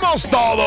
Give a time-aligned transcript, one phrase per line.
[0.00, 0.66] andamos todos?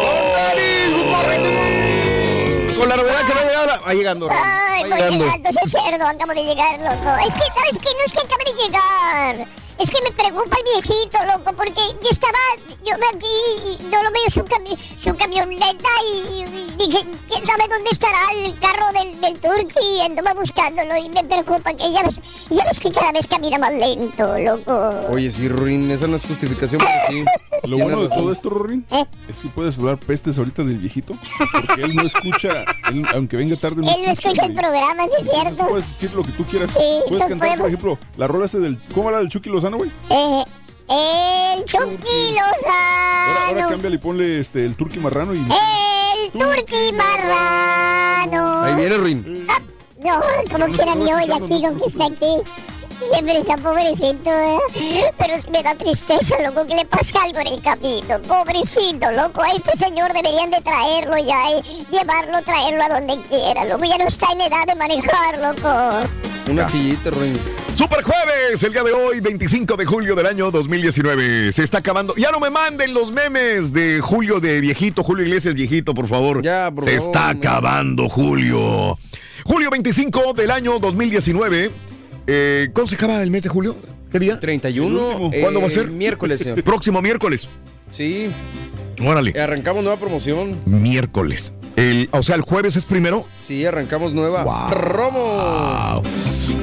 [2.77, 4.27] Con la novedad que no llega, va llegando.
[4.31, 5.25] Ay, Va llegando.
[5.51, 7.17] sí es cierto, acabo de llegar, loco.
[7.25, 7.89] Es que, ¿sabes qué?
[7.97, 9.47] No es que acabe de llegar.
[9.79, 12.37] Es que me preocupa el viejito, loco, porque ya estaba,
[12.85, 17.45] yo veo aquí y no lo veo su, cami- su camioneta y, y dije, ¿quién
[17.45, 20.01] sabe dónde estará el carro del, del Turqui?
[20.01, 23.73] Anduve buscándolo y me preocupa que ya ves, ya ves que cada vez camina más
[23.73, 24.73] lento, loco.
[25.11, 27.25] Oye, sí, Ruin, esa no es justificación, pero sí.
[27.67, 29.05] Lo bueno de todo esto, Rorín, ¿Eh?
[29.29, 31.13] es que puedes hablar pestes ahorita del viejito,
[31.65, 35.11] porque él no escucha, él, aunque venga tarde, no Él no escucha el programa, ¿sí
[35.21, 35.67] es cierto?
[35.67, 36.71] puedes decir lo que tú quieras.
[36.71, 38.77] Sí, puedes cantar, por ejemplo, la rola ese del...
[38.93, 39.91] ¿Cómo era del Chucky Lozano, güey?
[40.09, 40.43] Eh,
[40.89, 43.69] el Chucky Ahora, ahora Lozano.
[43.69, 45.37] cámbiale y ponle este, el Turqui Marrano y...
[45.39, 48.63] El Turqui Marrano.
[48.63, 49.47] Ahí viene Ruin.
[50.03, 50.19] No,
[50.51, 52.41] como no quiera mi hoy escuchando, aquí, con que está aquí.
[53.11, 55.11] Siempre está pobrecito, ¿eh?
[55.17, 58.21] pero me da tristeza, loco, que le pase algo en el camino.
[58.27, 63.65] Pobrecito, loco, a este señor deberían de traerlo ya y llevarlo, traerlo a donde quiera,
[63.65, 63.85] loco.
[63.85, 66.09] Ya no está en edad de manejar, loco.
[66.49, 67.39] Una sillita, Ruin.
[67.75, 71.51] Super jueves, el día de hoy, 25 de julio del año 2019.
[71.51, 72.15] Se está acabando.
[72.15, 76.43] Ya no me manden los memes de Julio de viejito, Julio Iglesias viejito, por favor.
[76.43, 78.97] Ya, por Se favor, está acabando, Julio.
[79.45, 81.71] Julio 25 del año 2019.
[82.27, 83.75] Eh, ¿Cuándo se acaba el mes de julio?
[84.11, 84.39] ¿Qué día?
[84.39, 85.31] 31.
[85.33, 85.89] El ¿Cuándo va a eh, ser?
[85.89, 86.63] Miércoles, señor.
[86.63, 87.49] Próximo miércoles.
[87.91, 88.29] Sí,
[89.03, 89.39] Órale.
[89.39, 90.59] arrancamos nueva promoción.
[90.65, 91.53] Miércoles.
[91.75, 93.25] El, o sea, el jueves es primero.
[93.41, 94.69] Sí, arrancamos nueva Wow.
[94.69, 96.01] promo.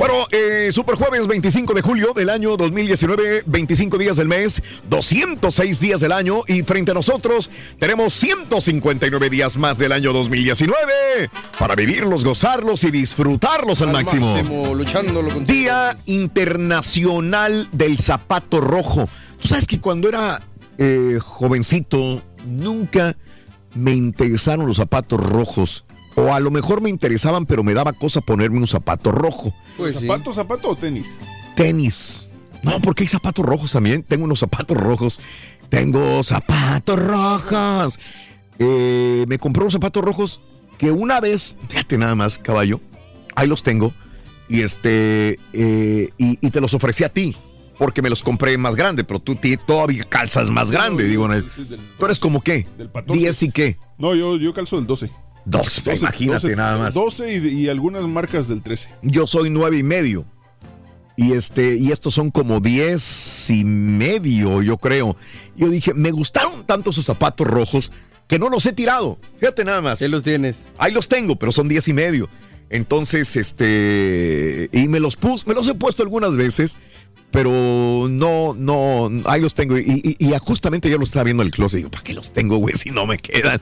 [0.00, 5.78] Bueno, eh, Super Jueves 25 de julio del año 2019, 25 días del mes, 206
[5.78, 11.28] días del año y frente a nosotros tenemos 159 días más del año 2019
[11.58, 14.74] para vivirlos, gozarlos y disfrutarlos al, máximo.
[14.74, 19.06] luchándolo con Día Internacional del Zapato Rojo.
[19.38, 20.40] Tú sabes que cuando era
[20.78, 23.18] eh, jovencito nunca
[23.74, 25.84] me interesaron los zapatos rojos.
[26.22, 29.54] O a lo mejor me interesaban, pero me daba cosa ponerme un zapato rojo.
[29.76, 30.06] Pues sí.
[30.06, 31.18] ¿Zapato, zapato o tenis?
[31.56, 32.28] Tenis.
[32.62, 34.02] No, porque hay zapatos rojos también.
[34.02, 35.18] Tengo unos zapatos rojos.
[35.70, 37.98] Tengo zapatos rojos.
[38.58, 40.40] Eh, me compré unos zapatos rojos
[40.78, 42.80] que una vez, fíjate nada más, caballo,
[43.34, 43.92] ahí los tengo.
[44.48, 47.36] Y este, eh, y, y te los ofrecí a ti,
[47.78, 51.04] porque me los compré más grande, pero tú todavía calzas más grande.
[51.04, 52.66] Digo, en el- Sí, sí, del- tú eres como qué?
[52.76, 53.18] Del 14.
[53.18, 53.76] 10 y qué?
[53.96, 55.10] No, yo, yo calzo del 12.
[55.44, 56.94] Dos, 12, imagínate 12, nada más.
[56.94, 58.88] 12 y, y algunas marcas del 13.
[59.02, 60.24] Yo soy nueve y medio.
[61.16, 65.16] Y este, y estos son como diez y medio, yo creo.
[65.56, 67.90] Yo dije, me gustaron tanto esos zapatos rojos
[68.26, 69.18] que no los he tirado.
[69.38, 69.98] Fíjate nada más.
[69.98, 70.66] ¿Qué los tienes?
[70.78, 72.28] Ahí los tengo, pero son diez y medio.
[72.70, 76.78] Entonces, este, y me los puse, me los he puesto algunas veces,
[77.32, 79.76] pero no, no, ahí los tengo.
[79.78, 81.78] Y, y- y justamente yo lo estaba viendo en el closet.
[81.78, 83.60] Digo, ¿para qué los tengo, güey, si no me quedan?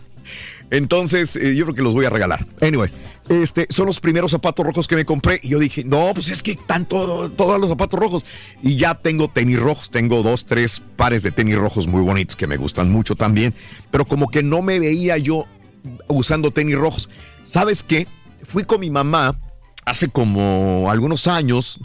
[0.70, 2.46] Entonces, eh, yo creo que los voy a regalar.
[2.60, 2.90] Anyway,
[3.28, 5.40] este, son los primeros zapatos rojos que me compré.
[5.42, 8.26] Y yo dije, no, pues es que están todo- todos los zapatos rojos.
[8.62, 9.90] Y ya tengo tenis rojos.
[9.90, 13.54] Tengo dos, tres pares de tenis rojos muy bonitos que me gustan mucho también.
[13.90, 15.46] Pero como que no me veía yo
[16.08, 17.08] usando tenis rojos.
[17.44, 18.06] ¿Sabes qué?
[18.44, 19.34] Fui con mi mamá
[19.86, 21.78] hace como algunos años.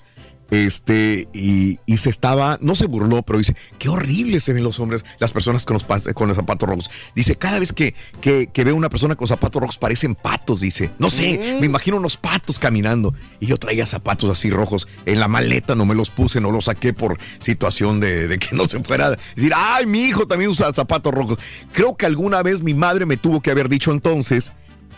[0.53, 4.79] Este, y, y se estaba, no se burló, pero dice, qué horrible se ven los
[4.79, 5.83] hombres, las personas con los,
[6.13, 6.91] con los zapatos rojos.
[7.15, 10.91] Dice, cada vez que, que, que veo una persona con zapatos rojos parecen patos, dice.
[10.99, 13.15] No sé, me imagino unos patos caminando.
[13.39, 16.65] Y yo traía zapatos así rojos en la maleta, no me los puse, no los
[16.65, 20.51] saqué por situación de, de que no se fuera a decir, ay, mi hijo también
[20.51, 21.39] usa zapatos rojos.
[21.71, 24.51] Creo que alguna vez mi madre me tuvo que haber dicho entonces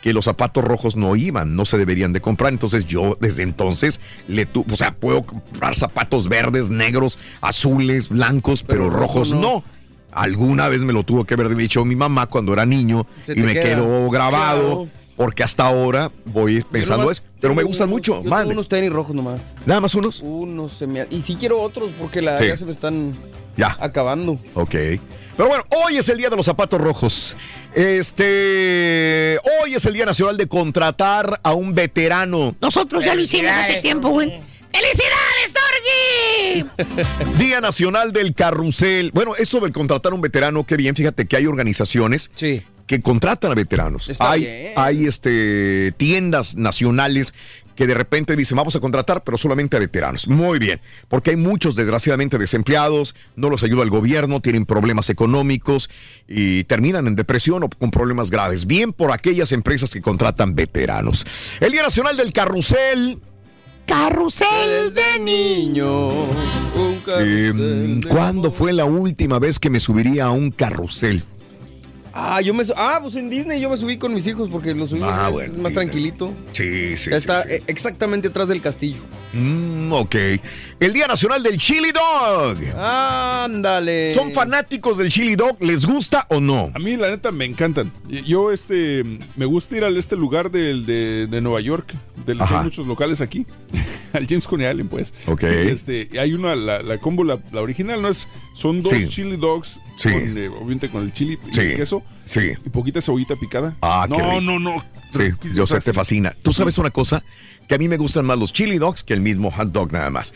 [0.06, 2.54] que los zapatos rojos no iban, no se deberían de comprar.
[2.54, 8.62] Entonces yo desde entonces le tu, o sea, puedo comprar zapatos verdes, negros, azules, blancos,
[8.62, 9.42] pero, Pero rojo rojos no.
[9.42, 9.64] no.
[10.12, 13.38] Alguna vez me lo tuvo que haber dicho mi mamá cuando era niño Se y
[13.38, 13.64] me queda.
[13.64, 14.62] quedó grabado.
[14.84, 14.88] Claro.
[15.18, 18.22] Porque hasta ahora voy pensando nomás eso, pero me gustan unos- mucho.
[18.24, 19.56] Yo tengo unos tenis rojos nomás.
[19.66, 20.20] Nada más unos.
[20.22, 21.08] Unos se me...
[21.10, 22.46] Y si quiero otros porque la, Sí.
[22.48, 23.16] ya se me están
[23.58, 23.76] Ya.
[23.80, 24.38] acabando.
[24.54, 24.76] Ok.
[25.38, 27.36] Pero bueno, hoy es el día de los zapatos rojos.
[27.74, 29.38] Este.
[29.62, 32.56] Hoy es el día nacional de contratar a un veterano.
[32.62, 34.32] Nosotros ya lo hicimos hace tiempo, güey.
[34.72, 35.54] ¡Felicidades,
[36.94, 37.38] Torgi!
[37.46, 39.12] Día nacional del carrusel.
[39.14, 40.96] Bueno, esto del contratar a un veterano, qué bien.
[40.96, 42.62] Fíjate que hay organizaciones Sí.
[42.86, 44.10] que contratan a veteranos.
[44.10, 44.74] Está hay bien.
[44.76, 47.34] hay este, tiendas nacionales
[47.76, 50.28] que de repente dicen vamos a contratar, pero solamente a veteranos.
[50.28, 55.90] Muy bien, porque hay muchos desgraciadamente desempleados, no los ayuda el gobierno, tienen problemas económicos
[56.28, 58.66] y terminan en depresión o con problemas graves.
[58.66, 61.26] Bien por aquellas empresas que contratan veteranos.
[61.60, 63.20] El Día Nacional del Carrusel.
[63.86, 64.94] ¡Carrusel!
[64.94, 66.08] de niño.
[66.10, 68.58] Un Eh, de ¿Cuándo amor.
[68.58, 71.24] fue la última vez que me subiría a un carrusel?
[72.18, 74.88] Ah, yo me Ah, pues en Disney yo me subí con mis hijos porque lo
[74.88, 75.74] subí Ah, bueno, más Disney.
[75.74, 76.34] tranquilito.
[76.54, 77.10] Sí, sí.
[77.14, 79.02] Está eh, exactamente atrás del castillo.
[79.34, 80.16] Mm, ok.
[80.80, 82.58] El Día Nacional del Chili Dog.
[82.78, 84.14] Ándale.
[84.14, 85.56] ¿Son fanáticos del chili dog?
[85.62, 86.70] ¿Les gusta o no?
[86.74, 87.92] A mí, la neta, me encantan.
[88.10, 89.04] Y- Yo, este,
[89.38, 91.94] me gusta ir a este lugar del, de, de Nueva York,
[92.26, 93.46] del que hay muchos locales aquí,
[94.14, 95.14] al James Coney Island, pues.
[95.28, 95.44] Ok.
[95.44, 98.10] Y, Este, y hay una, la, la combo, la, la original, ¿no?
[98.10, 99.08] es Son dos Sí.
[99.08, 100.12] chili dogs, Sí.
[100.12, 101.62] con, eh, obviamente con el chili y Sí.
[101.62, 102.52] el queso, Sí.
[102.66, 103.78] y poquita cebollita picada.
[103.82, 104.42] Ah, no, qué rico.
[104.42, 106.32] no, no, Sí, yo sé, te fascina.
[106.32, 106.36] fascina.
[106.44, 107.24] ¿Tú sabes una cosa?
[107.70, 110.10] Que a mí me gustan más los chili dogs que el mismo hot dog nada
[110.10, 110.34] más.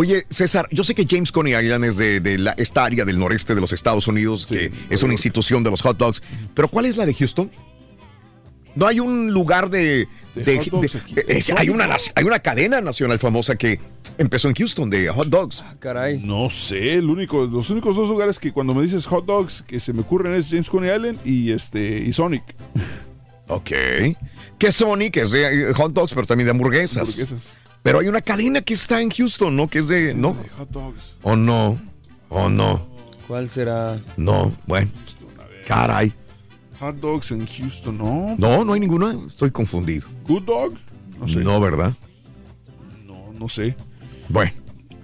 [0.00, 3.18] Oye, César, yo sé que James Coney Island es de, de la, esta área del
[3.18, 6.22] noreste de los Estados Unidos, Sí, que es una institución de los hot dogs.
[6.54, 7.50] Pero ¿cuál es la de Houston?
[8.74, 10.08] No hay un lugar de...
[10.34, 11.14] De de- hot dogs de- aquí.
[11.28, 13.78] es- hay, una, nac- hay una cadena nacional famosa que
[14.16, 15.62] empezó en Houston de hot dogs.
[15.66, 16.18] Ah, Caray.
[16.18, 19.80] No sé, el único, los únicos dos lugares que cuando me dices hot dogs que
[19.80, 22.44] se me ocurren es James Coney Island y este y Sonic.
[23.48, 23.70] Ok.
[24.58, 27.02] Que Sonic es de eh, hot dogs, pero también de hamburguesas.
[27.08, 27.58] Hamburguesas.
[27.82, 29.68] Pero hay una cadena que está en Houston, ¿no?
[29.68, 30.14] Que es de...
[30.14, 30.34] ¿No?
[30.34, 31.16] De hot dogs.
[31.22, 31.78] ¿O no?
[32.28, 32.86] ¿O no?
[33.26, 34.00] ¿Cuál será?
[34.16, 34.90] No, bueno.
[35.66, 36.12] Caray.
[36.78, 38.34] Hot dogs en Houston, no.
[38.38, 39.16] No, no hay ninguna.
[39.26, 40.08] Estoy confundido.
[40.26, 40.74] Good dog.
[41.18, 41.36] No sé.
[41.36, 41.92] No, ¿verdad?
[43.06, 43.76] No, no sé.
[44.28, 44.52] Bueno,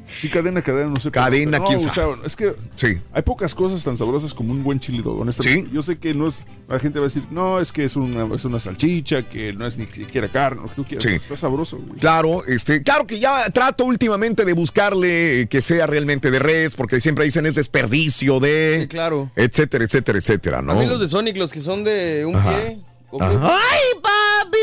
[0.06, 1.10] Sí, cadena, cadena, no sé.
[1.10, 2.14] Cadena, no, quién o sea, sabe.
[2.24, 2.98] es que sí.
[3.12, 5.68] hay pocas cosas tan sabrosas como un buen chili dog, honestamente.
[5.68, 5.74] Sí.
[5.74, 6.44] Yo sé que no es.
[6.68, 9.66] La gente va a decir, no, es que es una, es una salchicha, que no
[9.66, 11.02] es ni siquiera carne, lo que tú quieras.
[11.04, 11.10] Sí.
[11.10, 11.98] Está sabroso, güey.
[11.98, 16.74] Claro, este, claro que ya trato últimamente de buscarle eh, que sea realmente de res,
[16.74, 19.30] porque siempre dicen es desperdicio de, Sí, claro.
[19.36, 20.72] etcétera, etcétera, etcétera, ¿no?
[20.72, 22.50] A mí los de Sonic, los que son de un Ajá.
[22.50, 22.78] pie.
[23.20, 24.58] ¡Ay, papi!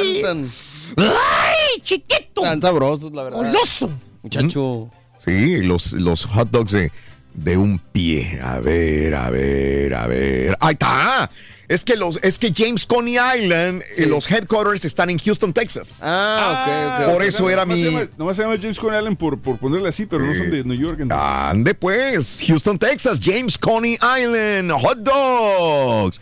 [0.00, 0.50] Me encantan.
[0.96, 2.42] ¡Ay, chiquito!
[2.42, 3.38] Tan sabrosos, la verdad.
[3.38, 3.90] ¡Goloso!
[4.22, 4.90] Muchacho.
[5.18, 6.90] Sí, los, los hot dogs de,
[7.34, 8.40] de un pie.
[8.42, 10.56] A ver, a ver, a ver.
[10.60, 11.30] ¡Ahí está!
[11.68, 16.00] Es que, los, es que James Coney Island, eh, los headquarters están en Houston, Texas.
[16.02, 17.14] Ah, ok, ok.
[17.14, 19.56] Por eso era nomás mi- Se llama, nomás se llama James Coney Island por, por
[19.58, 20.98] ponerle así, pero no son de New York.
[21.00, 21.26] entonces.
[21.26, 26.20] Ande pues, Houston, Texas, James Coney Island, hot dogs.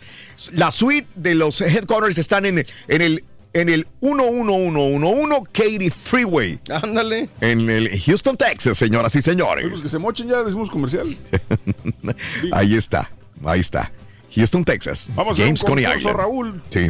[0.53, 7.29] La suite de los headquarters están en, en el en el 11111 Katy Freeway, Ándale.
[7.41, 9.81] en el Houston, Texas, señoras y Pues señores.
[9.83, 11.07] que se mochen ya, decimos comercial.
[12.51, 13.09] Ahí está,
[13.45, 13.91] ahí está.
[14.33, 15.11] Houston, Texas.
[15.13, 16.17] Vamos a James hacer un Coney concurso, Island.
[16.17, 16.61] Raúl.
[16.69, 16.87] Sí.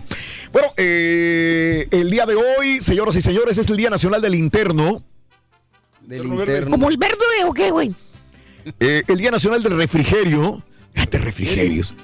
[0.52, 5.02] Bueno, eh, el día de hoy, señoras y señores, es el Día Nacional del Interno.
[6.02, 6.70] Del Interno.
[6.70, 7.16] ¿Como el verde
[7.48, 7.94] o qué, güey?
[8.80, 10.62] Eh, el Día Nacional del Refrigerio.
[10.94, 11.96] Fíjate, refrigerios.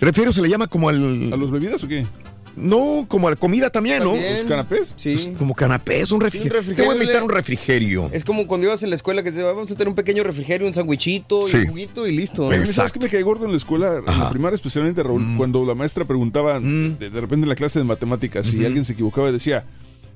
[0.00, 1.32] Refrigerio se le llama como al.
[1.32, 2.04] ¿A los bebidas o qué?
[2.56, 4.10] No, como la comida también, ¿no?
[4.10, 4.34] También.
[4.40, 4.94] ¿Los canapés?
[4.96, 5.12] Sí.
[5.12, 6.52] Pues como canapés, un refrigerio.
[6.54, 8.10] refrigerio Te voy a invitar un refrigerio.
[8.12, 10.66] Es como cuando ibas en la escuela que se vamos a tener un pequeño refrigerio,
[10.66, 11.56] un sandwichito y Sí.
[11.58, 12.50] un juguito y listo.
[12.50, 12.66] ¿no?
[12.66, 13.98] ¿Sabes qué me caí gordo en la escuela?
[14.06, 16.98] En la primaria, especialmente, Raúl, cuando la maestra preguntaba, Mm.
[16.98, 19.64] de, de repente en la clase de matemáticas, si alguien se equivocaba, decía,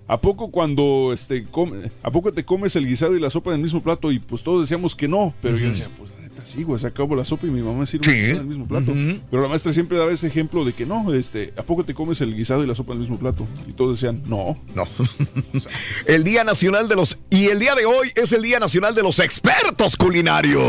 [0.07, 3.61] ¿a poco cuando este, come- ¿a poco te comes el guisado y la sopa del
[3.61, 4.13] mismo plato?
[4.13, 6.11] Y pues todos decíamos que no, pero yo decía, pues
[6.45, 8.11] la neta sí, güey, se acabó la sopa y mi mamá sirve Sí.
[8.11, 8.93] el en el mismo plato.
[9.31, 12.21] Pero la maestra siempre daba ese ejemplo de que no, este, ¿a poco te comes
[12.21, 13.47] el guisado y la sopa del mismo plato?
[13.69, 14.59] Y todos decían, no.
[14.75, 14.85] No.
[16.07, 17.19] el Día Nacional de los.
[17.31, 20.63] Y el día de hoy es el Día Nacional de los Expertos Culinarios.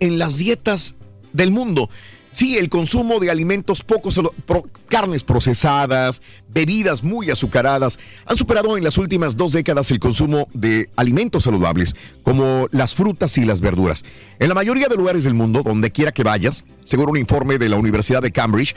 [0.00, 0.96] en las dietas
[1.32, 1.88] del mundo.
[2.32, 8.76] Sí, el consumo de alimentos poco salu- pro- carnes procesadas, bebidas muy azucaradas, han superado
[8.76, 13.60] en las últimas dos décadas el consumo de alimentos saludables, como las frutas y las
[13.60, 14.04] verduras.
[14.38, 17.68] En la mayoría de lugares del mundo, donde quiera que vayas, según un informe de
[17.68, 18.76] la Universidad de Cambridge,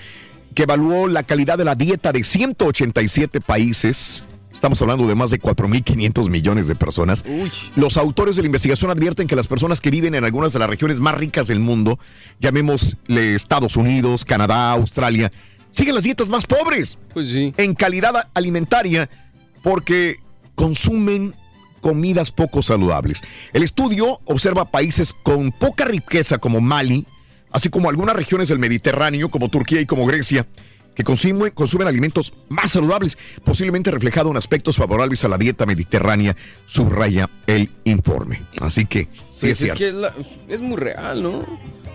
[0.55, 4.23] que evaluó la calidad de la dieta de 187 países,
[4.61, 7.25] Estamos hablando de más de 4.500 millones de personas.
[7.27, 7.51] Uy.
[7.75, 10.69] Los autores de la investigación advierten que las personas que viven en algunas de las
[10.69, 11.97] regiones más ricas del mundo,
[12.39, 15.31] llamémosle Estados Unidos, Canadá, Australia,
[15.71, 17.55] siguen las dietas más pobres Pues sí.
[17.57, 19.09] en calidad alimentaria
[19.63, 20.17] porque
[20.53, 21.33] consumen
[21.81, 23.21] comidas poco saludables.
[23.53, 27.07] El estudio observa países con poca riqueza como Mali,
[27.49, 30.45] así como algunas regiones del Mediterráneo como Turquía y como Grecia,
[30.95, 36.35] que consumen, consumen alimentos más saludables, posiblemente reflejado en aspectos favorables a la dieta mediterránea,
[36.65, 38.41] subraya el informe.
[38.61, 40.13] Así que sí Pues es que es, la-
[40.47, 41.45] es muy real, ¿no?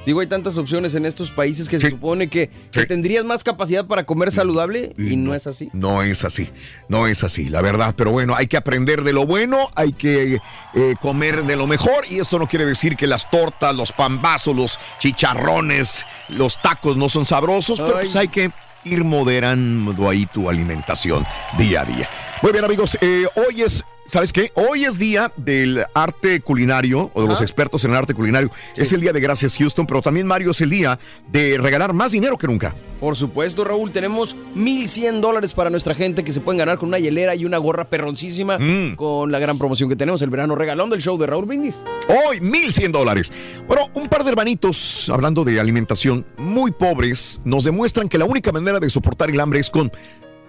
[0.06, 2.48] Digo, hay tantas opciones en estos países que se supone que,
[2.86, 5.68] tendrías más capacidad para comer saludable y no es así.
[5.72, 6.48] No es así,
[6.88, 7.92] no es así, la verdad.
[7.96, 10.38] Pero bueno, hay que aprender de lo bueno, hay que
[10.74, 12.04] eh, comer de lo mejor.
[12.08, 17.08] Y esto no quiere decir que las tortas, los pambazos, los chicharrones, los tacos no
[17.08, 18.52] son sabrosos, pero pues hay que
[18.86, 21.24] ir moderando ahí tu alimentación
[21.58, 22.08] día a día.
[22.42, 23.84] Muy bien, amigos, eh, hoy es.
[24.08, 24.52] ¿Sabes qué?
[24.54, 28.50] Hoy es día del arte culinario o de los expertos en el arte culinario.
[28.76, 30.98] Es el día de Gracias Houston, pero también Mario es el día
[31.28, 32.72] de regalar más dinero que nunca.
[33.00, 37.00] Por supuesto, Raúl, tenemos 1100 dólares para nuestra gente que se pueden ganar con una
[37.00, 38.94] hielera y una gorra perroncísima Mm.
[38.94, 41.80] con la gran promoción que tenemos, el verano regalón del show de Raúl Brindis.
[42.08, 43.32] Hoy, 1100 dólares.
[43.66, 48.52] Bueno, un par de hermanitos, hablando de alimentación, muy pobres, nos demuestran que la única
[48.52, 49.90] manera de soportar el hambre es con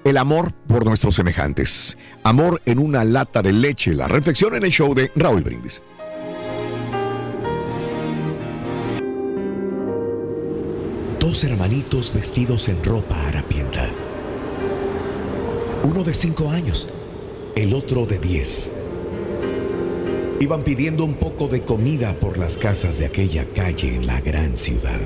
[0.08, 1.98] el amor por nuestros semejantes.
[2.24, 3.94] Amor en una lata de leche.
[3.94, 5.82] La reflexión en el show de Raúl Brindis.
[11.20, 13.90] Dos hermanitos vestidos en ropa harapienta.
[15.84, 16.88] Uno de cinco años,
[17.56, 18.72] el otro de diez.
[20.40, 24.58] Iban pidiendo un poco de comida por las casas de aquella calle en la gran
[24.58, 25.00] ciudad.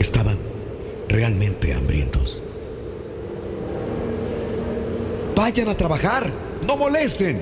[0.00, 0.53] Estaban
[1.14, 2.42] realmente hambrientos.
[5.36, 6.30] Vayan a trabajar,
[6.66, 7.40] no molesten.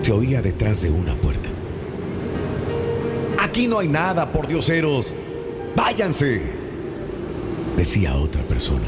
[0.00, 1.48] Se oía detrás de una puerta.
[3.40, 5.12] Aquí no hay nada, por dioseros.
[5.74, 6.42] Váyanse,
[7.76, 8.86] decía otra persona.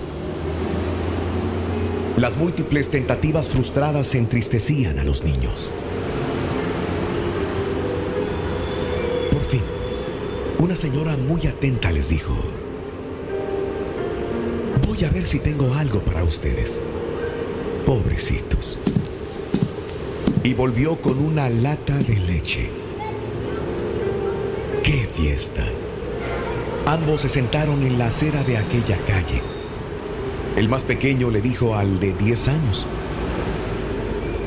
[2.17, 5.75] Las múltiples tentativas frustradas entristecían a los niños.
[9.33, 9.63] Por fin,
[10.59, 12.37] una señora muy atenta les dijo,
[14.91, 16.81] voy a ver si tengo algo para ustedes.
[17.87, 18.81] Pobrecitos.
[20.43, 22.69] Y volvió con una lata de leche.
[24.83, 25.65] ¡Qué fiesta!
[26.87, 29.41] Ambos se sentaron en la acera de aquella calle.
[30.57, 32.85] El más pequeño le dijo al de 10 años,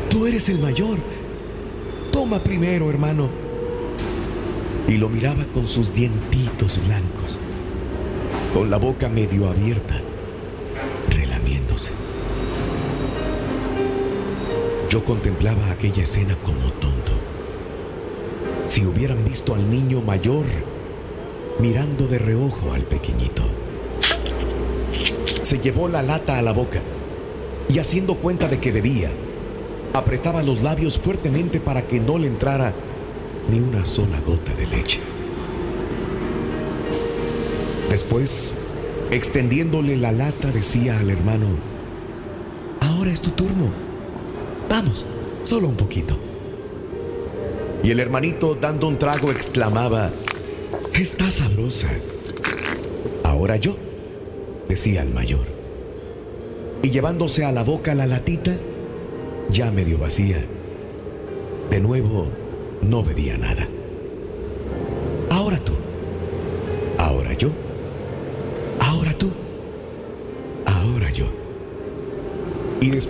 [0.10, 0.98] Tú eres el mayor.
[2.12, 3.30] Toma primero, hermano.
[4.90, 7.40] Y lo miraba con sus dientitos blancos,
[8.54, 10.02] con la boca medio abierta,
[14.90, 17.12] Yo contemplaba aquella escena como tonto.
[18.66, 20.46] Si hubieran visto al niño mayor
[21.60, 23.44] mirando de reojo al pequeñito.
[25.42, 26.82] Se llevó la lata a la boca
[27.70, 29.12] y haciendo cuenta de que bebía,
[29.94, 32.74] apretaba los labios fuertemente para que no le entrara
[33.50, 35.00] ni una sola gota de leche.
[37.90, 38.56] Después,
[39.14, 41.46] extendiéndole la lata, decía al hermano,
[42.82, 43.72] ahora es tu turno.
[44.70, 45.06] Vamos,
[45.44, 46.18] solo un poquito.
[47.84, 50.12] Y el hermanito, dando un trago, exclamaba,
[50.94, 51.90] Está sabrosa.
[53.24, 53.76] Ahora yo,
[54.70, 55.46] decía el mayor.
[56.84, 58.56] Y llevándose a la boca la latita,
[59.50, 60.38] ya medio vacía,
[61.70, 62.28] de nuevo
[62.82, 63.68] no bebía nada.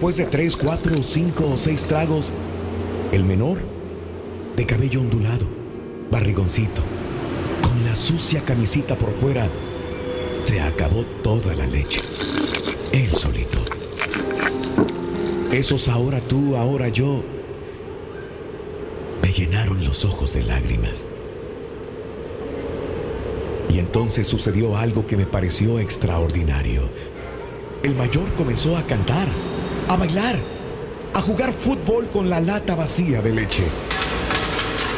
[0.04, 2.30] Después de tres, cuatro, cinco o seis tragos,
[3.14, 3.58] el menor,
[4.54, 5.48] de cabello ondulado,
[6.12, 6.82] barrigoncito,
[7.62, 9.50] con la sucia camisita por fuera,
[10.42, 12.02] se acabó toda la leche.
[12.92, 13.60] Él solito.
[15.54, 17.24] Esos ahora tú, ahora yo,
[19.22, 21.08] me llenaron los ojos de lágrimas.
[23.70, 26.90] Y entonces sucedió algo que me pareció extraordinario.
[27.84, 29.30] El mayor comenzó a cantar,
[29.88, 30.40] a bailar,
[31.14, 33.64] a jugar fútbol con la lata vacía de leche.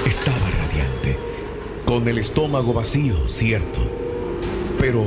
[0.06, 1.18] Estaba radiante,
[1.86, 3.80] con el estómago vacío, cierto,
[4.80, 5.04] pero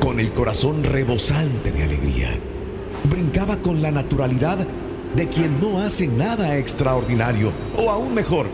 [0.00, 2.30] con el corazón rebosante de alegría.
[3.04, 4.66] Brincaba con la naturalidad
[5.16, 8.46] de quien no hace nada extraordinario, o aún mejor,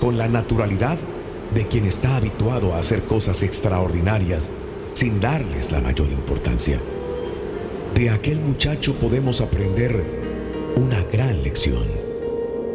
[0.00, 0.98] con la naturalidad
[1.54, 4.48] de quien está habituado a hacer cosas extraordinarias
[4.94, 6.80] sin darles la mayor importancia.
[8.02, 10.02] De aquel muchacho podemos aprender
[10.74, 11.84] una gran lección.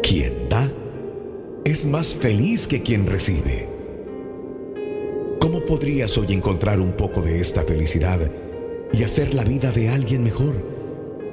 [0.01, 0.71] Quien da
[1.65, 3.67] es más feliz que quien recibe.
[5.41, 8.21] ¿Cómo podrías hoy encontrar un poco de esta felicidad
[8.93, 10.63] y hacer la vida de alguien mejor,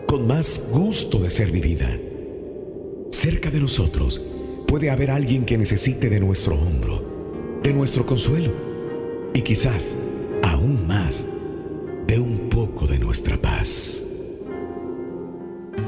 [0.09, 1.96] con más gusto de ser vivida?
[3.11, 4.20] Cerca de nosotros
[4.66, 8.50] puede haber alguien que necesite de nuestro hombro, de nuestro consuelo
[9.33, 9.94] y quizás,
[10.42, 11.28] aún más,
[12.06, 14.02] de un poco de nuestra paz.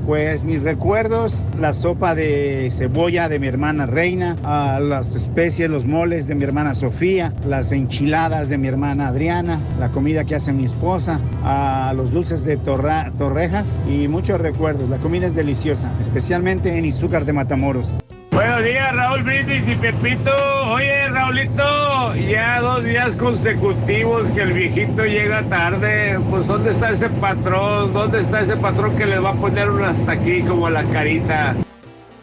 [0.05, 5.85] Pues mis recuerdos, la sopa de cebolla de mi hermana Reina, a las especies, los
[5.85, 10.53] moles de mi hermana Sofía, las enchiladas de mi hermana Adriana, la comida que hace
[10.53, 14.89] mi esposa, a los dulces de torrejas y muchos recuerdos.
[14.89, 17.99] La comida es deliciosa, especialmente en Izúcar de Matamoros.
[18.31, 20.31] Buenos días, Raúl Brindis y Pepito.
[20.71, 26.17] Oye, Raulito, ya dos días consecutivos que el viejito llega tarde.
[26.29, 27.93] Pues, ¿dónde está ese patrón?
[27.93, 31.53] ¿Dónde está ese patrón que les va a poner uno hasta aquí como la carita?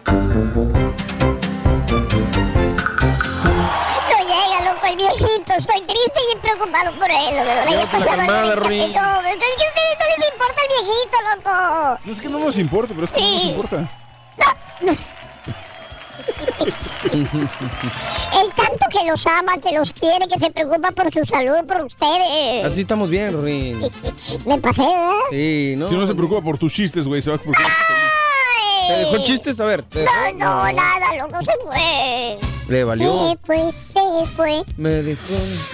[0.06, 0.14] No
[4.24, 5.52] llega, loco, el viejito.
[5.58, 7.36] Estoy triste y preocupado por él.
[7.36, 7.44] Lo veo.
[7.44, 8.76] Le haya Llévatela pasado calmada, Rory.
[8.76, 9.28] bien capito.
[9.28, 11.52] Es que a ustedes no les importa el viejito, loco.
[12.04, 13.88] No es que no nos importa, pero es que no nos importa.
[17.12, 21.84] El tanto que los ama, que los quiere, que se preocupa por su salud, por
[21.84, 22.64] ustedes.
[22.64, 23.80] Así estamos bien, Rorín.
[24.46, 25.10] Me pasé, ¿eh?
[25.30, 25.88] Sí, ¿no?
[25.88, 27.66] Si no se preocupa por tus chistes, güey, se va a preocupar.
[28.88, 29.60] ¿Te dejó chistes?
[29.60, 29.82] A ver.
[29.82, 30.12] ¿te dejó?
[30.38, 32.38] No, no, nada, loco, se fue.
[32.68, 33.30] Le valió.
[33.30, 34.00] Se fue, se
[34.34, 34.62] fue.
[34.78, 35.20] Me dejó.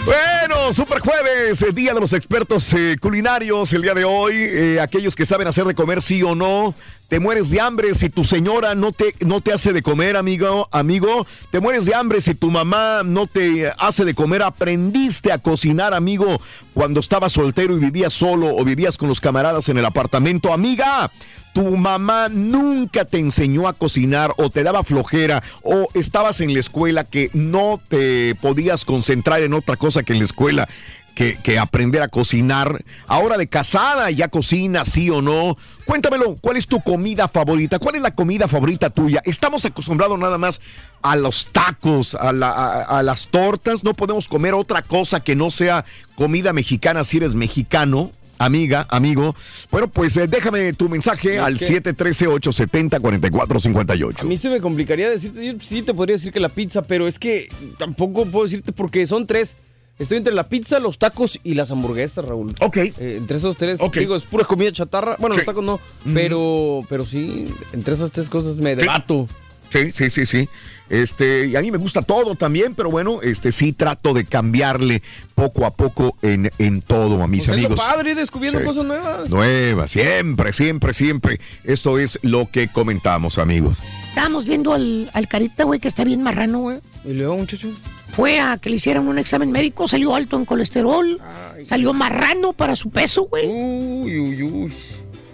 [0.05, 4.35] Bueno, super jueves, eh, día de los expertos eh, culinarios el día de hoy.
[4.37, 6.74] eh, aquellos que saben hacer de comer sí o no,
[7.09, 10.69] te mueres de hambre si tu señora no te, no te hace de comer, amigo,
[10.73, 11.27] amigo.
[11.51, 14.43] Te mueres de hambre si tu mamá no te hace de comer.
[14.43, 16.40] Aprendiste a cocinar, amigo,
[16.73, 20.53] cuando estabas soltero y vivías solo o vivías con los camaradas en el apartamento.
[20.53, 21.11] Amiga,
[21.53, 26.61] tu mamá nunca te enseñó a cocinar o te daba flojera o estabas en la
[26.61, 30.69] escuela que no te podías concentrar en otra cosa que en la escuela.
[31.14, 32.85] Que, que aprender a cocinar.
[33.07, 35.57] Ahora de casada, ¿ya cocina, sí o no?
[35.87, 37.79] Cuéntamelo, ¿cuál es tu comida favorita?
[37.79, 39.22] ¿Cuál es la comida favorita tuya?
[39.24, 40.61] Estamos acostumbrados nada más
[41.03, 43.85] a los tacos, a, la- a- a las tortas.
[43.85, 45.85] No podemos comer otra cosa que no sea
[46.16, 48.11] comida mexicana si eres mexicano.
[48.37, 49.37] Amiga, amigo.
[49.70, 54.20] Bueno, pues eh, déjame tu mensaje al que- 713-870-4458.
[54.20, 57.07] A mí se me complicaría decirte, yo sí te podría decir que la pizza, pero
[57.07, 57.48] es que
[57.79, 59.55] tampoco puedo decirte porque son tres.
[59.99, 62.55] Estoy entre la pizza, los tacos y las hamburguesas, Raúl.
[62.61, 62.77] Ok.
[62.99, 65.17] entre esos tres, digo, es pura comida chatarra.
[65.21, 65.79] Bueno, los tacos no,
[66.13, 69.29] pero, pero sí, entre esas tres cosas me debato.
[69.71, 70.49] Sí, sí, sí, sí.
[70.91, 75.03] Este, y a mí me gusta todo también, pero bueno, este sí trato de cambiarle
[75.35, 77.81] poco a poco en, en todo a mis Pues es lo amigos.
[77.85, 78.67] padre, descubriendo Sí.
[78.67, 79.29] cosas nuevas.
[79.31, 81.41] Nuevas, siempre, siempre, siempre.
[81.65, 83.79] Esto es lo que comentamos, amigos.
[84.11, 86.79] Estábamos viendo al, al carita, güey, que está bien marrano, güey.
[87.05, 87.69] ¿Y luego, muchacho?
[88.14, 91.20] Fue a que le hicieran un examen médico, salió alto en colesterol,
[91.64, 93.46] salió marrano para su peso, güey.
[93.46, 94.72] Uy, uy, uy.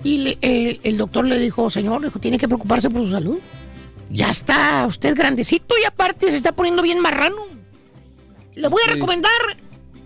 [0.03, 3.11] Y le- el, el doctor le dijo, señor, le dijo, tiene que preocuparse por su
[3.11, 3.39] salud.
[4.09, 7.37] Ya está usted grandecito y aparte se está poniendo bien marrano.
[8.55, 9.31] Le voy a recomendar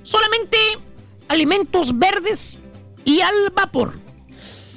[0.03, 0.59] solamente
[1.29, 2.59] alimentos verdes
[3.05, 3.95] y al vapor.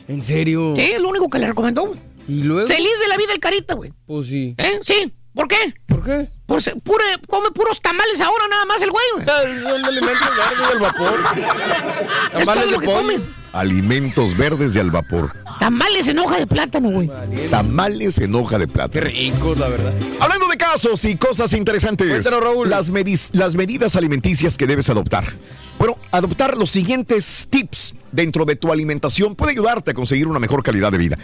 [0.08, 0.76] ¿En serio?
[0.78, 1.94] Sí, lo único que le recomendó.
[2.28, 2.68] ¿Y luego?
[2.68, 3.92] Feliz de la vida el carita, güey.
[4.06, 4.54] Pues sí.
[4.58, 4.80] ¿Eh?
[4.84, 5.12] Sí.
[5.34, 5.58] ¿Por qué?
[5.88, 6.30] ¿Por qué?
[6.48, 9.04] Pues pure, come puros tamales ahora nada más el güey.
[9.62, 11.20] Son alimentos verdes al vapor.
[12.40, 13.20] Es todo lo que come.
[13.54, 15.36] Alimentos verdes y al vapor.
[15.60, 17.10] Tamales en hoja de plátano, güey.
[17.50, 18.94] Tamales en hoja de plata.
[18.94, 19.94] Qué ricos, la verdad.
[20.20, 22.08] Hablando de casos y cosas interesantes.
[22.08, 22.70] Cuéntanos, Raúl.
[22.70, 25.26] Las, medis- las medidas alimenticias que debes adoptar.
[25.80, 30.64] Bueno, adoptar los siguientes tips dentro de tu alimentación puede ayudarte a conseguir una mejor
[30.64, 31.18] calidad de vida.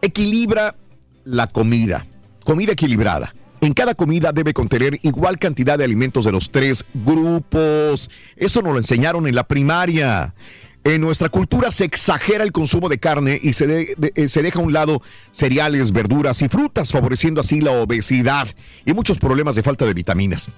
[0.00, 0.76] Equilibra
[1.24, 2.06] la comida.
[2.44, 3.34] Comida equilibrada.
[3.60, 8.10] En cada comida debe contener igual cantidad de alimentos de los tres grupos.
[8.36, 10.34] Eso nos lo enseñaron en la primaria.
[10.82, 14.60] En nuestra cultura se exagera el consumo de carne y se, de- eh, se deja
[14.60, 18.48] a un lado cereales, verduras y frutas, favoreciendo así la obesidad
[18.86, 20.48] y muchos problemas de falta de vitaminas.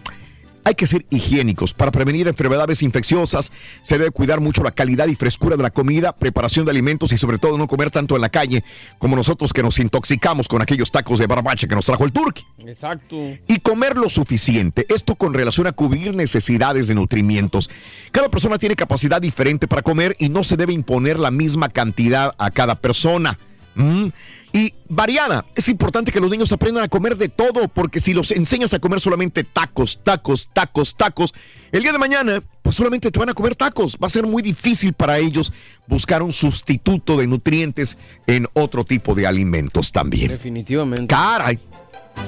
[0.64, 1.74] Hay que ser higiénicos.
[1.74, 6.12] Para prevenir enfermedades infecciosas se debe cuidar mucho la calidad y frescura de la comida,
[6.12, 8.62] preparación de alimentos y sobre todo no comer tanto en la calle
[8.98, 12.44] como nosotros que nos intoxicamos con aquellos tacos de barbacha que nos trajo el turqui
[12.66, 13.16] Exacto.
[13.46, 14.86] y comer lo suficiente.
[14.88, 17.68] Esto con relación a cubrir necesidades de nutrimientos.
[18.10, 22.34] Cada persona tiene capacidad diferente para comer y no se debe imponer la misma cantidad
[22.38, 23.38] a cada persona.
[23.74, 24.08] ¿Mm?
[24.52, 25.44] Y variada.
[25.54, 28.78] Es importante que los niños aprendan a comer de todo, porque si los enseñas a
[28.78, 31.32] comer solamente tacos, tacos, tacos, tacos,
[31.72, 33.96] el día de mañana, pues solamente te van a comer tacos.
[34.02, 35.52] Va a ser muy difícil para ellos
[35.86, 40.28] buscar un sustituto de nutrientes en otro tipo de alimentos también.
[40.28, 41.06] Definitivamente.
[41.06, 41.58] Caray.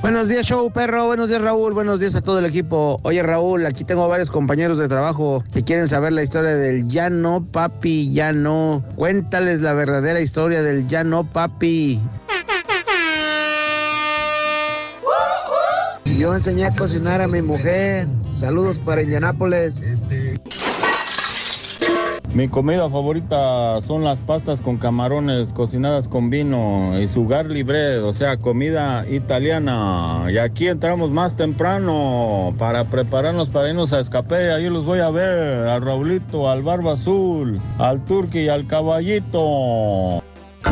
[0.00, 1.06] Buenos días, show perro.
[1.06, 1.72] Buenos días, Raúl.
[1.72, 3.00] Buenos días a todo el equipo.
[3.02, 7.10] Oye, Raúl, aquí tengo varios compañeros de trabajo que quieren saber la historia del ya
[7.10, 8.84] no, papi, ya no.
[8.94, 12.00] Cuéntales la verdadera historia del ya no, papi.
[16.04, 18.06] Yo enseñé a cocinar a mi mujer.
[18.36, 19.74] Saludos para Indianápolis.
[22.34, 28.04] Mi comida favorita son las pastas con camarones cocinadas con vino y su garlic bread,
[28.04, 30.26] o sea, comida italiana.
[30.30, 34.52] Y aquí entramos más temprano para prepararnos para irnos a escape.
[34.52, 40.22] Ahí los voy a ver, al Raulito, al Barba Azul, al Turqui y al Caballito.
[40.62, 40.70] ¡Ya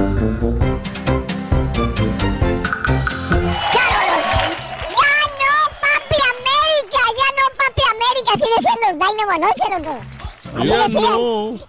[5.40, 7.03] no, papi América!
[7.16, 8.31] ¡Ya no, papi América!
[8.35, 10.15] Así decían los Dynamo anoche, loco.
[10.62, 11.61] Así Ya no.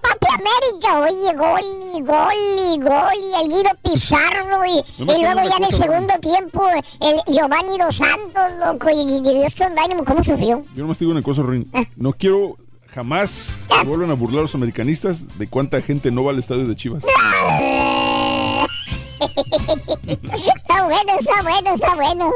[0.00, 1.00] Papi América.
[1.00, 1.60] Oye, gol,
[1.94, 2.34] y gol,
[2.74, 6.66] y gol, y el Guido Pizarro, y, y luego ya en el segundo tiempo,
[7.00, 10.62] el Giovanni Dos Santos, loco, y, y, y Dynamo, ¿cómo sufrió?
[10.74, 11.70] Yo nomás te digo una cosa, Rin.
[11.96, 12.56] No quiero
[12.88, 16.66] jamás que vuelvan a burlar a los americanistas de cuánta gente no va al estadio
[16.66, 17.04] de Chivas.
[20.06, 22.32] está bueno, está bueno, está bueno.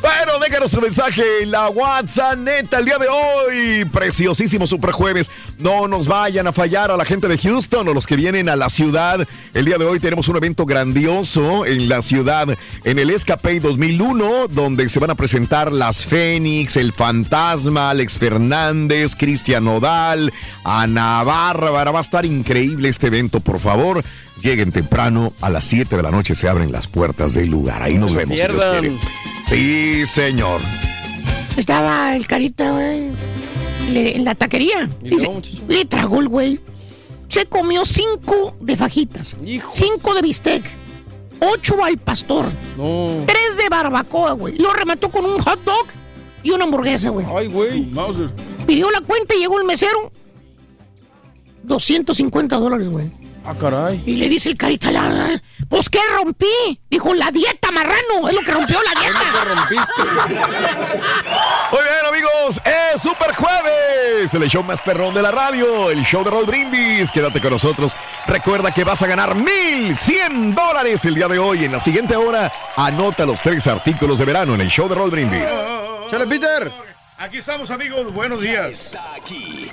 [0.00, 3.84] Bueno, déjanos su mensaje en la WhatsApp neta el día de hoy.
[3.86, 5.28] Preciosísimo Super Jueves.
[5.58, 8.54] No nos vayan a fallar a la gente de Houston o los que vienen a
[8.54, 9.26] la ciudad.
[9.54, 12.46] El día de hoy tenemos un evento grandioso en la ciudad,
[12.84, 19.16] en el Escape 2001, donde se van a presentar las Fénix, el Fantasma, Alex Fernández,
[19.16, 20.32] Cristian Nodal,
[20.62, 21.90] Ana Bárbara.
[21.90, 24.04] Va a estar increíble este evento, por favor.
[24.42, 27.82] Lleguen temprano, a las 7 de la noche se abren las puertas del lugar.
[27.82, 28.36] Ahí nos vemos.
[28.38, 28.80] si Dios pierdan.
[28.80, 28.96] quiere.
[29.46, 30.60] Sí, señor.
[31.56, 33.08] Estaba el carita, güey,
[33.88, 34.88] en la taquería.
[35.66, 36.60] Le tragó el güey.
[37.28, 39.36] Se comió cinco de fajitas,
[39.70, 40.62] cinco de bistec,
[41.40, 42.46] ocho al pastor,
[43.26, 44.56] tres de barbacoa, güey.
[44.56, 45.86] Lo remató con un hot dog
[46.42, 47.26] y una hamburguesa, güey.
[47.28, 47.82] Ay, güey.
[47.86, 48.30] Mauser.
[48.66, 50.10] Pidió la cuenta y llegó el mesero.
[51.64, 53.10] 250 dólares, güey.
[53.50, 54.02] Ah, caray.
[54.04, 56.78] Y le dice el carita, la- pues ¿qué rompí?
[56.90, 58.28] Dijo, la dieta, marrano.
[58.28, 59.20] Es lo que rompió la dieta.
[61.70, 66.22] Muy bien, amigos, es Super Jueves, el show más perrón de la radio, el show
[66.24, 67.10] de Roll Brindis.
[67.10, 67.96] Quédate con nosotros.
[68.26, 71.64] Recuerda que vas a ganar 1100 dólares el día de hoy.
[71.64, 75.10] En la siguiente hora, anota los tres artículos de verano en el show de Roll
[75.10, 75.44] Brindis.
[76.10, 76.70] ¡Chale, Peter!
[77.16, 78.12] Aquí estamos, amigos.
[78.12, 78.68] Buenos días.
[78.68, 79.70] Está aquí.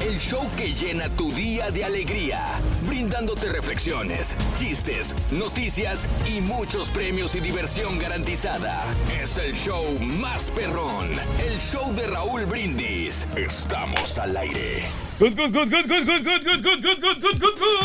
[0.00, 2.40] El show que llena tu día de alegría,
[2.88, 8.82] brindándote reflexiones, chistes, noticias y muchos premios y diversión garantizada.
[9.22, 11.10] Es el show más perrón,
[11.46, 13.28] el show de Raúl Brindis.
[13.36, 14.84] Estamos al aire.
[15.18, 17.80] Good, good, good, good, good, good, good, good, good, good, good, good, good,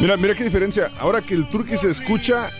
[0.00, 0.92] Mira, mira qué diferencia.
[1.00, 2.50] Ahora que el turqui se escucha,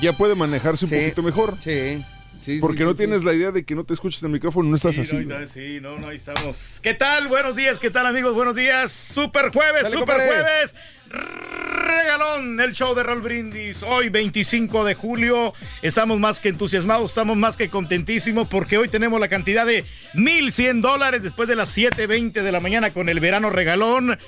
[0.00, 1.56] ya puede manejarse un poquito mejor.
[1.60, 2.02] Sí.
[2.40, 3.26] Sí, Porque sí, no sí, tienes sí.
[3.26, 5.16] la idea de que no te escuches en el micrófono, no estás Sí, así.
[5.16, 6.78] no, sí, no, no, ahí estamos.
[6.82, 7.26] ¿Qué tal?
[7.28, 8.32] Buenos días, ¿qué tal, amigos?
[8.32, 8.90] Buenos días.
[8.92, 10.74] Super jueves, Dale, super jueves.
[11.10, 13.82] Regalón, el show de Roll Brindis.
[13.82, 15.52] Hoy, 25 de julio.
[15.82, 19.84] Estamos más que entusiasmados, estamos más que contentísimos porque hoy tenemos la cantidad de
[20.14, 24.18] 1,100 dólares después de las 7:20 de la mañana con el verano regalón.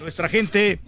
[0.00, 0.78] Nuestra gente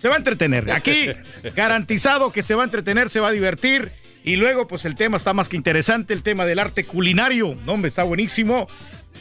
[0.00, 0.70] se va a entretener.
[0.72, 1.06] Aquí,
[1.54, 3.92] garantizado que se va a entretener, se va a divertir.
[4.24, 7.56] Y luego, pues el tema está más que interesante, el tema del arte culinario.
[7.64, 8.66] No, hombre, está buenísimo.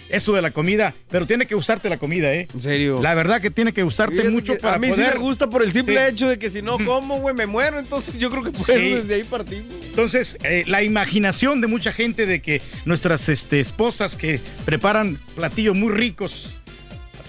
[0.10, 2.48] Eso de la comida, pero tiene que gustarte la comida, ¿eh?
[2.54, 3.00] En serio.
[3.02, 5.14] La verdad que tiene que gustarte mucho para A mí poder...
[5.14, 6.12] sí me gusta por el simple Sí.
[6.14, 7.78] hecho de que si no como, güey, me muero.
[7.80, 8.74] Entonces yo creo que por Sí.
[8.96, 9.66] desde ahí partimos.
[9.88, 15.76] Entonces, eh, la imaginación de mucha gente de que nuestras este, esposas que preparan platillos
[15.76, 16.56] muy ricos,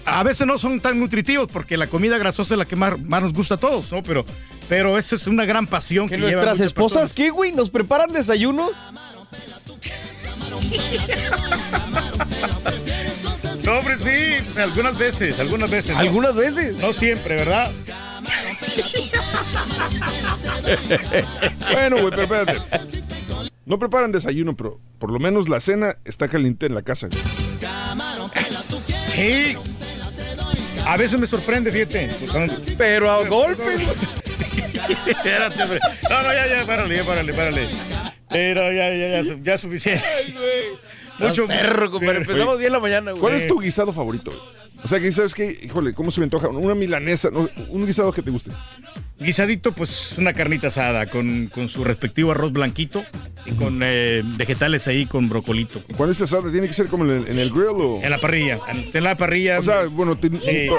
[0.05, 3.21] a veces no son tan nutritivos porque la comida grasosa es la que más, más
[3.21, 4.01] nos gusta a todos, ¿no?
[4.03, 4.25] Pero,
[4.69, 7.13] pero eso es una gran pasión que, Que nuestras esposas, personas.
[7.15, 7.51] ¿qué, güey?
[7.51, 8.71] ¿Nos preparan desayunos?
[13.63, 15.93] No, hombre, sí, pues, algunas veces, algunas veces.
[15.93, 15.99] ¿no?
[15.99, 16.75] ¿Algunas veces?
[16.77, 17.71] No siempre, ¿verdad?
[21.71, 22.57] bueno, güey, pero espérate.
[23.65, 27.07] No preparan desayuno, pero por lo menos la cena está caliente en la casa.
[27.07, 27.21] güey.
[29.15, 29.55] Sí.
[30.85, 32.09] A veces me sorprende, fíjate.
[32.77, 33.63] Pero a golpe.
[35.07, 35.79] Espérate, hombre.
[36.09, 37.67] No, no, ya, ya, párale, ya, párale, párale.
[38.29, 40.03] Pero ya, ya, ya, su- ya es suficiente.
[41.19, 42.19] Mucho perro, compadre.
[42.19, 43.21] Empezamos bien la mañana, güey.
[43.21, 44.31] ¿Cuál es tu guisado favorito?
[44.31, 44.41] güey?
[44.83, 46.47] O sea, que sabes que, híjole, ¿cómo se me antoja?
[46.47, 48.51] Una milanesa, no, un guisado que te guste.
[49.21, 53.03] Guisadito, pues una carnita asada con, con su respectivo arroz blanquito
[53.45, 55.81] y con eh, vegetales ahí con brocolito.
[55.95, 56.51] ¿Cuál es asada?
[56.51, 57.99] ¿Tiene que ser como en el, en el grill o...?
[58.01, 59.59] En la parrilla, en, en la parrilla.
[59.59, 60.37] O sea, bueno, te, Sí.
[60.39, 60.69] te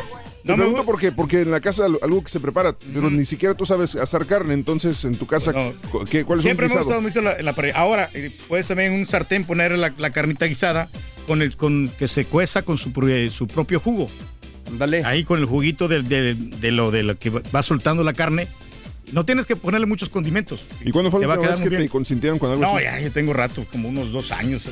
[0.44, 3.24] No me pregunto por qué, porque en la casa algo- que se prepara, pero ni
[3.24, 5.52] siquiera tú sabes asar carne, entonces en tu casa,
[6.10, 7.76] ¿qué, ¿cuál es Siempre me ha gustado mucho la, la parrilla.
[7.76, 10.88] Ahora, eh, puedes también en un sartén poner la, la carnita guisada
[11.28, 14.10] con el con que se cueza con su, pro- su propio jugo.
[14.72, 15.04] Dale.
[15.04, 18.48] Ahí con el juguito del- del- de, lo, de lo que va soltando la carne.
[19.12, 20.64] no tienes que ponerle muchos condimentos.
[20.84, 21.88] ¿Y cuándo fue Te la va a última vez que te bien.
[21.88, 22.84] consintieron con algo No, así?
[22.84, 24.64] ya, ya tengo rato, como unos dos años.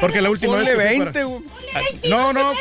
[0.00, 0.78] Porque la última Ponle vez.
[0.90, 2.10] que fui 20, para- güey.
[2.10, 2.52] No, no.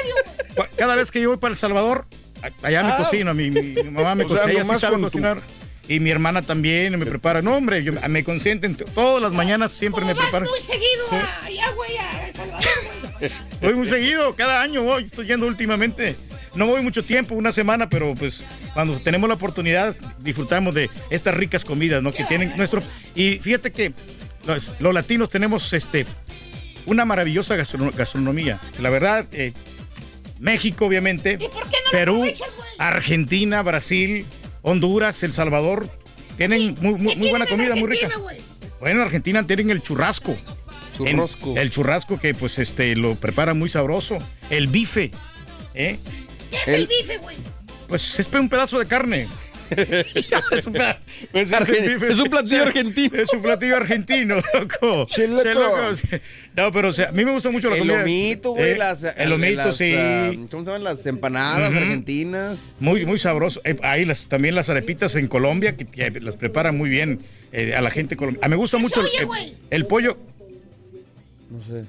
[0.78, 2.06] Cada vez que yo voy para El Salvador,
[2.44, 2.98] a- allá me Ah.
[2.98, 3.34] cocino.
[3.34, 5.42] Mi, mi- mi mamá me O sea, cocina, ella sí sabe tu- cocinar.
[5.88, 7.42] Y mi hermana también me prepara.
[7.42, 8.76] No, hombre, yo- me consienten.
[8.76, 10.48] Todas las mañanas siempre me preparan.
[10.48, 12.34] muy seguido a- allá, güey, a El.
[13.62, 16.16] Voy muy seguido, cada año voy, estoy yendo últimamente.
[16.56, 21.34] No voy mucho tiempo, una semana, pero pues cuando tenemos la oportunidad disfrutamos de estas
[21.36, 22.12] ricas comidas, ¿no?
[22.12, 22.84] Que tienen nuestro...
[23.16, 23.94] Y fíjate que
[24.46, 26.06] los, los latinos tenemos este,
[26.86, 28.60] una maravillosa gastrono- gastronomía.
[28.82, 29.54] La verdad, eh,
[30.40, 31.40] México obviamente,
[31.92, 32.26] Perú,
[32.78, 34.26] Argentina, Brasil,
[34.62, 35.88] Honduras, El Salvador,
[36.38, 38.10] tienen muy, muy- muy buena comida, muy rica.
[38.82, 40.36] Bueno, en Argentina tienen el churrasco.
[41.06, 41.58] Churrasco.
[41.58, 44.18] El churrasco que pues este lo prepara muy sabroso.
[44.50, 45.12] El bife.
[45.74, 45.98] ¿eh?
[46.50, 47.38] ¿Qué es El- el bife, güey?
[47.88, 49.28] Pues es un pedazo de carne.
[49.72, 50.74] es, un
[51.32, 53.18] pues, es un platillo argentino.
[53.18, 55.06] Es un platillo argentino, loco.
[55.06, 55.44] Che, loco.
[55.44, 55.78] Che, loco.
[56.58, 58.00] No, pero o sea, a mí me gusta mucho la El comida.
[58.00, 58.72] lomito, güey.
[58.72, 59.94] Eh, las, el lomito, las, sí.
[59.98, 60.84] ah, ¿Cómo se llaman?
[60.84, 62.72] Las empanadas argentinas.
[62.82, 63.62] Muy, muy sabroso.
[63.64, 67.22] Eh, ahí las, también las arepitas en Colombia, que, que las preparan muy bien
[67.54, 68.50] eh, a la gente colombiana.
[68.50, 69.02] me gusta mucho
[69.70, 70.18] el pollo,
[71.52, 71.86] No sé.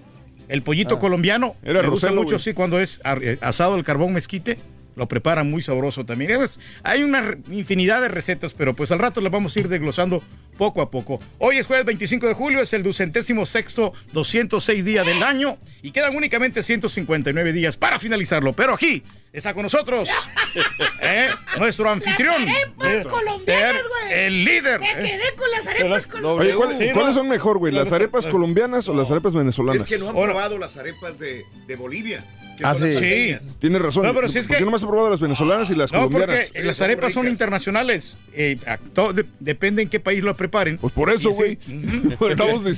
[0.49, 0.99] el pollito Ah.
[0.99, 1.57] colombiano.
[1.63, 2.39] Era me gusta mucho, güey.
[2.41, 4.59] sí, cuando es eh, asado al carbón mezquite.
[4.95, 6.33] Lo preparan muy sabroso también.
[6.43, 10.23] Es- hay una infinidad de recetas, pero pues al rato las vamos a ir desglosando
[10.59, 11.19] poco a poco.
[11.39, 15.93] Hoy es jueves 25 de julio, es el ducentésimo sexto, 206 días del año y
[15.93, 18.53] quedan únicamente 159 días para finalizarlo.
[18.53, 20.09] Pero aquí está con nosotros
[21.03, 21.29] ¿eh?
[21.59, 22.45] nuestro anfitrión.
[22.47, 24.13] Las arepas Eh, colombianas, güey.
[24.21, 24.81] El líder.
[24.81, 24.95] Me ¿eh?
[24.97, 26.47] quedé con las arepas colombianas.
[26.47, 27.73] Oye, ¿cuál- Sí, ¿cuáles son mejor, güey?
[27.73, 29.83] ¿Las arepas colombianas o las arepas venezolanas?
[29.83, 32.25] Es que no han Ahora- probado las arepas de, de Bolivia.
[32.65, 32.93] Ah, las sí.
[32.93, 33.43] salteñas.
[33.59, 34.05] Tienes razón.
[34.07, 35.91] No, pero si es ¿Por qué que- no me has probado las venezolanas y las
[35.93, 36.53] No, porque colombianas?
[36.65, 38.19] las son arepas son internacionales.
[38.35, 38.57] Eh,
[38.95, 40.79] todo de- depende en qué país lo preparen.
[40.79, 41.35] Pues por eso, sí.
[41.35, 41.57] güey.
[42.19, 42.75] ¿Qué acabo de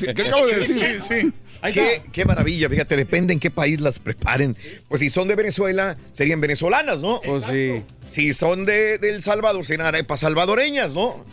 [0.65, 1.03] Sí, decir?
[1.03, 1.15] sí.
[1.15, 1.33] Ahí
[1.73, 4.57] Qué, maravilla, fíjate, depende en qué país las preparen.
[4.89, 7.21] Pues si son de Venezuela, serían venezolanas, ¿no?
[7.25, 7.83] Pues sí.
[8.09, 11.25] Si son de, de El Salvador, serán arepas salvadoreñas, ¿no?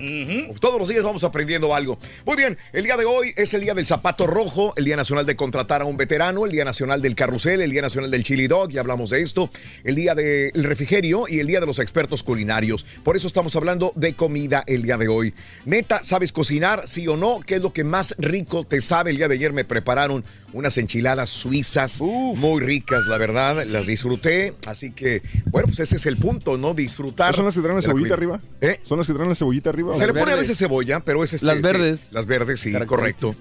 [0.59, 1.97] Todos los días vamos aprendiendo algo.
[2.25, 5.25] Muy bien, el día de hoy es el día del zapato rojo, el día nacional
[5.25, 8.47] de contratar a un veterano, el día nacional del carrusel, el día nacional del chili
[8.47, 9.49] dog, ya hablamos de esto,
[9.83, 12.85] el día del refrigerio y el día de los expertos culinarios.
[13.03, 15.33] Por eso estamos hablando de comida el día de hoy.
[15.65, 16.87] Neta, ¿sabes cocinar?
[16.87, 17.41] Sí o no.
[17.45, 19.11] ¿Qué es lo que más rico te sabe?
[19.11, 24.53] El día de ayer me prepararon unas enchiladas suizas muy ricas, la verdad, las disfruté.
[24.65, 26.73] Así que, bueno, pues ese es el punto, ¿no?
[26.73, 27.35] Disfrutar.
[27.35, 28.39] ¿Son las que traen la cebollita arriba?
[28.61, 28.79] ¿Eh?
[28.83, 29.95] ¿Son las que traen la cebollita arriba?
[29.95, 32.09] Se le pone a veces cebolla, pero es este, Las sí, verdes.
[32.11, 33.35] las verdes, sí, correcto.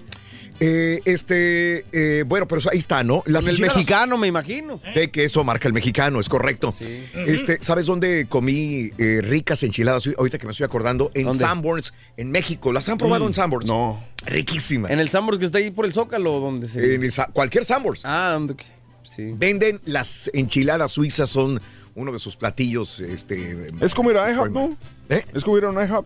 [0.63, 3.23] Eh, este, eh, bueno, pero ahí está, ¿no?
[3.25, 4.79] Las Con el enchiladas mexicano, me imagino.
[4.93, 6.71] De queso marca el mexicano, es correcto.
[7.25, 10.07] Este, ¿sabes dónde comí eh, ricas enchiladas?
[10.17, 11.39] Ahorita que me estoy acordando, en ¿Dónde?
[11.39, 12.71] Sanborns, en México.
[12.71, 13.27] ¿Las han probado Mm.
[13.29, 13.65] en Sanborns?
[13.67, 14.05] No.
[14.25, 14.91] Riquísimas.
[14.91, 16.93] En el Sambors que está ahí por el Zócalo, donde se.
[16.93, 18.01] En esa- cualquier Sanborns.
[18.03, 18.55] Ah, donde.
[19.01, 19.33] Sí.
[19.35, 21.59] Venden las enchiladas suizas, son
[21.95, 22.99] uno de sus platillos.
[22.99, 24.77] Este, Es como ir a IHOP, ¿no?
[25.09, 25.25] ¿Eh?
[25.33, 26.05] Es como ir a un IHOP.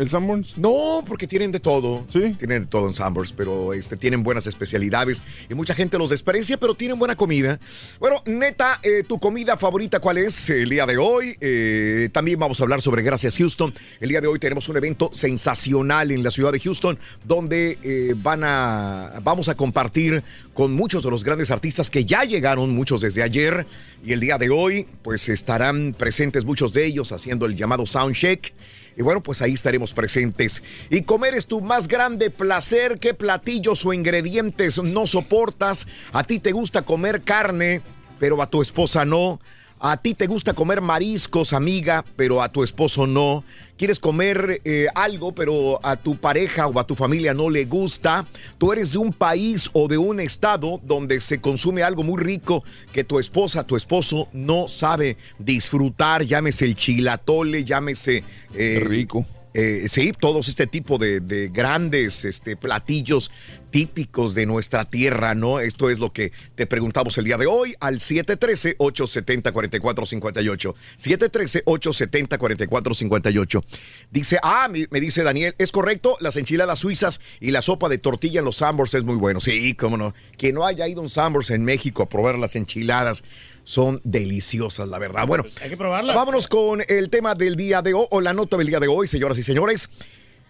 [0.00, 0.56] ¿El Sanborns?
[0.56, 2.06] No, porque tienen de todo.
[2.10, 2.34] Sí.
[2.38, 6.56] Tienen de todo en Sanborns, pero este, tienen buenas especialidades y mucha gente los desprecia,
[6.56, 7.60] pero tienen buena comida.
[7.98, 11.36] Bueno, neta, eh, ¿tu comida favorita cuál es el día de hoy?
[11.42, 13.74] Eh, también vamos a hablar sobre Gracias Houston.
[14.00, 18.14] El día de hoy tenemos un evento sensacional en la ciudad de Houston, donde eh,
[18.16, 23.02] van a, vamos a compartir con muchos de los grandes artistas que ya llegaron, muchos
[23.02, 23.66] desde ayer,
[24.02, 28.54] y el día de hoy, pues estarán presentes muchos de ellos haciendo el llamado Soundcheck.
[28.96, 30.62] Y bueno, pues ahí estaremos presentes.
[30.90, 32.98] Y comer es tu más grande placer.
[32.98, 35.86] ¿Qué platillos o ingredientes no soportas?
[36.12, 37.82] A ti te gusta comer carne,
[38.18, 39.40] pero a tu esposa no.
[39.82, 43.42] A ti te gusta comer mariscos, amiga, pero a tu esposo no.
[43.78, 48.26] Quieres comer eh, algo, pero a tu pareja o a tu familia no le gusta.
[48.58, 52.62] Tú eres de un país o de un estado donde se consume algo muy rico
[52.92, 56.24] que tu esposa, tu esposo no sabe disfrutar.
[56.24, 58.22] Llámese el chilatole, llámese...
[58.54, 59.24] eh, rico.
[59.54, 63.30] Eh, sí, todos este tipo de, de grandes este, platillos
[63.70, 65.60] típicos de nuestra tierra, ¿no?
[65.60, 70.74] Esto es lo que te preguntamos el día de hoy al 713-870-4458.
[70.96, 73.64] 713-870-4458.
[74.10, 77.96] Dice, ah, me, me dice Daniel, es correcto, las enchiladas suizas y la sopa de
[77.98, 79.40] tortilla en los Sambors es muy bueno.
[79.40, 80.12] Sí, cómo no.
[80.36, 83.22] Que no haya ido un Sambors en México a probar las enchiladas.
[83.64, 85.26] Son deliciosas, la verdad.
[85.26, 86.12] Bueno, Hay que probarla.
[86.14, 89.06] Vámonos con el tema del día de hoy, o la nota del día de hoy,
[89.08, 89.88] señoras y señores.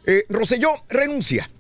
[0.07, 1.51] Eh, Roselló renuncia.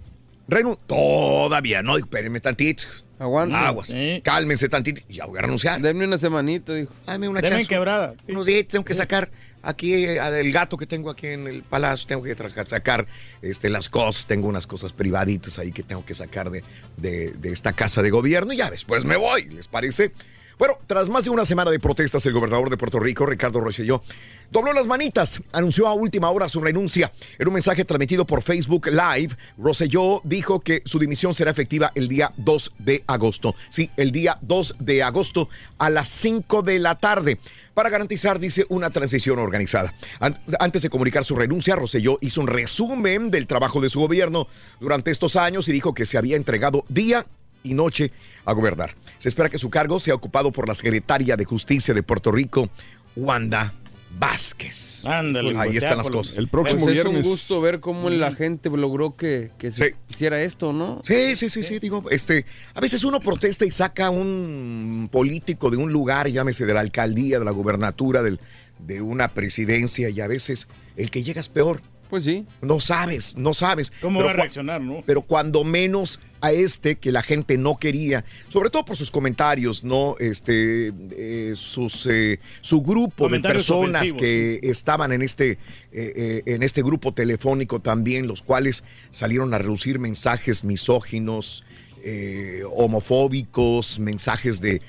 [0.48, 2.84] Renun Todavía, no, espérenme tantito.
[3.18, 3.68] Aguanta.
[3.68, 3.88] Aguas.
[3.88, 4.20] Sí.
[4.24, 5.02] Cálmense tantito.
[5.08, 5.80] Ya voy a renunciar.
[5.80, 6.92] Denme una semanita, dijo.
[7.06, 7.68] Dame una Denme chance.
[7.68, 8.14] quebrada.
[8.26, 9.30] Unos días tengo que sacar
[9.62, 12.34] aquí eh, el gato que tengo aquí en el palacio, tengo que
[12.66, 13.06] sacar
[13.42, 16.64] este, las cosas, tengo unas cosas privaditas ahí que tengo que sacar de,
[16.96, 20.12] de- de esta casa de gobierno y ya después me voy, ¿les parece?
[20.60, 24.02] Bueno, tras más de una semana de protestas, el gobernador de Puerto Rico, Ricardo Rosselló,
[24.50, 27.10] dobló las manitas, anunció a última hora su renuncia.
[27.38, 32.08] En un mensaje transmitido por Facebook Live, Rosselló dijo que su dimisión será efectiva el
[32.08, 33.54] día 2 de agosto.
[33.70, 35.48] Sí, el día 2 de agosto
[35.78, 37.38] a las 5 de la tarde
[37.72, 39.94] para garantizar, dice, una transición organizada.
[40.18, 44.46] An- Antes de comunicar su renuncia, Rosselló hizo un resumen del trabajo de su gobierno
[44.78, 47.24] durante estos años y dijo que se había entregado día
[47.62, 48.10] y noche
[48.44, 48.94] a gobernar.
[49.20, 52.68] Se espera que su cargo sea ocupado por la secretaria de Justicia de Puerto Rico,
[53.14, 53.72] Wanda
[54.18, 55.06] Vázquez.
[55.06, 56.36] Ándale, Ahí pues, están las cosas.
[56.36, 57.24] El próximo Pues es viernes.
[57.24, 61.00] un gusto ver cómo la gente logró que, que se hiciera esto, ¿no?
[61.04, 62.44] Sí, sí, sí, sí, digo, este,
[62.74, 67.38] a veces uno protesta y saca un político de un lugar, llámese de la alcaldía,
[67.38, 68.40] de la gubernatura, del-
[68.80, 70.66] de una presidencia, y a veces
[70.96, 71.82] el que llega es peor.
[72.10, 72.44] Pues sí.
[72.60, 73.92] No sabes, no sabes.
[74.02, 75.02] ¿Cómo Pero va a reaccionar, no?
[75.06, 79.84] Pero cuando menos a este que la gente no quería, sobre todo por sus comentarios,
[79.84, 80.16] ¿no?
[80.18, 85.58] Este, eh, sus, eh, su grupo de personas ofensivos, que estaban en este, eh,
[85.92, 91.64] eh, en este grupo telefónico también, los cuales salieron a reducir mensajes misóginos,
[92.02, 94.80] eh, homofóbicos, mensajes de,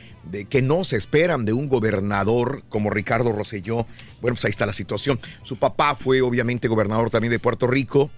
[0.50, 3.86] que no se esperan de un gobernador como Ricardo Rosselló.
[4.22, 5.20] Bueno, pues ahí está la situación.
[5.44, 8.10] Su papá fue obviamente gobernador también de Puerto Rico.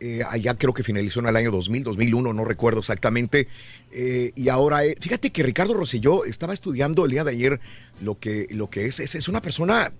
[0.00, 3.48] Eh, allá creo que finalizó en el año 2000, 2001, no recuerdo exactamente.
[3.92, 7.60] Eh, y ahora, fíjate que Ricardo Rosselló estaba estudiando el día de ayer
[8.00, 9.92] lo que, lo es, es, una persona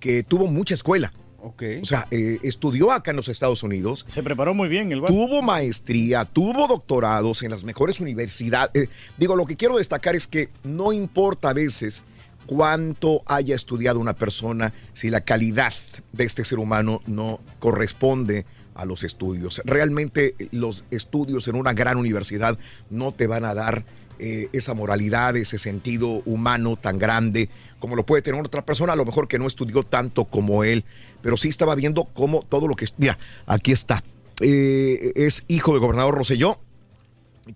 [0.00, 1.12] que tuvo mucha escuela.
[1.40, 1.62] Ok.
[1.82, 4.04] O sea, eh, estudió acá en los Estados Unidos.
[4.08, 5.12] Se preparó muy bien el vato.
[5.12, 8.70] Tuvo maestría, tuvo doctorados en las mejores universidades.
[8.74, 12.02] Eh, digo, lo que quiero destacar es que no importa a veces
[12.46, 15.72] cuánto haya estudiado una persona si la calidad
[16.12, 19.60] de este ser humano no corresponde a los estudios.
[19.64, 22.58] Realmente los estudios en una gran universidad
[22.90, 23.84] no te van a dar
[24.18, 27.48] eh, esa moralidad, ese sentido humano tan grande
[27.78, 30.84] como lo puede tener otra persona, a lo mejor que no estudió tanto como él,
[31.22, 32.86] pero sí estaba viendo cómo todo lo que...
[32.96, 34.02] Mira, aquí está.
[34.40, 36.60] Eh, es hijo del gobernador Roselló,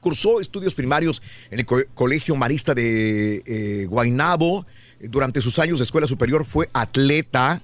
[0.01, 4.65] Cursó estudios primarios en el co- Colegio Marista de eh, Guaynabo.
[5.01, 7.61] Durante sus años de escuela superior fue atleta.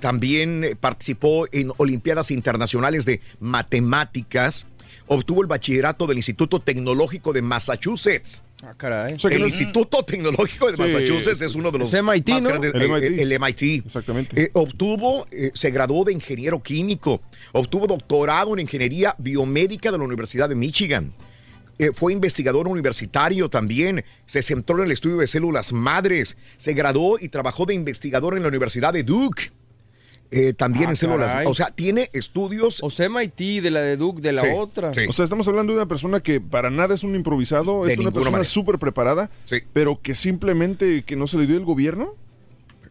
[0.00, 4.66] También participó en Olimpiadas Internacionales de Matemáticas.
[5.08, 8.42] Obtuvo el bachillerato del Instituto Tecnológico de Massachusetts.
[8.62, 9.16] Ah, caray.
[9.30, 10.82] el Instituto Tecnológico de Sí.
[10.82, 12.48] Massachusetts es uno de los Es MIT, más ¿no?
[12.48, 12.74] grandes.
[12.74, 13.20] El eh, MIT.
[13.20, 13.62] el MIT.
[13.86, 14.42] Exactamente.
[14.42, 17.20] Eh, obtuvo, eh, se graduó de ingeniero químico,
[17.52, 21.12] obtuvo doctorado en ingeniería biomédica de la Universidad de Michigan.
[21.78, 27.18] Eh, fue investigador universitario también, se centró en el estudio de células madres, se graduó
[27.20, 29.50] y trabajó de investigador en la Universidad de Duke.
[30.30, 31.46] Eh, también Ah, en células, caray.
[31.46, 32.82] o sea, tiene estudios.
[32.82, 34.92] O sea, MIT, de la de Duke, de la Sí, otra.
[34.94, 35.02] sí.
[35.08, 37.98] O sea, estamos hablando de una persona que para nada es un improvisado, De es
[37.98, 39.58] una persona súper preparada, Sí.
[39.72, 42.14] pero que simplemente que no se le dio el gobierno.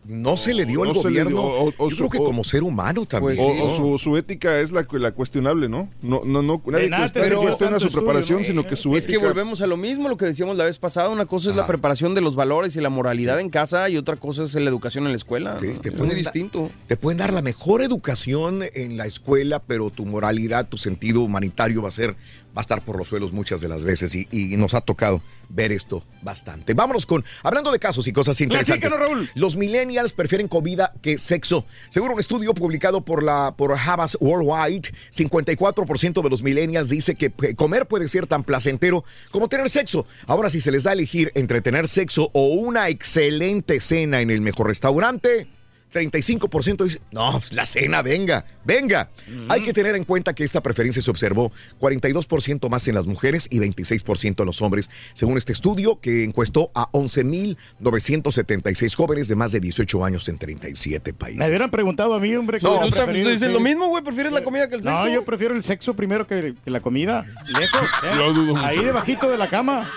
[0.07, 1.29] No se le dio no le gobierno.
[1.31, 3.37] dio, o- o Yo su- creo que o- como ser humano también.
[3.37, 3.97] Pues o sí, o ¿no?
[3.97, 5.89] su, su ética es la, la cuestionable, ¿no?
[6.01, 6.61] No, no, no.
[6.67, 8.45] Nadie nada cuestiona, tanto su estudio, preparación, ¿no?
[8.45, 9.27] sino que su Es que ética.
[9.27, 11.09] volvemos a lo mismo, lo que decíamos la vez pasada.
[11.09, 14.15] Una cosa es la preparación de los valores y la moralidad en casa y otra
[14.17, 15.57] cosa es la educación en la escuela.
[15.59, 15.79] Sí, ¿no?
[15.81, 16.69] te es muy distinto.
[16.87, 21.81] Te pueden dar la mejor educación en la escuela, pero tu moralidad, tu sentido humanitario
[21.81, 22.15] va a ser,
[22.55, 25.21] va a estar por los suelos muchas de las veces y, y nos ha tocado
[25.49, 26.73] ver esto bastante.
[26.73, 28.89] Vámonos con, hablando de casos y cosas interesantes.
[28.89, 29.29] Platícanos, Raúl.
[29.35, 31.65] Los millennials prefieren comida que sexo.
[31.89, 37.33] Según un estudio publicado por la por Havas Worldwide, 54% de los millennials dice que
[37.43, 40.05] eh, comer puede ser tan placentero como tener sexo.
[40.27, 44.29] Ahora, si se les da a elegir entre tener sexo o una excelente cena en
[44.29, 45.47] el mejor restaurante,
[45.93, 49.09] 35% dice, no, pues, la cena, venga, venga.
[49.49, 53.47] Hay que tener en cuenta que esta preferencia se observó 42% más en las mujeres
[53.49, 59.51] y 26% en los hombres, según este estudio que encuestó a 11.976 jóvenes de más
[59.51, 61.39] de 18 años en 37 países.
[61.39, 62.59] Me hubieran preguntado a mí, hombre.
[62.61, 64.03] No, ¿qué tú tú dices lo mismo, güey.
[64.03, 65.05] ¿Prefieres la comida que el sexo?
[65.05, 67.25] No, yo prefiero el sexo primero que, que la comida.
[67.47, 67.89] Lejos.
[68.03, 68.15] ¿eh?
[68.15, 68.65] Lo dudo mucho.
[68.65, 69.91] Ahí debajito de la cama.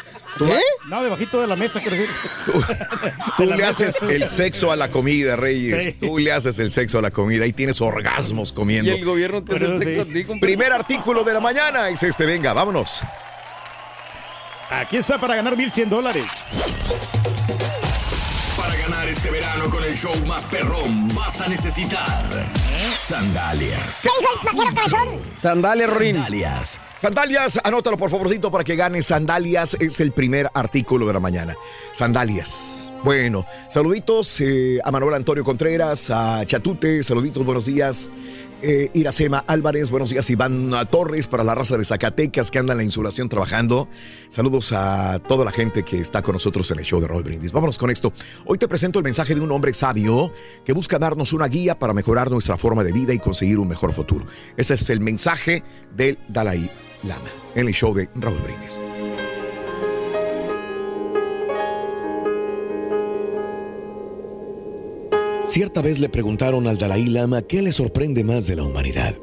[0.47, 0.61] ¿Eh?
[0.87, 1.81] No, debajito de la mesa.
[1.81, 2.15] que refieres?
[3.37, 3.69] Tú la le mesa.
[3.87, 5.85] haces el sexo a la comida, Reyes.
[5.85, 5.93] Sí.
[5.93, 8.93] Tú le haces el sexo a la comida y tienes orgasmos Y comiendo.
[8.93, 10.21] el gobierno te hace el sexo sí.
[10.21, 10.41] a ti.
[10.41, 12.25] Primer artículo de la mañana es este.
[12.27, 13.03] Venga, vámonos.
[14.71, 16.27] Aquí está para ganar 1100 dólares.
[18.57, 22.29] Para ganar este verano con el show más perrón vas a necesitar
[22.97, 24.03] sandalias.
[24.03, 25.21] ¿Qué dijo el vaquero cabezón?
[25.37, 26.17] Sandalia, Rorín.
[26.17, 26.81] Sandalias.
[26.97, 29.77] Sandalias, anótalo por favorcito para que ganes sandalias.
[29.81, 31.57] Es el primer artículo de la mañana.
[31.93, 32.91] Sandalias.
[33.05, 38.11] Bueno, saluditos eh, a Manuel Antonio Contreras, a Chatute, saluditos, buenos días.
[38.61, 40.29] Eh, Iracema Álvarez, buenos días.
[40.31, 43.89] Iván Torres para la raza de Zacatecas que anda en la insulación trabajando.
[44.31, 47.53] Saludos a toda la gente que está con nosotros en el show de Roll Brindis.
[47.53, 48.13] Vámonos con esto.
[48.47, 50.33] Hoy te presento el mensaje de un hombre sabio
[50.65, 53.93] que busca darnos una guía para mejorar nuestra forma de vida y conseguir un mejor
[53.93, 54.27] futuro.
[54.57, 55.63] Ese es el mensaje
[55.95, 56.69] del Dalai
[57.05, 58.81] Lama en el show de Raúl Brindis.
[65.49, 69.17] Cierta vez le preguntaron al Dalai Lama qué le sorprende más de la humanidad.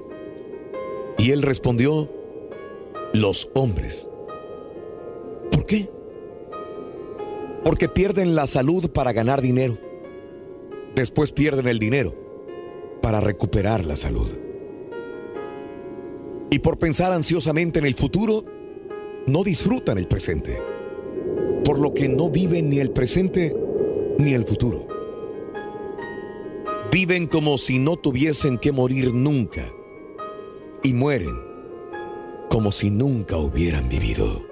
[1.20, 2.12] Y él respondió,
[3.14, 4.10] los hombres.
[5.52, 5.88] ¿Por qué?
[7.64, 9.78] Porque pierden la salud para ganar dinero.
[10.96, 12.16] Después pierden el dinero
[13.04, 14.32] para recuperar la salud.
[16.50, 18.44] Y por pensar ansiosamente en el futuro,
[19.28, 20.60] no disfrutan el presente.
[21.64, 23.56] Por lo que no viven ni el presente
[24.18, 24.95] ni el futuro.
[26.96, 29.66] Viven como si no tuviesen que morir nunca
[30.82, 31.36] y mueren
[32.50, 34.46] como si nunca hubieran vivido.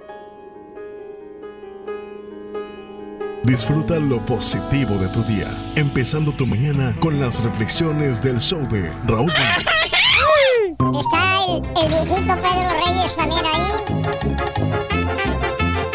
[3.45, 8.91] Disfruta lo positivo de tu día, empezando tu mañana con las reflexiones del show de
[9.07, 9.31] Raúl.
[10.99, 13.71] Está el, el viejito Pedro Reyes también ahí.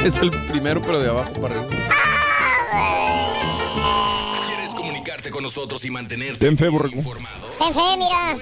[0.02, 1.87] Es el primero, pero de abajo para arriba.
[5.48, 7.00] Nosotros y mantenerte Ten fe, borrego.
[7.58, 8.36] Ten fe, mira.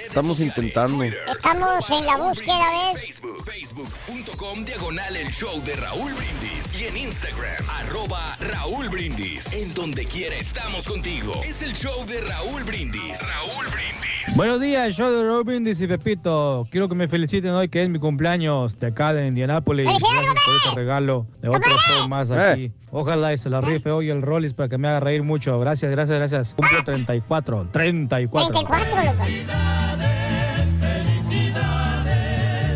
[0.00, 1.02] Estamos intentando.
[1.02, 3.20] Estamos en la búsqueda, ¿ves?
[3.44, 9.52] Facebook.com diagonal el show de Raúl Brindis y en Instagram arroba Raúl Brindis.
[9.52, 11.34] En donde quiera estamos contigo.
[11.44, 13.20] Es el show de Raúl Brindis.
[13.20, 14.36] Raúl Brindis.
[14.36, 16.68] Buenos días, show de Raúl Brindis y Pepito.
[16.70, 19.86] Quiero que me feliciten hoy que es mi cumpleaños de acá de Indianápolis.
[19.86, 20.10] Gracias
[20.46, 22.70] por este regalo de otro show más aquí.
[22.92, 25.58] Ojalá y se la rife hoy el Rollis para que me haga reír mucho.
[25.58, 26.43] Gracias, gracias, gracias.
[26.52, 28.50] Cumplo 34, 34.
[28.52, 29.24] 34, loco.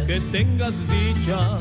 [0.07, 1.59] Que tengas dicha.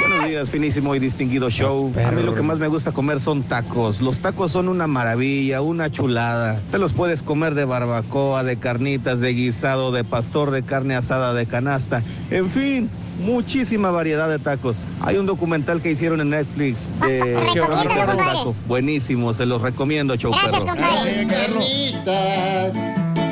[0.00, 1.92] Buenos días, finísimo y distinguido show.
[2.06, 4.00] A mí lo que más me gusta comer son tacos.
[4.00, 6.60] Los tacos son una maravilla, una chulada.
[6.70, 11.32] Te los puedes comer de barbacoa, de carnitas, de guisado, de pastor, de carne asada,
[11.34, 12.02] de canasta.
[12.30, 12.90] En fin,
[13.20, 14.78] muchísima variedad de tacos.
[15.00, 18.54] Hay un documental que hicieron en Netflix de Recomiéndalo, de taco.
[18.66, 20.74] Buenísimo, se los recomiendo, show Gracias, perro.
[20.74, 21.26] compadre.
[21.26, 22.74] Carnitas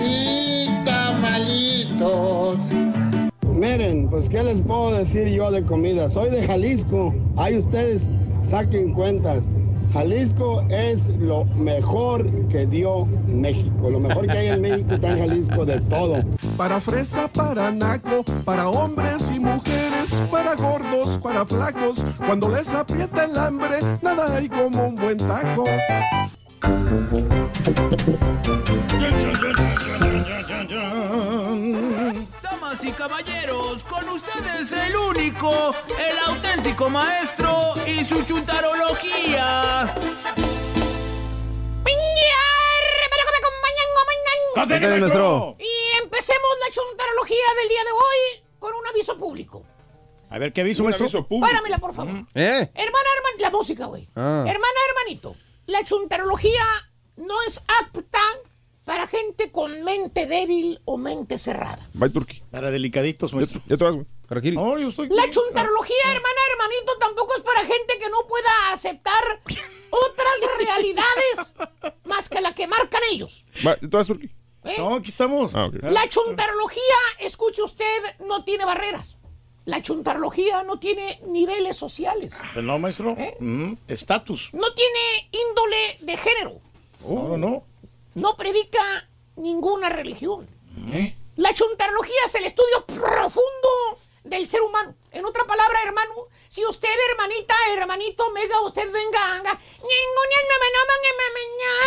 [0.02, 2.58] y tamalitos.
[3.54, 6.08] Miren, pues qué les puedo decir yo de comida.
[6.08, 7.14] Soy de Jalisco.
[7.36, 8.02] Ahí ustedes
[8.50, 9.44] saquen cuentas.
[9.94, 13.90] Jalisco es lo mejor que dio México.
[13.90, 16.24] Lo mejor que hay en México está en Jalisco de todo.
[16.56, 22.04] Para fresa, para naco, para hombres y mujeres, para gordos, para flacos.
[22.26, 25.64] Cuando les aprieta el hambre, nada hay como un buen taco.
[32.74, 39.94] Damas y caballeros, con ustedes el único, el auténtico maestro y su chuntarología.
[44.56, 45.56] Ándale, maestro.
[45.60, 49.62] Y empecemos la chuntarología del día de hoy con un aviso público.
[50.30, 51.04] A ver, ¿qué aviso, Un maestro?
[51.04, 51.46] aviso público.
[51.46, 52.14] Páramela, por favor.
[52.34, 52.70] ¿Eh?
[52.74, 54.08] Hermana, hermana, la música, güey.
[54.16, 54.44] Ah.
[54.48, 56.64] Hermana, hermanito, la chuntarología
[57.16, 58.20] no es apta
[58.84, 61.88] para gente con mente débil o mente cerrada.
[61.94, 62.42] Bye, Turkey.
[62.50, 63.62] Para delicaditos, maestro.
[63.66, 64.06] ya te vas, güey.
[64.52, 65.08] No, yo estoy.
[65.08, 69.40] La chuntarología, hermana, hermanito, tampoco es para gente que no pueda aceptar
[69.90, 71.52] otras realidades
[72.04, 73.44] más que la que marcan ellos.
[73.66, 74.30] Va, ya te vas, Turkey.
[74.64, 74.74] ¿eh?
[74.78, 75.52] No, aquí estamos.
[75.54, 75.68] Ah.
[75.82, 76.82] La chuntarología,
[77.20, 79.16] escuche usted, no tiene barreras.
[79.66, 82.36] La chuntarología no tiene niveles sociales.
[82.52, 83.16] Pues no, maestro.
[83.40, 84.50] Mm, Estatus.
[84.52, 86.60] No tiene índole de género.
[87.06, 87.64] No, no, no.
[88.14, 88.80] No predica
[89.36, 90.46] ninguna religión.
[91.36, 94.94] La chuntarología es el estudio profundo del ser humano.
[95.12, 99.60] En otra palabra, hermano, si usted, hermanita, hermanito, mega, usted venga, anga,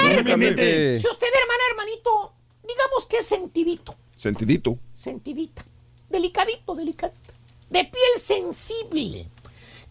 [0.06, 0.98] Únicamente.
[0.98, 4.78] si usted, hermana, hermanito, digamos que es sentidito, Sentidito.
[4.94, 5.66] sentidita,
[6.10, 7.34] delicadito, delicadita,
[7.70, 9.28] de piel sensible,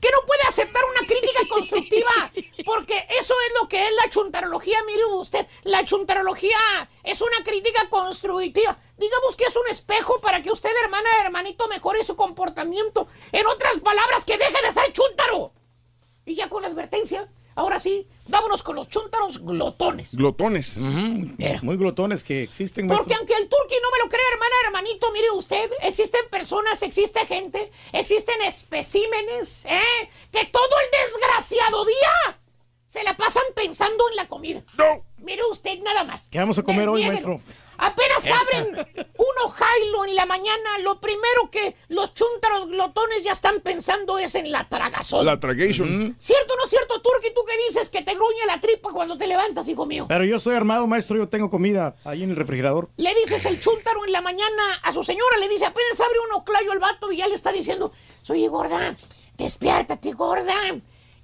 [0.00, 2.32] que no puede aceptar una crítica constructiva,
[2.64, 6.58] porque eso es lo que es la chuntarología, mire usted, la chuntarología
[7.02, 12.04] es una crítica constructiva, digamos que es un espejo para que usted, hermana, hermanito, mejore
[12.04, 15.52] su comportamiento, en otras palabras, que deje de ser chuntaro.
[16.24, 20.14] Y ya con la advertencia, ahora sí, vámonos con los chuntaros glotones.
[20.14, 20.76] Glotones.
[20.78, 23.16] Eh, Muy glotones que existen, Porque maestro.
[23.18, 27.72] aunque el turqui no me lo cree, hermana, hermanito, mire usted, existen personas, existe gente,
[27.92, 30.08] existen especímenes, ¿eh?
[30.30, 32.38] Que todo el desgraciado día
[33.16, 34.62] pasan pensando en la comida.
[34.76, 35.04] No.
[35.18, 36.28] Mire usted nada más.
[36.30, 37.40] ¿Qué vamos a comer hoy, maestro?
[37.78, 43.60] Apenas abren uno Jailo en la mañana, lo primero que los chúntaros glotones ya están
[43.60, 45.26] pensando es en la tragazón.
[45.26, 46.16] La tragation.
[46.18, 47.32] ¿Cierto o no cierto, Turki?
[47.34, 50.06] ¿Tú qué dices que te gruñe la tripa cuando te levantas, hijo mío?
[50.08, 52.88] Pero yo soy armado, maestro, yo tengo comida ahí en el refrigerador.
[52.96, 56.40] Le dices el chúntaro en la mañana a su señora, le dice, apenas abre un
[56.40, 57.92] oclayo el vato y ya le está diciendo,
[58.28, 58.94] oye, gorda,
[59.36, 60.54] despiértate, gorda.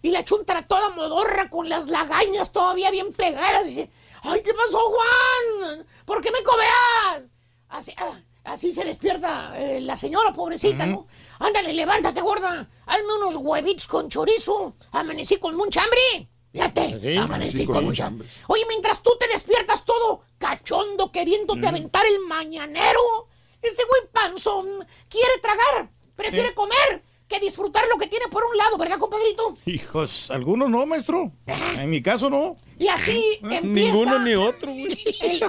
[0.03, 3.89] Y la chúntara toda modorra con las lagañas todavía bien pegadas, dice,
[4.23, 5.87] ay, ¿qué pasó, Juan?
[6.05, 7.29] ¿Por qué me cobeas?
[7.69, 11.07] Así, ah, así se despierta eh, la señora, pobrecita, ¿no?
[11.39, 12.69] Ándale, levántate, gorda.
[12.87, 14.77] Hazme unos huevitos con chorizo.
[14.93, 16.29] Amanecí con mucha hambre.
[16.53, 18.29] Fíjate, Sí, amanecí con, mucha hambre.
[18.47, 23.29] Oye, mientras tú te despiertas todo cachondo, queriéndote aventar el mañanero,
[23.63, 24.67] este güey panzón
[25.09, 29.57] quiere tragar, prefiere comer que disfrutar lo que tiene por un lado, ¿verdad, compadrito?
[29.65, 31.33] Hijos, algunos no, maestro.
[31.47, 32.57] En mi caso no.
[32.83, 34.93] Y así empieza Ninguno ni otro, güey.
[35.21, 35.41] el-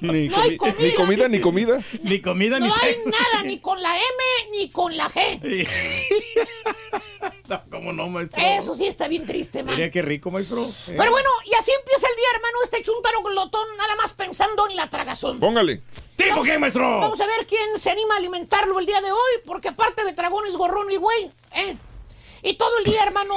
[0.00, 1.84] Ni, No hay comi- ni comida, ni comida.
[2.02, 5.68] Ni comida No hay nada ni con la M ni con la G.
[7.70, 8.40] ¿Cómo no, maestro?
[8.42, 9.74] Eso sí está bien triste, man.
[9.76, 10.64] Mira qué rico, maestro.
[10.64, 10.94] Eh.
[10.96, 14.76] Pero bueno, y así empieza el día, hermano, este chuntaro glotón, nada más pensando en
[14.76, 15.38] la tragazón.
[15.40, 15.82] Póngale.
[16.16, 17.00] ¿Tipo qué, maestro?
[17.00, 20.12] Vamos a ver quién se anima a alimentarlo el día de hoy, porque aparte de
[20.12, 21.76] dragón es gorrón el güey, ¿eh?
[22.44, 23.34] Y todo el día, hermano,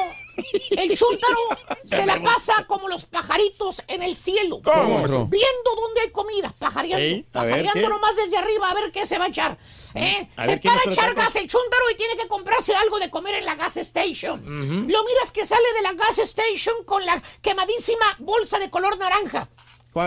[0.71, 1.39] el chúntaro
[1.85, 4.59] se la pasa como los pajaritos en el cielo.
[4.61, 4.99] ¿Cómo?
[4.99, 7.05] Viendo dónde hay comida, pajareando.
[7.05, 9.57] Ver, pajareando nomás desde arriba a ver qué se va a echar.
[9.95, 10.27] ¿eh?
[10.35, 12.99] A Se ver, ¿quién para a echar gas el chúntaro y tiene que comprarse algo
[12.99, 14.43] de comer en la gas station.
[14.45, 19.47] Lo miras que sale de la gas station con la quemadísima bolsa de color naranja.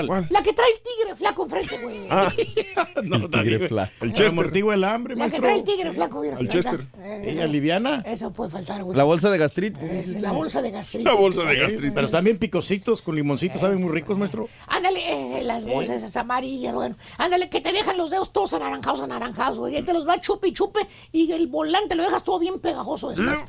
[0.07, 0.27] ¿Cuál?
[0.31, 2.07] La que trae el tigre flaco enfrente, güey.
[2.11, 2.33] Ah,
[3.05, 3.67] no, está bien.
[3.69, 3.93] flaco.
[4.01, 4.27] El Chester.
[4.29, 6.39] amortigua el hambre, La que trae el tigre flaco, mira.
[6.39, 6.53] Está.
[6.53, 6.87] Chester.
[6.99, 8.03] Eh, Ella liviana.
[8.07, 8.97] Eso puede faltar, güey.
[8.97, 9.83] La bolsa de gastritis.
[9.83, 11.05] Es la bolsa de gastritis.
[11.07, 11.93] La bolsa de gastritis.
[11.95, 14.49] Pero están bien picositos, con limoncitos, saben muy ricos, maestro.
[14.69, 16.97] Ándale, eh, las bolsas esas amarillas, bueno.
[17.19, 19.77] Ándale, que te dejan los dedos todos anaranjados, anaranjados, güey.
[19.77, 20.81] Y te los va chupe y chupe
[21.13, 23.45] y el volante lo dejas todo bien pegajoso después.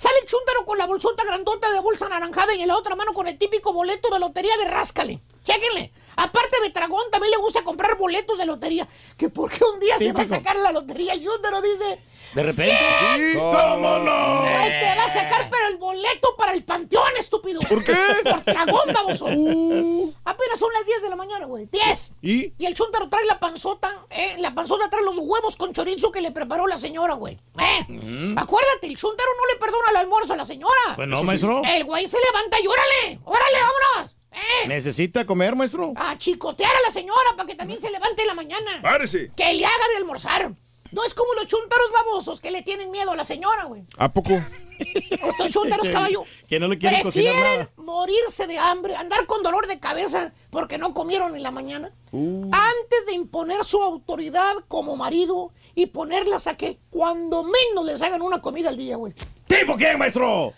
[0.00, 3.28] Sale el con la bolsota grandota de bolsa anaranjada y en la otra mano con
[3.28, 5.20] el típico boleto de lotería de Ráscale.
[5.44, 5.92] Chéquenle.
[6.20, 8.86] Aparte de Tragón, también le gusta comprar boletos de lotería.
[9.16, 12.02] Que porque un día se va a sacar la lotería, el chúntaro dice...
[12.34, 12.78] De repente.
[13.16, 13.38] Sí.
[13.38, 14.42] ¿Cómo no?
[14.42, 17.60] Ay, te va a sacar, pero el boleto para el panteón, estúpido.
[17.62, 17.96] ¿Por qué?
[18.22, 19.26] Por tragón, baboso.
[20.24, 21.66] Apenas son las 10 de la mañana, güey.
[21.66, 22.16] 10.
[22.22, 22.52] ¿Y?
[22.56, 24.36] Y el chúntaro trae la panzota, ¿eh?
[24.38, 27.36] La panzota trae los huevos con chorizo que le preparó la señora, güey.
[27.58, 28.34] ¿Eh?
[28.36, 30.94] Acuérdate, el chúntaro no le perdona el almuerzo a la señora.
[30.94, 31.62] Pues no, maestro.
[31.64, 34.19] El güey se levanta y órale, órale, vámonos.
[34.32, 34.68] ¿Eh?
[34.68, 35.92] Necesita comer, maestro.
[35.96, 38.70] A chicotear a la señora para que también se levante en la mañana.
[38.82, 39.30] Párese.
[39.36, 40.52] Que le haga de almorzar.
[40.92, 43.82] No es como los chúntaros babosos que le tienen miedo a la señora, güey.
[43.96, 44.30] ¿A poco?
[44.78, 46.24] Estos chúntaros, caballo.
[46.48, 47.70] Que no le quieren Prefieren nada.
[47.76, 53.06] morirse de hambre, andar con dolor de cabeza porque no comieron en la mañana, antes
[53.06, 58.42] de imponer su autoridad como marido y ponerlas a que cuando menos les hagan una
[58.42, 59.12] comida al día, güey.
[59.46, 60.52] ¿Tipo qué, maestro?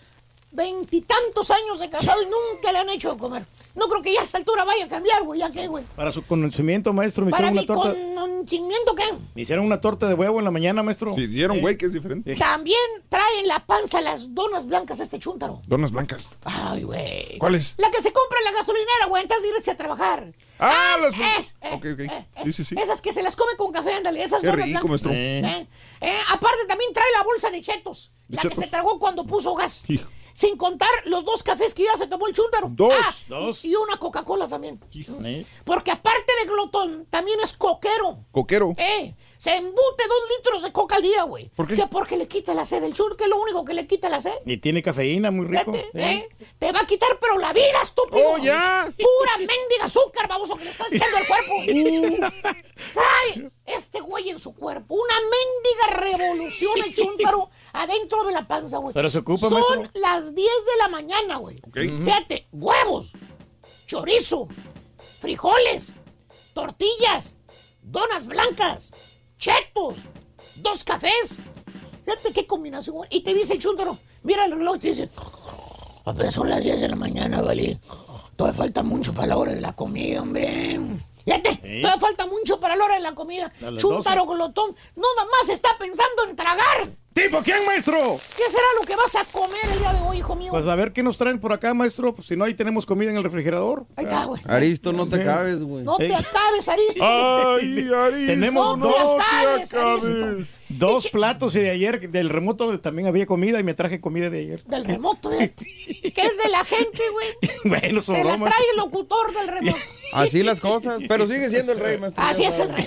[0.51, 3.43] Veintitantos años de casado y nunca le han hecho de comer.
[3.75, 5.39] No creo que ya a esta altura vaya a cambiar, güey.
[5.39, 5.83] ¿Ya qué, güey?
[5.95, 7.99] Para su conocimiento, maestro, me Para hicieron mi una torta.
[8.15, 9.03] conocimiento, ¿qué?
[9.33, 11.11] Me hicieron una torta de huevo en la mañana, maestro.
[11.13, 12.35] Si dieron güey, que es diferente.
[12.35, 12.77] También
[13.09, 15.61] trae en la panza las donas blancas este chúntaro.
[15.65, 16.31] Donas blancas.
[16.43, 17.37] Ay, güey.
[17.39, 17.73] ¿Cuáles?
[17.77, 20.33] La que se compra en la gasolinera, güey, antes de irse a trabajar.
[20.59, 21.13] Ah, las.
[21.13, 22.43] eh, eh, ok, ok.
[22.43, 22.75] Sí, sí, sí.
[22.77, 24.89] Esas que se las come con café, ándale, esas Qué donas rico, blancas.
[24.89, 25.11] maestro.
[25.13, 25.67] Eh,
[26.01, 29.55] eh, aparte también trae la bolsa de chetos, ¿De la que se tragó cuando puso
[29.55, 29.83] gas.
[29.87, 30.07] Hijo.
[30.33, 32.67] Sin contar los dos cafés que ya se tomó el chúntaro.
[32.71, 32.93] Dos.
[32.97, 33.63] Ah, Dos.
[33.65, 34.79] Y una Coca-Cola también.
[35.63, 38.25] Porque aparte de glotón, también es coquero.
[38.31, 38.73] Coquero.
[38.77, 39.13] Eh,
[39.43, 41.49] se embute dos litros de coca al día, güey.
[41.49, 41.75] ¿Por qué?
[41.75, 44.07] Que porque le quita la sed del chur, que es lo único que le quita
[44.07, 44.31] la sed.
[44.45, 45.73] Y tiene cafeína muy rico.
[45.73, 46.29] Vete, ¿eh?
[46.39, 46.45] ¿eh?
[46.57, 48.21] Te va a quitar, pero la vida, estúpido.
[48.25, 48.85] ¡Oh, ya!
[48.95, 51.55] Pura mendiga azúcar, baboso, que le estás echando al cuerpo.
[52.93, 54.95] Trae este güey en su cuerpo.
[54.95, 58.93] Una mendiga revolución el chúntaro adentro de la panza, güey.
[58.93, 59.99] Pero se ocupa, Son maestro.
[59.99, 61.57] las 10 de la mañana, güey.
[61.67, 61.79] Ok.
[62.05, 63.11] Fíjate, huevos,
[63.87, 64.47] chorizo,
[65.19, 65.91] frijoles,
[66.53, 67.35] tortillas,
[67.81, 68.93] donas blancas,
[69.43, 69.95] chetos,
[70.55, 71.37] dos cafés.
[72.05, 72.95] Fíjate qué combinación.
[73.09, 73.59] Y te dice el
[74.23, 75.09] mira el reloj y te dice,
[76.05, 77.77] apenas son las 10 de la mañana, vale.
[78.37, 80.79] Todavía falta mucho para la hora de la comida, hombre.
[81.25, 83.51] Fíjate, todavía falta mucho para la hora de la comida.
[83.77, 86.89] Chúntaro glotón, no nada más está pensando en tragar.
[87.13, 87.93] ¿Tipo quién, maestro?
[87.95, 90.51] ¿Qué será lo que vas a comer el día de hoy, hijo mío?
[90.51, 92.15] Pues a ver qué nos traen por acá, maestro.
[92.15, 93.85] Pues si no, ahí tenemos comida en el refrigerador.
[93.95, 94.41] Ahí está, güey.
[94.47, 95.83] Aristo, no te cabes, güey.
[95.83, 97.03] No te acabes, Aristo.
[97.03, 98.33] Ay, Aristo.
[98.33, 100.53] Tenemos no dos, te acabes, Aristo.
[100.69, 104.39] dos platos y de ayer del remoto también había comida y me traje comida de
[104.39, 104.63] ayer.
[104.63, 105.53] Del remoto, ¿eh?
[106.13, 107.27] Que es de la gente, güey.
[107.65, 108.45] bueno, Se la sobró, maestro.
[108.47, 109.77] trae el locutor del remoto.
[110.13, 112.23] Así las cosas, pero sigue siendo el rey, maestro.
[112.23, 112.85] Así es el rey.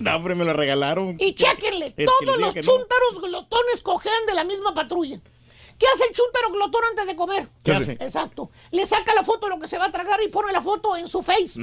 [0.00, 1.16] No, hombre, me lo regalaron.
[1.20, 5.20] Y chéquenle, todos los chúntaros glotones cojean de la misma patrulla.
[5.78, 7.48] ¿Qué hace el chúntaro glotón antes de comer?
[7.62, 7.92] ¿Qué hace?
[7.92, 8.50] Exacto.
[8.70, 10.96] Le saca la foto de lo que se va a tragar y pone la foto
[10.96, 11.60] en su face.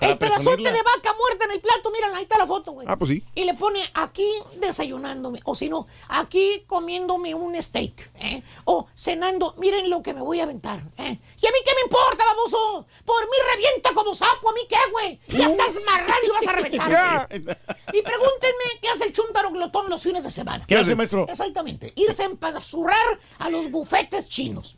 [0.00, 2.86] El pedazote de vaca muerta en el plato, mírala, ahí está la foto, güey.
[2.88, 3.24] Ah, pues sí.
[3.34, 4.28] Y le pone aquí
[4.60, 8.42] desayunándome, o si no, aquí comiéndome un steak, ¿eh?
[8.64, 11.18] O cenando, miren lo que me voy a aventar, ¿eh?
[11.40, 12.86] ¿Y a mí qué me importa, baboso?
[13.04, 15.20] Por mí revienta como sapo, ¿a mí qué, güey?
[15.28, 17.28] Ya estás marrano y vas a reventar.
[17.94, 20.64] Y pregúntenme qué hace el chúntaro glotón los fines de semana.
[20.66, 21.26] ¿Qué hace, maestro?
[21.28, 24.76] Exactamente, irse a empazurrar a los bufetes chinos.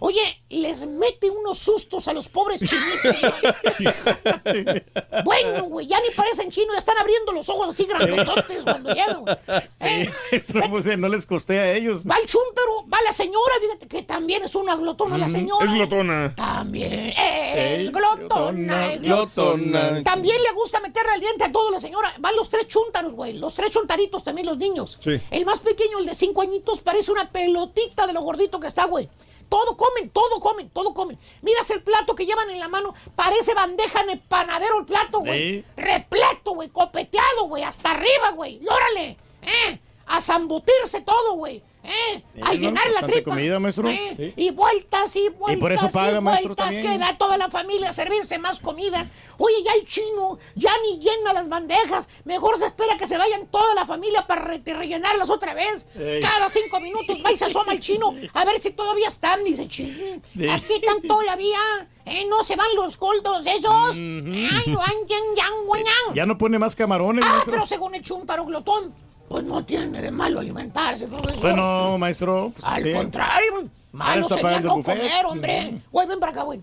[0.00, 3.16] Oye, les mete unos sustos a los pobres chinitos.
[5.24, 9.22] bueno, güey, ya ni parecen chinos, ya están abriendo los ojos así grandototes cuando llegan.
[9.22, 9.36] güey.
[9.80, 12.06] Sí, maestro, pues, eh, no les costé a ellos.
[12.06, 15.64] Va el chúntaro, va la señora, fíjate que también es una glotona la señora.
[15.64, 16.34] Es glotona.
[16.34, 18.92] También es glotona.
[18.92, 20.02] es glotona.
[20.02, 22.12] También le gusta meterle al diente a todo la señora.
[22.18, 23.34] Van los tres chúntaros, güey.
[23.34, 24.98] Los tres chuntaritos también los niños.
[25.02, 25.20] Sí.
[25.30, 28.86] El más pequeño, el de cinco añitos, parece una pelotita de lo gordito que está,
[28.86, 29.08] güey.
[29.52, 31.18] Todo comen, todo comen, todo comen.
[31.42, 35.18] Miras el plato que llevan en la mano, parece bandeja en el panadero el plato,
[35.18, 35.58] güey.
[35.60, 35.64] Sí.
[35.76, 38.62] Repleto, güey, copeteado, güey, hasta arriba, güey.
[38.62, 39.78] Y órale, ¿eh?
[40.06, 41.62] A zambutirse todo, güey.
[41.84, 42.22] ¿Eh?
[42.42, 43.30] A llenar la tripa.
[43.32, 43.88] comida, maestro.
[43.88, 44.14] ¿eh?
[44.16, 44.32] Sí.
[44.36, 45.60] Y vueltas y vueltas.
[45.60, 46.92] por eso paga, maestro, vueltas también.
[46.92, 49.10] que da toda la familia a servirse más comida.
[49.38, 52.08] Oye, ya el chino ya ni llena las bandejas.
[52.24, 55.86] Mejor se espera que se vayan toda la familia para re- rellenarlas otra vez.
[55.98, 56.20] Ey.
[56.20, 59.42] Cada cinco minutos va y se asoma el chino a ver si todavía están.
[59.42, 60.22] Dice, chino,
[60.52, 61.58] aquí están todavía.
[62.04, 62.26] ¿Eh?
[62.28, 63.90] No se van los goldos esos.
[63.94, 66.14] Ay, guan, yan, yan, guan, yan.
[66.14, 67.52] Ya no pone más camarones, Ah, maestro.
[67.52, 68.92] pero según el chúntaro glotón,
[69.32, 71.40] pues no tiene de malo alimentarse, profesor.
[71.40, 72.52] Bueno, maestro.
[72.54, 72.92] pues, Al sí.
[72.92, 74.98] contrario, Ahora malo sería no buffet.
[74.98, 75.74] comer, hombre.
[75.90, 76.60] Güey, ven para acá, güey.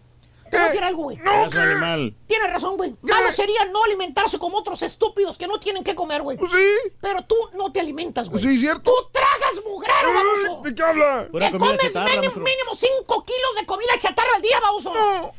[0.49, 1.17] Te voy a decir algo, güey.
[1.17, 2.15] Es un animal.
[2.27, 2.95] Tienes razón, güey.
[3.01, 6.37] Malo sería no alimentarse como otros estúpidos que no tienen que comer, güey.
[6.37, 6.91] sí.
[7.01, 8.43] Pero tú no te alimentas, güey.
[8.43, 8.91] Sí, cierto.
[8.91, 10.61] Tú tragas mugrero, baboso.
[10.63, 11.27] ¿De qué habla?
[11.31, 14.93] Pura Te comes chatarra, mínimo, mínimo 5 kilos de comida chatarra al día, baboso.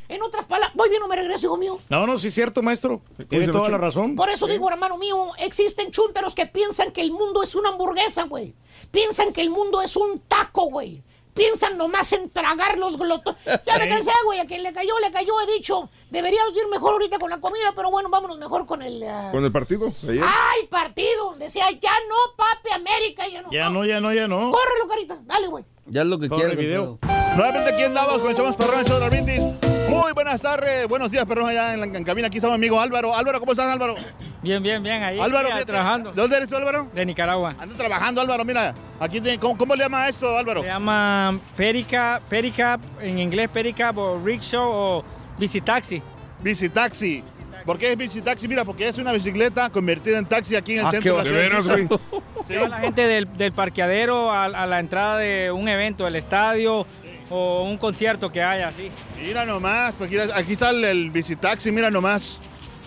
[0.09, 1.79] En otras palabras, voy bien o me regreso, hijo mío.
[1.89, 3.01] No, no, sí es cierto, maestro.
[3.29, 4.17] Tiene dice toda la razón.
[4.17, 8.25] Por eso digo, hermano mío, existen chúntaros que piensan que el mundo es una hamburguesa,
[8.25, 8.55] güey.
[8.91, 11.03] Piensan que el mundo es un taco, güey.
[11.35, 13.41] Piensan nomás en tragar los glotones.
[13.67, 14.41] Ya me cansé, güey.
[14.41, 15.91] A quien le cayó, le cayó, he dicho.
[16.11, 19.03] Deberíamos ir mejor ahorita con la comida, pero bueno, vámonos mejor con el...
[19.05, 20.25] ah, Con el partido ayer.
[20.25, 21.35] ¡Ay, partido!
[21.39, 23.51] Decía, ya no, papi, América, ya no.
[23.53, 24.51] Ya no, ya no, ya no.
[24.51, 25.19] Córrelo, carita.
[25.25, 25.65] Dale, güey.
[25.87, 26.57] Ya es lo que Corre quiere.
[26.57, 26.99] video.
[27.37, 29.41] Nuevamente aquí andamos con el más perrón, el show de los brindis.
[29.89, 32.27] Muy buenas tardes, buenos días, perrón, allá en la en cabina.
[32.29, 33.15] Aquí está mi amigo Álvaro.
[33.15, 33.95] Álvaro, ¿cómo estás, Álvaro?
[34.43, 35.19] Bien, bien, bien, ahí.
[35.21, 36.11] Álvaro, mira, trabajando.
[36.13, 36.89] ¿De dónde eres tú, Álvaro?
[36.93, 37.55] De Nicaragua.
[37.59, 38.75] Ando trabajando, Álvaro, mira.
[38.99, 40.63] Aquí te- ¿cómo, cómo le llama esto, Álvaro?
[40.63, 45.05] Se llama Perica, Perica, en inglés Perica o rickshaw o
[45.41, 46.01] bicitaxi.
[46.41, 47.25] Bicitaxi.
[47.67, 48.49] ¿Por qué es bicitaxi?
[48.49, 51.49] Mira, porque es una bicicleta convertida en taxi aquí en el Ah, centro qué de
[51.51, 51.77] la ciudad.
[51.77, 56.07] ¿De veras, Lleva la gente del, del parqueadero a, a la entrada de un evento,
[56.07, 56.87] el estadio
[57.29, 58.91] o un concierto que haya así.
[59.21, 62.41] Mira nomás, pues aquí, aquí está el, el bicitaxi, mira nomás.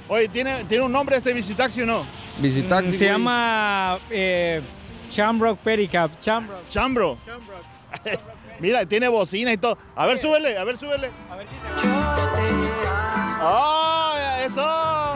[0.10, 2.06] Oye, ¿tiene, ¿tiene un nombre este bicitaxi o no?
[2.40, 2.94] Visitaxi.
[2.94, 4.62] Mm, Se llama eh,
[5.12, 6.20] Chambrock Pedicab.
[6.20, 6.68] Chambrock.
[6.70, 7.18] Chambro.
[8.60, 9.78] Mira, tiene bocina y todo.
[9.96, 11.10] A ver, súbele, a ver, súbele.
[13.42, 14.14] ¡Oh,
[14.46, 15.16] eso!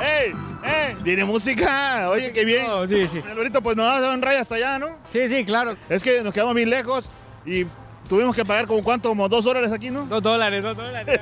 [0.00, 0.32] ¡Ey!
[0.64, 0.96] ¡Ey!
[1.04, 2.10] ¿Tiene música?
[2.10, 2.66] Oye, qué bien.
[2.88, 3.22] sí, sí.
[3.28, 4.96] Alvarito, pues nos vas a dar un rayo hasta allá, ¿no?
[5.06, 5.76] Sí, sí, claro.
[5.88, 7.08] Es que nos quedamos bien lejos
[7.44, 7.66] y
[8.10, 10.04] tuvimos que pagar como cuánto, como dos dólares aquí, ¿no?
[10.06, 11.20] Dos dólares, dos dólares.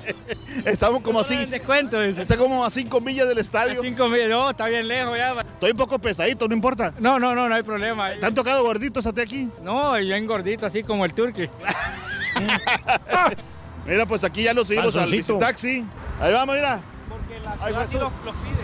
[0.64, 1.44] Estamos como así.
[1.46, 2.22] descuento, dice.
[2.22, 3.82] Está como a cinco millas del estadio.
[3.82, 5.32] Cinco mil, no, está bien lejos ya.
[5.40, 6.94] Estoy un poco pesadito, no importa.
[7.00, 8.12] No, no, no, no hay problema.
[8.12, 9.48] ¿Te han tocado gorditos hasta aquí?
[9.60, 11.48] No, yo engordito, así como el turqui.
[13.86, 15.10] Mira, pues aquí ya nos subimos al
[15.40, 15.84] taxi.
[16.20, 16.80] Ahí vamos, mira.
[17.60, 18.62] Ahí va, Así los, los pide.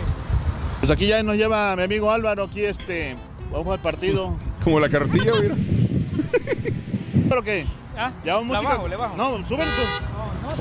[0.79, 3.17] Pues aquí ya nos lleva mi amigo Álvaro, aquí este,
[3.51, 4.39] vamos al partido.
[4.63, 5.57] Como la cartilla, mira.
[7.29, 7.67] ¿Pero qué?
[7.97, 8.13] ¿Ah?
[8.25, 8.73] ¿Llevamos ¿Le música?
[8.75, 9.17] bajo, le bajo?
[9.17, 9.83] No, súbele tú.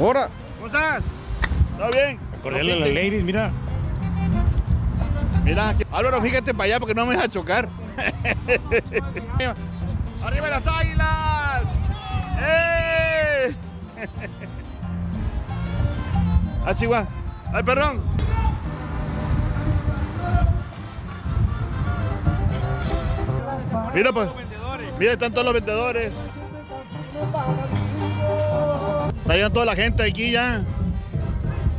[0.01, 0.29] Ahora.
[0.55, 1.03] ¿Cómo estás?
[1.77, 2.19] ¿Todo bien?
[2.41, 3.51] Correle a las ladies, mira.
[5.43, 7.69] Mira, aquí- Álvaro, fíjate para allá porque no me vas a chocar.
[10.23, 11.63] ¡Arriba las águilas!
[12.39, 13.53] ¡Eh!
[16.65, 17.07] ¡Ah, Chihuahua!
[17.53, 18.01] ¡Ay, perdón!
[23.93, 24.29] Mira pues.
[24.99, 26.11] Mira, están todos los vendedores.
[29.21, 30.63] Está llegando toda la gente aquí ya.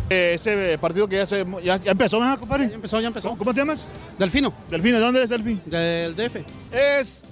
[0.08, 2.68] Eh, ese partido que ya, se, ya, ya empezó, ¿verdad, compadre?
[2.68, 3.28] Ya empezó, ya empezó.
[3.30, 3.86] ¿Cómo, cómo te llamas?
[4.18, 4.52] Delfino.
[4.70, 5.60] Delfino, ¿de dónde eres, Delfín?
[5.66, 6.36] Del DF.
[6.72, 7.24] Es.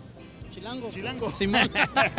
[0.52, 0.90] Chilango.
[0.90, 1.30] Chilango.
[1.30, 1.70] Simón.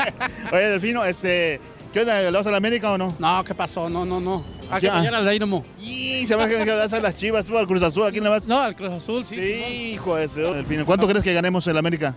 [0.53, 1.59] Oye, Delfino, este.
[1.91, 2.21] ¿Qué onda?
[2.21, 3.15] ¿Le vas a la América o no?
[3.19, 3.89] No, ¿qué pasó?
[3.89, 4.43] No, no, no.
[4.69, 5.63] Hay que apoyar al Dynamo.
[5.81, 8.23] Y se ve que le vas a las chivas, tú al Cruz Azul, ¿a quién
[8.23, 8.45] le vas?
[8.47, 9.35] No, al Cruz Azul, sí.
[9.35, 10.41] Sí, hijo de ese.
[10.41, 12.15] Delfino, ¿cuánto crees que ganemos en la América?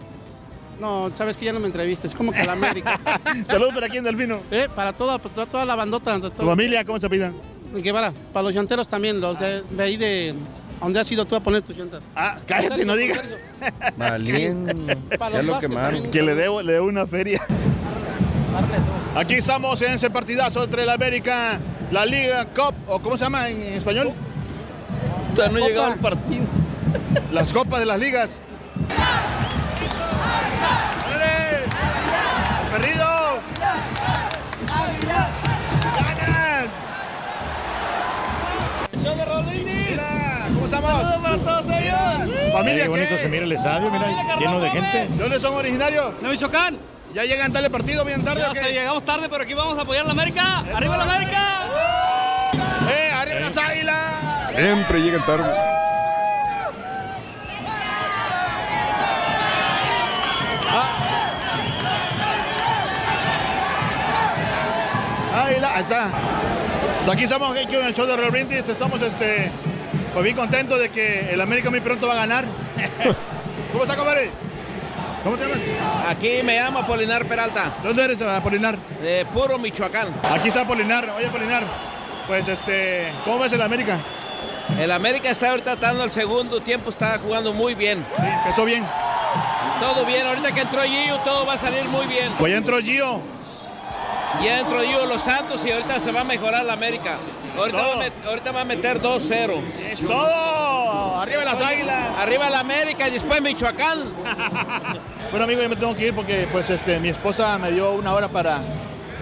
[0.80, 2.14] No, sabes que ya no me entrevistes.
[2.14, 3.00] ¿Cómo que la América?
[3.48, 4.40] Saludos para quién, Delfino.
[4.50, 6.20] Eh, para toda, para toda la bandota.
[6.20, 7.32] ¿Tu familia cómo se pida?
[7.72, 10.34] Guevara, para los llanteros también, los de, de ahí de...
[10.80, 12.02] ¿A dónde has ido tú a poner tus llantas?
[12.14, 13.20] Ah, cállate, no digas.
[13.96, 14.94] Valiendo.
[15.18, 16.08] Para Ya lo quemaron.
[16.10, 17.42] Que le debo, le debo una feria.
[19.16, 21.58] Aquí estamos en ese partidazo entre la América,
[21.90, 24.12] la Liga Cup, o ¿cómo se llama en español?
[25.34, 26.44] Todavía no ha llegado el partido.
[27.32, 28.40] Las copas de las ligas.
[42.52, 43.18] Familia, Qué bonito ¿qué?
[43.18, 44.06] se mira el estadio, mira,
[44.38, 45.06] lleno de gente.
[45.08, 46.20] ¿De dónde son originarios?
[46.20, 46.76] De Michoacán.
[47.14, 48.72] ¿Ya llegan tal partido bien tarde Ya o qué?
[48.72, 50.64] llegamos tarde, pero aquí vamos a apoyar a la América.
[50.74, 51.38] ¡Arriba la América!
[52.90, 53.96] ¡Eh, arriba las águilas!
[54.54, 55.44] Siempre llegan tarde.
[65.44, 66.10] Ahí, está.
[67.10, 68.68] Aquí estamos aquí en el show de Real Brindis.
[68.68, 69.50] Estamos este,
[70.12, 72.44] pues bien contentos de que el América muy pronto va a ganar.
[73.72, 74.30] ¿Cómo está, compadre?
[75.22, 75.60] ¿Cómo te llamas?
[76.08, 77.76] Aquí me llamo Apolinar Peralta.
[77.84, 78.76] ¿Dónde eres, Apolinar?
[79.00, 80.08] De puro Michoacán.
[80.28, 81.08] Aquí está Apolinar.
[81.16, 81.62] Oye, Apolinar,
[82.26, 83.96] pues este, ¿cómo ves el América?
[84.76, 88.04] El América está ahorita dando el segundo tiempo, está jugando muy bien.
[88.16, 88.84] Sí, empezó bien.
[89.80, 92.32] Todo bien, ahorita que entró Gio, todo va a salir muy bien.
[92.38, 93.37] Pues ya entró Gio.
[94.42, 97.18] Ya entró Gio Los Santos y ahorita se va a mejorar la América.
[97.56, 100.06] Ahorita, va a, met- ahorita va a meter 2-0.
[100.06, 101.16] ¡Todo!
[101.20, 102.10] ¡Arriba las águilas!
[102.18, 103.98] Arriba la América y después Michoacán.
[105.30, 108.14] Bueno, amigo, yo me tengo que ir porque pues este, mi esposa me dio una
[108.14, 108.60] hora para,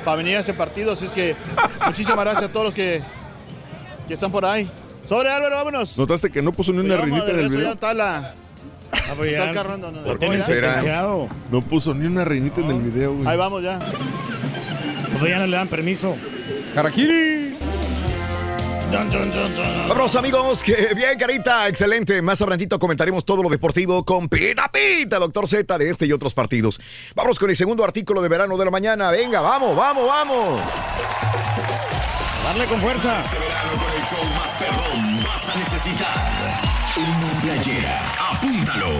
[0.04, 0.92] para venir a ese partido.
[0.92, 1.34] Así es que
[1.86, 3.02] muchísimas gracias a todos los que,
[4.06, 4.70] que están por ahí.
[5.08, 5.98] Sobre Álvaro, vámonos.
[5.98, 7.72] ¿Notaste que no puso ni una vamos, rinita en el video?
[7.72, 8.34] está la...
[9.16, 11.28] pues está el carro.
[11.50, 13.26] No puso ni una reinita en el video, güey.
[13.26, 13.80] Ahí vamos ya.
[15.18, 16.16] Pues ya no le dan permiso.
[16.74, 17.56] Harakiri.
[19.88, 22.22] Vámonos amigos, que bien carita, excelente.
[22.22, 26.34] Más adelantito comentaremos todo lo deportivo con Pita Pita, doctor Z de este y otros
[26.34, 26.80] partidos.
[27.14, 29.10] Vámonos con el segundo artículo de verano de la mañana.
[29.10, 30.60] Venga, vamos, vamos, vamos.
[32.44, 33.20] Darle con fuerza.
[33.20, 36.62] Este verano con el show más perrón vas a necesitar
[36.96, 38.14] una playera.
[38.30, 38.90] Apúntalo.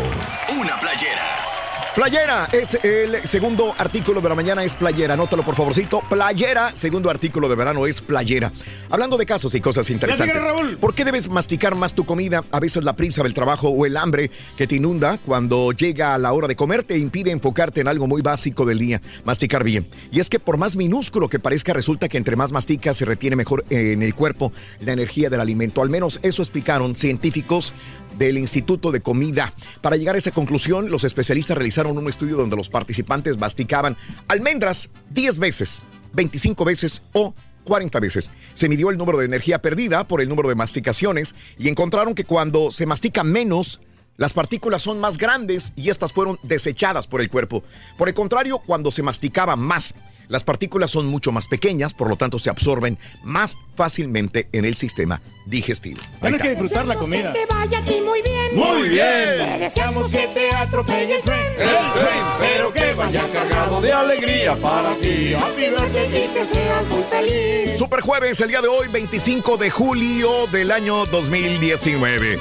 [0.59, 1.56] Una playera.
[1.97, 5.14] Playera es el segundo artículo de la mañana, es playera.
[5.14, 6.03] Anótalo por favorcito.
[6.11, 8.53] Playera, segundo artículo de verano es playera.
[8.90, 10.42] Hablando de casos y cosas interesantes.
[10.42, 10.76] Raúl.
[10.76, 12.44] ¿Por qué debes masticar más tu comida?
[12.51, 16.18] A veces la prisa del trabajo o el hambre que te inunda cuando llega a
[16.18, 19.88] la hora de comer te impide enfocarte en algo muy básico del día, masticar bien.
[20.12, 23.36] Y es que por más minúsculo que parezca, resulta que entre más masticas se retiene
[23.36, 25.80] mejor en el cuerpo la energía del alimento.
[25.80, 27.72] Al menos eso explicaron científicos
[28.19, 29.53] del Instituto de Comida.
[29.81, 33.97] Para llegar a esa conclusión, los especialistas realizaron un estudio donde los participantes masticaban
[34.29, 38.31] almendras 10 veces, 25 veces o 40 veces.
[38.55, 42.25] Se midió el número de energía perdida por el número de masticaciones y encontraron que
[42.25, 43.81] cuando se mastica menos,
[44.17, 47.62] las partículas son más grandes y estas fueron desechadas por el cuerpo.
[47.99, 49.95] Por el contrario, cuando se masticaba más,
[50.29, 54.75] las partículas son mucho más pequeñas, por lo tanto se absorben más fácilmente en el
[54.77, 56.01] sistema digestivo.
[56.20, 57.32] Tienes que disfrutar la comida.
[57.32, 58.55] Que vaya aquí muy bien.
[58.55, 59.38] Muy bien.
[59.38, 61.53] Te deseamos que te atropelle el tren.
[61.59, 65.34] El tren, pero que vaya cargado de alegría para ti.
[65.34, 67.78] Happy birthday y que seas muy feliz.
[67.78, 72.38] Super jueves, el día de hoy, 25 de julio del año 2019.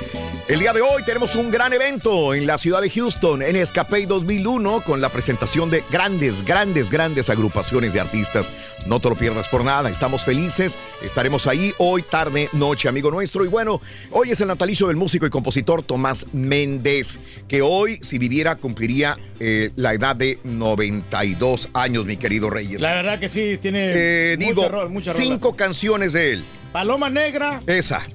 [0.48, 4.06] El día de hoy tenemos un gran evento en la ciudad de Houston, en Escape
[4.06, 8.54] 2001, con la presentación de grandes, grandes, grandes agrupaciones de artistas.
[8.86, 13.44] No te lo pierdas por nada, estamos felices, estaremos ahí hoy, tarde, noche, amigo nuestro.
[13.44, 13.82] Y bueno,
[14.12, 17.20] hoy es el natalicio del músico y compositor Tomás Méndez,
[17.50, 22.82] que hoy, si viviera, cumpliría eh, la edad de 92 años, mi querido Reyes.
[22.82, 24.64] La verdad que sí, tiene Eh, digo,
[25.14, 25.58] cinco rolas.
[25.58, 26.44] canciones de él.
[26.72, 28.06] Paloma negra, Esa.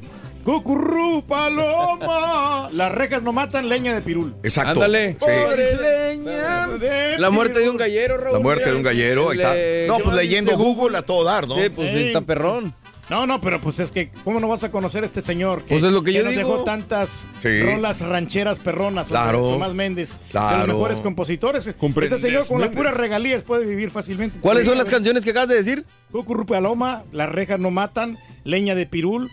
[0.45, 2.71] cucurrú, paloma.
[2.73, 4.35] Las rejas no matan leña de pirul.
[4.43, 4.71] Exacto.
[4.83, 5.19] Ándale.
[5.21, 5.77] Sí.
[5.83, 8.33] Leña de La muerte de un gallero, Raúl.
[8.39, 9.51] La muerte de un gallero, ahí está.
[9.89, 11.57] No, ¿qué pues leyendo Google a todo dar, ¿no?
[11.57, 12.07] Sí, pues Ey.
[12.07, 12.75] está perrón.
[13.11, 15.63] No, no, pero pues es que, ¿cómo no vas a conocer a este señor?
[15.65, 16.49] Que, Pues es lo que yo nos digo.
[16.53, 17.61] dejó tantas Sí.
[17.63, 19.09] rolas rancheras perronas.
[19.09, 19.41] Claro.
[19.51, 20.59] Tomás Méndez, de Claro.
[20.59, 21.69] los mejores compositores.
[21.77, 24.39] Comprendes, Ese señor con las puras regalías puede vivir fácilmente.
[24.41, 25.85] ¿Cuáles son las canciones que acabas de decir?
[26.13, 29.29] Cucurrupe Paloma, Las rejas no matan, Leña de Pirul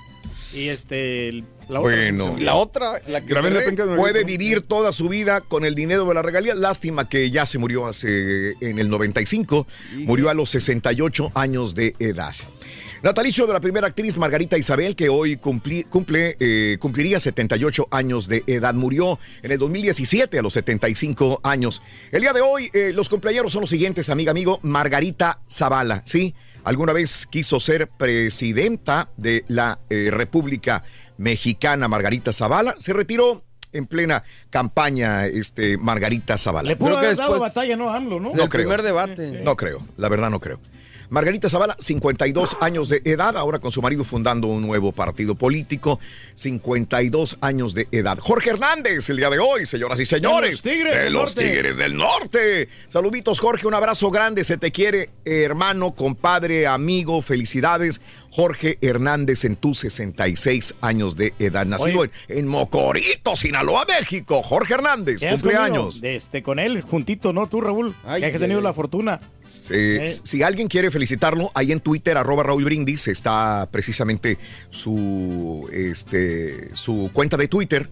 [0.55, 1.29] y este...
[1.29, 2.35] el- La otra Bueno.
[2.39, 5.75] La otra, la que Grabé la penca de Puede vivir toda su vida con el
[5.75, 6.55] dinero de la regalía.
[6.55, 9.67] Lástima que ya se murió hace en el 95.
[10.05, 12.33] Murió a los 68 años de edad.
[13.03, 18.27] Natalicio de la primera actriz Margarita Isabel, que hoy cumpli- cumple, eh, cumpliría 78 años
[18.27, 18.73] de edad.
[18.73, 21.81] Murió en el 2017 a los 75 años.
[22.11, 24.59] El día de hoy, eh, los cumpleaños son los siguientes, amiga, amigo.
[24.63, 26.33] Margarita Zavala, ¿sí?
[26.63, 30.83] Alguna vez quiso ser presidenta de la eh, República
[31.17, 32.75] Mexicana, Margarita Zavala.
[32.79, 33.43] Se retiró
[33.73, 36.67] en plena campaña, este, Margarita Zavala.
[36.67, 37.93] Le pudo Creo que haber dado batalla, ¿no?
[37.93, 38.33] AMLO, ¿no?
[38.33, 38.63] No el creo.
[38.63, 39.41] primer debate.
[39.43, 40.59] No creo, la verdad no creo.
[41.09, 45.99] Margarita Zavala, 52 años de edad, ahora con su marido fundando un nuevo partido político,
[46.35, 48.17] 52 años de edad.
[48.19, 50.61] Jorge Hernández, el día de hoy, señoras y señores.
[50.61, 51.49] De los Tigres de del los Norte.
[51.49, 52.69] Tigres del Norte.
[52.89, 58.01] Saluditos, Jorge, un abrazo grande, se te quiere, hermano, compadre, amigo, felicidades.
[58.31, 62.39] Jorge Hernández en tus 66 años de edad, nacido en, Oye.
[62.39, 64.43] en Mocorito, Sinaloa, México.
[64.43, 65.99] Jorge Hernández, ¿Te has comido cumpleaños.
[66.03, 67.47] este, con él, juntito, ¿no?
[67.47, 69.19] Tú, Raúl, Ay, que has tenido la fortuna.
[69.47, 70.07] Sí, Eh.
[70.23, 74.37] Si alguien quiere felicitarlo, ahí en Twitter, arroba Raúl Brindis, está precisamente
[74.69, 77.89] su, este, su cuenta de Twitter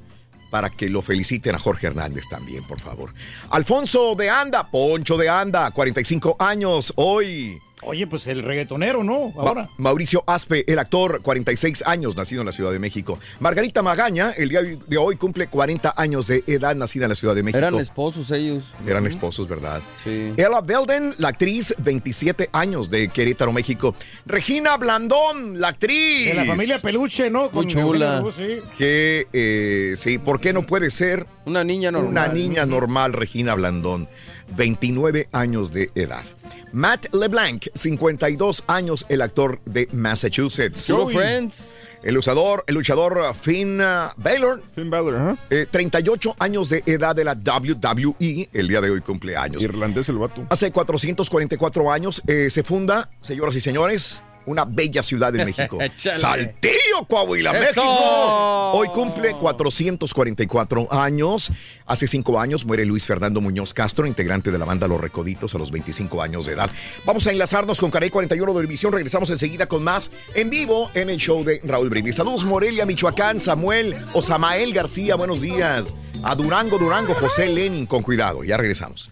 [0.51, 3.13] para que lo feliciten a Jorge Hernández también, por favor.
[3.49, 7.59] Alfonso de Anda, Poncho de Anda, 45 años, hoy.
[7.85, 9.31] Oye, pues el reggaetonero, ¿no?
[9.37, 9.63] Ahora.
[9.63, 13.19] Ma- Mauricio Aspe, el actor, 46 años, nacido en la Ciudad de México.
[13.39, 17.35] Margarita Magaña, el día de hoy cumple 40 años de edad, nacida en la Ciudad
[17.35, 17.57] de México.
[17.59, 18.63] Eran esposos ellos.
[18.87, 19.81] Eran esposos, ¿verdad?
[20.03, 20.33] Sí.
[20.35, 23.95] Ella Belden, la actriz, 27 años de Querétaro, México.
[24.25, 26.27] Regina Blandón, la actriz.
[26.27, 27.49] De la familia Peluche, ¿no?
[27.51, 28.23] Muy chula.
[28.35, 28.59] Sí.
[28.77, 32.11] Que, eh, sí, ¿por qué no puede ser Una niña normal.
[32.11, 34.07] una niña normal, Regina Blandón?
[34.55, 36.23] 29 años de edad.
[36.71, 40.91] Matt LeBlanc, 52 años, el actor de Massachusetts.
[41.11, 41.73] Friends.
[42.03, 45.37] El luchador, el luchador Finn uh, Balor, Finn Balor, ajá.
[45.49, 49.63] eh, 38 años de edad de la WWE, el día de hoy cumpleaños.
[49.63, 50.45] Irlandés el vato.
[50.49, 55.77] Hace 444 años eh, se funda, señoras y señores, una bella ciudad de México.
[55.95, 57.61] Saltillo, Coahuila, ¡Eso!
[57.61, 58.71] México.
[58.73, 61.51] Hoy cumple 444 años.
[61.85, 65.57] Hace cinco años muere Luis Fernando Muñoz Castro, integrante de la banda Los Recoditos a
[65.57, 66.69] los 25 años de edad.
[67.05, 68.91] Vamos a enlazarnos con Canal 41 de Televisión.
[68.91, 72.15] Regresamos enseguida con más en vivo en el show de Raúl Brindis.
[72.15, 75.93] Saludos Morelia, Michoacán, Samuel o Samael García, buenos días.
[76.23, 78.43] A Durango, Durango, José Lenin, con cuidado.
[78.43, 79.11] Ya regresamos.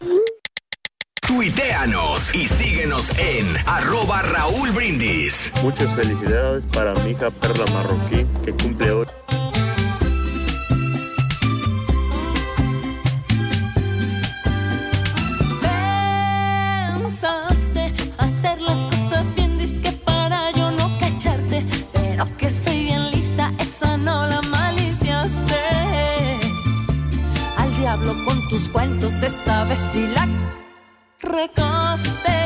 [1.28, 5.52] Tuiteanos y síguenos en arroba Raúl Brindis.
[5.64, 9.08] Muchas felicidades para mi hija Perla Marroquí, que cumple hoy.
[16.92, 21.66] Pensaste hacer las cosas bien, disque para yo no cacharte.
[21.94, 25.56] Pero que soy bien lista, esa no la maliciaste.
[27.58, 30.28] Al diablo con tus cuentos, esta vez sí la
[31.24, 32.40] recoste.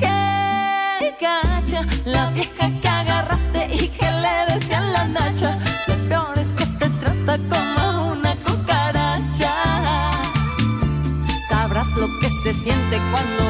[0.00, 5.58] Qué gacha, la vieja que agarraste y que le decían la nacha.
[5.86, 9.54] Lo peor es que te trata como una cucaracha.
[11.48, 13.47] Sabrás lo que se siente cuando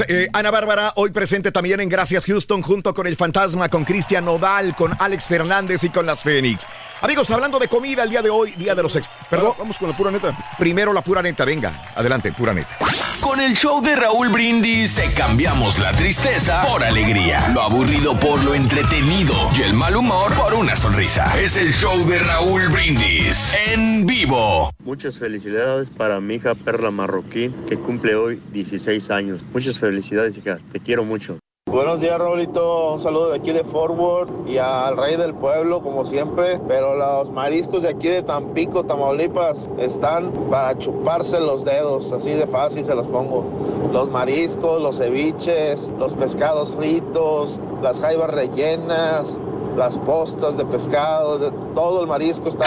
[0.00, 3.84] Vámonos, eh, Ana Bárbara, hoy presente también en Gracias Houston, junto con el Fantasma, con
[3.84, 6.66] Cristian Nodal, con Alex Fernández y con las Fénix.
[7.00, 9.08] Amigos, hablando de comida el día de hoy, día de los ex...
[9.28, 9.54] Perdón.
[9.58, 10.36] Vamos con la pura neta.
[10.58, 12.78] Primero la pura neta, venga, adelante, pura neta.
[13.30, 18.42] Con el show de Raúl Brindis te cambiamos la tristeza por alegría, lo aburrido por
[18.42, 21.40] lo entretenido y el mal humor por una sonrisa.
[21.40, 24.72] Es el show de Raúl Brindis en vivo.
[24.82, 29.44] Muchas felicidades para mi hija Perla Marroquín, que cumple hoy 16 años.
[29.52, 30.58] Muchas felicidades, hija.
[30.72, 31.38] Te quiero mucho.
[31.70, 32.94] Buenos días, Raulito.
[32.94, 36.58] Un saludo de aquí de Forward y al rey del pueblo, como siempre.
[36.66, 42.10] Pero los mariscos de aquí de Tampico, Tamaulipas, están para chuparse los dedos.
[42.10, 43.44] Así de fácil se los pongo.
[43.92, 49.38] Los mariscos, los ceviches, los pescados fritos, las jaivas rellenas,
[49.76, 52.66] las postas de pescado, todo el marisco está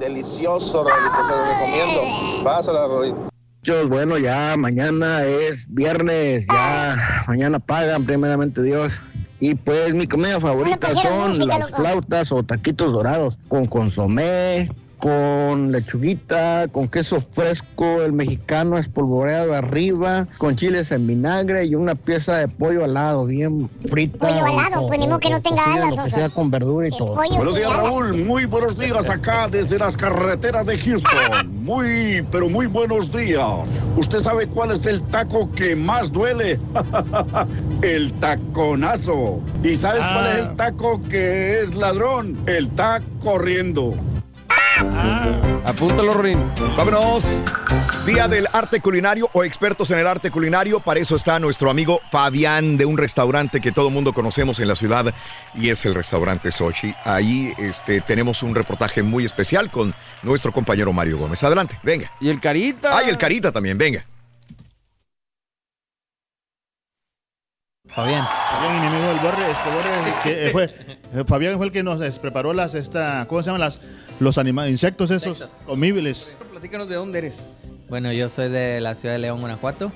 [0.00, 1.16] delicioso, Raulito.
[1.28, 2.42] Se lo recomiendo.
[2.42, 3.33] Pásala, Raulito.
[3.64, 9.00] Muchachos, bueno, ya mañana es viernes, ya mañana pagan, primeramente Dios.
[9.40, 11.82] Y pues mi comida favorita pusieron son música, las loco.
[11.82, 14.68] flautas o taquitos dorados con consomé,
[15.04, 21.94] con lechuguita, con queso fresco, el mexicano espolvoreado arriba, con chiles en vinagre y una
[21.94, 24.16] pieza de pollo al lado, bien frita.
[24.16, 26.08] Pollo al lado, o- pues, ni modo que no o tenga alas, oso.
[26.08, 27.16] sea con verdura y todo.
[27.16, 27.76] Buenos días.
[27.76, 28.24] Raúl.
[28.24, 31.12] Muy buenos días acá desde las carreteras de Houston.
[31.62, 33.44] Muy, pero muy buenos días.
[33.98, 36.58] ¿Usted sabe cuál es el taco que más duele?
[37.82, 39.40] el taconazo.
[39.62, 42.38] ¿Y sabes cuál es el taco que es ladrón?
[42.46, 43.92] El taco corriendo.
[45.64, 46.38] Apúntalo, Rin.
[46.76, 47.34] Vámonos.
[48.06, 50.80] Día del arte culinario o expertos en el arte culinario.
[50.80, 54.76] Para eso está nuestro amigo Fabián de un restaurante que todo mundo conocemos en la
[54.76, 55.14] ciudad
[55.54, 56.94] y es el restaurante Sochi.
[57.04, 61.42] Ahí este, tenemos un reportaje muy especial con nuestro compañero Mario Gómez.
[61.44, 62.10] Adelante, venga.
[62.20, 62.98] Y el Carita.
[62.98, 64.04] Ah, y el Carita también, venga.
[67.88, 68.26] Fabián.
[68.26, 72.00] Fabián mi amigo el Borre, este Borre, que, eh, fue, Fabián fue el que nos
[72.02, 73.78] eh, preparó las, esta, ¿cómo se llaman las,
[74.20, 76.36] los anima- insectos esos comibles?
[76.50, 77.46] Platícanos de dónde eres.
[77.88, 79.92] Bueno, yo soy de la ciudad de León, Guanajuato.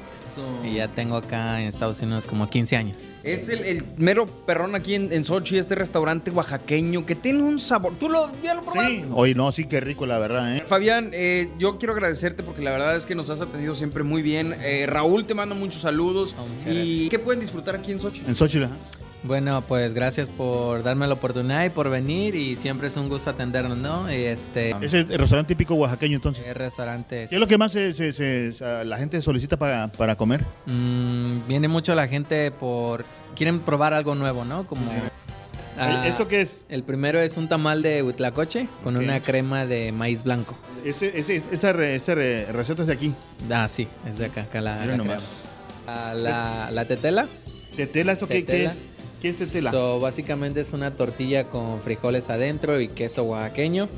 [0.64, 3.06] Y ya tengo acá en Estados Unidos como 15 años.
[3.24, 7.58] Es el, el mero perrón aquí en, en Sochi, este restaurante oaxaqueño que tiene un
[7.58, 7.94] sabor.
[7.98, 9.04] ¿Tú lo, ya lo probaste?
[9.14, 10.62] Oye, no, sí, qué rico, la verdad, ¿eh?
[10.64, 14.22] Fabián, eh, yo quiero agradecerte porque la verdad es que nos has atendido siempre muy
[14.22, 14.54] bien.
[14.62, 16.36] Eh, Raúl te manda muchos saludos.
[16.68, 18.22] ¿Y qué pueden disfrutar aquí en Sochi?
[18.24, 18.76] En Xochitl, ajá.
[19.24, 22.36] Bueno, pues gracias por darme la oportunidad y por venir.
[22.36, 24.08] Y siempre es un gusto atendernos, ¿no?
[24.08, 24.70] Este.
[24.80, 26.46] Es el, restaurante típico oaxaqueño, entonces.
[26.46, 27.26] El restaurante.
[27.28, 28.54] ¿Qué es lo que más se- se-
[28.84, 30.44] la gente solicita para, para comer?
[30.66, 33.04] Mm, viene mucho la gente por.
[33.34, 34.66] Quieren probar algo nuevo, ¿no?
[34.68, 34.90] Como.
[35.76, 36.60] ah, ¿Esto qué es?
[36.68, 40.56] El primero es un tamal de huitlacoche con una crema de maíz blanco.
[40.84, 43.12] Ese, ese, esa re- esa re- receta es de aquí.
[43.50, 45.16] Ah, sí, es de acá, acá la, la crema.
[45.88, 47.26] Ah, la, la tetela.
[47.76, 48.12] ¿Tetela?
[48.12, 48.70] ¿Esto qué, qué Tetela.
[48.70, 48.80] es?
[49.20, 49.70] ¿Qué es tetela?
[49.70, 53.88] So, básicamente es una tortilla con frijoles adentro y queso oaxaqueño.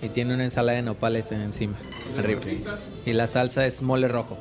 [0.00, 1.76] Y tiene una ensalada de nopales encima,
[2.16, 2.40] arriba.
[3.04, 4.38] Y la salsa es mole rojo.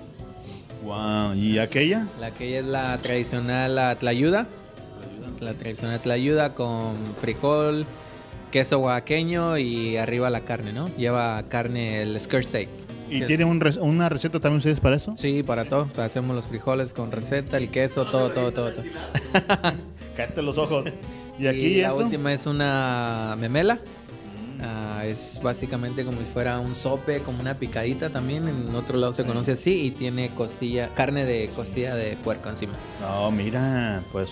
[0.83, 2.07] Wow, ¿y aquella?
[2.19, 4.47] La que es la tradicional la tlayuda.
[5.39, 7.85] La tradicional tlayuda con frijol,
[8.51, 10.87] queso oaxaqueño y arriba la carne, ¿no?
[10.95, 12.69] Lleva carne, el skirt steak.
[13.09, 15.15] ¿Y tienen un una receta también ustedes para eso?
[15.17, 15.87] Sí, para todo.
[15.91, 18.73] O sea, hacemos los frijoles con receta, el queso, todo, todo, todo.
[18.73, 18.83] todo.
[20.17, 20.85] Cállate los ojos.
[21.39, 21.97] ¿Y aquí la eso?
[21.97, 22.03] Mm.
[22.03, 23.79] última es una memela.
[24.59, 28.47] Ah, es básicamente como si fuera un sope, como una picadita también.
[28.47, 32.73] En otro lado se conoce así y tiene costilla, carne de costilla de puerco encima.
[32.99, 34.31] No, mira, pues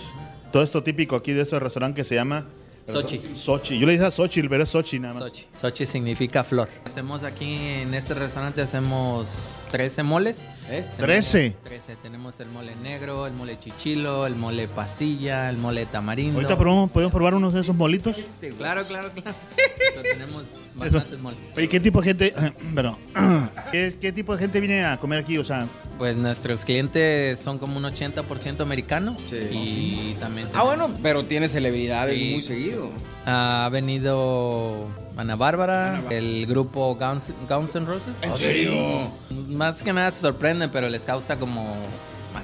[0.52, 2.46] todo esto típico aquí de ese restaurante que se llama
[2.86, 3.20] Sochi.
[3.36, 3.78] Sochi.
[3.78, 5.22] Yo le dije a Sochi, pero es Sochi nada más.
[5.22, 5.46] Sochi.
[5.52, 6.68] Sochi significa flor.
[6.84, 10.48] Hacemos aquí en este restaurante hacemos 13 moles.
[10.70, 10.96] ¿Es?
[10.96, 11.54] ¿Trece?
[11.62, 11.96] 13.
[12.02, 16.36] Tenemos el mole negro, el mole chichilo, el mole pasilla, el mole tamarindo.
[16.38, 18.16] Ahorita probamos- podemos probar unos de esos molitos.
[18.58, 19.34] Claro, claro, claro.
[19.94, 20.44] Pero tenemos
[20.74, 21.38] bastantes moles.
[21.56, 22.34] Oye, ¿qué tipo de gente,
[22.74, 22.98] pero,
[23.72, 25.38] ¿qué, qué tipo de gente viene a comer aquí?
[25.38, 25.66] O sea,
[25.98, 30.48] Pues nuestros clientes son como un 80% americanos y también...
[30.54, 32.30] Ah, bueno, pero tiene celebridades Sí.
[32.32, 32.90] muy seguido.
[33.24, 34.86] Ha venido
[35.16, 38.14] Ana Bárbara, el grupo Guns, Guns N' Roses.
[38.20, 39.10] ¿En serio?
[39.48, 41.74] Más que nada se sorprenden, pero les causa como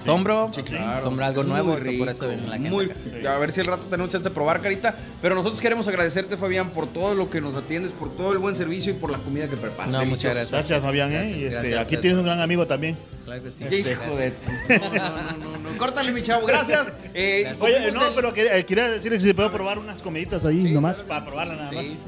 [0.02, 0.50] asombro.
[0.54, 0.98] Sí, claro.
[0.98, 2.70] Asombra algo Es nuevo, so por eso rico, viene la gente.
[2.70, 3.34] muy- acá.
[3.34, 4.94] A ver si el rato tenemos chance de probar, Carita.
[5.20, 8.54] Pero nosotros queremos agradecerte, Fabián, por todo lo que nos atiendes, por todo el buen
[8.54, 9.92] servicio y por la comida que preparas.
[9.92, 10.50] No, muchas gracias.
[10.50, 11.14] gracias Fabián, ¿eh?
[11.14, 12.96] Gracias, este, gracias, aquí tienes un gran amigo también.
[13.24, 13.62] Claro que sí.
[13.62, 14.32] Este, Hijo de...
[14.80, 15.78] No, no, no, no, no.
[15.78, 16.46] Córtale, mi chavo.
[16.46, 16.92] Gracias.
[17.14, 20.46] Eh, Oye, no, el- pero quería, eh, quería decirle si se puede probar unas comiditas
[20.46, 21.84] ahí nomás, para probarla nada más.
[21.84, 21.98] Sí,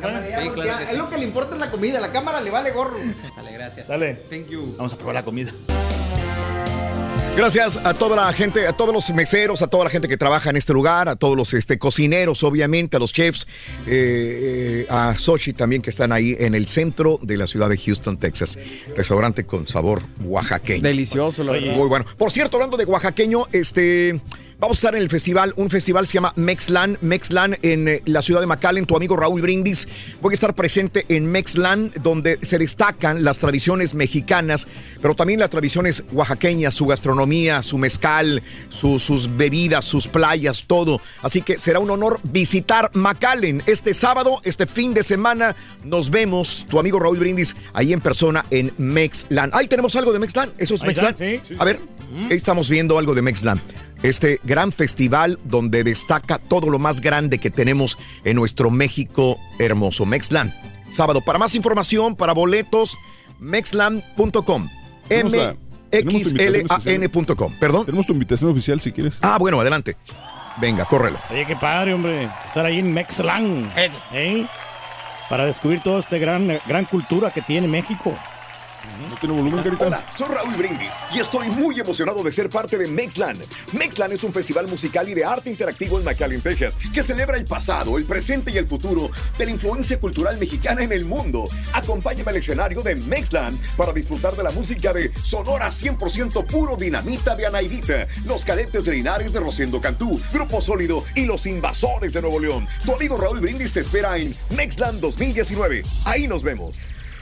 [0.00, 2.00] claro ya- Es lo que le importa es la comida.
[2.00, 2.96] La cámara le vale gorro.
[3.34, 3.86] Sale, gracias.
[3.86, 4.14] Dale.
[4.30, 4.74] Thank you.
[4.78, 5.52] Vamos a probar la comida.
[7.38, 10.50] Gracias a toda la gente, a todos los meseros, a toda la gente que trabaja
[10.50, 13.46] en este lugar, a todos los este, cocineros, obviamente, a los chefs,
[13.86, 17.78] eh, eh, a Sochi también que están ahí en el centro de la ciudad de
[17.78, 18.58] Houston, Texas.
[18.96, 20.82] Restaurante con sabor oaxaqueño.
[20.82, 21.76] Delicioso, la verdad.
[21.76, 22.06] Muy bueno.
[22.16, 24.20] Por cierto, hablando de oaxaqueño, este.
[24.60, 28.22] Vamos a estar en el festival, un festival se llama Mexlan, Mexlan en eh, la
[28.22, 29.86] ciudad de McAllen, tu amigo Raúl Brindis.
[30.20, 34.66] Voy a estar presente en Mexlan, donde se destacan las tradiciones mexicanas,
[35.00, 41.00] pero también las tradiciones oaxaqueñas, su gastronomía, su mezcal, su- sus bebidas, sus playas, todo.
[41.22, 45.54] Así que será un honor visitar McAllen este sábado, este fin de semana.
[45.84, 49.50] Nos vemos, tu amigo Raúl Brindis, ahí en persona en Mexlan.
[49.52, 51.14] Ahí tenemos algo de Mexlan, ¿eso es Mexlan?
[51.60, 51.78] A ver,
[52.28, 53.62] ahí estamos viendo algo de Mexlan.
[54.02, 60.06] Este gran festival donde destaca todo lo más grande que tenemos en nuestro México hermoso.
[60.06, 60.54] Mexlan.
[60.88, 61.20] Sábado.
[61.20, 62.96] Para más información, para boletos,
[63.40, 64.68] mexlan.com.
[65.10, 65.52] M-X-L-A-N.com.
[67.58, 67.86] Perdón.
[67.86, 69.18] Tenemos tu invitación oficial si quieres.
[69.22, 69.96] Ah, bueno, adelante.
[70.60, 71.18] Venga, córrelo.
[71.30, 72.28] Oye, qué padre, hombre.
[72.46, 73.72] Estar ahí en Mexlan.
[74.12, 74.46] ¿eh?
[75.28, 78.14] Para descubrir toda esta gran, gran cultura que tiene México.
[78.98, 79.86] No tiene volumen, carita.
[79.86, 83.44] Hola, soy Raúl Brindis y estoy muy emocionado de ser parte de Mexland.
[83.72, 87.44] Mexland es un festival musical y de arte interactivo en McAllen, Texas, que celebra el
[87.44, 89.08] pasado, el presente y el futuro
[89.38, 91.44] de la influencia cultural mexicana en el mundo.
[91.72, 97.36] Acompáñame al escenario de Mexland para disfrutar de la música de Sonora 100% puro dinamita
[97.36, 102.20] de Anaidita, los cadetes de Linares de Rosendo Cantú, Grupo Sólido y los invasores de
[102.20, 102.66] Nuevo León.
[102.84, 105.84] Tu amigo Raúl Brindis te espera en Mexland 2019.
[106.04, 106.74] Ahí nos vemos.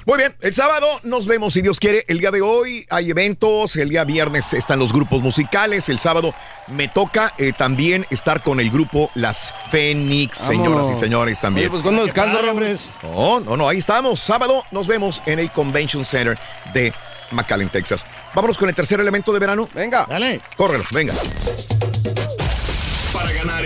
[0.06, 2.04] Muy bien, el sábado nos vemos si Dios quiere.
[2.06, 6.32] El día de hoy hay eventos, el día viernes están los grupos musicales, el sábado
[6.68, 11.64] me toca eh, también estar con el grupo Las Fénix, señoras y señores también.
[11.64, 12.78] Oye, pues, ¿cuándo descansa, Raúl?
[13.02, 14.20] No, no, no, ahí estamos.
[14.20, 16.38] Sábado nos vemos en el Convention Center
[16.72, 16.94] de
[17.32, 18.06] McAllen, Texas.
[18.32, 19.68] Vámonos con el tercer elemento de verano.
[19.74, 20.06] Venga.
[20.08, 20.40] Dale.
[20.56, 21.14] Córrelo, venga.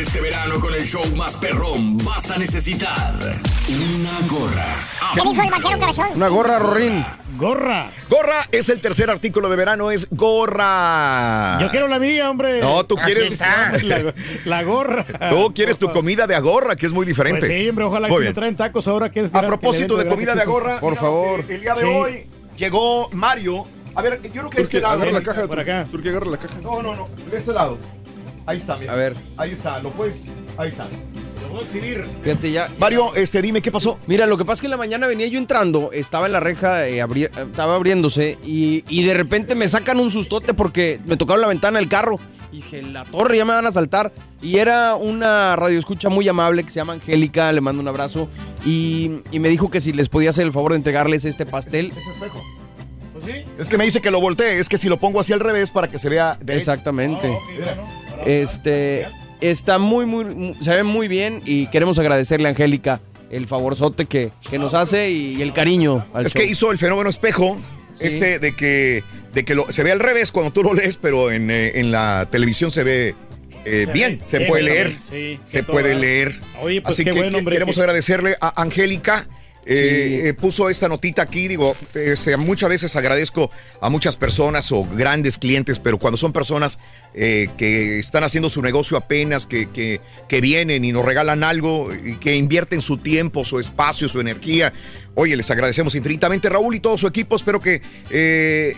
[0.01, 3.12] Este verano con el show más perrón, vas a necesitar
[3.68, 4.64] una gorra.
[5.14, 6.06] ¿Qué dijo el vaquero cabezón?
[6.14, 7.05] Una gorra, Rorín.
[7.36, 7.90] Gorra.
[8.09, 11.59] Gorra es el tercer artículo de verano, es gorra.
[11.60, 12.60] Yo quiero la mía, hombre.
[12.60, 14.14] No, tú Aquí quieres- está, La,
[14.44, 15.05] la gorra.
[15.31, 17.40] Tú quieres tu comida de agorra, que es muy diferente.
[17.47, 18.35] Pues sí, hombre, ojalá que Muy me bien.
[18.35, 21.44] traen tacos ahora que es A propósito de comida de agorra, Por mira, favor.
[21.48, 21.89] El día de Sí.
[21.89, 23.66] hoy llegó Mario.
[23.94, 24.94] A ver, yo creo que este lado.
[24.94, 25.47] agarra la caja.
[25.48, 25.85] Por acá.
[25.90, 26.55] Turquía, agarra la caja.
[26.62, 27.09] No, no, no.
[27.31, 27.77] De este lado.
[28.51, 28.93] Ahí está, mira.
[28.93, 29.14] A ver.
[29.36, 30.24] Ahí está, lo puedes.
[30.56, 30.89] Ahí está.
[31.43, 32.05] Lo voy a exhibir.
[32.24, 32.68] Fíjate, ya.
[32.78, 33.98] Mario, este, dime qué pasó.
[34.09, 36.40] Mira, lo que pasa es que en la mañana venía yo entrando, estaba en la
[36.40, 41.16] reja, eh, abri- estaba abriéndose y, y de repente me sacan un sustote porque me
[41.16, 42.18] tocaron la ventana del carro.
[42.52, 44.12] Y dije, la torre ya me van a saltar.
[44.43, 48.28] Y era una radioescucha muy amable que se llama Angélica, le mando un abrazo.
[48.66, 51.93] Y, y me dijo que si les podía hacer el favor de entregarles este pastel.
[52.12, 52.43] espejo.
[53.22, 53.44] Pues sí.
[53.59, 54.59] Es que me dice que lo voltee.
[54.59, 57.30] Es que si lo pongo así al revés para que se vea de Exactamente.
[58.26, 59.06] Este
[59.40, 64.05] está muy, muy, mu- se ve muy bien y queremos agradecerle a Angélica el favorzote
[64.06, 66.42] que, que nos hace y el cariño al Es show.
[66.42, 67.59] que hizo el fenómeno espejo,
[67.94, 68.06] Sí.
[68.06, 69.02] este de que,
[69.32, 71.90] de que lo- se ve al revés cuando tú lo lees, pero en, eh, en
[71.90, 73.14] la televisión se ve
[73.64, 76.38] eh, Se bien, se puede leer, sí, se puede leer.
[76.62, 79.26] Oye, pues Así qué que bueno, hombre, queremos que- agradecerle a Angélica.
[79.66, 83.51] Eh, eh, puso esta notita aquí, digo, este, muchas veces agradezco
[83.81, 86.78] a muchas personas o grandes clientes, pero cuando son personas
[87.15, 91.91] eh, que están haciendo su negocio apenas, que, que, que vienen y nos regalan algo
[91.95, 94.73] y que invierten su tiempo, su espacio, su energía,
[95.15, 97.37] oye, les agradecemos infinitamente, Raúl y todo su equipo.
[97.37, 97.82] Espero que eh,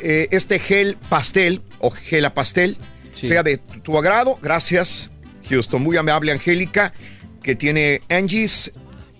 [0.03, 2.77] eh, este gel pastel o gela pastel
[3.13, 3.29] Sí.
[3.29, 4.39] sea de tu agrado.
[4.43, 5.11] Gracias,
[5.51, 5.83] Houston.
[5.83, 6.95] Muy amable, Angélica,
[7.43, 8.73] que tiene Angie's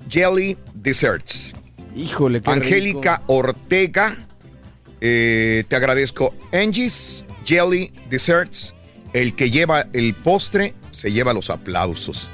[0.09, 1.53] Jelly Desserts.
[1.95, 4.17] Híjole, qué Angélica Ortega,
[5.01, 6.35] eh, te agradezco.
[6.53, 8.75] Angie's Jelly Desserts,
[9.13, 12.31] el que lleva el postre se lleva los aplausos.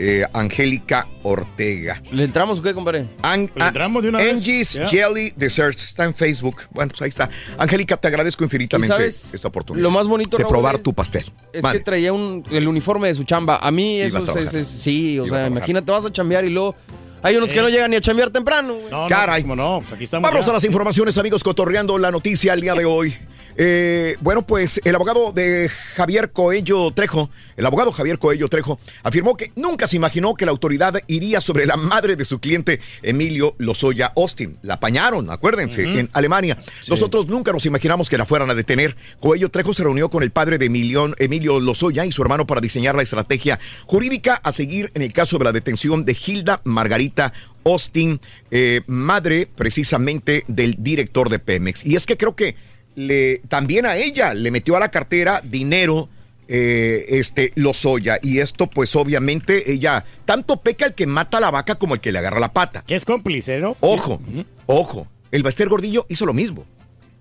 [0.00, 2.00] Eh, Angélica Ortega.
[2.12, 3.06] ¿Le entramos o qué, compadre?
[3.22, 4.32] Ang- entramos de una vez.
[4.34, 4.78] Angie's.
[4.88, 6.62] Jelly Desserts está en Facebook.
[6.70, 7.28] Bueno, pues ahí está.
[7.58, 9.82] Angélica, te agradezco infinitamente ¿Y sabes esta oportunidad.
[9.82, 11.24] lo más bonito, de Raúl, probar es- tu pastel.
[11.52, 11.78] Es Vale.
[11.78, 13.56] que traía un, el uniforme de su chamba.
[13.58, 16.50] A mí eso a es, es- sí, o Iba sea, imagínate, vas a chambear y
[16.50, 16.76] luego
[17.20, 18.76] hay unos que no llegan ni a chambear temprano.
[18.90, 19.42] No, no, Caray.
[19.42, 20.30] pues, cómo no, pues aquí estamos.
[20.30, 20.52] Vamos ya.
[20.52, 23.12] a las informaciones, amigos, cotorreando la noticia el día de hoy.
[23.60, 29.36] Eh, bueno, pues el abogado de Javier Coello Trejo, el abogado Javier Coello Trejo, afirmó
[29.36, 33.56] que nunca se imaginó que la autoridad iría sobre la madre de su cliente Emilio
[33.58, 34.58] Lozoya Austin.
[34.62, 36.56] La apañaron, acuérdense, en Alemania.
[36.88, 38.96] Nosotros nunca nos imaginamos que la fueran a detener.
[39.18, 42.60] Coello Trejo se reunió con el padre de Emilio, Emilio Lozoya y su hermano para
[42.60, 47.32] diseñar la estrategia jurídica a seguir en el caso de la detención de Hilda Margarita
[47.64, 48.20] Austin,
[48.50, 51.84] eh, madre precisamente del director de Pemex.
[51.84, 52.54] Y es que creo que
[52.98, 56.08] le, también a ella le metió a la cartera dinero
[56.48, 61.52] eh, este Lozoya y esto pues obviamente ella tanto peca el que mata a la
[61.52, 62.82] vaca como el que le agarra la pata.
[62.84, 63.76] Que es cómplice, ¿no?
[63.80, 64.20] Ojo,
[64.66, 66.66] ojo, el Baster Gordillo hizo lo mismo.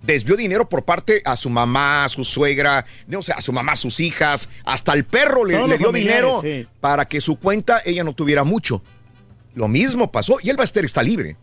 [0.02, 3.74] Desvió dinero por parte a su mamá, a su suegra, no sé, a su mamá,
[3.74, 6.66] a sus hijas, hasta el perro le, dio dinero sí.
[6.80, 8.82] para que su cuenta ella no tuviera mucho.
[9.54, 11.38] Lo mismo pasó y el Baster está libre.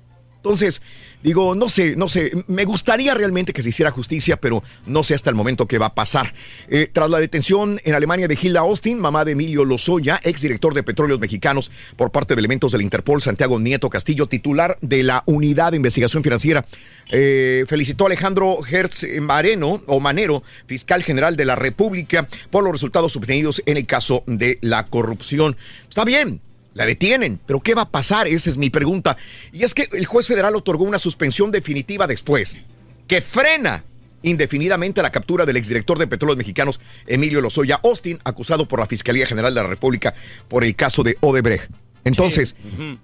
[0.44, 0.82] Entonces,
[1.24, 5.14] digo, no sé, no sé, me gustaría realmente que se hiciera justicia, pero no sé
[5.14, 6.32] hasta el momento qué va a pasar.
[6.68, 10.82] Eh, tras la detención en Alemania de Hilda Austin, mamá de Emilio Lozoya, exdirector de
[10.82, 15.72] Petróleos Mexicanos, por parte de elementos del Interpol, Santiago Nieto Castillo, titular de la Unidad
[15.72, 16.66] de Investigación Financiera,
[17.10, 22.72] eh, felicitó a Alejandro Hertz Mareno, o Manero, fiscal general de la República, por los
[22.72, 25.56] resultados obtenidos en el caso de la corrupción.
[25.88, 26.42] Está bien,
[26.74, 28.28] la detienen, pero ¿qué va a pasar?
[28.28, 29.16] Esa es mi pregunta.
[29.52, 32.56] Y es que el juez federal otorgó una suspensión definitiva después,
[33.06, 33.84] que frena
[34.22, 39.26] indefinidamente la captura del exdirector de Petróleos Mexicanos, Emilio Lozoya Austin, acusado por la Fiscalía
[39.26, 40.14] General de la República
[40.48, 41.70] por el caso de Odebrecht.
[42.04, 42.56] Entonces,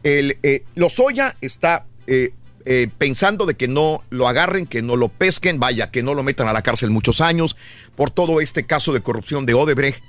[0.03, 2.33] el, eh, Lozoya está eh,
[2.67, 6.23] eh, pensando de que no lo agarren, que no lo pesquen, vaya, que no lo
[6.23, 7.57] metan a la cárcel muchos años
[7.97, 10.03] por todo este caso de corrupción de Odebrecht.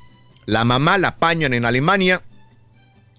[0.46, 2.24] La mamá la apañan en Alemania,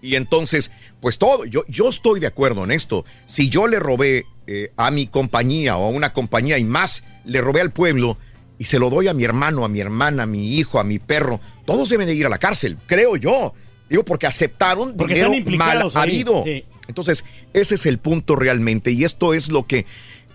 [0.02, 3.04] y entonces, pues todo, yo, yo estoy de acuerdo en esto.
[3.24, 7.40] Si yo le robé eh, a mi compañía o a una compañía y más, le
[7.40, 8.18] robé al pueblo
[8.58, 10.98] y se lo doy a mi hermano, a mi hermana, a mi hijo, a mi
[10.98, 13.54] perro, todos deben de ir a la cárcel, creo yo.
[13.88, 16.42] Digo, porque aceptaron Porque dinero mal habido.
[16.44, 16.64] sí.
[16.88, 18.90] Entonces, ese es el punto realmente.
[18.90, 19.86] Y esto es lo que,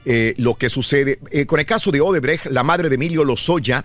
[0.06, 1.20] eh, lo que sucede.
[1.32, 3.84] Eh, con el caso de Odebrecht, la madre de Emilio Lozoya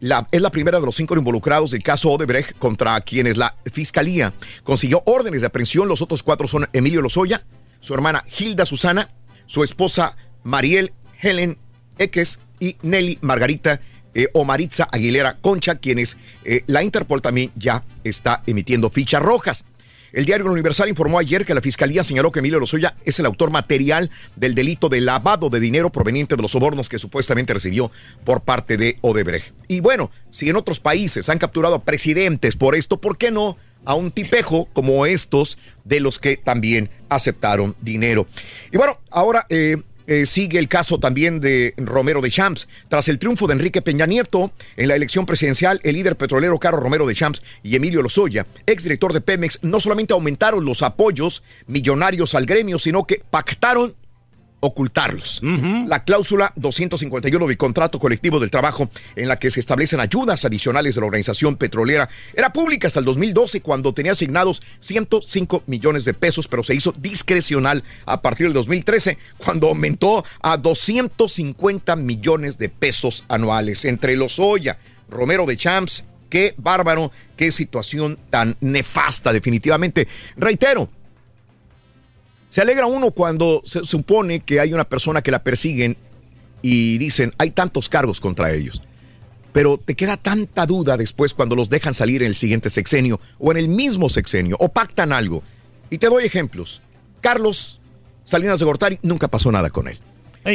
[0.00, 4.32] la- es la primera de los cinco involucrados del caso Odebrecht contra quienes la fiscalía
[4.64, 5.88] consiguió órdenes de aprehensión.
[5.88, 7.42] Los otros cuatro son Emilio Lozoya,
[7.80, 9.08] su hermana Hilda Susana,
[9.46, 11.56] su esposa Mariel Helen
[11.98, 13.80] Eques y Nelly Margarita
[14.14, 14.46] eh, o
[14.90, 19.64] Aguilera Concha, quienes eh, la Interpol también ya está emitiendo fichas rojas.
[20.12, 23.50] El diario Universal informó ayer que la fiscalía señaló que Emilio Lozoya es el autor
[23.50, 27.90] material del delito de lavado de dinero proveniente de los sobornos que supuestamente recibió
[28.24, 29.54] por parte de Odebrecht.
[29.68, 33.56] Y bueno, si en otros países han capturado a presidentes por esto, ¿por qué no
[33.84, 38.26] a un tipejo como estos de los que también aceptaron dinero?
[38.70, 42.68] Y bueno, ahora eh, eh, sigue el caso también de Romero de Champs.
[42.88, 46.82] Tras el triunfo de Enrique Peña Nieto en la elección presidencial, el líder petrolero Carlos
[46.82, 52.34] Romero de Champs y Emilio Lozoya, exdirector de Pemex, no solamente aumentaron los apoyos millonarios
[52.34, 53.94] al gremio, sino que pactaron
[54.62, 55.40] ocultarlos.
[55.86, 60.94] La cláusula 251 del contrato colectivo del trabajo en la que se establecen ayudas adicionales
[60.94, 66.14] de la organización petrolera era pública hasta el 2012 cuando tenía asignados 105 millones de
[66.14, 72.68] pesos, pero se hizo discrecional a partir del 2013 cuando aumentó a 250 millones de
[72.68, 74.78] pesos anuales entre los Oya,
[75.08, 80.06] Romero de Champs, qué bárbaro, qué situación tan nefasta definitivamente.
[80.36, 80.88] Reitero,
[82.52, 85.96] se alegra uno cuando se supone que hay una persona que la persiguen
[86.60, 88.82] y dicen, hay tantos cargos contra ellos.
[89.54, 93.52] Pero te queda tanta duda después cuando los dejan salir en el siguiente sexenio o
[93.52, 95.42] en el mismo sexenio o pactan algo.
[95.88, 96.82] Y te doy ejemplos.
[97.22, 97.80] Carlos
[98.24, 99.98] Salinas de Gortari, nunca pasó nada con él.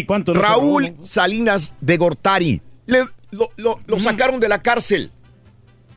[0.06, 0.94] ¿cuánto no Raúl?
[1.02, 5.11] Salinas de Gortari, le- lo, lo- lo sacaron de la cárcel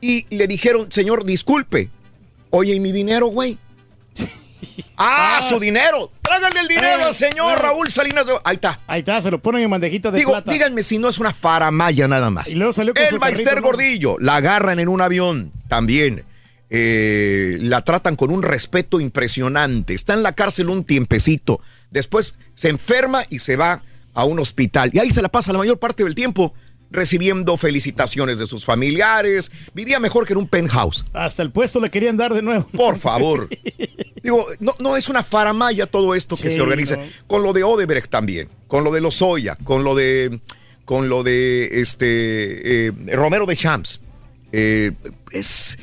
[0.01, 1.91] y le dijeron, señor, disculpe.
[2.49, 3.59] Oye, ¿y mi dinero, güey?
[4.97, 6.11] Ah, su dinero.
[6.21, 7.61] Trágale el dinero Eh, al señor eh.
[7.61, 8.79] Raúl Salinas Ahí está.
[8.87, 10.51] Ahí está, se lo ponen en bandejitas de Digo, plata.
[10.51, 12.49] díganme si no es una faramaya nada más.
[12.51, 13.61] Y luego salió con el ¿no?
[13.61, 16.23] Gordillo, la agarran en un avión también.
[16.69, 19.93] Eh, la tratan con un respeto impresionante.
[19.93, 21.59] Está en la cárcel un tiempecito.
[21.89, 23.83] Después se enferma y se va
[24.13, 24.89] a un hospital.
[24.93, 26.53] Y ahí se la pasa la mayor parte del tiempo
[26.91, 29.51] recibiendo felicitaciones de sus familiares.
[29.73, 31.05] Vivía mejor que en un penthouse.
[31.13, 32.67] Hasta el puesto le querían dar de nuevo.
[32.75, 33.49] Por favor.
[34.23, 36.97] Digo, no, no es una faramaya todo esto que Sí, se organiza.
[36.97, 37.03] no.
[37.27, 40.39] Con lo de Odebrecht también, con lo de Lozoya, con lo de
[40.85, 44.01] con lo de este eh, Romero de Champs.
[44.51, 44.91] Eh,
[45.31, 45.77] es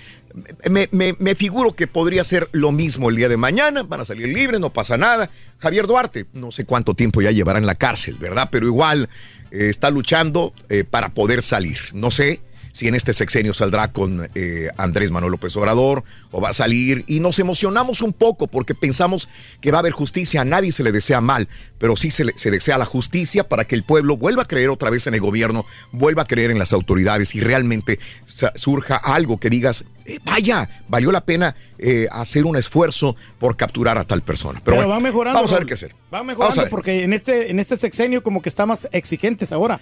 [0.70, 4.04] me, me- me figuro que podría ser lo mismo el día de mañana, van a
[4.04, 5.30] salir libres, no pasa nada.
[5.58, 8.48] Javier Duarte, no sé cuánto tiempo ya llevará en la cárcel, ¿verdad?
[8.52, 9.08] Pero igual
[9.50, 11.78] está luchando eh, para poder salir.
[11.94, 12.40] No sé
[12.78, 17.02] si en este sexenio saldrá con eh, Andrés Manuel López Obrador o va a salir.
[17.08, 19.28] Y nos emocionamos un poco porque pensamos
[19.60, 20.42] que va a haber justicia.
[20.42, 21.48] A nadie se le desea mal,
[21.78, 24.68] pero sí se, le- se desea la justicia para que el pueblo vuelva a creer
[24.70, 27.98] otra vez en el gobierno, vuelva a creer en las autoridades y realmente
[28.54, 33.98] surja algo que digas, eh, vaya, valió la pena eh, hacer un esfuerzo por capturar
[33.98, 34.60] a tal persona.
[34.64, 35.36] Pero, Pero, bueno, va mejorando.
[35.36, 35.94] Vamos a ver qué hacer.
[36.14, 39.80] Va mejorando porque en este, en este sexenio como que está más exigentes ahora.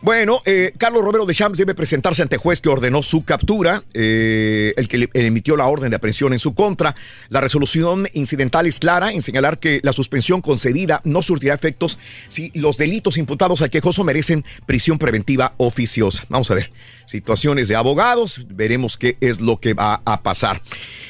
[0.00, 4.74] Bueno, eh, Carlos Romero de Champs debe presentarse ante juez que ordenó su captura, eh,
[4.76, 6.94] el que le emitió la orden de aprehensión en su contra.
[7.30, 11.98] La resolución incidental es clara en señalar que la suspensión concedida no surtirá efectos
[12.28, 16.24] si los delitos imputados al quejoso merecen prisión preventiva oficiosa.
[16.28, 16.70] Vamos a ver,
[17.06, 20.60] situaciones de abogados, veremos qué es lo que va a pasar.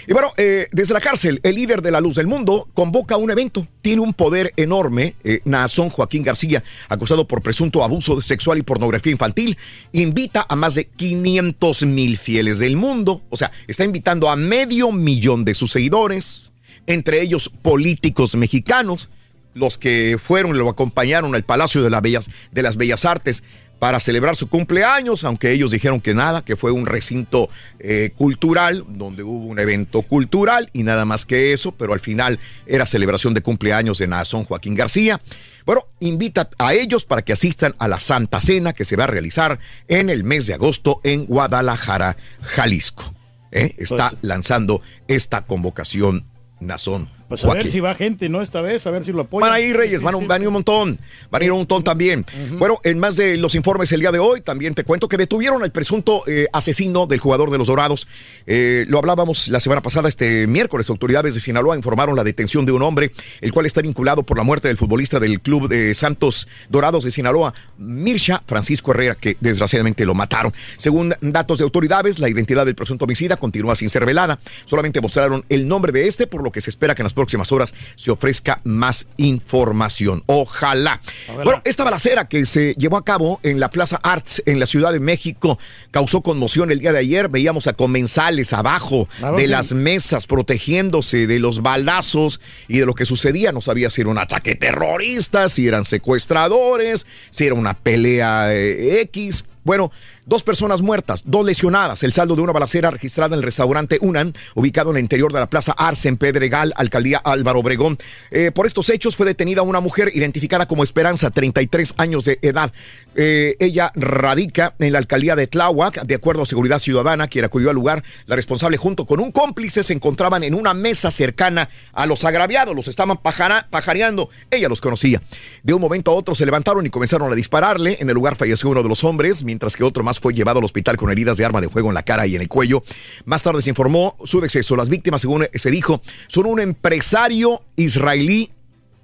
[0.07, 3.31] Y bueno, eh, desde la cárcel, el líder de la luz del mundo convoca un
[3.31, 3.67] evento.
[3.81, 5.15] Tiene un poder enorme.
[5.25, 9.57] Eh, Nazón Joaquín García, acusado por presunto abuso sexual y pornografía infantil,
[9.93, 13.23] invita a más de 500 mil fieles del mundo.
[13.31, 16.53] O sea, está invitando a medio millón de sus seguidores,
[16.87, 19.09] entre ellos políticos mexicanos,
[19.55, 23.45] los que fueron lo acompañaron al Palacio de, la Bellas, de las Bellas Artes
[23.85, 28.83] para celebrar su cumpleaños, aunque ellos dijeron que nada, que fue un recinto eh, cultural,
[28.89, 33.35] donde hubo un evento cultural y nada más que eso, pero al final era celebración
[33.35, 35.21] de cumpleaños de Nazón Joaquín García.
[35.67, 39.09] Bueno, invita a ellos para que asistan a la Santa Cena que se va a
[39.09, 43.13] realizar en el mes de agosto en Guadalajara, Jalisco.
[43.53, 43.75] ¿Eh?
[43.77, 46.25] Está Pues- lanzando esta convocación
[46.59, 47.11] Nazón.
[47.43, 48.43] Pues a ver si va gente, ¿no?
[48.43, 49.49] Esta vez, a ver si lo apoyan.
[49.49, 50.99] Van a ir Reyes, van, a- van un montón,
[51.31, 52.25] van a ir un montón también.
[52.59, 55.63] Bueno, en más de los informes el día de hoy, también te cuento que detuvieron
[55.63, 58.07] al presunto eh, asesino del jugador de los Dorados.
[58.47, 62.73] Eh, lo hablábamos la semana pasada, este miércoles, autoridades de Sinaloa informaron la detención de
[62.73, 66.47] un hombre, el cual está vinculado por la muerte del futbolista del club de Santos
[66.69, 70.53] Dorados de Sinaloa, Mirsha Francisco Herrera, que desgraciadamente lo mataron.
[70.77, 74.39] Según datos de autoridades, la identidad del presunto homicida continúa sin ser velada.
[74.67, 77.24] Solamente mostraron el nombre de este, por lo que se espera que en las próximas
[77.51, 80.23] horas se ofrezca más información.
[80.27, 81.01] Ojalá.
[81.29, 81.45] Ojalá.
[81.45, 84.93] Bueno, esta balacera que se llevó a cabo en la Plaza Arts en la Ciudad
[84.93, 85.59] de México
[85.91, 87.29] causó conmoción el día de ayer.
[87.29, 89.47] Veíamos a comensales abajo de sí.
[89.47, 93.53] las mesas protegiéndose de los balazos y de lo que sucedía.
[93.53, 99.01] No sabía si era un ataque terrorista, si eran secuestradores, si era una pelea eh,
[99.03, 99.45] X.
[99.65, 99.91] Bueno,
[100.27, 102.03] dos personas muertas, dos lesionadas.
[102.03, 105.41] El saldo de una balacera registrada en el restaurante Unan, ubicado en el interior de
[105.41, 107.99] la Plaza Arce en Pedregal, alcaldía Álvaro Obregón.
[108.31, 112.73] Eh, por estos hechos fue detenida una mujer identificada como Esperanza, 33 años de edad.
[113.15, 117.71] Eh, ella radica en la alcaldía de Tláhuac, de acuerdo a Seguridad Ciudadana, quien acudió
[117.71, 118.03] al lugar.
[118.27, 122.75] La responsable junto con un cómplice se encontraban en una mesa cercana a los agraviados,
[122.75, 124.29] los estaban pajara- pajareando.
[124.51, 125.21] Ella los conocía.
[125.63, 127.99] De un momento a otro se levantaron y comenzaron a dispararle.
[128.01, 130.65] En el lugar falleció uno de los hombres, mientras que otro más fue llevado al
[130.65, 132.83] hospital con heridas de arma de fuego en la cara y en el cuello.
[133.25, 134.77] Más tarde se informó su deceso.
[134.77, 138.51] Las víctimas, según se dijo, son un empresario israelí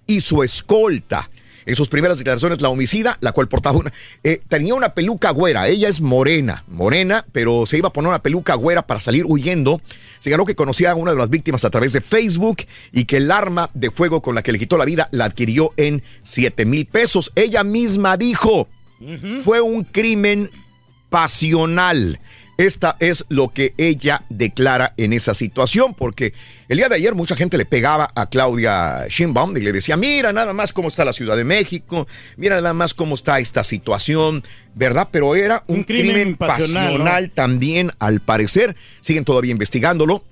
[0.07, 1.31] y su escolta.
[1.67, 3.93] En sus primeras declaraciones, la homicida, la cual portaba una,
[4.25, 5.69] eh, tenía una peluca güera.
[5.69, 9.81] Ella es morena, morena, pero se iba a poner una peluca güera para salir huyendo.
[10.19, 13.31] Señaló que conocía a una de las víctimas a través de Facebook y que el
[13.31, 16.87] arma de fuego con la que le quitó la vida la adquirió en 7 mil
[16.87, 17.31] pesos.
[17.35, 18.69] Ella misma dijo,
[19.45, 20.51] fue un crimen
[21.11, 22.19] pasional.
[22.57, 26.35] Esta es lo que ella declara en esa situación, porque
[26.69, 30.31] el día de ayer mucha gente le pegaba a Claudia Sheinbaum y le decía, mira
[30.35, 32.07] nada más cómo está la Ciudad de México,
[32.37, 35.09] mira nada más cómo está esta situación, ¿verdad?
[35.11, 37.33] Pero era un, Un crimen crimen, pasional, pasional, ¿no?
[37.33, 38.77] también, al parecer.
[39.01, 40.23] Siguen todavía investigándolo.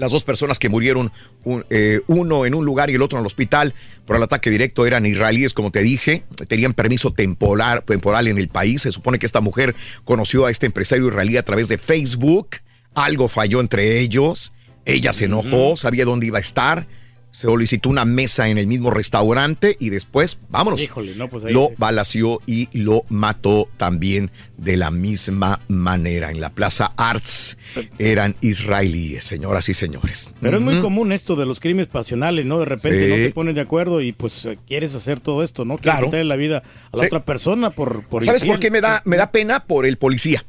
[0.00, 1.12] Las dos personas que murieron,
[1.44, 3.74] un- eh, uno en un lugar y el otro en el hospital
[4.06, 8.48] por el ataque directo, eran israelíes, como te dije, tenían permiso temporal, temporal en el
[8.48, 8.82] país.
[8.82, 9.74] Se supone que esta mujer
[10.04, 12.56] conoció a este empresario israelí a través de Facebook.
[12.94, 14.52] Algo falló entre ellos.
[14.86, 16.86] Ella se enojó, sabía dónde iba a estar.
[17.32, 20.80] Se solicitó una mesa en el mismo restaurante y después, vámonos.
[20.82, 26.30] Híjole, no, pues ahí lo balació y lo mató también de la misma manera.
[26.32, 27.56] En la Plaza Arts
[27.98, 30.30] eran israelíes, señoras y señores.
[30.40, 32.58] Pero es muy común esto de los crímenes pasionales, ¿no?
[32.58, 33.10] De repente Sí.
[33.10, 35.78] no te ponen de acuerdo y pues quieres hacer todo esto, ¿no?
[35.78, 36.24] Quieres Claro.
[36.24, 37.06] la vida a la Sí.
[37.06, 38.54] otra persona por, por ¿Sabes infiel.
[38.56, 39.60] por qué me da, me da pena?
[39.64, 40.44] Por el policía.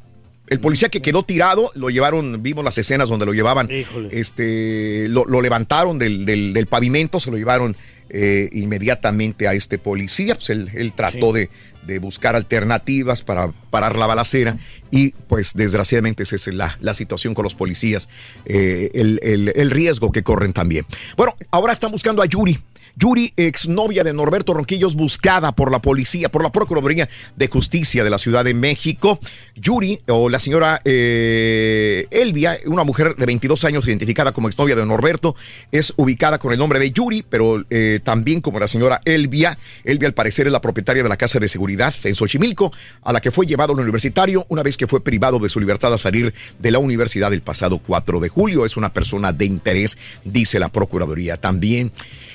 [0.52, 3.68] El policía que quedó tirado, lo llevaron, vimos las escenas donde lo llevaban,
[4.12, 7.76] este, lo, lo levantaron del, del- del pavimento, se lo llevaron
[8.10, 10.34] eh, inmediatamente a este policía.
[10.34, 11.48] Pues él, él trató de,
[11.86, 14.58] de buscar alternativas para parar la balacera
[14.90, 18.08] y pues desgraciadamente esa es la, la situación con los policías,
[18.44, 20.84] eh, el, el- el riesgo que corren también.
[21.16, 22.58] Bueno, ahora están buscando a Yuri.
[22.96, 28.10] Yuri, exnovia de Norberto Ronquillos, buscada por la policía, por la Procuraduría de Justicia de
[28.10, 29.18] la Ciudad de México.
[29.56, 34.84] Yuri, o la señora eh, Elvia, una mujer de 22 años identificada como exnovia de
[34.86, 35.34] Norberto,
[35.70, 39.58] es ubicada con el nombre de Yuri, pero eh, también como la señora Elvia.
[39.84, 43.20] Elvia, al parecer, es la propietaria de la casa de seguridad en Xochimilco, a la
[43.20, 46.34] que fue llevado al universitario una vez que fue privado de su libertad a salir
[46.58, 48.64] de la universidad el pasado 4 de julio.
[48.64, 51.92] Es una persona de interés, dice la Procuraduría también.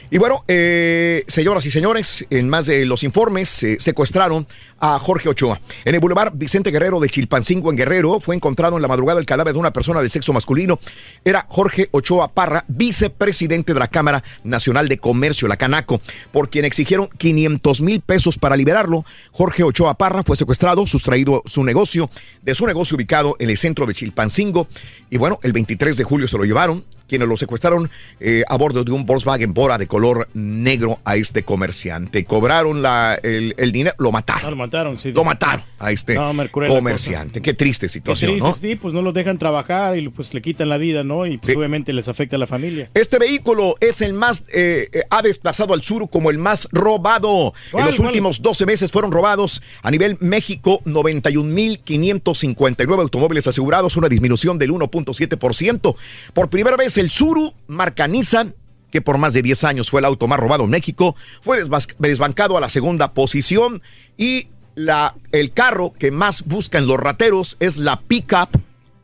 [0.09, 4.47] Y bueno, eh, señoras y señores, en más de los informes, eh, secuestraron
[4.79, 5.59] a Jorge Ochoa.
[5.83, 9.25] En el Boulevard Vicente Guerrero de Chilpancingo, en Guerrero, fue encontrado en la madrugada el
[9.25, 10.79] cadáver de una persona del sexo masculino.
[11.25, 15.99] Era Jorge Ochoa Parra, vicepresidente de la Cámara Nacional de Comercio, la Canaco,
[16.31, 19.03] por quien exigieron 500 mil pesos para liberarlo.
[19.31, 22.09] Jorge Ochoa Parra fue secuestrado, sustraído su negocio,
[22.43, 24.69] de su negocio ubicado en el centro de Chilpancingo.
[25.09, 27.89] Y bueno, el 23 de julio se lo llevaron quienes lo secuestraron
[28.19, 32.25] eh, a bordo de un Volkswagen Bora de color negro a este comerciante.
[32.25, 34.51] Cobraron la, el, el dinero, lo mataron.
[34.51, 35.11] lo mataron, sí.
[35.11, 36.33] Lo mataron a este No,
[36.67, 37.41] comerciante.
[37.41, 38.57] Qué triste Qué situación, triste, ¿no?
[38.57, 41.25] Sí, pues no los dejan trabajar y pues le quitan la vida, ¿no?
[41.25, 42.89] Y pues, obviamente les afecta a la familia.
[42.93, 47.53] Este vehículo es el más, eh, eh, ha desplazado al sur como el más robado.
[47.67, 54.09] En ¿Cuál, los últimos 12 meses fueron robados a nivel México 91.559 automóviles asegurados, una
[54.09, 55.95] disminución del 1.7%.
[56.33, 58.55] Por primera vez el Suru marca Nissan
[58.91, 61.59] que por más de 10 años fue el auto más robado en México, fue
[61.99, 63.81] desbancado a la segunda posición
[64.17, 68.49] y la, el carro que más buscan los rateros es la pickup,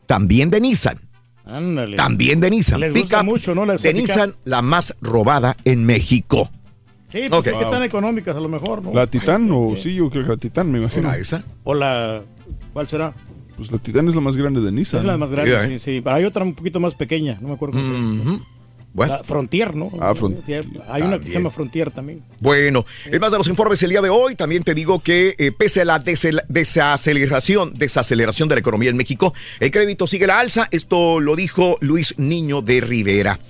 [0.06, 1.00] también de Nissan.
[1.44, 1.96] Ándale.
[1.96, 2.80] También de Nissan.
[2.80, 3.66] Les gusta Pickup mucho, ¿no?
[3.66, 3.92] La de.
[3.92, 6.50] Nissan, la más robada en México.
[7.08, 7.46] Sí, pues Ok.
[7.48, 8.92] es que están económicas a lo mejor, ¿no?
[8.94, 11.02] La Titán, o sí, yo creo que la Titán, me imagino.
[11.02, 11.44] ¿Será esa?
[11.62, 12.22] O la...
[12.72, 13.14] ¿Cuál será?
[13.56, 15.00] Pues la Titán es la más grande de Nissan.
[15.00, 15.78] Es la más grande, Yeah, sí, eh.
[15.78, 16.00] sí.
[16.02, 17.92] Pero hay otra un poquito más pequeña, no me acuerdo cómo se
[18.24, 18.40] llama.
[18.92, 19.12] Bueno.
[19.16, 19.90] La Frontier, ¿no?
[20.00, 20.38] Ah, Front-
[20.88, 22.22] Hay una que se llama Frontier también.
[22.38, 25.50] Bueno, es más de los informes el día de hoy, también te digo que eh,
[25.50, 25.98] pese a la
[26.48, 30.68] desaceleración, desaceleración de la economía en México, el crédito sigue la alza.
[30.70, 33.40] Esto lo dijo Luis Niño de Rivera.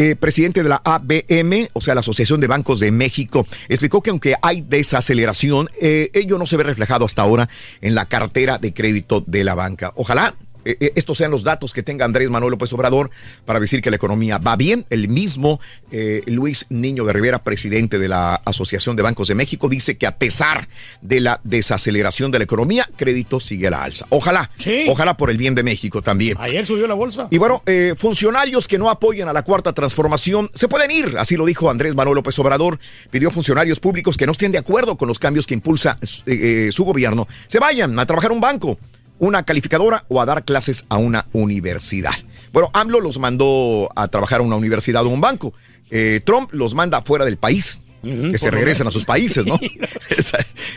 [0.00, 4.10] Eh, presidente de la ABM, o sea, la Asociación de Bancos de México, explicó que
[4.10, 7.48] aunque hay desaceleración, eh, ello no se ve reflejado hasta ahora
[7.80, 9.92] en la cartera de crédito de la banca.
[9.96, 10.34] Ojalá
[10.68, 13.10] eh, eh, estos sean los datos que tenga Andrés Manuel López Obrador
[13.46, 14.84] para decir que la economía va bien.
[14.90, 19.70] El mismo eh, Luis Niño de Rivera, presidente de la Asociación de Bancos de México,
[19.70, 20.68] dice que a pesar
[21.00, 24.04] de la desaceleración de la economía, crédito sigue a la alza.
[24.10, 24.50] Ojalá,
[24.88, 26.36] ojalá por el bien de México también.
[26.38, 27.28] Ayer subió la bolsa.
[27.30, 31.36] Y bueno, eh, funcionarios que no apoyan a la cuarta transformación se pueden ir, así
[31.36, 32.78] lo dijo Andrés Manuel López Obrador.
[33.10, 36.84] Pidió a funcionarios públicos que no estén de acuerdo con los cambios que impulsa su
[36.84, 38.78] gobierno, se vayan a trabajar un banco,
[39.18, 42.14] una calificadora o a dar clases a una universidad.
[42.52, 45.52] Bueno, AMLO los mandó a trabajar a una universidad o un banco.
[45.90, 47.82] Eh, Trump los manda fuera del país.
[48.02, 49.58] Que se regresen a sus países, ¿no?
[50.16, 50.32] Es,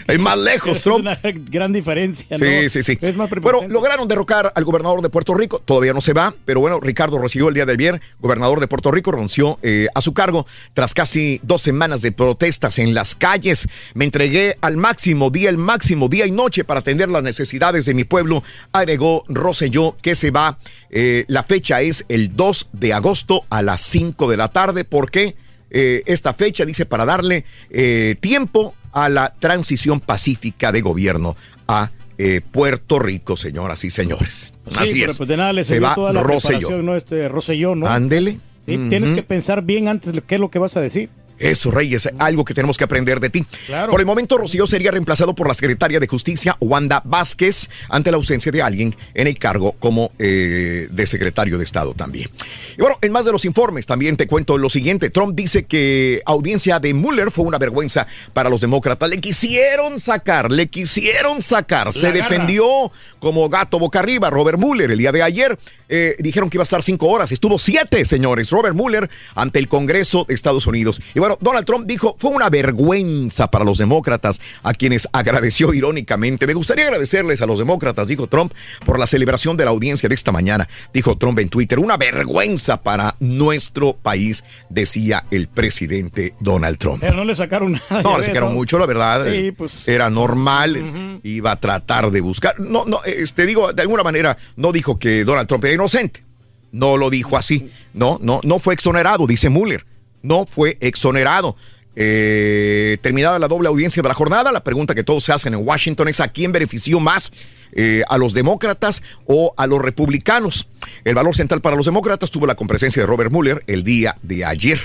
[0.08, 1.00] es más lejos, Es Trump.
[1.02, 2.46] una gran diferencia, ¿no?
[2.46, 2.98] Sí, sí, sí.
[3.02, 5.60] Es más Bueno, lograron derrocar al gobernador de Puerto Rico.
[5.60, 8.92] Todavía no se va, pero bueno, Ricardo Rosselló el día de ayer, gobernador de Puerto
[8.92, 13.68] Rico, renunció eh, a su cargo tras casi dos semanas de protestas en las calles.
[13.94, 17.94] Me entregué al máximo, día el máximo, día y noche para atender las necesidades de
[17.94, 20.58] mi pueblo, agregó Rosselló, que se va.
[20.90, 24.84] eh, la fecha es el 2 de agosto a las 5 de la tarde.
[24.84, 25.36] ¿Por qué?
[25.72, 31.38] Eh, esta fecha dice para darle eh, tiempo a la transición pacífica de gobierno
[31.68, 34.54] a eh, Puerto Rico, señoras y señores.
[34.68, 35.18] Sí, Así pero es.
[35.18, 36.96] pues de nada le Se va toda la ¿no?
[36.96, 37.88] Este Rosselló, ¿no?
[37.88, 38.40] Ándele.
[38.66, 41.10] Sí, Tienes que pensar bien antes de qué es lo que vas a decir.
[41.42, 43.46] Eso, Reyes, algo que tenemos que aprender de ti.
[43.66, 43.92] Claro.
[43.92, 48.18] Por el momento, Rocío sería reemplazado por la secretaria de Justicia, Wanda Vázquez, ante la
[48.18, 52.30] ausencia de alguien en el cargo como eh, de secretario de Estado también.
[52.78, 55.10] Y bueno, en más de los informes, también te cuento lo siguiente.
[55.10, 59.10] Trump dice que audiencia de Mueller fue una vergüenza para los demócratas.
[59.10, 61.92] Le quisieron sacar, le quisieron sacar.
[61.94, 62.30] Se garra.
[62.30, 64.30] defendió como gato boca arriba.
[64.30, 65.58] Robert Mueller, el día de ayer,
[65.90, 67.32] eh, dijeron que iba a estar cinco horas.
[67.32, 68.50] Estuvo siete, señores.
[68.50, 71.02] Robert Mueller ante el Congreso de Estados Unidos.
[71.14, 76.48] Y bueno, Donald Trump dijo, fue una vergüenza para los demócratas, a quienes agradeció irónicamente.
[76.48, 78.54] Me gustaría agradecerles a los demócratas, dijo Trump,
[78.86, 80.68] por la celebración de la audiencia de esta mañana.
[80.94, 87.02] Dijo Trump en Twitter, una vergüenza para nuestro país, decía el presidente Donald Trump.
[87.02, 88.02] Pero no le sacaron nada.
[88.02, 89.26] No, le sacaron mucho, la verdad.
[89.32, 89.88] Sí, pues.
[89.88, 92.60] Era normal, iba a tratar de buscar.
[92.60, 96.24] No, no, este digo, de alguna manera, no dijo que Donald Trump era inocente.
[96.72, 97.70] No lo dijo así.
[97.94, 99.86] No, no, no fue exonerado, dice Mueller.
[100.22, 101.56] No fue exonerado.
[101.96, 105.68] Eh, terminada la doble audiencia de la jornada, la pregunta que todos se hacen en
[105.68, 107.34] Washington es a quién benefició más,
[107.74, 110.68] eh, a los demócratas o a los republicanos.
[111.04, 114.46] El valor central para los demócratas tuvo la compresencia de Robert Mueller el día de
[114.46, 114.80] ayer.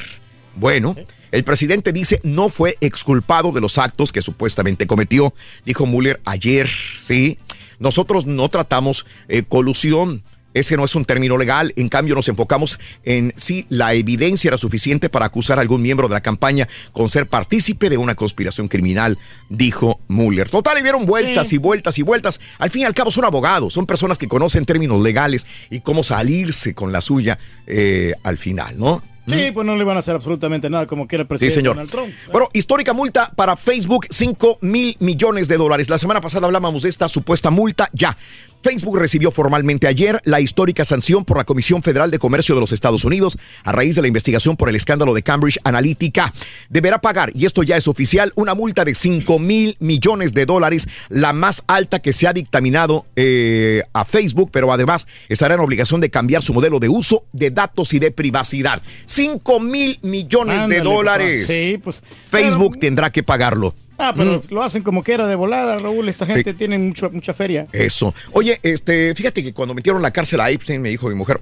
[0.56, 0.96] Bueno,
[1.30, 5.34] el presidente dice no fue exculpado de los actos que supuestamente cometió,
[5.64, 6.68] dijo Mueller ayer,
[7.00, 7.38] ¿sí?
[7.78, 10.22] Nosotros no tratamos eh, colusión.
[10.56, 14.56] Ese no es un término legal, en cambio nos enfocamos en si la evidencia era
[14.56, 18.66] suficiente para acusar a algún miembro de la campaña con ser partícipe de una conspiración
[18.66, 19.18] criminal,
[19.50, 20.48] dijo Mueller.
[20.48, 22.40] Total, y dieron vueltas y vueltas y vueltas.
[22.58, 26.02] Al fin y al cabo son abogados, son personas que conocen términos legales y cómo
[26.02, 29.02] salirse con la suya eh, al final, ¿no?
[29.26, 31.74] Sí, pues no le van a hacer absolutamente nada como quiera el Sí, presidente señor.
[31.76, 32.14] Donald Trump.
[32.32, 35.88] Bueno, histórica multa para Facebook, 5 mil millones de dólares.
[35.90, 37.88] La semana pasada hablábamos de esta supuesta multa.
[37.92, 38.16] Ya.
[38.62, 42.72] Facebook recibió formalmente ayer la histórica sanción por la Comisión Federal de Comercio de los
[42.72, 46.32] Estados Unidos a raíz de la investigación por el escándalo de Cambridge Analytica.
[46.68, 50.88] Deberá pagar, y esto ya es oficial, una multa de 5 mil millones de dólares,
[51.10, 56.00] la más alta que se ha dictaminado eh, a Facebook, pero además estará en obligación
[56.00, 58.82] de cambiar su modelo de uso de datos y de privacidad.
[59.16, 61.46] 5 mil millones Ándale, de dólares.
[61.48, 62.02] Sí, pues.
[62.30, 63.74] Facebook tendrá que pagarlo.
[63.98, 66.06] Ah, pero lo hacen como quiera de volada, Raúl.
[66.10, 66.32] Esta Sí.
[66.32, 67.66] gente tiene mucho, mucha feria.
[67.72, 68.14] Eso.
[68.34, 71.40] Oye, este, fíjate que cuando metieron la cárcel a Epstein, me dijo mi mujer,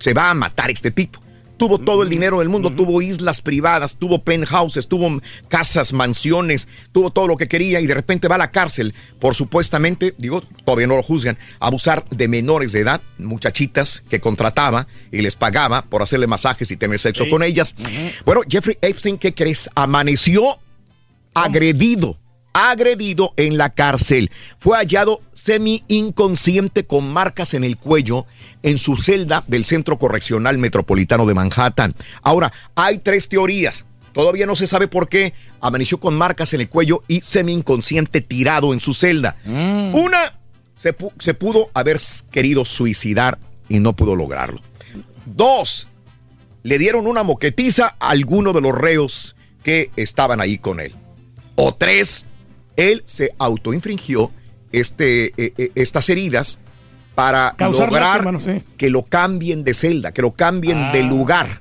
[0.00, 1.20] se va a matar este tipo.
[1.56, 7.10] Tuvo todo el dinero del mundo, tuvo islas privadas, tuvo penthouses, tuvo casas, mansiones, tuvo
[7.10, 10.88] todo lo que quería y de repente va a la cárcel por supuestamente, digo, todavía
[10.88, 16.02] no lo juzgan, abusar de menores de edad, muchachitas que contrataba y les pagaba por
[16.02, 17.30] hacerle masajes y tener sexo Sí.
[17.30, 17.74] con ellas.
[18.24, 19.70] Bueno, Jeffrey Epstein, ¿qué crees?
[19.76, 20.58] Amaneció
[21.34, 22.18] agredido,
[22.52, 24.30] agredido en la cárcel.
[24.58, 28.26] Fue hallado semi inconsciente con marcas en el cuello
[28.62, 31.94] en su celda del Centro Correccional Metropolitano de Manhattan.
[32.22, 33.84] Ahora, hay tres teorías.
[34.12, 38.20] Todavía no se sabe por qué amaneció con marcas en el cuello y semi inconsciente
[38.20, 39.36] tirado en su celda.
[39.46, 40.38] Una,
[40.76, 41.98] se, pu- se pudo haber
[42.30, 43.38] querido suicidar
[43.68, 44.60] y no pudo lograrlo.
[45.24, 45.88] Dos,
[46.62, 50.94] le dieron una moquetiza a alguno de los reos que estaban ahí con él.
[51.54, 52.26] O tres,
[52.76, 54.30] él se autoinfringió
[54.72, 56.58] este, eh, eh, estas heridas
[57.14, 58.24] para Causar lograr
[58.76, 60.92] que lo cambien de celda, que lo cambien Ah.
[60.92, 61.60] de lugar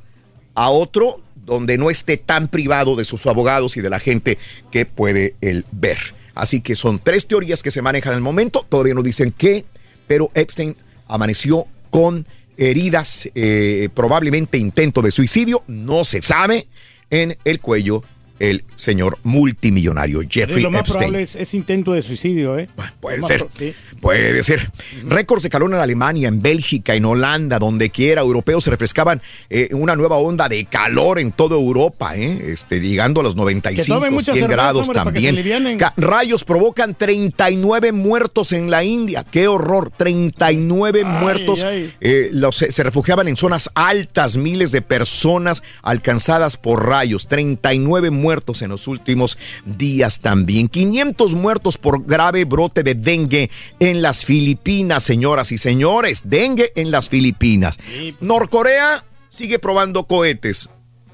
[0.55, 4.37] a otro donde no esté tan privado de sus abogados y de la gente
[4.71, 5.97] que puede él ver.
[6.35, 9.65] Así que son tres teorías que se manejan al momento, todavía no dicen qué,
[10.07, 10.77] pero Epstein
[11.07, 12.25] amaneció con
[12.57, 16.67] heridas, eh, probablemente intento de suicidio, no se sabe,
[17.09, 18.03] en el cuello
[18.49, 20.97] el señor multimillonario Jeffrey lo más Epstein.
[20.99, 22.67] probable es, es intento de suicidio, ¿eh?
[22.99, 23.45] Puede ser.
[23.57, 23.73] sí.
[24.01, 24.67] Puede ser.
[25.03, 28.21] Récords de calor en Alemania, en Bélgica, en Holanda, donde quiera.
[28.21, 32.51] Europeos se refrescaban eh, una nueva onda de calor en toda Europa, ¿eh?
[32.51, 35.79] este, llegando a los 95, Que tomen mucha 100 cerveza, grados hombre, se también.
[35.97, 39.23] rayos provocan 39 muertos en la India.
[39.29, 39.91] ¡Qué horror!
[39.95, 41.63] 39 muertos.
[41.63, 41.93] ay.
[42.01, 47.27] Eh, los- se, se refugiaban en zonas altas, miles de personas alcanzadas por rayos.
[47.27, 50.67] 39 muertos en los últimos días también.
[50.69, 53.49] 500 muertos por grave brote de dengue
[53.79, 56.23] en las Filipinas, señoras y señores.
[56.25, 57.77] Dengue en las Filipinas.
[58.21, 60.69] Norcorea sigue probando cohetes.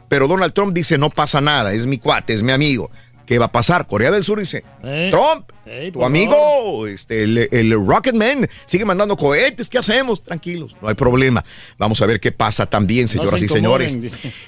[0.09, 2.91] Pero Donald Trump dice no pasa nada, es mi cuate, es mi amigo.
[3.27, 3.85] ¿Qué va a pasar?
[3.87, 4.63] Corea del Sur dice.
[5.11, 5.51] Trump,
[5.91, 10.23] tu amigo, este, el, el Rocketman, sigue mandando cohetes, ¿qué hacemos?
[10.23, 11.43] Tranquilos, no hay problema.
[11.77, 13.97] Vamos a ver qué pasa también, señoras se y señores.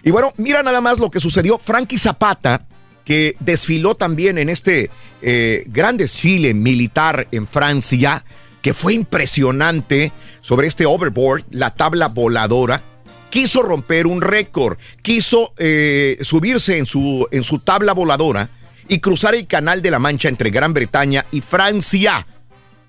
[0.01, 1.59] Y bueno, mira nada más lo que sucedió.
[1.59, 2.67] Frankie Zapata,
[3.03, 4.89] que desfiló también en este
[5.21, 8.23] eh, gran desfile militar en Francia,
[8.61, 12.81] que fue impresionante sobre este overboard, la tabla voladora.
[13.29, 18.49] Quiso romper un récord, quiso eh, subirse en su, en su tabla voladora
[18.89, 22.25] y cruzar el canal de la Mancha entre Gran Bretaña y Francia.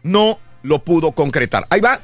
[0.02, 1.66] No lo pudo concretar.
[1.70, 2.00] Ahí va,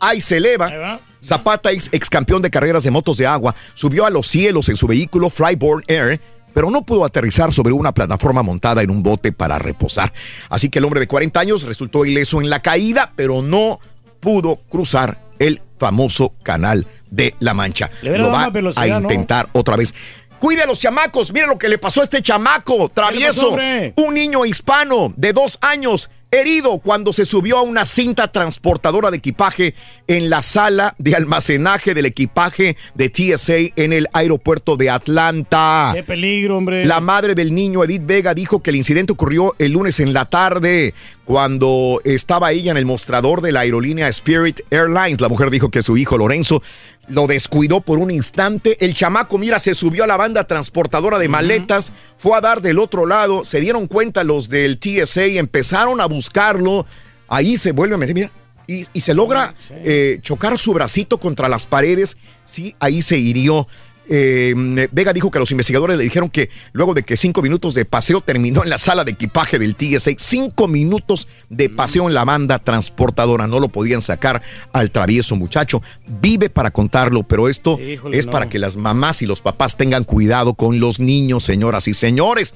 [0.00, 1.00] ahí se eleva.
[1.24, 4.76] Zapata, ex, ex campeón de carreras de motos de agua, subió a los cielos en
[4.76, 6.20] su vehículo Flyborn Air,
[6.54, 10.12] pero no pudo aterrizar sobre una plataforma montada en un bote para reposar.
[10.48, 13.80] Así que el hombre de 40 años resultó ileso en la caída, pero no
[14.20, 17.90] pudo cruzar el famoso canal de la Mancha.
[18.02, 19.00] Le Lo va a ¿no?
[19.02, 19.94] intentar otra vez.
[20.38, 21.32] Cuide a los chamacos.
[21.32, 23.56] Mire lo que le pasó a este chamaco travieso.
[23.96, 29.16] Un niño hispano de dos años herido cuando se subió a una cinta transportadora de
[29.16, 29.74] equipaje
[30.06, 35.92] en la sala de almacenaje del equipaje de TSA en el aeropuerto de Atlanta.
[35.94, 36.84] Qué peligro, hombre.
[36.84, 40.26] La madre del niño, Edith Vega, dijo que el incidente ocurrió el lunes en la
[40.26, 40.94] tarde
[41.24, 45.20] cuando estaba ella en el mostrador de la aerolínea Spirit Airlines.
[45.20, 46.62] La mujer dijo que su hijo Lorenzo
[47.08, 48.76] lo descuidó por un instante.
[48.84, 52.78] El chamaco, mira, se subió a la banda transportadora de maletas, fue a dar del
[52.78, 56.84] otro lado, se dieron cuenta los del TSA y empezaron a buscarlo.
[57.28, 58.30] Ahí se vuelve a meter, mira.
[58.66, 62.16] Y, y se logra eh, chocar su bracito contra las paredes.
[62.44, 63.66] Sí, ahí se hirió.
[64.08, 67.84] Eh, Vega dijo que los investigadores le dijeron que luego de que cinco minutos de
[67.84, 70.12] paseo terminó en la sala de equipaje del TSA.
[70.16, 73.46] Cinco minutos de paseo en la banda transportadora.
[73.46, 75.82] No lo podían sacar al travieso muchacho.
[76.06, 78.32] Vive para contarlo, pero esto Híjole, es no.
[78.32, 82.54] para que las mamás y los papás tengan cuidado con los niños, señoras y señores.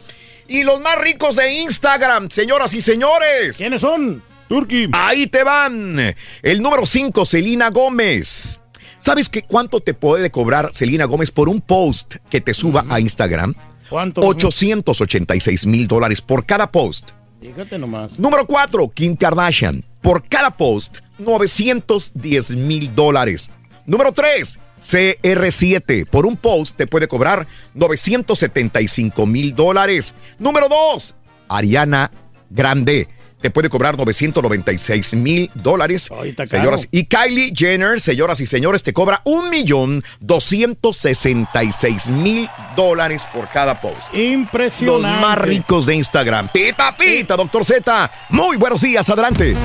[0.49, 3.57] Y los más ricos de Instagram, señoras y señores.
[3.59, 4.23] ¿Quiénes son?
[4.49, 4.89] Turkey.
[4.93, 6.15] Ahí te van.
[6.43, 8.61] El número 5, Selena Gómez.
[9.03, 13.01] ¿Sabes qué, cuánto te puede cobrar Selena Gómez por un post que te suba a
[13.01, 13.53] Instagram?
[13.91, 14.21] ¿Cuánto?
[14.21, 17.11] 886 mil dólares por cada post.
[17.41, 18.21] Fíjate nomás.
[18.21, 19.85] Número 4, Kim Kardashian.
[20.01, 23.51] Por cada post, 910 mil dólares.
[23.87, 26.07] Número 3, CR7.
[26.07, 30.15] Por un post te puede cobrar 975 mil dólares.
[30.39, 31.17] Número 2,
[31.49, 32.13] Ariana
[32.51, 33.09] Grande.
[33.43, 36.09] Te puede cobrar 996 mil dólares.
[36.47, 43.49] Señoras, y Kylie Jenner, señoras y señores, te cobra un millón 266 mil dólares por
[43.49, 44.15] cada post.
[44.15, 45.03] Impresionante.
[45.03, 46.49] Los más ricos de Instagram.
[46.53, 48.11] Pita, pita, doctor Z.
[48.29, 49.57] Muy buenos días, adelante.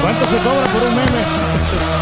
[0.00, 2.01] ¿Cuánto se cobra por un meme?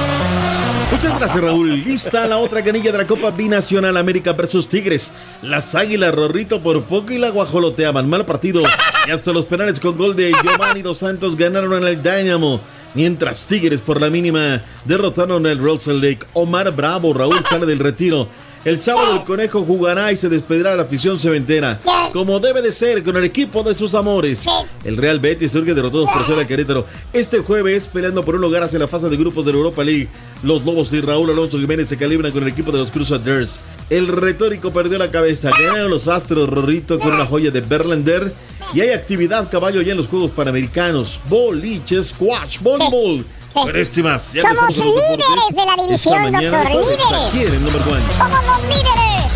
[1.00, 1.82] Muchas gracias, Raúl.
[1.82, 5.14] Lista la otra canilla de la Copa Binacional América versus Tigres.
[5.40, 8.06] Las Águilas Rorrito por poco y la guajoloteaban.
[8.06, 8.60] Mal partido.
[9.06, 12.60] Y hasta los penales con gol de Giovanni Dos Santos ganaron en el Dynamo.
[12.92, 16.26] Mientras Tigres por la mínima derrotaron el Russell Lake.
[16.34, 18.28] Omar Bravo, Raúl sale del retiro.
[18.62, 21.80] El sábado el conejo jugará y se despedirá de la afición cementera.
[22.12, 24.44] Como debe de ser con el equipo de sus amores.
[24.84, 26.86] El Real Betis que derrotó 2 por 0 a Querétaro.
[27.14, 30.08] Este jueves peleando por un lugar hacia la fase de grupos de la Europa League.
[30.42, 33.60] Los Lobos y Raúl Alonso Jiménez se calibran con el equipo de los Crusaders.
[33.88, 35.48] El retórico perdió la cabeza.
[35.58, 38.30] Ganaron los Astros Rorrito con una joya de Berlander.
[38.74, 41.18] Y hay actividad caballo ya en los Juegos Panamericanos.
[41.30, 43.24] Boliche, squash, voleibol.
[43.54, 44.32] Pero este más.
[44.32, 47.28] Ya Somos líderes de la división, doctor, líderes.
[47.28, 48.02] Aquí en el one.
[48.16, 49.32] Somos los líderes.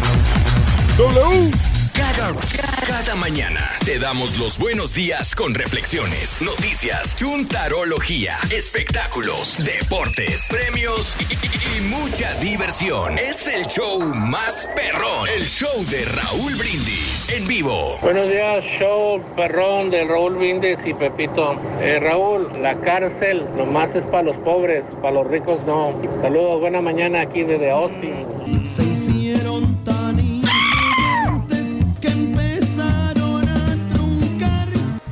[0.97, 1.74] W.
[1.95, 11.81] Cada, mañana te damos los buenos días con reflexiones, noticias, chuntarología, espectáculos, deportes, premios y,
[11.83, 13.17] mucha diversión.
[13.19, 17.99] Es el show más perrón, el show de Raúl Brindis en vivo.
[18.03, 21.57] Buenos días, show perrón de Raúl Vindes y Pepito.
[21.81, 25.95] Eh, Raúl, la cárcel nomás es para los pobres, para los ricos no.
[26.21, 28.27] Saludos, buena mañana aquí desde Austin.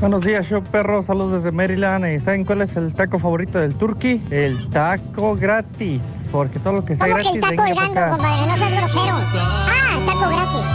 [0.02, 1.00] Buenos días, show perro.
[1.04, 2.04] Saludos desde Maryland.
[2.12, 4.20] ¿Y saben cuál es el taco favorito del turkey?
[4.32, 6.28] El taco gratis.
[6.32, 8.46] Porque todo lo que sea ¿Cómo que gratis, el taco colgando, compadre?
[8.48, 9.14] No seas grosero.
[9.36, 10.68] Ah, el taco gratis.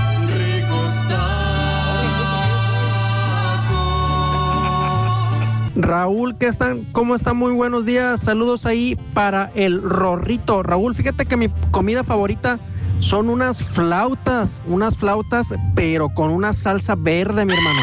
[5.76, 6.86] Raúl, ¿qué están?
[6.94, 7.36] ¿cómo están?
[7.36, 8.22] Muy buenos días.
[8.22, 10.64] Saludos ahí para el Rorrito.
[10.64, 12.60] Raúl, fíjate que mi comida favorita
[13.02, 17.82] son unas flautas, unas flautas, pero con una salsa verde, mi hermano.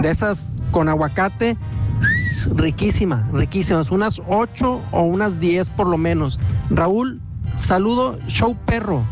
[0.00, 1.56] De esas con aguacate.
[2.54, 3.90] Riquísima, riquísimas.
[3.90, 6.38] Unas 8 o unas 10 por lo menos.
[6.70, 7.20] Raúl,
[7.56, 9.02] saludo, show perro,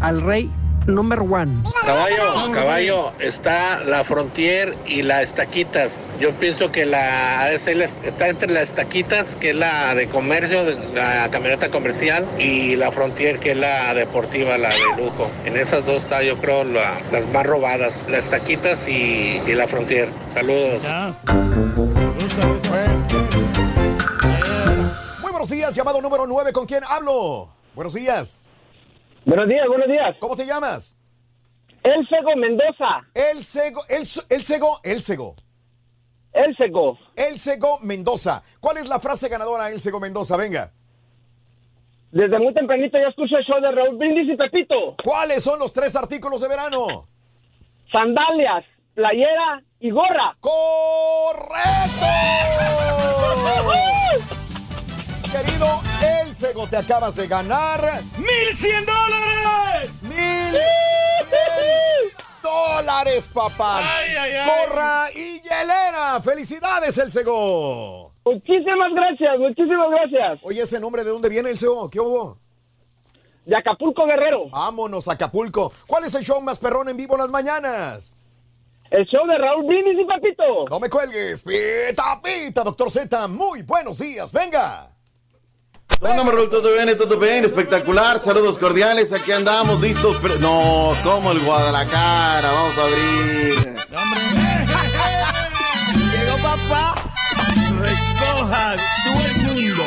[0.00, 0.50] al rey
[0.86, 1.62] number one.
[1.84, 6.06] Caballo, caballo, está la Frontier y la Estaquitas.
[6.20, 10.62] Yo pienso que la está entre las Estaquitas, que es la de comercio,
[10.94, 15.30] la camioneta comercial, y la Frontier, que es la deportiva, la de lujo.
[15.44, 19.66] En esas dos está, yo creo, la- las más robadas, las Estaquitas y, y la
[19.68, 20.08] Frontier.
[20.32, 20.80] Saludos.
[25.20, 27.48] Muy buenos días, llamado número 9, ¿con quién hablo?
[27.74, 28.48] Buenos días.
[29.24, 30.16] Buenos días, buenos días.
[30.20, 30.98] ¿Cómo te llamas?
[31.82, 33.02] El Sego Mendoza.
[33.14, 35.34] El Sego, el, el Sego, el Sego.
[36.32, 36.98] El Sego.
[37.16, 38.42] El Sego Mendoza.
[38.60, 40.36] ¿Cuál es la frase ganadora, El Sego Mendoza?
[40.36, 40.72] Venga.
[42.10, 44.96] Desde muy tempranito ya escucho el show de Raúl Brindis y Pepito.
[45.02, 47.06] ¿Cuáles son los tres artículos de verano?
[47.90, 48.64] Sandalias,
[48.94, 50.36] playera y gorra.
[55.32, 60.02] Querido El Sego, te acabas de ganar ¡Mil cien dólares!
[60.02, 60.60] ¡Mil
[62.42, 63.78] dólares, papá!
[63.78, 65.12] Ay, ay, ay.
[65.14, 66.20] Y hielera.
[66.22, 68.12] ¡Felicidades, El Sego!
[68.24, 70.40] Muchísimas gracias, muchísimas gracias.
[70.42, 71.88] Oye, ¿ese nombre de dónde viene, El Sego?
[71.90, 72.38] ¿Qué hubo?
[73.44, 74.48] De Acapulco, Guerrero.
[74.50, 75.72] Vámonos, Acapulco.
[75.86, 78.16] ¿Cuál es el show más perrón en vivo en las mañanas?
[78.90, 80.66] El show de Raúl Brindis y Pepito.
[80.70, 81.42] No me cuelgues.
[81.42, 83.28] Pita, pita, doctor Z.
[83.28, 84.32] Muy buenos días.
[84.32, 84.93] Venga.
[86.00, 91.32] Hola, Raúl, todo bien, todo bien, espectacular, saludos cordiales, aquí andamos listos, pero no, como
[91.32, 93.54] el Guadalajara, vamos a abrir.
[96.12, 96.94] Llegó papá.
[97.80, 99.82] Recoja todo el mundo.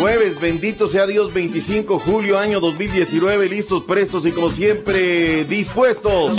[0.00, 6.38] Jueves, bendito sea Dios, 25 julio, año 2019, listos, prestos y como siempre, dispuestos.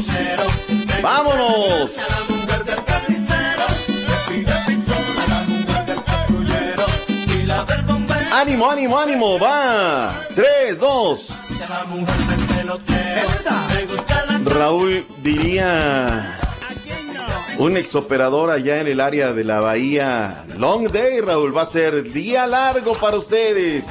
[1.02, 1.92] ¡Vámonos!
[8.40, 9.40] ¡Ánimo, ánimo, ánimo!
[9.40, 10.14] ¡Va!
[10.36, 11.28] ¡Tres, dos!
[14.46, 16.38] Raúl diría...
[17.58, 20.46] Un exoperador allá en el área de la bahía.
[20.60, 21.58] Long day, Raúl.
[21.58, 23.86] Va a ser día largo para ustedes.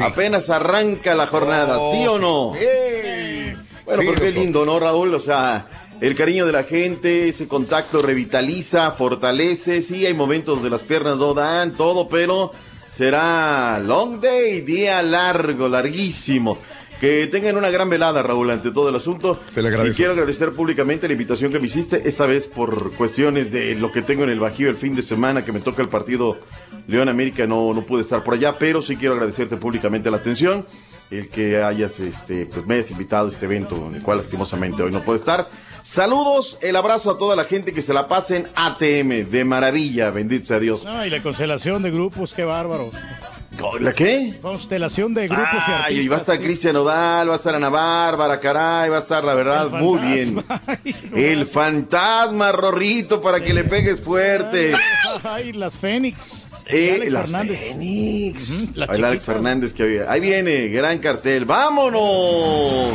[0.00, 2.20] Apenas arranca la jornada, Oh, ¿sí o sí.
[2.22, 2.54] no?
[2.56, 3.54] ¡Ey!
[3.84, 5.12] Bueno, Sí, pues qué lindo, ¿no, Raúl?
[5.14, 5.66] O sea,
[6.00, 9.82] el cariño de la gente, ese contacto revitaliza, fortalece.
[9.82, 12.52] Sí, hay momentos donde las piernas no dan todo, pero
[13.00, 16.58] será long day, día largo, larguísimo.
[17.00, 19.40] Que tengan una gran velada, Raúl, ante todo el asunto.
[19.48, 19.94] Se le agradece.
[19.94, 23.90] Y quiero agradecer públicamente la invitación que me hiciste, esta vez por cuestiones de lo
[23.90, 26.40] que tengo en el Bajío el fin de semana, que me toca el partido
[26.88, 30.66] León América, no, no pude estar por allá, pero sí quiero agradecerte públicamente la atención,
[31.10, 34.82] el que hayas, este, pues me hayas invitado a este evento, en el cual lastimosamente
[34.82, 35.48] hoy no puedo estar.
[35.82, 40.46] Saludos, el abrazo a toda la gente que se la pasen ATM, de maravilla, bendito
[40.48, 40.84] sea Dios.
[40.84, 42.90] No, y la constelación de grupos, qué bárbaro.
[43.80, 44.38] ¿La qué?
[44.40, 45.84] Constelación de grupos y artistas.
[45.86, 46.42] Ay, y va a estar sí.
[46.42, 50.44] Cristian Odal, va a estar Ana Bárbara, caray, va a estar la verdad muy bien.
[51.14, 54.72] El fantasma, Rorrito, para que le pegues fuerte.
[55.24, 56.48] Ay, las Fénix.
[56.66, 57.60] Eh, Alex las Fernández.
[57.72, 58.50] Fénix.
[58.52, 59.24] Ay, el Alex.
[59.24, 60.10] Fernández que había.
[60.10, 61.44] Ahí viene, gran cartel.
[61.44, 62.94] ¡Vámonos!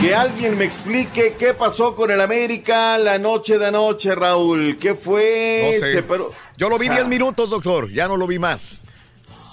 [0.00, 4.78] Que alguien me explique qué pasó con el América la noche de anoche, Raúl.
[4.80, 5.72] ¿Qué fue?
[5.74, 6.02] No sé.
[6.02, 7.90] Paró- Yo lo vi O sea, 10 minutos, doctor.
[7.92, 8.82] Ya no lo vi más.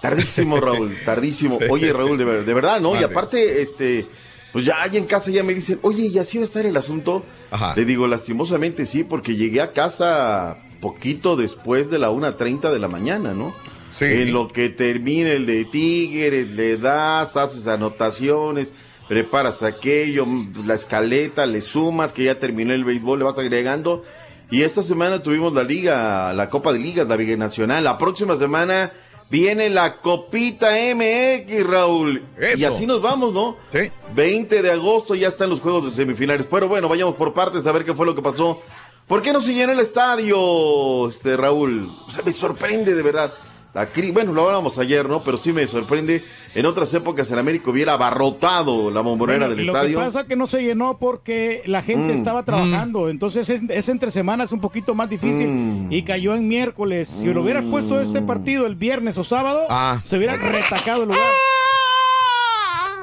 [0.02, 1.60] Tardísimo, Raúl, tardísimo.
[1.69, 2.99] Oye, Raúl, de, ver- de verdad, ¿no?
[2.99, 4.07] Y aparte, este,
[4.53, 6.78] pues ya ahí en casa ya me dicen, oye, ¿y así va a estar el
[6.78, 7.26] asunto?
[7.52, 7.74] Ajá.
[7.76, 12.88] Le digo, lastimosamente sí, porque llegué a casa poquito después de la 1.30 de la
[12.88, 13.53] mañana, ¿no?
[13.90, 14.06] Sí.
[14.06, 18.72] En lo que termina el de Tigres, le das, haces anotaciones,
[19.08, 20.26] preparas aquello,
[20.66, 24.04] la escaleta, le sumas, que ya terminó el béisbol, le vas agregando.
[24.50, 27.84] Y esta semana tuvimos la liga, la Copa de Ligas, la Liga Nacional.
[27.84, 28.92] La próxima semana
[29.30, 32.24] viene la Copita MX, Raúl.
[32.38, 32.62] Eso.
[32.62, 33.58] Y así nos vamos, ¿no?
[33.72, 33.92] Sí.
[34.16, 36.48] 20 de agosto ya están los juegos de semifinales.
[36.50, 38.62] Pero bueno, vayamos por partes a ver qué fue lo que pasó.
[39.06, 41.90] ¿Por qué no se llenó el estadio, este Raúl?
[42.08, 43.34] O sea, me sorprende de verdad.
[43.78, 45.22] La bueno, lo hablábamos ayer, ¿no?
[45.24, 46.24] Pero sí me sorprende.
[46.56, 49.99] En otras épocas el América hubiera abarrotado la bombonera Bueno, del lo estadio.
[49.99, 53.90] que pasa que no se llenó porque la gente Mm, estaba trabajando, entonces es, es
[53.90, 55.91] entre semanas un poquito más difícil Mm.
[55.94, 57.08] y cayó en miércoles.
[57.08, 60.02] Si lo hubiera puesto este partido el viernes o sábado, Ah.
[60.04, 61.32] se hubiera retacado el lugar.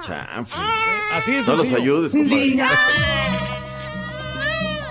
[0.05, 0.61] Chanfle.
[1.13, 1.47] Así es.
[1.47, 2.57] No los ayudes, compadre.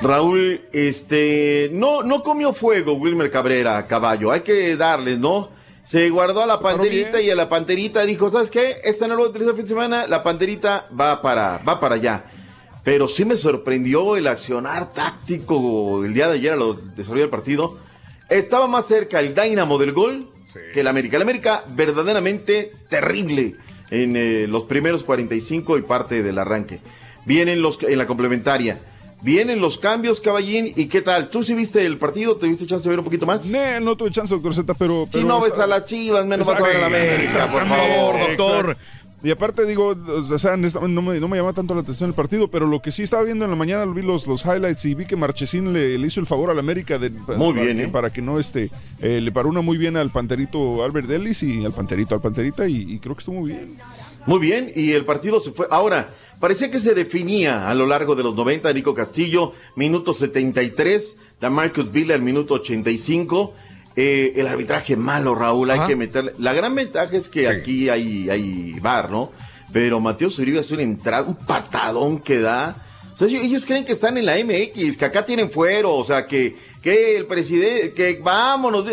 [0.02, 5.50] Raúl, este, no, no comió fuego Wilmer Cabrera, caballo, hay que darle, ¿no?
[5.84, 8.78] Se guardó a la panterita y a la panterita dijo, ¿sabes qué?
[8.84, 11.80] Esta no lo voy a utilizar el fin de semana, la panterita va para, va
[11.80, 12.24] para allá.
[12.84, 17.30] Pero sí me sorprendió el accionar táctico el día de ayer a lo desarrollo del
[17.30, 17.80] partido.
[18.30, 20.30] Estaba más cerca el Dynamo del gol
[20.74, 21.18] que el América.
[21.18, 23.56] El América verdaderamente terrible
[23.90, 26.80] en eh, los primeros 45 y parte del arranque.
[27.26, 28.80] Vienen los en la complementaria.
[29.24, 30.74] Vienen los cambios, Caballín.
[30.76, 31.30] ¿Y qué tal?
[31.30, 32.36] ¿Tú sí viste el partido?
[32.36, 33.46] ¿Te viste chance de ver un poquito más?
[33.46, 35.08] Ne, no tuve chance, doctor Z, pero...
[35.12, 38.20] Si no ves a las chivas, menos vas a ver a la América, por favor,
[38.20, 38.70] doctor.
[38.72, 39.04] Exacto.
[39.24, 42.50] Y aparte digo, o sea, no me, no me llama tanto la atención el partido,
[42.50, 45.06] pero lo que sí estaba viendo en la mañana, vi los, los highlights y vi
[45.06, 47.88] que Marchesín le, le hizo el favor al América de, Muy para bien, que, ¿eh?
[47.88, 48.70] para que no este,
[49.00, 52.68] eh, le paró una muy bien al panterito Albert Ellis y al panterito al panterita
[52.68, 53.78] y, y creo que estuvo muy bien.
[54.26, 55.68] Muy bien, y el partido se fue.
[55.72, 56.14] Ahora,
[56.44, 61.16] parecía que se definía a lo largo de los 90, Nico Castillo, minuto 73,
[61.50, 63.54] Marcus Villa al minuto 85.
[63.96, 66.34] Eh, el arbitraje malo, Raúl, hay que meterle.
[66.40, 67.46] La gran ventaja es que Sí.
[67.46, 69.32] aquí hay, hay bar, ¿no?
[69.72, 72.76] Pero Mateo Zuribe hace una entrada, un patadón que da.
[73.14, 76.04] O sea, ellos- ellos creen que están en la MX, que acá tienen fuero, o
[76.04, 78.86] sea, que, que el presidente, que vámonos,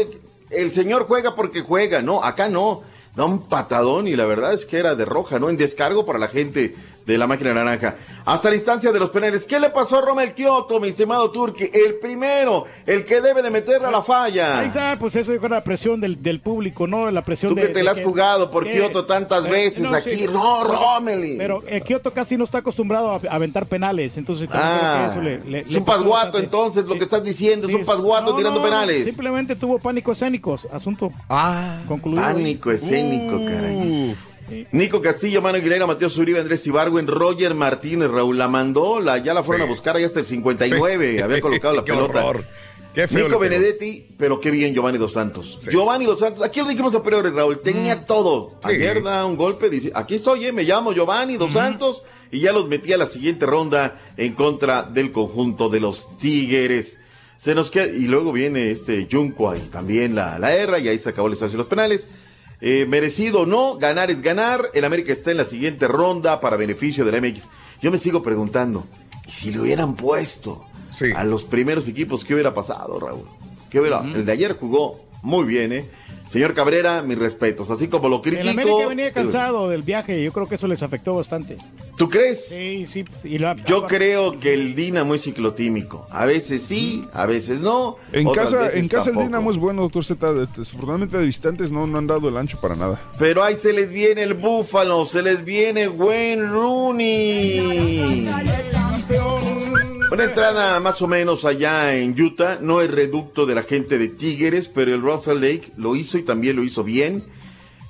[0.50, 2.82] el señor juega porque juega, no, acá no.
[3.16, 5.50] Da un patadón y la verdad es que era de roja, ¿no?
[5.50, 7.96] En descargo para la gente de la máquina naranja.
[8.24, 9.44] Hasta la instancia de los penales.
[9.46, 11.64] ¿Qué le pasó a Romel Kioto, mi estimado Turki?
[11.72, 14.60] El primero, el que debe de meterle a la falla.
[14.60, 17.10] Ahí está, pues eso fue la presión del, del público, ¿no?
[17.10, 17.62] La presión Tú de.
[17.62, 20.26] que te de la has jugado por que- Kioto tantas eh, veces aquí.
[20.30, 21.36] No, Romeli.
[21.38, 25.44] Pero eh, Kioto casi no está acostumbrado a, aventar penales, entonces Ah, creo que eso
[25.46, 28.36] le, le- es le un pasguato entonces, lo que estás diciendo, es un pasguato no,
[28.36, 29.04] tirando no, penales.
[29.04, 32.22] Simplemente tuvo pánico escénicos, asunto Ah, concluido.
[32.22, 34.14] Pánico escénico, caray.
[34.72, 39.18] Nico Castillo, Mano Aguilera, Mateo Zuribe, Andrés Ibargo, en Roger Martínez, Raúl la mandó, la,
[39.18, 39.68] ya la fueron Sí.
[39.70, 41.20] a buscar ahí hasta el 59, Sí.
[41.22, 42.24] había colocado la Qué pelota.
[42.24, 42.44] horror.
[42.92, 43.38] Qué feo Nico.
[43.38, 45.56] Benedetti, pero qué bien Giovanni Dos Santos.
[45.60, 45.70] Sí.
[45.70, 48.50] Giovanni Dos Santos, aquí lo dijimos a priori, Raúl, tenía todo.
[48.50, 48.56] Sí.
[48.74, 52.02] Ayer da un golpe, dice, aquí estoy, eh, me llamo Giovanni Dos Santos,
[52.32, 56.98] y ya los metí a la siguiente ronda en contra del conjunto de los Tigres.
[57.38, 60.98] Se nos queda, y luego viene este Junco ahí, también la, la erra, y ahí
[60.98, 62.08] se acabó el espacio de los penales.
[62.60, 64.70] Eh, merecido o no, ganar es ganar.
[64.74, 67.48] El América está en la siguiente ronda para beneficio del MX.
[67.80, 68.86] Yo me sigo preguntando,
[69.26, 70.64] ¿y si le hubieran puesto
[71.16, 73.26] a los primeros equipos, ¿qué hubiera pasado, Raúl?
[73.70, 74.00] ¿Qué hubiera?
[74.00, 75.84] El de ayer jugó muy bien, ¿eh?
[76.28, 77.70] Señor Cabrera, mis respetos.
[77.72, 78.42] Así como lo critico.
[78.42, 81.56] El América venía cansado del viaje, yo creo que eso les afectó bastante.
[81.96, 82.44] ¿Tú crees?
[82.46, 83.04] Sí, sí.
[83.24, 86.06] y la- Yo creo que el Dinamo es ciclotímico.
[86.08, 87.96] A veces sí, a veces no.
[88.12, 89.16] En casa, en casa el.
[89.16, 90.32] Dinamo es bueno, doctor Z.
[90.32, 93.00] Desafortunadamente de visitantes no, no han dado el ancho para nada.
[93.18, 98.28] Pero ahí se les viene el Búfalo, se les viene Wayne Rooney.
[100.10, 104.08] Una entrada más o menos allá en Utah, no es reducto de la gente de
[104.08, 107.22] Tigres, pero el Russell Lake lo hizo y también lo hizo bien.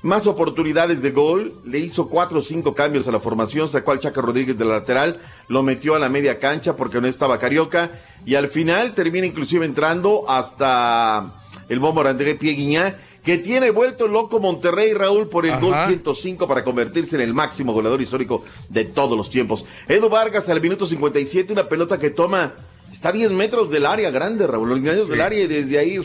[0.03, 4.01] Más oportunidades de gol, le hizo cuatro o cinco cambios a la formación, sacó al
[4.01, 5.19] Chaca Rodríguez de la lateral,
[5.49, 7.91] lo metió a la media cancha porque no estaba Carioca.
[8.27, 11.41] Y al final termina inclusive entrando hasta
[11.71, 15.61] el bombo André Pieguiñá, que tiene vuelto loco Monterrey Raúl por el Ajá.
[15.61, 19.65] gol 105 para convertirse en el máximo goleador histórico de todos los tiempos.
[19.89, 22.55] Edu Vargas al minuto 57, una pelota que toma,
[22.91, 25.11] está a 10 metros del área grande, Raúl, los Sí.
[25.13, 26.01] del área y desde ahí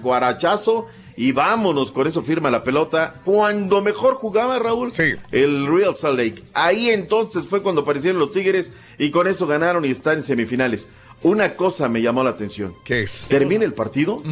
[0.00, 0.86] guarachazo
[1.16, 3.14] y vámonos, con eso firma la pelota.
[3.24, 4.92] Cuando mejor jugaba Raúl,
[5.30, 6.42] el Real Salt Lake.
[6.54, 8.70] Ahí entonces fue cuando aparecieron los Tigres
[9.02, 10.86] y con eso ganaron y están en semifinales.
[11.24, 12.72] Una cosa me llamó la atención.
[12.84, 13.26] ¿Qué es?
[13.28, 14.22] Termina el partido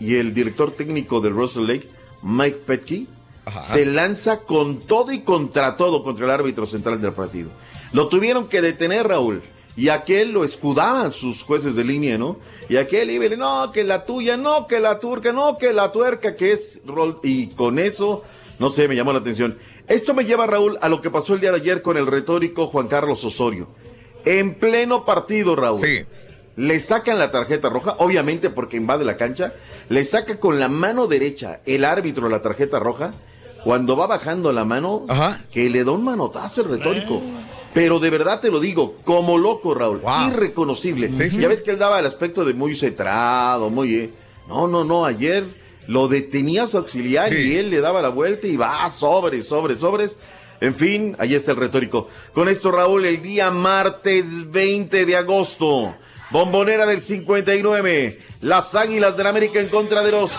[0.00, 1.88] y el director técnico del Russell Lake,
[2.22, 3.06] Mike Petke,
[3.62, 7.48] se lanza con todo y contra todo contra el árbitro central del partido.
[7.94, 9.42] Lo tuvieron que detener, Raúl.
[9.78, 12.36] Y aquel lo escudaban sus jueces de línea, ¿no?
[12.68, 15.72] Y aquel iba y le, no, que la tuya, no, que la turca, no, que
[15.72, 16.80] la tuerca, que es...
[16.84, 17.20] rol-".
[17.22, 18.24] Y con eso,
[18.58, 19.56] no sé, me llamó la atención.
[19.86, 22.66] Esto me lleva, Raúl, a lo que pasó el día de ayer con el retórico
[22.66, 23.68] Juan Carlos Osorio.
[24.24, 25.78] En pleno partido, Raúl.
[25.80, 26.00] Sí.
[26.56, 29.52] Le sacan la tarjeta roja, obviamente porque invade la cancha.
[29.88, 33.12] Le saca con la mano derecha el árbitro la tarjeta roja.
[33.64, 35.04] Cuando va bajando la mano,
[35.50, 37.20] que le da un manotazo el retórico.
[37.74, 40.00] Pero de verdad te lo digo, como loco, Raúl.
[40.28, 41.12] Irreconocible.
[41.12, 43.94] Sí, sí, ya ves que él daba el aspecto de muy cetrado, muy.
[43.94, 44.10] eh,
[44.48, 45.04] No, no, no.
[45.04, 45.44] Ayer
[45.86, 47.52] lo detenía su auxiliar Sí.
[47.52, 50.16] y él le daba la vuelta y va sobres, sobres, sobres.
[50.60, 52.08] En fin, ahí está el retórico.
[52.32, 55.94] Con esto, Raúl, el día martes 20 de agosto,
[56.30, 60.32] bombonera del 59, las Águilas del América en contra de los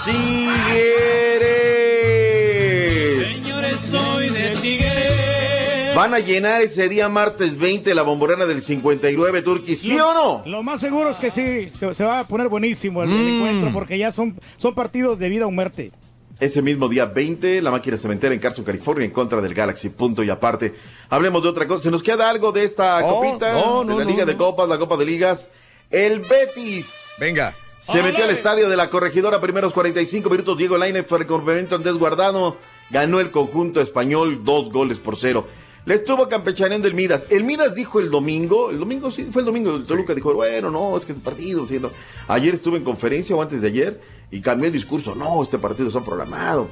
[1.69, 3.33] Tigres.
[3.33, 5.95] Señores, soy de Tigres.
[5.95, 10.43] Van a llenar ese día martes 20 la bombonera del 59, Turqui, ¿sí o no?
[10.45, 13.35] Lo más seguro es que sí, se, se va a poner buenísimo el, el Mm.
[13.37, 15.91] encuentro porque ya son, son partidos de vida o muerte.
[16.40, 19.90] Ese mismo día 20, la máquina cementera en Carson, California, en contra del Galaxy.
[19.90, 20.74] Punto y aparte.
[21.10, 21.84] Hablemos de otra cosa.
[21.84, 23.52] ¿Se nos queda algo de esta No, copita?
[23.52, 24.38] no, de no, la no, Liga de.
[24.38, 25.49] Copas, la Copa de Ligas.
[25.91, 27.16] El Betis.
[27.20, 27.53] Venga.
[27.78, 30.57] Se metió al estadio de la corregidora, primeros 45 minutos.
[30.57, 32.57] Diego Lainez fue el complemento Andrés Guardado.
[32.90, 35.45] Ganó el conjunto español dos goles por cero.
[35.86, 37.28] Le estuvo campechaneando el Midas.
[37.32, 40.70] El Midas dijo el domingo, el domingo sí, fue el domingo, el Toluca dijo, bueno,
[40.70, 41.90] no, es que el partido, sí, no.
[42.28, 45.88] Ayer estuve en conferencia o antes de ayer y cambió el discurso, no, este partido
[45.88, 46.69] está programado.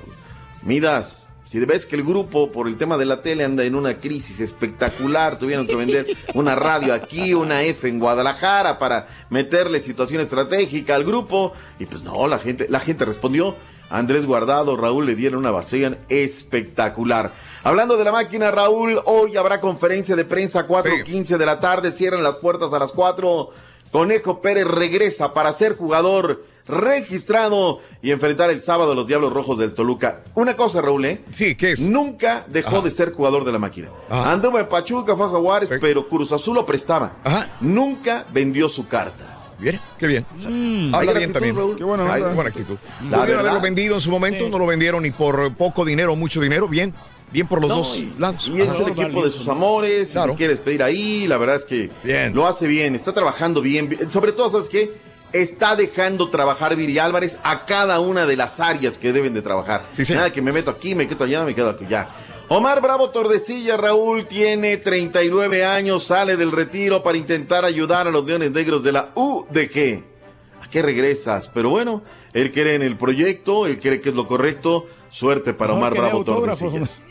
[0.64, 3.96] Midas, si ves que el grupo por el tema de la tele anda en una
[3.96, 10.20] crisis espectacular, tuvieron que vender una radio aquí, una F en Guadalajara para meterle situación
[10.20, 13.56] estratégica al grupo y pues no, la gente, la gente respondió.
[13.90, 17.32] Andrés Guardado, Raúl le dieron una ovación espectacular.
[17.64, 22.24] Hablando de la máquina, Raúl, hoy habrá conferencia de prensa 4.15 de la tarde, cierran
[22.24, 23.52] las puertas a las 4.
[23.92, 29.58] Conejo Pérez regresa para ser jugador registrado y enfrentar el sábado a los Diablos Rojos
[29.58, 30.24] del Toluca.
[30.36, 31.22] Una cosa, Raúl, ¿eh?
[31.32, 31.90] Sí, ¿qué es?
[31.90, 32.82] Nunca dejó Ajá.
[32.82, 33.90] de ser jugador de la máquina.
[34.10, 37.18] Anduvo en Pachuca, fue a Jaguares, pero Cruz Azul lo prestaba.
[37.62, 39.34] Nunca vendió su carta.
[39.60, 40.26] Bien, qué bien.
[40.40, 41.56] hay Habla gran bien actitud, también.
[41.56, 41.76] Raúl.
[41.78, 42.78] Qué buena, Hay- buena actitud.
[42.78, 43.40] La Pudieron verdad.
[43.40, 46.68] haberlo vendido en su momento, no lo vendieron ni por poco dinero o mucho dinero.
[46.68, 46.94] Bien,
[47.32, 48.48] bien por los No, dos y- lados.
[48.54, 48.84] Y es Ajá.
[48.84, 50.28] el equipo de sus amores, Claro.
[50.28, 51.90] si se quiere despedir ahí, la verdad es que
[52.34, 54.12] lo hace bien, está trabajando bien, bien.
[54.12, 54.92] sobre todo, ¿sabes qué?
[55.34, 59.84] Está dejando trabajar Viri Álvarez a cada una de las áreas que deben de trabajar.
[60.10, 62.10] Nada que me meto aquí, me quedo allá, me quedo aquí, ya.
[62.50, 68.26] Omar Bravo Tordesilla, Raúl, tiene 39 años, sale del retiro para intentar ayudar a los
[68.26, 70.04] Leones Negros de la UDG.
[70.62, 71.52] ¿A qué regresas?
[71.54, 74.88] Pero bueno, él cree en el proyecto, él cree que es lo correcto.
[75.10, 77.02] Suerte para Omar Bravo Tordesillas.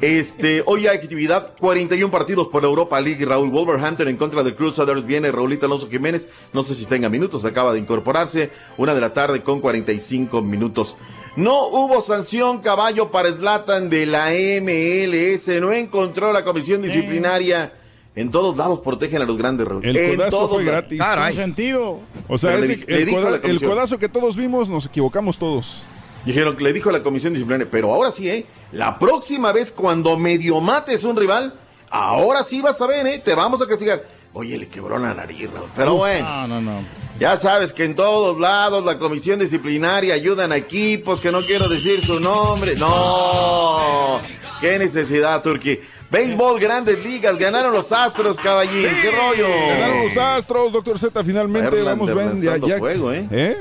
[0.00, 3.24] Este, hoy hay actividad, 41 partidos por la Europa League.
[3.24, 5.06] Raúl Wolverhampton en contra de Crusaders.
[5.06, 6.26] Viene Raulito Alonso Jiménez.
[6.52, 8.50] No sé si tenga minutos, acaba de incorporarse.
[8.76, 10.96] Una de la tarde con 45 minutos.
[11.36, 15.48] No hubo sanción caballo para Zlatan de la MLS.
[15.60, 17.72] No encontró la comisión disciplinaria.
[18.14, 19.84] En todos lados protegen a los grandes, Raúl.
[19.86, 21.00] El En codazo fue gratis.
[21.28, 22.00] Sin sentido.
[22.28, 25.38] O sea, Pero le ese- di- le el, el codazo que todos vimos, nos equivocamos
[25.38, 25.84] todos.
[26.24, 28.46] Dijeron que le dijo a la comisión disciplinaria, pero ahora sí, ¿eh?
[28.72, 31.54] La próxima vez cuando medio mates un rival,
[31.90, 33.18] ahora sí vas a ver, ¿eh?
[33.18, 34.04] Te vamos a castigar.
[34.34, 35.68] Oye, le quebró la nariz, Raúl.
[35.76, 36.46] Pero Uf, bueno.
[36.46, 36.84] No, no, no.
[37.18, 41.68] Ya sabes que en todos lados la comisión disciplinaria ayudan a equipos que no quiero
[41.68, 42.74] decir su nombre.
[42.76, 44.20] No.
[44.60, 45.76] Qué necesidad, Turquía.
[46.10, 48.86] Béisbol, grandes ligas, ganaron los Astros, caballín.
[49.02, 49.48] ¿Qué rollo?
[49.48, 51.70] Ganaron los Astros, doctor Z, finalmente.
[51.70, 52.78] Verlander Vamos, ven, ya.
[52.78, 53.26] fuego, ¿eh?
[53.30, 53.56] ¿Eh?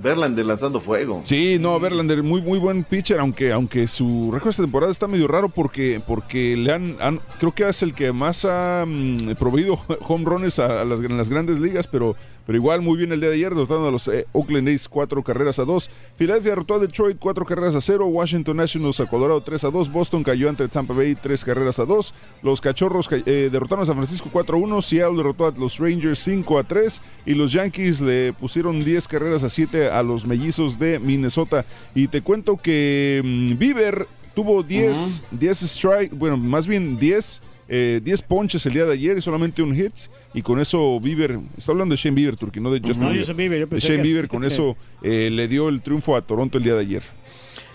[0.00, 1.22] Verlander lanzando fuego.
[1.24, 5.26] Sí, no, Verlander, muy, muy buen pitcher, aunque, aunque su récord esta temporada está medio
[5.26, 6.96] raro porque, porque le han,
[7.38, 11.58] creo que es el que más ha mm, proveído home runs a, en las grandes
[11.58, 12.14] ligas, pero,
[12.48, 15.22] pero igual muy bien el día de ayer, derrotando a los eh, Oakland A's cuatro
[15.22, 15.90] carreras a dos.
[16.16, 19.92] Philadelphia derrotó a Detroit cuatro carreras a cero, Washington Nationals a Colorado 3 a 2,
[19.92, 23.86] Boston cayó ante Tampa Bay tres carreras a dos, los Cachorros ca- eh, derrotaron a
[23.86, 27.52] San Francisco 4 a 1, Seattle derrotó a los Rangers 5 a 3 y los
[27.52, 31.66] Yankees le pusieron 10 carreras a 7 a los mellizos de Minnesota.
[31.94, 38.00] Y te cuento que mm, Bieber tuvo 10, 10 strike, bueno, más bien 10, eh,
[38.02, 39.92] 10 ponches el día de ayer y solamente un hit.
[40.34, 43.26] Y con eso Bieber, está hablando de Shane Bieber, Turki, no de Justin No, Bieber.
[43.26, 46.16] Justin Bieber, yo De pensé Shane que- Bieber, con eso eh, le dio el triunfo
[46.16, 47.02] a Toronto el día de ayer.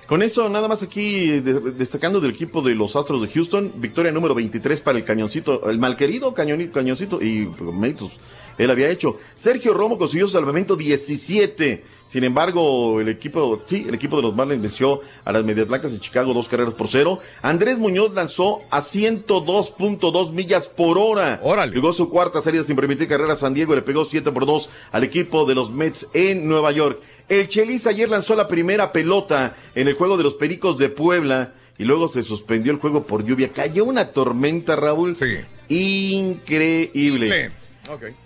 [0.07, 4.11] Con eso, nada más aquí de- destacando del equipo de los Astros de Houston, victoria
[4.11, 8.19] número 23 para el cañoncito, el malquerido cañoni- cañoncito, y pues, méritos,
[8.57, 9.17] él había hecho.
[9.35, 11.83] Sergio Romo consiguió salvamento 17.
[12.13, 15.93] Sin embargo, el equipo, sí, el equipo de los Marlins venció a las Medias Blancas
[15.93, 17.19] en Chicago dos carreras por cero.
[17.41, 21.39] Andrés Muñoz lanzó a 102.2 millas por hora.
[21.65, 24.45] Llegó su cuarta salida sin permitir carreras a San Diego y le pegó 7 por
[24.45, 27.01] 2 al equipo de los Mets en Nueva York.
[27.29, 31.53] El Chelis ayer lanzó la primera pelota en el juego de los Pericos de Puebla
[31.79, 33.49] y luego se suspendió el juego por lluvia.
[33.49, 35.15] Cayó una tormenta, Raúl.
[35.15, 35.37] Sí.
[35.67, 37.51] Increíble.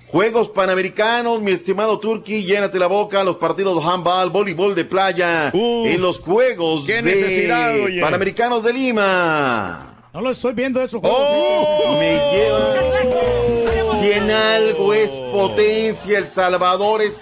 [0.08, 5.52] Juegos Panamericanos, mi estimado Turki, llénate la boca, los partidos de handball, voleibol de playa,
[5.54, 8.00] en los Juegos qué de necesidad, oye.
[8.02, 9.96] Panamericanos de Lima.
[10.14, 11.02] No lo estoy viendo eso.
[12.00, 12.76] Me lleva.
[14.00, 17.20] Si en algo es potencia, El Salvador es.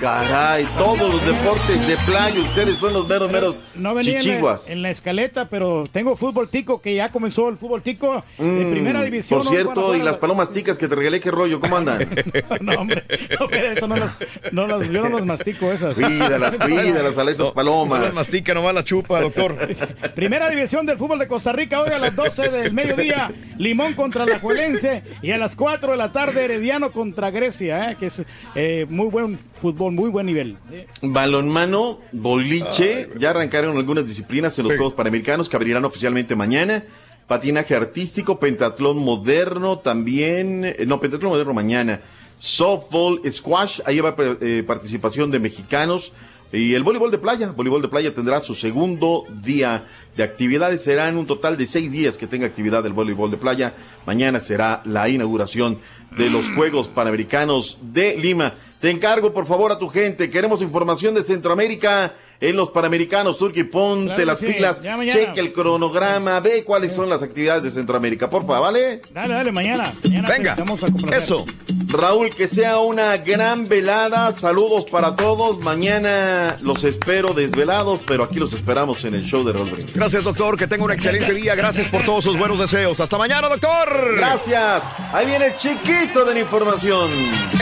[0.00, 4.22] Caray, todos los deportes de playa, ustedes son los meros, meros No venía en la,
[4.22, 4.70] chichiguas.
[4.70, 8.72] en la escaleta, pero tengo fútbol tico, que ya comenzó el fútbol tico en Mm,
[8.72, 9.42] primera división.
[9.42, 11.60] Por cierto, jugar y las la- palomas ticas que te regalé, ¿qué rollo?
[11.60, 12.08] ¿Cómo andan?
[12.62, 13.04] No, hombre,
[13.38, 14.12] no, eso no las,
[14.50, 15.94] no las- yo no las mastico esas.
[15.94, 18.00] Cuídalas, cuídalas a esas palomas.
[18.00, 19.56] No las mastica, nomás las chupa, doctor.
[20.14, 24.24] Primera división del fútbol de Costa Rica, hoy a las 12 del mediodía, Limón contra
[24.26, 28.22] la Juelense y a las 4 de la tarde, Herediano contra Grecia, eh, que es
[28.54, 30.56] eh, muy buen fútbol, muy buen nivel.
[31.00, 36.82] Balonmano, boliche, ya arrancaron algunas disciplinas en los Juegos Panamericanos que abrirán oficialmente mañana.
[37.28, 42.00] Patinaje artístico, pentatlón moderno también, eh, no, pentatlón moderno mañana.
[42.40, 46.12] Softball, squash, ahí va eh, participación de mexicanos.
[46.52, 49.86] Y el voleibol de playa, voleibol de playa tendrá su segundo día
[50.16, 50.82] de actividades.
[50.82, 53.74] Serán un total de seis días que tenga actividad el voleibol de playa.
[54.06, 55.78] Mañana será la inauguración
[56.18, 58.54] de los Juegos Panamericanos de Lima.
[58.82, 60.28] Te encargo, por favor, a tu gente.
[60.28, 63.38] Queremos información de Centroamérica en los Panamericanos.
[63.38, 67.70] Turki, ponte Claro las sí, pilas, cheque el cronograma, ve cuáles son las actividades de
[67.70, 69.00] Centroamérica, porfa, ¿vale?
[69.12, 69.94] Dale, dale, mañana.
[70.02, 71.18] mañana Venga, vamos a complacer.
[71.18, 71.46] Eso.
[71.86, 74.32] Raúl, que sea una gran velada.
[74.32, 75.58] Saludos para todos.
[75.60, 79.94] Mañana los espero desvelados, pero aquí los esperamos en el show de Raúl Brindis.
[79.94, 80.56] Gracias, doctor.
[80.56, 81.54] Que tenga un excelente día.
[81.54, 82.98] Gracias por todos sus buenos deseos.
[82.98, 84.14] Hasta mañana, doctor.
[84.16, 84.84] Gracias.
[85.12, 87.10] Ahí viene el chiquito de la información.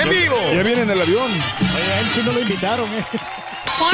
[0.01, 0.37] En vivo.
[0.55, 1.31] Ya viene en el avión.
[1.31, 3.05] Oye, a él sí no lo invitaron, ¿eh?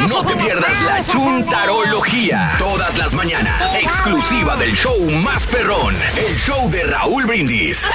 [0.08, 2.52] No te pierdas la chuntarología.
[2.58, 3.74] Todas las mañanas.
[3.74, 5.94] Exclusiva del show más perrón.
[6.16, 7.86] El show de Raúl Brindis.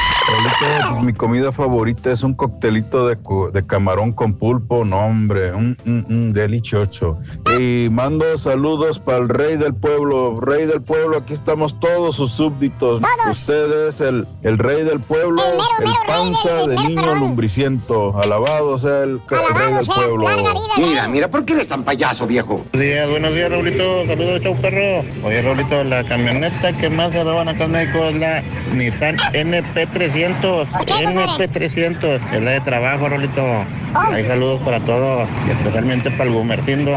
[0.60, 3.18] Pues, mi comida favorita es un coctelito de,
[3.54, 7.18] de camarón con pulpo, no hombre, un, un, un delicioso.
[7.60, 12.32] Y mando saludos para el rey del pueblo, rey del pueblo, aquí estamos todos sus
[12.32, 13.02] súbditos.
[13.30, 18.18] Usted es el, el rey del pueblo, el panza de niño lumbriciento.
[18.18, 20.28] Alabado sea el, rey del pueblo.
[20.78, 22.66] Mira, mira, ¿por qué eres tan payaso, viejo?
[22.74, 24.06] Buenos días, buenos días, Raulito.
[24.06, 25.04] Saludos, chau perro.
[25.24, 28.44] Oye, Raulito, la camioneta que más se roban acá en México es la
[28.76, 30.68] Nissan NP300.
[30.86, 32.20] NP300.
[32.34, 33.42] Es la de trabajo, Raulito.
[33.96, 36.96] Hay saludos para todos y especialmente para el Gumercindo.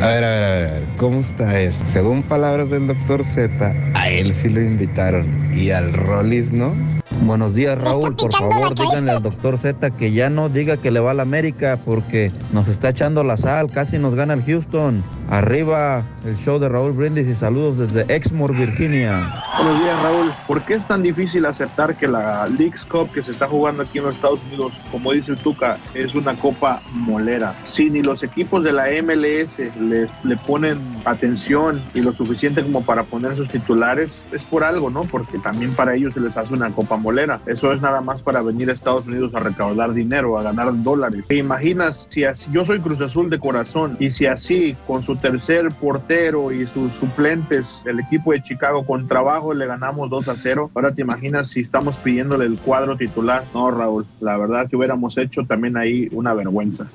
[0.00, 1.76] A ver, a ver, a ver, ¿cómo está eso?
[1.92, 6.99] Según palabras del doctor Z, a él sí lo invitaron y al Rollis no.
[7.22, 8.16] Buenos días, Raúl.
[8.16, 11.22] Por favor, díganle al doctor Z que ya no diga que le va a la
[11.22, 13.70] América porque nos está echando la sal.
[13.70, 15.04] Casi nos gana el Houston.
[15.28, 19.32] Arriba el show de Raúl Brindis y saludos desde Exmoor, Virginia.
[19.58, 20.32] Buenos días, Raúl.
[20.48, 23.98] ¿Por qué es tan difícil aceptar que la Leagues Cup que se está jugando aquí
[23.98, 27.54] en los Estados Unidos, como dice el Tuca, es una copa molera?
[27.64, 32.82] Si ni los equipos de la MLS le, le ponen atención y lo suficiente como
[32.82, 35.04] para poner sus titulares, es por algo, ¿no?
[35.04, 37.09] Porque también para ellos se les hace una copa molera.
[37.46, 41.24] Eso es nada más para venir a Estados Unidos a recaudar dinero, a ganar dólares.
[41.26, 45.16] ¿Te imaginas si así, yo soy Cruz Azul de corazón y si así con su
[45.16, 50.36] tercer portero y sus suplentes, el equipo de Chicago con trabajo le ganamos 2 a
[50.36, 50.70] 0.
[50.72, 53.42] Ahora te imaginas si estamos pidiéndole el cuadro titular.
[53.54, 56.86] No, Raúl, la verdad que hubiéramos hecho también ahí una vergüenza.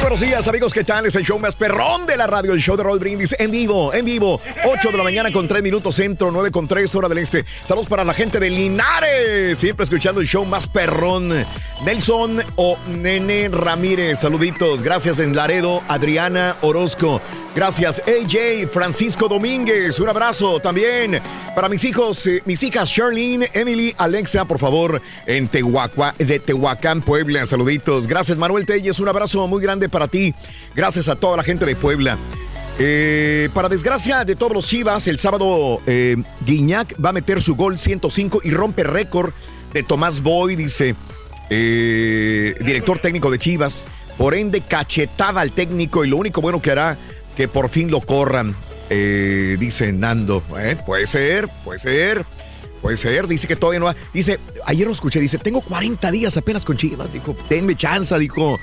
[0.00, 0.72] Buenos días, amigos.
[0.72, 1.06] ¿Qué tal?
[1.06, 3.92] Es el show más perrón de la radio, el show de Roll Brindis en vivo,
[3.92, 4.40] en vivo.
[4.64, 7.44] 8 de la mañana con 3 minutos centro, 9 con 3 hora del este.
[7.64, 11.32] Saludos para la gente de Linares, siempre escuchando el show más perrón.
[11.84, 14.82] Nelson o Nene Ramírez, saluditos.
[14.82, 17.20] Gracias en Laredo, Adriana Orozco.
[17.56, 19.98] Gracias, AJ Francisco Domínguez.
[19.98, 21.22] Un abrazo también
[21.54, 27.00] para mis hijos, eh, mis hijas Charlene, Emily, Alexa, por favor, en Tehuacua, de Tehuacán,
[27.00, 27.46] Puebla.
[27.46, 28.06] Saluditos.
[28.06, 29.00] Gracias, Manuel Telles.
[29.00, 30.34] Un abrazo muy grande para ti.
[30.74, 32.16] Gracias a toda la gente de Puebla.
[32.78, 37.56] Eh, para desgracia de todos los Chivas, el sábado eh, Guiñac va a meter su
[37.56, 39.32] gol 105 y rompe récord
[39.72, 40.94] de Tomás Boy, dice
[41.50, 43.82] eh, director técnico de Chivas.
[44.18, 46.96] Por ende, cachetada al técnico y lo único bueno que hará
[47.36, 48.54] que por fin lo corran,
[48.88, 50.40] eh, dice Nando.
[50.40, 52.24] Puede ser, puede ser.
[52.80, 53.96] Puede ser, dice que todavía no ha.
[54.12, 57.12] Dice, ayer lo escuché, dice, tengo 40 días apenas con Chivas.
[57.12, 58.60] Dijo, denme chance, dijo,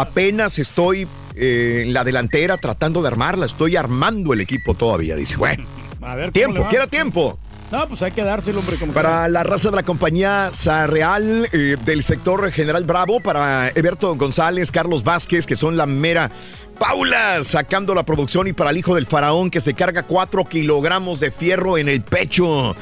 [0.00, 5.16] apenas estoy eh, en la delantera tratando de armarla, estoy armando el equipo todavía.
[5.16, 5.64] Dice, bueno,
[6.02, 7.38] A ver, ¿cómo le tiempo, quiera tiempo.
[7.70, 8.76] No, pues hay que dárselo, hombre.
[8.76, 14.14] Como Para la raza de la compañía Sarreal eh, del sector General Bravo, para Eberto
[14.16, 16.30] González, Carlos Vázquez, que son la mera
[16.78, 21.20] Paula sacando la producción y para el hijo del faraón que se carga 4 kilogramos
[21.20, 22.74] de fierro en el pecho.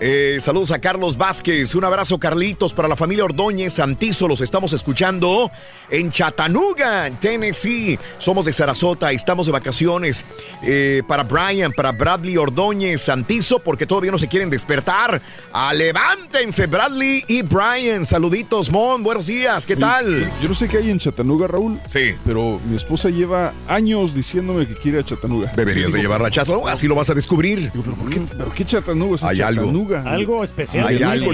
[0.00, 4.72] Eh, saludos a Carlos Vázquez, un abrazo Carlitos para la familia Ordóñez, Santizo, los estamos
[4.72, 5.50] escuchando
[5.90, 7.98] en Chattanooga, Tennessee.
[8.18, 10.24] Somos de Sarasota, estamos de vacaciones.
[10.62, 15.20] Eh, para Brian, para Bradley Ordóñez, Santizo, porque todavía no se quieren despertar.
[15.52, 18.04] Ah, levántense, Bradley y Brian.
[18.04, 20.20] Saluditos, Mon, buenos días, ¿qué tal?
[20.20, 21.80] Yo, yo no sé qué hay en Chattanooga, Raúl.
[21.86, 22.14] Sí.
[22.24, 25.52] Pero mi esposa lleva años diciéndome que quiere a Chattanooga.
[25.56, 27.72] Deberías de llevarla a Chattanooga, así lo vas a descubrir.
[27.72, 29.87] ¿Por qué, pero qué Chattanooga es en Hay algo.
[29.96, 30.86] Algo especial.
[30.86, 31.32] Hay El algo.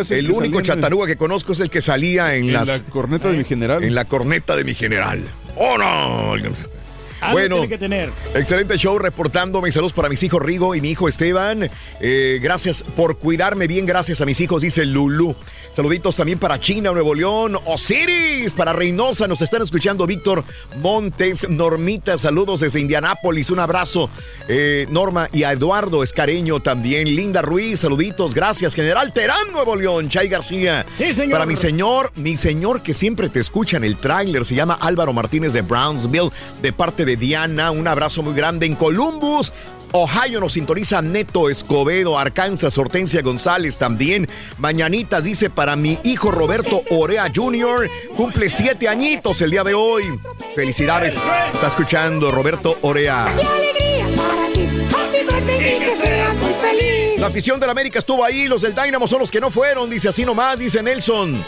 [0.00, 2.80] es el único en- Chattanooga que conozco es el que salía en, En las la
[2.80, 3.84] corneta de mi general.
[3.84, 5.22] en la corneta de mi general.
[5.56, 6.32] ¡Oh, no!
[7.18, 8.10] Algo Bueno, tiene que tener.
[8.34, 9.62] excelente show reportando.
[9.62, 11.70] Mis saludos para mis hijos Rigo y mi hijo Esteban.
[12.00, 13.86] Eh, gracias por cuidarme bien.
[13.86, 15.34] Gracias a mis hijos, dice Lulu.
[15.76, 19.28] Saluditos también para China, Nuevo León, Osiris, para Reynosa.
[19.28, 20.42] Nos están escuchando Víctor
[20.78, 22.16] Montes, Normita.
[22.16, 23.50] Saludos desde Indianápolis.
[23.50, 24.08] Un abrazo,
[24.48, 27.14] eh, Norma y a Eduardo Escareño también.
[27.14, 28.32] Linda Ruiz, saluditos.
[28.32, 30.08] Gracias, General Terán, Nuevo León.
[30.08, 30.86] Chay García.
[30.96, 31.32] Sí, señor.
[31.32, 35.12] Para mi señor, mi señor que siempre te escucha en el tráiler, se llama Álvaro
[35.12, 36.30] Martínez de Brownsville,
[36.62, 37.70] de parte de Diana.
[37.70, 39.52] Un abrazo muy grande en Columbus.
[39.92, 44.28] Ohio nos sintoniza Neto Escobedo, Arkansas, Hortensia González también.
[44.58, 47.88] Mañanitas dice para mi hijo Roberto Orea Jr.
[48.16, 50.04] Cumple siete añitos el día de hoy.
[50.54, 51.20] Felicidades.
[51.52, 53.26] Está escuchando Roberto Orea.
[57.18, 60.08] La afición del América estuvo ahí, los del Dynamo son los que no fueron, dice
[60.08, 61.42] así nomás, dice Nelson.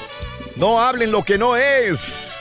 [0.57, 2.41] No hablen lo que no es.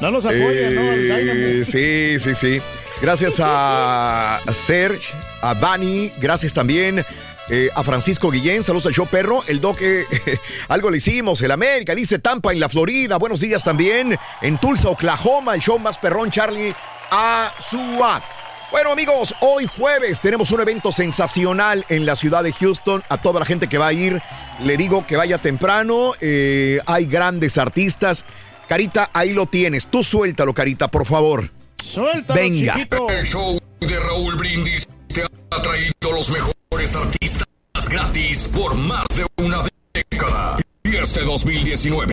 [0.00, 0.80] No nos apoyan, ¿no?
[0.92, 1.64] El Eh, Dynamo.
[1.64, 2.62] sí, sí, sí.
[3.02, 5.12] Gracias a Serge,
[5.42, 7.04] a Bani, gracias también
[7.50, 10.06] eh, a Francisco Guillén, saludos al show perro, el doque,
[10.68, 14.90] algo le hicimos, el América, dice Tampa en la Florida, buenos días también, en Tulsa,
[14.90, 16.74] Oklahoma, el show más perrón, Charlie
[17.10, 18.22] Azua.
[18.70, 23.02] Bueno amigos, hoy jueves tenemos un evento sensacional en la ciudad de Houston.
[23.08, 24.20] A toda la gente que va a ir,
[24.60, 26.12] le digo que vaya temprano.
[26.20, 28.26] eh, hay grandes artistas.
[28.68, 29.86] Carita, ahí lo tienes.
[29.86, 31.48] Tú suéltalo, Carita, por favor.
[31.82, 32.74] Suéltalo, Venga.
[32.74, 33.08] chiquito.
[33.08, 37.46] El show de Raúl Brindis te ha traído los mejores artistas
[37.90, 39.62] gratis por más de una
[39.92, 40.58] década.
[40.84, 42.12] Y este 2019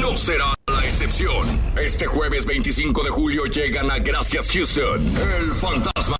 [0.00, 1.60] no será la excepción.
[1.76, 6.16] Este jueves 25 de julio llegan a Gracias Houston, el fantasma.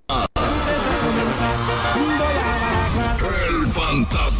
[3.48, 4.33] El fantasma.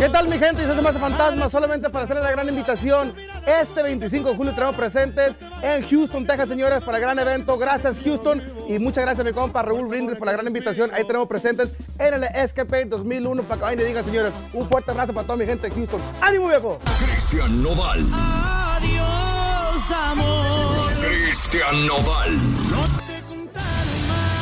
[0.00, 0.64] ¿Qué tal mi gente?
[0.64, 3.14] Hace más fantasma solamente para hacerle la gran invitación.
[3.46, 7.58] Este 25 de julio tenemos presentes en Houston, Texas, señores, para el gran evento.
[7.58, 10.90] Gracias Houston y muchas gracias a mi compa Raúl Brindis por la gran invitación.
[10.94, 14.90] Ahí tenemos presentes en el Escape 2001 para que vayan y digan, señores, un fuerte
[14.90, 16.00] abrazo para toda mi gente de Houston.
[16.22, 16.78] ¡Ánimo, viejo!
[17.04, 18.00] Cristian Nodal.
[18.10, 20.92] Adiós, amor.
[21.02, 22.38] Cristian Nodal.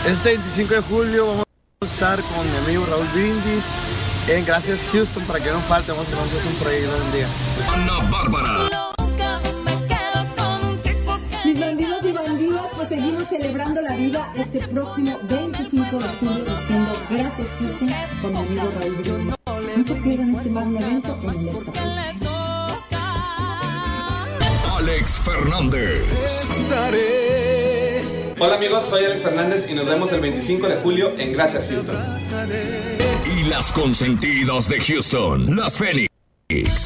[0.06, 1.46] Este 25 de julio vamos
[1.80, 3.72] a estar con mi amigo Raúl Brindis
[4.28, 7.26] en Gracias Houston para que no falte, vamos a hacer un proyecto un día.
[7.72, 8.68] Ana Bárbara.
[11.44, 16.92] Mis bandidos y bandidas, pues seguimos celebrando la vida este próximo 25 de julio diciendo
[17.08, 17.88] gracias Houston
[18.20, 19.34] con mi amigo Raúl.
[19.76, 22.18] No se pierdan este magno evento en el Escape.
[24.76, 26.04] Alex Fernández.
[28.38, 31.96] Hola amigos, soy Alex Fernández y nos vemos el 25 de julio en Gracias Houston.
[33.48, 36.08] Las consentidas de Houston, las Fénix.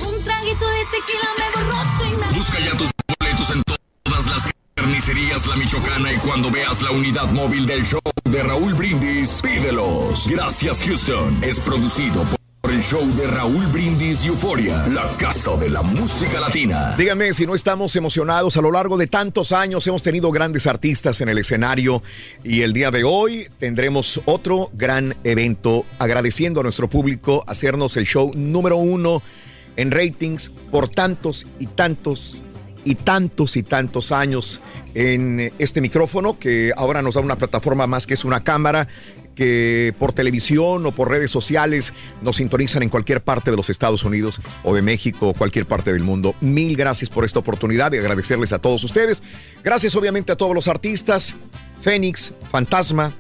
[0.07, 2.39] Un traguito de tequila me borró me...
[2.39, 3.63] Busca ya tus boletos en
[4.05, 8.75] todas las carnicerías La Michoacana y cuando veas la unidad móvil del show de Raúl
[8.75, 10.29] Brindis, pídelos.
[10.29, 12.42] Gracias Houston es producido por
[12.73, 16.95] el show de Raúl Brindis Euforia, la casa de la música latina.
[16.97, 18.57] Díganme si no estamos emocionados.
[18.57, 22.03] A lo largo de tantos años hemos tenido grandes artistas en el escenario
[22.43, 28.07] y el día de hoy tendremos otro gran evento agradeciendo a nuestro público hacernos el
[28.07, 29.23] show número uno
[29.77, 32.41] en ratings por tantos y tantos
[32.85, 34.61] y tantos y tantos años
[34.95, 38.89] en este micrófono que ahora nos da una plataforma más que es una cámara
[39.35, 44.05] que por televisión o por redes sociales nos sintonizan en cualquier parte de los Estados
[44.05, 46.35] Unidos o de México o cualquier parte del mundo.
[46.41, 49.23] Mil gracias por esta oportunidad y agradecerles a todos ustedes.
[49.63, 51.35] Gracias obviamente a todos los artistas,
[51.81, 53.13] Fénix, Fantasma,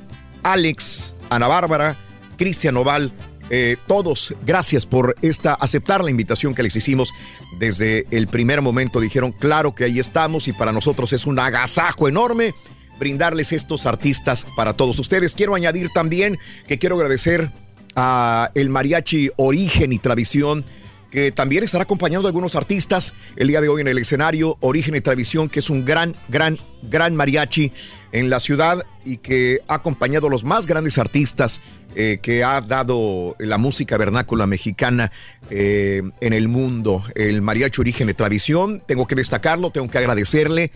[0.42, 1.96] Alex, Ana Bárbara,
[2.36, 3.12] Cristian Oval,
[3.50, 7.12] eh, todos, gracias por esta aceptar la invitación que les hicimos
[7.58, 9.00] desde el primer momento.
[9.00, 12.54] Dijeron, claro que ahí estamos y para nosotros es un agasajo enorme
[13.02, 15.34] brindarles estos artistas para todos ustedes.
[15.34, 16.38] Quiero añadir también
[16.68, 17.50] que quiero agradecer
[17.96, 20.64] a el mariachi Origen y Tradición
[21.10, 24.94] que también estará acompañando a algunos artistas el día de hoy en el escenario Origen
[24.94, 27.72] y Tradición, que es un gran, gran, gran mariachi
[28.12, 31.60] en la ciudad y que ha acompañado a los más grandes artistas
[31.96, 35.10] eh, que ha dado la música vernácula mexicana
[35.50, 37.04] eh, en el mundo.
[37.16, 40.70] El mariachi Origen y Tradición, tengo que destacarlo, tengo que agradecerle.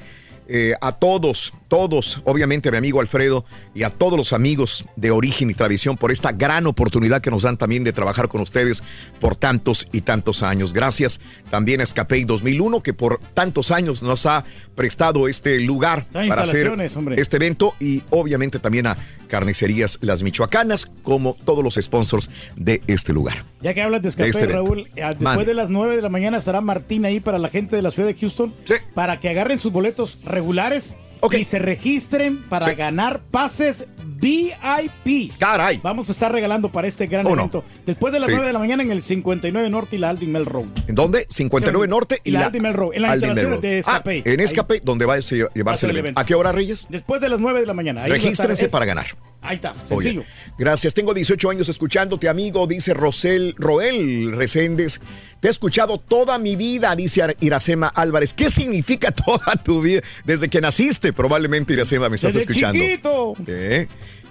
[0.48, 3.44] Eh, a todos, todos, obviamente a mi amigo Alfredo
[3.74, 7.42] y a todos los amigos de Origen y Tradición por esta gran oportunidad que nos
[7.42, 8.82] dan también de trabajar con ustedes
[9.20, 10.72] por tantos y tantos años.
[10.72, 11.20] Gracias
[11.50, 14.44] también a Escapey 2001 que por tantos años nos ha
[14.74, 17.20] prestado este lugar para hacer hombre.
[17.20, 18.96] este evento y obviamente también a
[19.28, 23.44] Carnicerías Las Michoacanas como todos los sponsors de este lugar.
[23.60, 24.52] Ya que hablas de este evento.
[24.52, 27.74] Raúl, eh, después de las 9 de la mañana estará Martín ahí para la gente
[27.74, 28.54] de la ciudad de Houston
[28.94, 30.96] para que agarren sus boletos regulares
[31.32, 33.86] y se registren para ganar pases
[34.18, 35.32] VIP.
[35.38, 35.80] Caray.
[35.82, 37.42] Vamos a estar regalando para este gran ¿Cómo no?
[37.42, 37.64] evento.
[37.84, 38.32] Después de las Sí.
[38.32, 40.66] 9 de la mañana en el 59 Norte y la Aldin Mel Road.
[40.88, 41.26] ¿En dónde?
[41.30, 42.94] 59 Norte y la Aldin Mel Road.
[42.94, 43.78] En las instalaciones de.
[43.80, 44.22] Escape.
[44.26, 44.44] Ah, en Ahí.
[44.44, 46.20] Escape, donde va a lle- Va a llevarse el el evento.
[46.20, 46.86] ¿A qué hora, Reyes?
[46.88, 48.02] Después de las 9 de la mañana.
[48.04, 49.06] Ahí Regístrense para ganar.
[49.42, 50.24] Ahí está, Oye, sencillo.
[50.58, 50.92] gracias.
[50.94, 55.00] Tengo 18 años escuchándote, amigo, dice Rosel, Roel Reséndez.
[55.38, 58.32] Te he escuchado toda mi vida, dice Iracema Álvarez.
[58.32, 60.00] ¿Qué significa toda tu vida?
[60.24, 62.82] Desde que naciste, probablemente, Iracema, me estás Desde escuchando.
[62.82, 63.34] chiquito.
[63.46, 63.86] ¿Eh?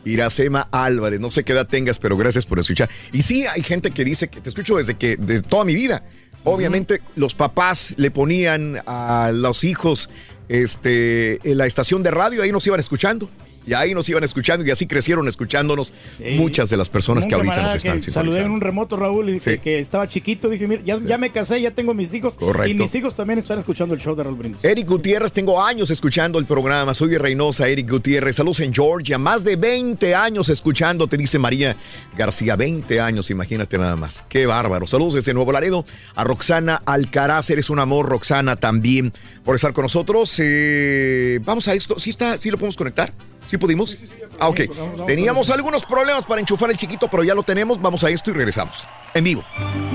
[0.06, 2.90] Iracema Álvarez, no sé qué edad tengas, pero gracias por escuchar.
[3.12, 6.04] Y sí, hay gente que dice que te escucho desde que, desde toda mi vida.
[6.44, 10.10] Obviamente, los papás le ponían a los hijos
[10.48, 13.30] este, en la estación de radio, ahí nos iban escuchando.
[13.66, 15.94] Y ahí nos iban escuchando y así crecieron escuchándonos
[16.38, 19.58] muchas de las personas que ahorita nos están saludé en un remoto, Raúl, y que,
[19.58, 20.50] que estaba chiquito.
[20.50, 22.36] Dije, mira, ya, ya me casé, ya tengo mis hijos.
[22.36, 22.70] Correcto.
[22.70, 24.64] Y mis hijos también están escuchando el show de Raúl Brindis.
[24.64, 26.94] Eric Gutiérrez, tengo años escuchando el programa.
[26.94, 28.36] Soy de Reynosa, Eric Gutiérrez.
[28.36, 29.18] Saludos en Georgia.
[29.18, 31.76] Más de 20 años escuchando, te dice María
[32.18, 32.56] García.
[32.56, 34.26] 20 años, imagínate nada más.
[34.30, 34.88] Qué bárbaro.
[34.88, 35.86] Saludos desde Nuevo Laredo
[36.16, 37.50] a Roxana Alcaraz.
[37.50, 39.12] Eres un amor, Roxana, también
[39.44, 40.36] por estar con nosotros.
[40.40, 42.00] Eh, vamos a esto.
[42.00, 43.14] ¿Sí, está, ¿Sí lo podemos conectar?
[43.48, 43.98] ¿Sí pudimos?
[44.40, 44.62] Ah, ok.
[45.06, 47.82] Teníamos algunos problemas para enchufar el chiquito, pero ya lo tenemos.
[47.82, 48.86] Vamos a esto y regresamos.
[49.14, 49.44] En vivo.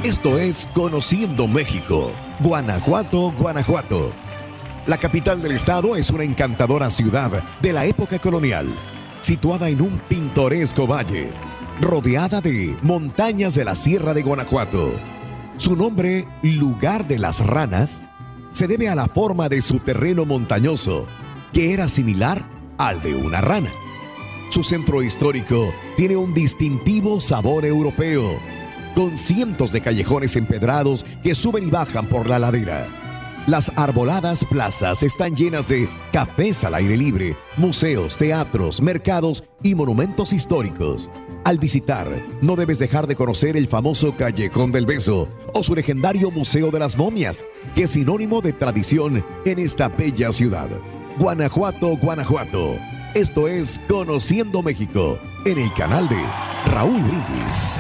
[0.05, 4.13] Esto es Conociendo México, Guanajuato, Guanajuato.
[4.87, 8.67] La capital del estado es una encantadora ciudad de la época colonial,
[9.21, 11.31] situada en un pintoresco valle,
[11.81, 14.95] rodeada de montañas de la Sierra de Guanajuato.
[15.59, 18.07] Su nombre, Lugar de las Ranas,
[18.53, 21.07] se debe a la forma de su terreno montañoso,
[21.53, 23.71] que era similar al de una rana.
[24.49, 28.41] Su centro histórico tiene un distintivo sabor europeo,
[28.95, 32.89] con cientos de callejones empedrados que suben y bajan por la ladera.
[33.47, 40.33] Las arboladas plazas están llenas de cafés al aire libre, museos, teatros, mercados y monumentos
[40.33, 41.11] históricos.
[41.45, 42.09] Al visitar,
[42.41, 46.79] no debes dejar de conocer el famoso Callejón del Beso o su legendario Museo de
[46.79, 47.45] las Momias,
[47.75, 50.71] que es sinónimo de tradición en esta bella ciudad.
[51.21, 52.79] Guanajuato, Guanajuato.
[53.13, 56.17] Esto es Conociendo México en el canal de
[56.73, 57.79] Raúl Brindis.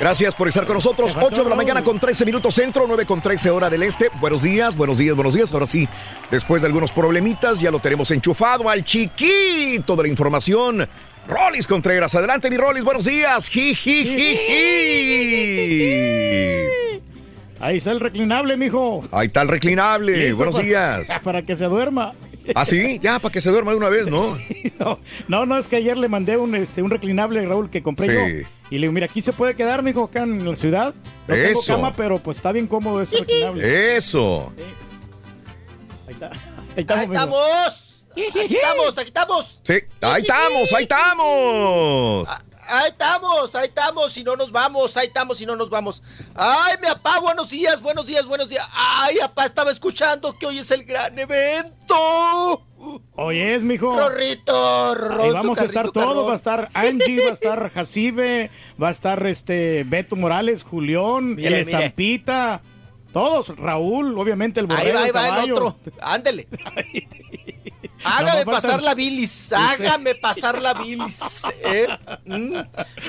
[0.00, 1.16] Gracias por estar con nosotros.
[1.16, 4.10] 8 de la mañana con 13 minutos centro, 9 con 13 hora del este.
[4.20, 5.52] Buenos días, buenos días, buenos días.
[5.52, 5.88] Ahora sí,
[6.32, 10.88] después de algunos problemitas, ya lo tenemos enchufado al chiquito de la información.
[11.28, 13.48] Rolis Contreras, adelante mi Rolis, buenos días.
[13.48, 15.54] Ji, ji, ji, ji.
[17.64, 19.02] Ahí está el reclinable, mijo.
[19.10, 20.34] Ahí está el reclinable.
[20.34, 21.08] Buenos para- días.
[21.22, 22.12] Para que se duerma.
[22.54, 23.00] ¿Ah, sí?
[23.02, 24.36] Ya, para que se duerma de una vez, ¿no?
[24.78, 28.06] No, no, no, es que ayer le mandé un, este, un reclinable, Raúl, que compré
[28.06, 28.12] Sí.
[28.42, 28.48] yo.
[28.70, 30.94] Y le digo, mira, aquí se puede quedar, mijo, acá en la ciudad.
[31.26, 31.74] No tengo Eso.
[31.74, 33.96] cama, pero pues está bien cómodo ese reclinable.
[33.96, 34.52] Eso.
[36.06, 36.26] Ahí está.
[36.26, 37.06] Ahí estamos.
[37.06, 38.04] Ahí estamos.
[38.14, 39.60] Aquí estamos, aquí estamos.
[39.64, 42.28] Sí, ahí estamos, ahí estamos.
[42.68, 46.02] Ahí estamos, ahí estamos y no nos vamos, ahí estamos y no nos vamos.
[46.34, 48.66] Ay, mi papá, buenos días, buenos días, buenos días.
[48.72, 52.64] Ay, papá, estaba escuchando que hoy es el gran evento.
[53.14, 53.96] Hoy es, mijo.
[53.96, 58.50] Rorrito, Rorrito, vamos a estar todos, va a estar Angie, va a estar Jacibe,
[58.82, 61.78] va a estar este Beto Morales, Julión, Mire, el mire.
[61.78, 62.62] Estampita,
[63.14, 65.78] todos, Raúl, obviamente el Ahí borrego, va, ahí va el otro.
[66.02, 66.46] Ándele.
[68.04, 71.44] Hágame pasar la bilis, hágame pasar la bilis.
[71.64, 71.86] ¿eh?
[72.26, 72.52] Mm,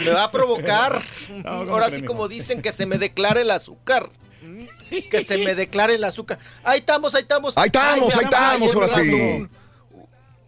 [0.06, 1.02] Me va a provocar.
[1.46, 4.10] Ahora sí, como dicen, que se me declare el azúcar.
[4.42, 4.66] Mm,
[5.12, 6.40] Que se me declare el azúcar.
[6.64, 7.58] Ahí estamos, ahí estamos.
[7.58, 9.00] Ahí estamos, Ay, ahí estamos, ahora sí.
[9.12, 9.50] Un,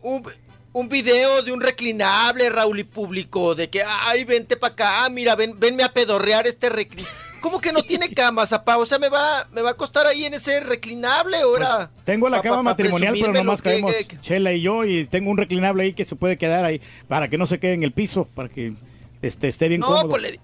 [0.02, 0.24] un-
[0.74, 5.36] un video de un reclinable, Raúl, y público, de que, ay, vente para acá, mira,
[5.36, 7.27] ven, venme a pedorrear este reclinable.
[7.42, 8.78] ¿Cómo que no tiene cama, zapá?
[8.78, 11.90] O sea, me va, me va a costar ahí en ese reclinable ahora.
[11.94, 14.62] Pues, Tengo la Pa- cama pa- pa matrimonial, pero nomás que- caemos que- Chela y
[14.62, 17.60] yo y tengo un reclinable ahí que se puede quedar ahí para que no se
[17.60, 18.74] quede en el piso, para que
[19.22, 20.10] este, esté bien No, cómodo.
[20.10, 20.40] pues le,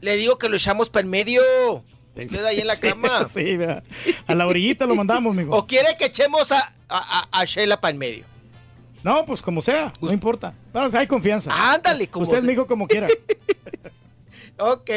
[0.00, 1.42] le digo que lo echamos para en medio.
[2.16, 3.28] Usted ahí en la cama.
[3.32, 3.82] Sí, vea.
[4.26, 5.50] a la orillita lo mandamos, mijo.
[5.56, 8.24] ¿O quiere que echemos a, a, a, a Sheila para en medio?
[9.02, 10.54] No, pues como sea, no importa.
[10.72, 11.52] No, hay confianza.
[11.74, 12.46] Ándale, como Usted sea.
[12.46, 13.06] me dijo como quiera.
[14.58, 14.90] Ok,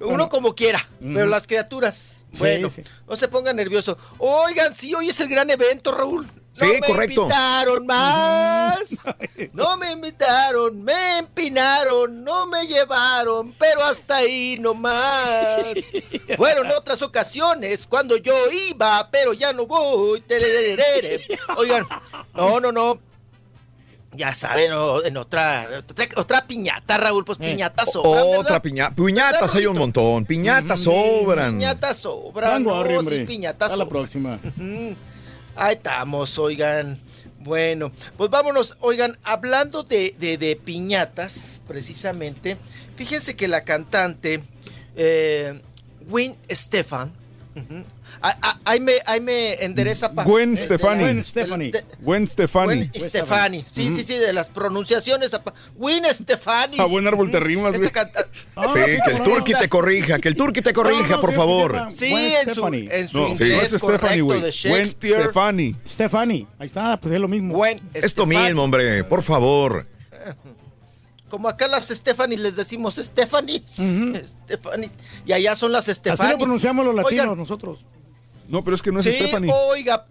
[0.00, 0.28] uno Bueno.
[0.28, 2.82] como quiera, pero las criaturas, bueno, sí.
[3.08, 3.96] no se ponga nervioso.
[4.18, 6.26] Oigan, sí, hoy es el gran evento, Raúl.
[6.26, 7.22] No Sí, me correcto.
[7.22, 9.04] invitaron más.
[9.52, 15.62] No me invitaron, me empinaron, no me llevaron, pero hasta ahí nomás.
[16.36, 18.34] Fueron otras ocasiones cuando yo
[18.70, 20.22] iba, pero ya no voy.
[21.56, 21.86] Oigan,
[22.34, 23.00] no, no, no.
[24.12, 28.62] Ya saben, o- en otra, otra, otra piñata, Raúl, pues piñatas sobran, Otra ¿verdad?
[28.62, 28.94] piñata.
[28.96, 30.24] Piñatas hay un montón.
[30.24, 31.52] Piñatas sobran.
[31.58, 33.24] Piñatas sobran, no, arre, sí, hombre.
[33.26, 33.88] piñatas A la sobran.
[33.88, 34.38] próxima.
[35.56, 36.98] Ahí estamos, oigan.
[37.40, 38.76] Bueno, pues vámonos.
[38.80, 42.56] Oigan, hablando de, de- de piñatas, precisamente,
[42.96, 44.42] fíjense que la cantante
[44.96, 45.60] eh,
[46.08, 47.12] Gwen Stefan,
[48.64, 51.02] ahí, me, ahí me endereza pa- Gwen de- Stefani.
[51.04, 51.72] Gwen Stefani.
[52.00, 52.90] Gwen Stefani.
[52.94, 55.30] Stefani, sí, sí, sí, de las pronunciaciones.
[55.76, 56.78] Gwen Stefani.
[56.80, 57.90] A buen árbol te rimas, güey.
[58.56, 61.86] Ah, Sí, que el turqui te corrija, que el turqui te corrija, por favor.
[61.90, 62.88] Sí, en su, Stefani.
[62.90, 64.40] en inglés es Stephanie, correcto güey.
[64.42, 65.22] de Shakespeare.
[65.24, 65.76] Stefani.
[65.86, 67.64] Stefani, ahí está, pues es lo mismo.
[67.94, 68.36] Esto Stefani.
[68.46, 69.86] mismo, hombre, por favor.
[71.30, 73.62] Como acá las Stephanie les decimos Stephanie.
[73.68, 74.90] Stephanie.
[75.26, 76.32] Y allá son las Así Stephanie.
[76.32, 77.84] lo pronunciamos los latinos Oigan, nosotros.
[78.48, 79.52] No, pero es que no es sí, Stephanie.
[79.52, 80.06] oiga,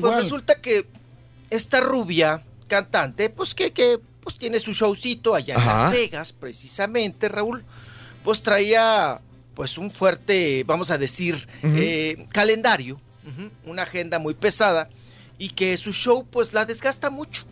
[0.00, 0.86] pues resulta que
[1.50, 5.84] esta rubia cantante, pues que, que pues tiene su showcito allá en Ajá.
[5.84, 7.64] Las Vegas, precisamente, Raúl,
[8.22, 9.20] pues traía
[9.54, 13.00] pues un fuerte, vamos a decir, eh, calendario,
[13.64, 14.88] una agenda muy pesada
[15.38, 17.44] y que su show pues la desgasta mucho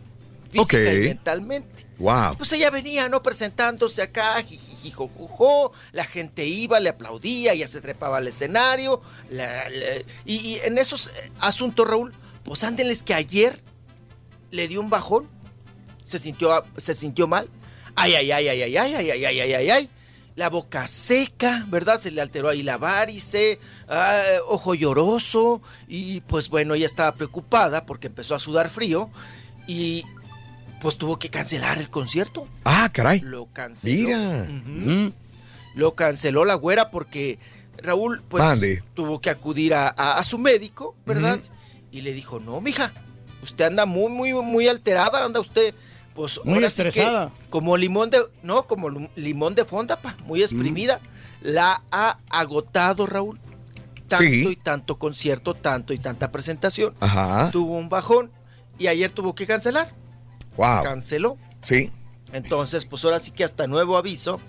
[0.51, 1.87] física y mentalmente.
[1.97, 2.37] Wow.
[2.37, 3.23] Pues ella venía, ¿no?
[3.23, 4.35] Presentándose acá,
[4.83, 9.01] jijijijojojo, la gente iba, le aplaudía, ella se trepaba al escenario,
[10.25, 13.61] y, en esos eh, asuntos, Raúl, pues ándenles que ayer
[14.51, 15.27] le dio un bajón,
[16.03, 17.49] se sintió, se sintió mal,
[17.95, 19.89] ay, ay, ay, ay, ay, ay, ay, ay, ay, ay, ay, ay,
[20.35, 21.99] la boca seca, ¿verdad?
[21.99, 27.85] Se le alteró ahí la varice, ah, ojo lloroso, y pues bueno, ella estaba preocupada
[27.85, 29.09] porque empezó a sudar frío,
[29.67, 30.03] y
[30.83, 32.47] pues tuvo que cancelar el concierto.
[32.65, 33.21] Ah, caray.
[33.21, 34.07] Lo canceló.
[34.65, 35.11] Mira.
[35.75, 37.39] Lo canceló la güera porque
[37.77, 38.83] Raúl pues Mande.
[38.93, 41.39] tuvo que acudir a, a- a su médico, ¿verdad?
[41.91, 42.91] Y le dijo, no, mija,
[43.41, 45.73] usted anda muy, muy, muy alterada, anda usted
[46.13, 47.31] pues Muy ahora sí que estresada.
[47.49, 50.99] como limón de, no, como lim- limón de fonda, pa, muy exprimida,
[51.41, 53.39] la ha agotado, Raúl.
[54.07, 54.47] Tanto Sí.
[54.49, 56.93] y tanto concierto, tanto y tanta presentación.
[56.99, 57.49] Ajá.
[57.51, 58.29] Tuvo un bajón
[58.77, 59.91] y ayer tuvo que cancelar.
[60.57, 60.83] Wow.
[60.83, 61.37] Canceló.
[61.61, 61.91] Sí.
[62.31, 64.39] Entonces, pues ahora sí que hasta nuevo aviso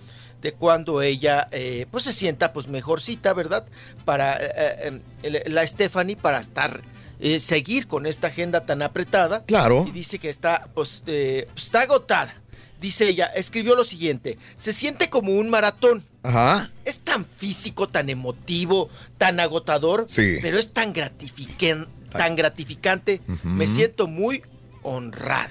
[0.40, 3.66] de cuando ella eh, pues se sienta pues mejorcita, ¿verdad?
[4.04, 6.82] Para eh, eh, eh, la Stephanie para estar
[7.20, 9.44] eh, seguir con esta agenda tan apretada.
[9.44, 9.84] Claro.
[9.88, 12.34] Y dice que está pues eh, pues, está agotada.
[12.80, 16.04] Dice ella, escribió lo siguiente, se siente como un maratón.
[16.22, 16.70] Ajá.
[16.84, 20.36] Es tan físico, tan emotivo, tan agotador, Sí.
[20.42, 23.22] pero es tan, gratifiquen- tan gratificante.
[23.42, 24.42] Me siento muy
[24.84, 25.50] honrada.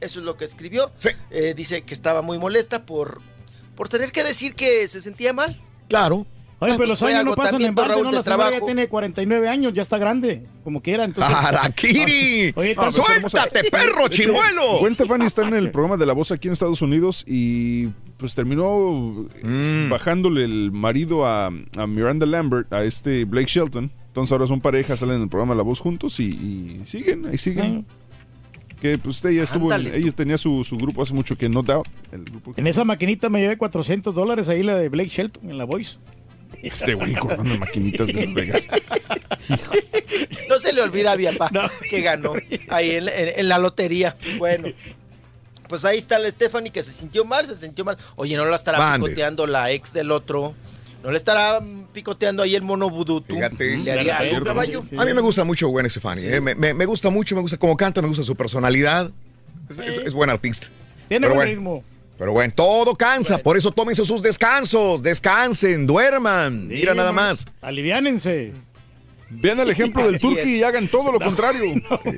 [0.00, 0.90] Eso es lo que escribió.
[1.30, 3.20] Eh, dice que estaba muy molesta por,
[3.76, 5.60] por tener que decir que se sentía mal.
[5.88, 6.26] Claro.
[6.60, 8.10] Oye, Ah, pero pues los años no pasan en balde, ¿no?
[8.12, 11.04] La señora ya tiene 49 años, ya está grande, como quiera.
[11.04, 11.34] Entonces...
[11.34, 12.52] ¡Harakiri!
[12.56, 13.46] Oye, No, tan- pero es hermosa.
[13.70, 14.32] perro hecho,
[14.80, 18.34] Gwen Stefani está en el programa de La Voz aquí en Estados Unidos y pues
[18.34, 19.90] terminó Mm.
[19.90, 23.90] bajándole el marido a, a Miranda Lambert, a este Blake Shelton.
[24.06, 27.36] Entonces ahora son pareja, salen en el programa La Voz juntos y, y siguen, ahí
[27.36, 27.84] siguen.
[28.84, 31.62] Que pues ella estuvo, en- Ándale, ella tenía su, su grupo hace mucho que No
[31.62, 31.86] Doubt.
[32.12, 35.48] El grupo que- En esa maquinita me llevé 400 dólares ahí la de Blake Shelton
[35.50, 35.96] en la Voice.
[36.62, 38.68] Este güey cortando maquinitas de Las Vegas.
[40.50, 41.50] No se le olvida a Viapa
[41.88, 42.34] que ganó
[42.68, 44.16] ahí en, en- en la lotería.
[44.38, 44.68] Bueno,
[45.68, 47.96] pues ahí está la Stephanie que se sintió mal, se sintió mal.
[48.16, 50.54] Oye, no la estará picoteando la ex del otro.
[51.04, 51.60] No le estará
[51.92, 53.20] picoteando ahí el mono vudú.
[53.20, 53.34] tú?
[53.34, 53.76] Fíjate.
[53.76, 54.82] ¿Le haría caballo?
[54.96, 56.22] A mí me gusta mucho Gwen Stefani.
[56.24, 59.10] eh, Me, me- me gusta mucho, me gusta cómo canta, me gusta su personalidad.
[59.68, 60.68] Es, es- es buen artista.
[61.08, 61.84] Tiene Pero buen ritmo.
[62.18, 63.36] Pero bueno, todo cansa.
[63.38, 65.02] Por eso tómense sus descansos.
[65.02, 66.68] Descansen, duerman.
[66.68, 67.44] Mira nada más.
[67.60, 68.52] Aliviánense.
[69.28, 71.64] Vean el ejemplo del Turqui y hagan todo lo contrario.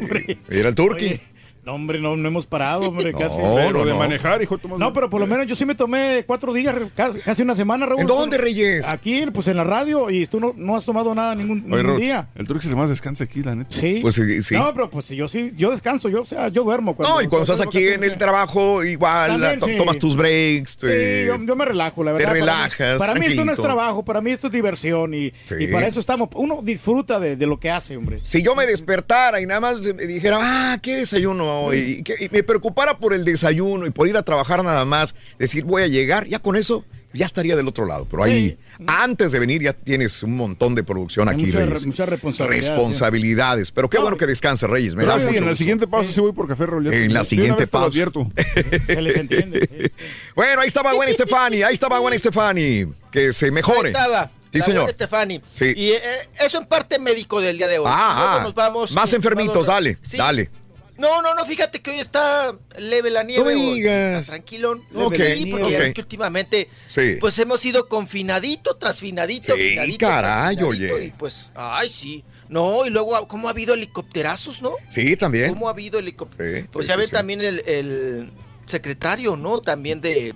[0.49, 1.19] Mira el Turqui.
[1.67, 3.39] No, hombre, no, no hemos parado, hombre, No, casi.
[3.39, 3.99] Pero de no.
[3.99, 4.79] manejar, hijo, Tomás.
[4.79, 7.87] No, pero por lo menos yo sí me tomé cuatro días, casi, casi una semana,
[7.87, 8.03] Raúl.
[8.03, 8.87] ¿En dónde, Reyes?
[8.89, 11.87] Aquí, pues en la radio, y tú no, no has tomado nada ningún, Oye, ningún
[11.87, 12.29] Raúl, día.
[12.37, 13.75] El Turqui se más descansa aquí, la neta.
[13.77, 13.99] Sí.
[14.01, 14.55] Pues sí, sí.
[14.55, 16.95] No, pero pues yo sí, yo descanso, yo, o sea, yo duermo.
[17.01, 19.77] No, y cuando estás aquí en el trabajo, igual También, to- sí.
[19.77, 20.77] tomas tus breaks.
[20.81, 22.29] Sí, eh, yo, yo me relajo, la te verdad.
[22.29, 25.33] Para mí- relajas, Para mí, esto no es trabajo, para mí esto es diversión y,
[25.43, 25.55] Sí.
[25.59, 26.29] y para eso estamos.
[26.37, 28.19] Uno disfruta de, de lo que hace, hombre.
[28.23, 32.29] Si yo me despertara y nada más me dijera, ah, ¿qué desayuno Y, que- y
[32.31, 35.87] me preocupara por el desayuno y por ir a trabajar nada más, decir, voy a
[35.87, 38.07] llegar, ya con eso ya estaría del otro lado.
[38.11, 41.81] Pero ahí, antes de venir, ya tienes un montón de producción Hay aquí, mucha, Reyes.
[41.83, 42.69] re- mucha responsabilidad.
[42.75, 43.73] Responsabilidades.
[43.73, 44.95] Pero qué bueno que descanse, Reyes.
[44.97, 45.55] Me da sí, mucho en la gusto.
[45.57, 47.87] siguiente pausa sí voy por café, te- En la siguiente pausa.
[47.89, 48.29] advierto.
[48.87, 49.93] Se les entiende.
[50.35, 52.87] Bueno, ahí estaba Gwen Stefani, ahí estaba Gwen Stefani.
[53.11, 53.89] Que se mejore.
[53.89, 54.31] Ahí estaba.
[54.53, 54.91] Sí, señor.
[54.91, 55.41] Stefani.
[55.53, 55.73] Sí.
[55.77, 56.01] Y eh,
[56.45, 57.87] eso en parte médico del día de hoy.
[57.89, 58.43] Ah, Luego ah.
[58.43, 58.93] nos vamos.
[58.93, 60.17] Más estimado- dale, Sí.
[60.19, 60.51] dale.
[60.99, 63.55] No, no, no, fíjate que hoy está leve la nieve.
[63.55, 64.21] No digas.
[64.21, 64.83] Está tranquilón.
[64.95, 67.17] Ok, Sí, porque ya ves que últimamente Sí.
[67.21, 71.05] pues hemos ido confinadito tras finadito, Sí, finadito, caray, tras finadito, oye.
[71.07, 72.25] Y pues, ay, sí.
[72.49, 74.73] No, y luego, ¿cómo ha habido helicópterazos, no?
[74.89, 75.51] Sí, también.
[75.51, 76.61] ¿Cómo ha habido helicópteros?
[76.63, 77.13] Sí, Pues sí, ya sí, ven sí.
[77.13, 78.31] también el, el
[78.67, 79.61] secretario, ¿no?
[79.61, 80.33] También de.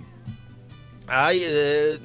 [1.07, 1.99] Ay, eh,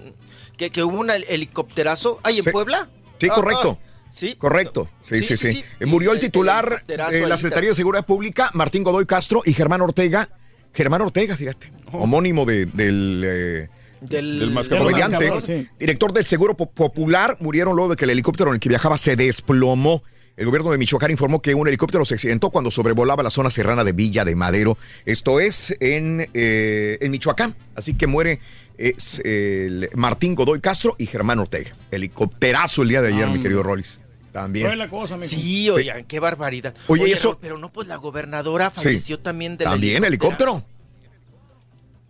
[0.57, 2.21] que, que hubo un hel- helicópterazo.
[2.23, 2.51] Ay, en Sí.
[2.51, 2.89] Puebla.
[3.21, 3.79] Sí, Ah, correcto.
[3.83, 3.86] ah,
[4.17, 4.35] sí.
[4.37, 5.47] Correcto, sí, sí, Sí, sí.
[5.47, 5.65] sí, sí.
[5.81, 9.53] Eh, Murió el titular de la ahí, Secretaría de Seguridad Pública, Martín Godoy Castro y
[9.53, 10.29] Germán Ortega.
[10.75, 13.69] Germán Ortega, fíjate, homónimo de- del, eh,
[14.01, 15.69] Del, Del comediante, Del sí.
[15.79, 18.99] director del Seguro Po- Popular, murieron luego de que el helicóptero en el que viajaba
[18.99, 20.03] se desplomó.
[20.37, 23.85] El gobierno de Michoacán informó que un helicóptero se accidentó cuando sobrevolaba la zona serrana
[23.85, 24.77] de Villa de Madero.
[25.07, 27.55] Esto es en, eh, en Michoacán.
[27.75, 28.39] Así que muere
[28.77, 31.71] es, el Martín Godoy Castro y Germán Ortega.
[31.91, 34.03] Helicópterazo el día de ayer, mi querido Rollis.
[34.37, 34.67] También.
[34.67, 35.27] Fue la cosa, mijo.
[35.29, 36.75] Sí, oigan, qué barbaridad.
[36.89, 38.83] Oye, eso- pero no, pues la gobernadora Sí.
[38.85, 40.63] falleció también del También helicóptero.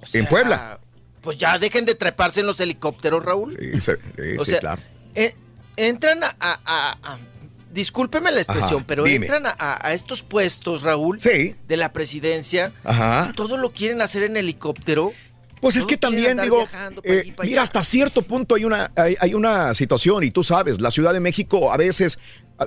[0.03, 0.81] O sea, en Puebla.
[1.21, 3.53] Pues ya dejen de treparse en los helicópteros, Raúl.
[3.53, 4.83] Sí, sí, sí, O sí, sea, claro.
[5.15, 5.37] Eh,
[5.77, 7.19] entran a, a- a- a-
[7.73, 9.27] discúlpeme la expresión, Ajá, pero dime.
[9.27, 11.55] entran a, a- a estos puestos, Raúl, Sí.
[11.69, 12.73] de la presidencia.
[12.83, 13.33] Ajá.
[13.37, 15.13] Todo lo quieren hacer en helicóptero.
[15.67, 16.65] Pues es que también, digo,
[17.03, 20.91] eh, mira, hasta cierto punto hay una, hay, hay una situación, y tú sabes, la
[20.93, 22.19] Ciudad de México a veces,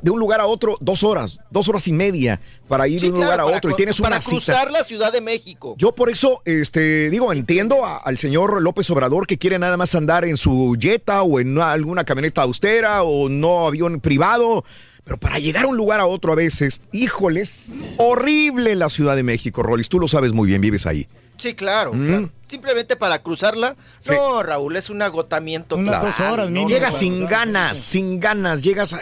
[0.03, 3.13] de un lugar a otro, dos horas, dos horas y media para ir Sí, de
[3.13, 4.31] un claro, lugar a para otro, y tienes para una cita.
[4.35, 5.75] cruzar la Ciudad de México.
[5.77, 9.95] Yo por eso, este, digo, entiendo a- al señor López Obrador que quiere nada más
[9.95, 14.63] andar en su Jetta o en una- alguna camioneta austera o no avión privado.
[15.05, 19.23] Pero para llegar a un lugar a otro a veces, híjoles, horrible la Ciudad de
[19.23, 19.89] México, Rolis.
[19.89, 21.07] Tú lo sabes muy bien, vives ahí.
[21.39, 22.07] Sí, claro, Mm.
[22.07, 22.29] claro.
[22.47, 23.75] Simplemente para cruzarla.
[23.99, 24.11] Sí.
[24.13, 25.75] No, Raúl, es un agotamiento.
[25.77, 26.67] Unas total, dos horas ¿no?
[26.67, 28.99] Llegas sin ganas, sin ganas, llegas a...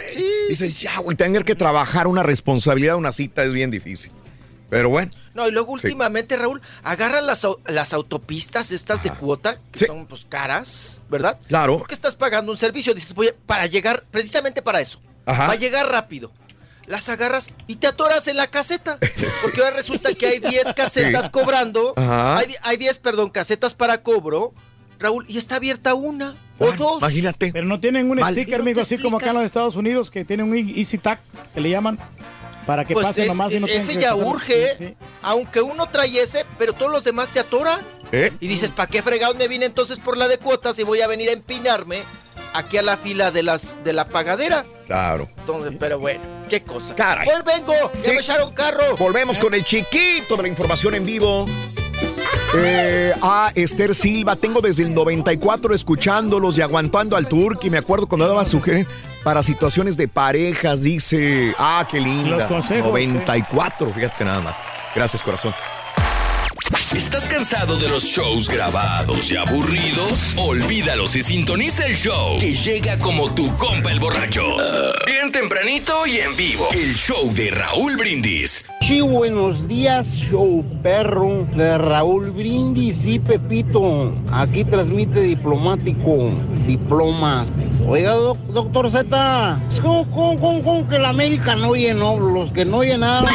[0.48, 4.12] dices, ya, güey, tener que trabajar una responsabilidad, una cita es bien difícil.
[4.70, 5.10] Pero bueno.
[5.34, 5.86] No, y luego Sí.
[5.86, 11.38] últimamente, Raúl, agarran las, las autopistas estas de cuota, que son pues caras, ¿verdad?
[11.48, 11.78] Claro.
[11.78, 15.00] Porque estás pagando un servicio, dices, voy a- para llegar, precisamente para eso.
[15.24, 15.46] Ajá.
[15.46, 16.30] Va a llegar rápido.
[16.88, 18.98] Las agarras y te atoras en la caseta.
[19.42, 21.30] Porque ahora resulta que hay 10 casetas Sí.
[21.30, 21.92] cobrando.
[21.96, 22.38] Ajá.
[22.38, 24.52] Hay, hay 10, perdón, casetas para cobro,
[24.98, 26.98] Raúl, y está abierta una o dos.
[26.98, 27.52] Imagínate.
[27.52, 28.32] Pero no tienen un Mal.
[28.34, 31.20] sticker, amigo, así como acá en los Estados Unidos, que tienen un Easy Tag,
[31.54, 31.98] que le llaman,
[32.66, 34.94] para que Pues pase es- nomás y no ese que ya sacar- urge, Sí, sí.
[35.22, 37.80] aunque uno trae ese, pero todos los demás te atoran.
[38.12, 38.32] ¿Eh?
[38.40, 41.06] Y dices, ¿para qué fregado me vine entonces por la de cuotas y voy a
[41.06, 42.02] venir a empinarme
[42.54, 44.64] aquí a la fila de las de la pagadera?
[44.86, 45.28] Claro.
[45.38, 46.94] Entonces, pero bueno, qué cosa.
[46.94, 47.26] Caray.
[47.26, 48.96] Pues vengo, ya me echaron carro.
[48.96, 51.46] Volvemos con el chiquito de la información en vivo.
[52.54, 57.68] Eh, ah, Esther Silva, tengo desde el 94 escuchándolos y aguantando al Turqui.
[57.68, 61.54] Me acuerdo cuando daba sugerencias para situaciones de parejas, dice.
[61.58, 62.36] Ah, qué linda.
[62.38, 64.58] Los consejos, 94, fíjate nada más.
[64.94, 65.54] Gracias, corazón.
[66.76, 70.34] ¿Estás cansado de los shows grabados y aburridos?
[70.36, 74.42] Olvídalos y sintoniza el show que llega como tu compa el borracho.
[75.06, 76.68] Bien tempranito y en vivo.
[76.72, 78.66] El show de Raúl Brindis.
[78.82, 84.12] Sí, buenos días, show perro de Raúl Brindis y Pepito.
[84.32, 86.30] Aquí transmite diplomático,
[86.66, 87.50] diplomas.
[87.86, 92.18] Oiga, doc- doctor Z, ¿cómo, cómo, que la América no llenó?
[92.18, 93.28] Los que no llenaron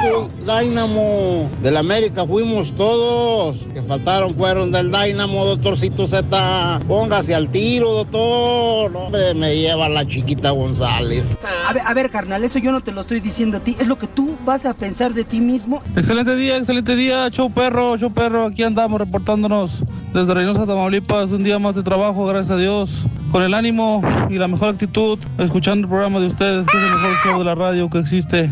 [0.00, 1.50] fueron Dynamo.
[1.62, 3.58] Del América fuimos todos.
[3.72, 6.80] Que faltaron fueron del Dynamo, doctorcito Z.
[6.86, 8.96] Póngase al tiro, doctor.
[8.96, 11.36] Hombre, me lleva la chiquita González.
[11.68, 13.76] A ver, a ver, carnal, eso yo no te lo estoy diciendo a ti.
[13.78, 15.82] Es lo que tú vas a pensar de ti mismo.
[15.96, 19.82] Excelente día, excelente día, show perro, show perro, aquí andamos reportándonos
[20.12, 24.34] desde Reynosa, Tamaulipas, un día más de trabajo, gracias a Dios, con el ánimo y
[24.36, 27.54] la mejor actitud, escuchando el programa de ustedes, que es el mejor show de la
[27.54, 28.48] radio que existe.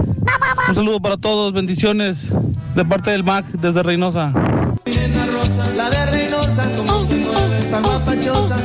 [0.68, 2.28] Un saludo para todos, bendiciones
[2.74, 4.32] de parte del MAC desde Reynosa.
[5.76, 8.56] La de Reynosa, como se mueve, tan guapachosa.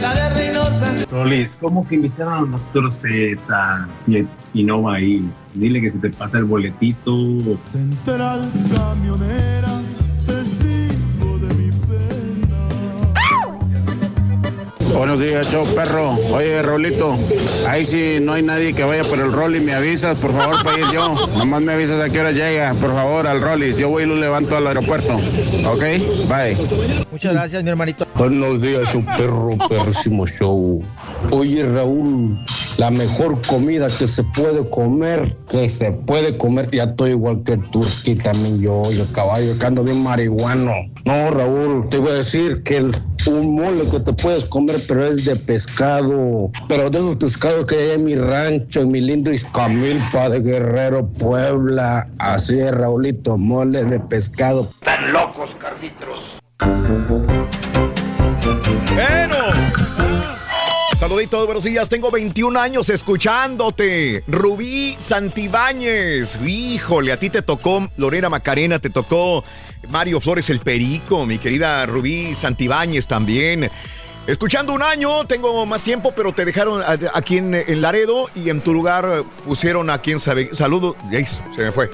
[0.00, 1.06] La de Reynosa.
[1.10, 5.22] Rolis, ¿cómo que invitaron al doctor Z y, y no va a ir?
[5.54, 7.12] Dile que se te pasa el boletito.
[7.70, 9.43] Central camionera,
[15.14, 16.10] Buenos días, show perro.
[16.32, 17.16] Oye, Rolito,
[17.68, 20.76] ahí si no hay nadie que vaya por el Rolly, me avisas, por favor, para
[20.76, 21.14] ir yo.
[21.38, 23.76] Nomás me avisas a qué hora llega, por favor, al Rollis.
[23.76, 25.14] Yo voy y lo levanto al aeropuerto.
[25.70, 25.82] ¿Ok?
[26.28, 26.56] Bye.
[27.12, 28.08] Muchas gracias, mi hermanito.
[28.16, 30.82] Buenos días, un perro, perrísimo show.
[31.30, 32.36] Oye, Raúl,
[32.76, 37.56] la mejor comida que se puede comer, que se puede comer, ya estoy igual que
[37.56, 40.72] tú, y también yo, y el caballo, que ando bien marihuano.
[41.04, 42.96] No, Raúl, te voy a decir que el-
[43.26, 47.76] un mole que te puedes comer, pero es de pescado, pero de esos pescados que
[47.76, 52.06] hay en mi rancho, en mi lindo Iscamilpa de Guerrero, Puebla.
[52.18, 54.70] Así es, Raulito, mole de pescado.
[54.80, 56.40] Están locos, carnitos.
[58.94, 59.83] Bueno.
[61.04, 61.90] Saluditos, buenos días.
[61.90, 64.24] Tengo 21 años escuchándote.
[64.26, 66.38] Rubí Santibáñez.
[66.42, 69.44] Híjole, a ti te tocó Lorena Macarena, te tocó
[69.90, 73.70] Mario Flores el Perico, mi querida Rubí Santibáñez también.
[74.26, 78.62] Escuchando un año, tengo más tiempo, pero te dejaron aquí en, en Laredo y en
[78.62, 80.54] tu lugar pusieron a quien sabe.
[80.54, 80.96] Saludos.
[81.50, 81.90] Se me fue.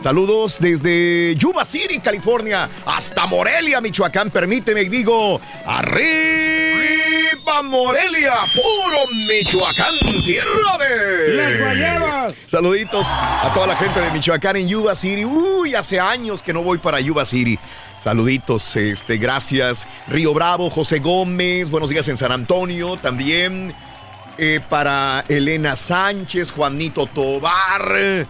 [0.00, 4.30] Saludos desde Yuba City, California, hasta Morelia, Michoacán.
[4.30, 11.34] Permíteme y digo, arriba Morelia, puro Michoacán, tierra de...
[11.34, 12.36] ¡Las guayabas!
[12.36, 15.24] Saluditos a toda la gente de Michoacán en Yuba City.
[15.24, 17.58] Uy, hace años que no voy para Yuba City.
[17.98, 19.88] Saluditos, este, gracias.
[20.06, 23.74] Río Bravo, José Gómez, buenos días en San Antonio también.
[24.36, 28.28] Eh, para Elena Sánchez, Juanito Tobar.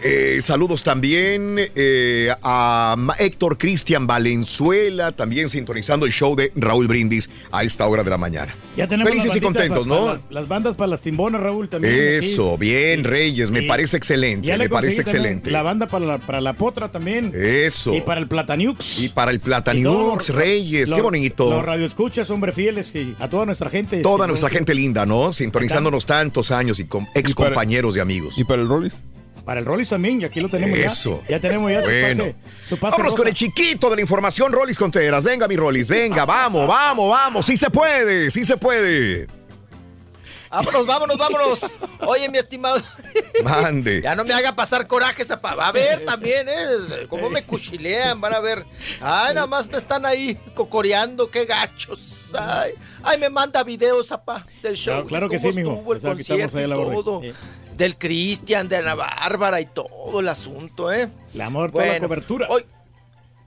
[0.00, 7.28] Eh, saludos también eh, a Héctor Cristian Valenzuela, también sintonizando el show de Raúl Brindis
[7.50, 8.54] a esta hora de la mañana.
[8.76, 10.06] Ya tenemos Felices y contentos, para- ¿no?
[10.06, 11.92] para Las, las bandas para las timbonas, Raúl, también.
[11.96, 12.60] Eso, aquí.
[12.60, 15.50] bien, Reyes, me y- parece excelente, Ya me parece excelente.
[15.50, 17.32] La banda para la, para la potra también.
[17.34, 17.92] Eso.
[17.92, 19.00] Y para el Plataniux.
[19.00, 21.50] Y para el Y Plataniux, Reyes, qué bonito.
[21.50, 24.00] Los radioescuchas, hombre, fieles y a toda nuestra gente.
[24.02, 25.32] Toda nuestra gente linda, ¿no?
[25.32, 28.38] Sintonizándonos tantos años y con ex compañeros y amigos.
[28.38, 29.02] ¿Y para el Rollis?
[29.48, 31.22] Para el Rollis también, y aquí lo tenemos Eso.
[31.22, 31.36] ya.
[31.36, 32.10] Ya tenemos ya Bueno.
[32.10, 32.36] su pase.
[32.68, 33.16] Su pase Vámonos rosa.
[33.16, 35.24] con el chiquito de la información, Rolis Contreras.
[35.24, 37.46] Venga, mi Rolis, venga, vamos, vamos, vamos.
[37.46, 39.26] Sí se puede, sí se puede.
[40.50, 41.60] Vámonos, vámonos, vámonos.
[42.00, 42.78] Oye, mi estimado.
[43.42, 44.02] Mande.
[44.02, 45.54] Ya no me haga pasar coraje, zapa.
[45.54, 47.06] Va a ver también, ¿eh?
[47.08, 48.66] Cómo me cuchilean, van a ver.
[49.00, 52.34] Ay, nada más me están ahí cocoreando, qué gachos.
[52.38, 55.06] Ay, ay me manda videos, zapa, del show.
[55.06, 55.82] Claro, que sí, mijo.
[55.92, 56.94] el Ya sabe que estamos concierto ahí a la y orden.
[56.94, 57.22] todo.
[57.78, 61.08] Del Cristian, de Ana Bárbara y todo el asunto, ¿eh?
[61.32, 62.48] El amor, toda la cobertura.
[62.50, 62.64] Hoy,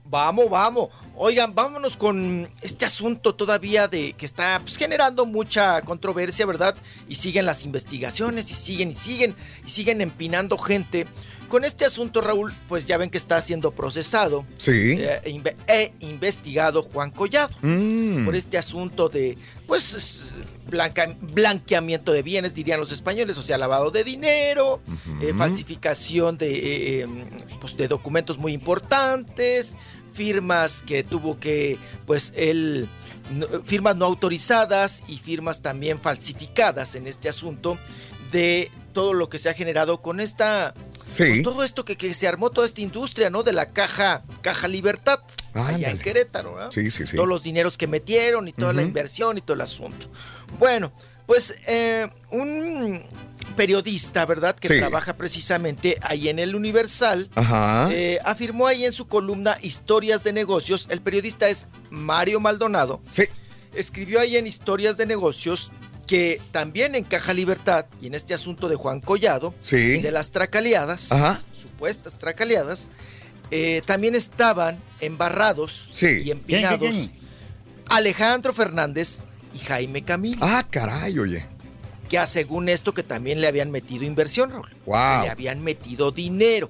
[0.06, 0.88] vamos, vamos.
[1.14, 6.74] Oigan, vámonos con este asunto todavía de que está pues, generando mucha controversia, ¿verdad?
[7.10, 9.36] Y siguen las investigaciones y siguen y siguen
[9.66, 11.06] y siguen empinando gente.
[11.52, 14.96] Con este asunto, Raúl, pues ya ven que está siendo procesado Sí.
[14.98, 18.24] eh, e, inve- e investigado Juan Collado Mm.
[18.24, 20.36] por este asunto de, pues, es-
[20.70, 24.80] blanca- blanqueamiento de bienes, dirían los españoles, o sea, lavado de dinero,
[25.20, 27.06] eh, falsificación de, eh, eh,
[27.60, 29.76] pues, de documentos muy importantes,
[30.14, 32.88] firmas que tuvo que, pues, él,
[33.66, 37.76] firmas no autorizadas y firmas también falsificadas en este asunto
[38.32, 40.72] de todo lo que se ha generado con esta...
[41.12, 41.24] Sí.
[41.24, 43.42] pues, todo esto que, que se armó, toda esta industria, ¿no?
[43.42, 45.20] De la caja, caja Libertad,
[45.54, 45.98] allá en.
[45.98, 46.70] Querétaro, ¿verdad?
[46.72, 47.16] Sí, sí, sí.
[47.16, 50.06] Todos los dineros que metieron y toda la inversión y todo el asunto.
[50.58, 50.92] Bueno,
[51.26, 53.02] pues eh, un
[53.56, 54.56] periodista, ¿verdad?
[54.56, 54.78] Que Sí.
[54.78, 57.88] trabaja precisamente ahí en el Universal, Ajá.
[57.92, 63.02] eh, afirmó ahí en su columna Historias de Negocios, el periodista es Mario Maldonado.
[63.10, 63.24] Sí.
[63.74, 65.70] Escribió ahí en Historias de Negocios
[66.06, 70.00] que también en Caja Libertad y en este asunto de Juan Collado, Sí.
[70.00, 71.40] de las tracaleadas, Ajá.
[71.52, 72.90] supuestas tracaleadas,
[73.50, 76.22] eh, también estaban embarrados Sí.
[76.24, 77.22] y empinados ¿Quién, quién,
[77.88, 79.20] Alejandro Fernández
[79.54, 80.38] y Jaime Camil.
[80.40, 81.44] Ah, caray, oye.
[82.08, 84.70] Que a según esto que también le habían metido inversión, Raúl.
[84.86, 85.22] Wow.
[85.24, 86.68] Le habían metido dinero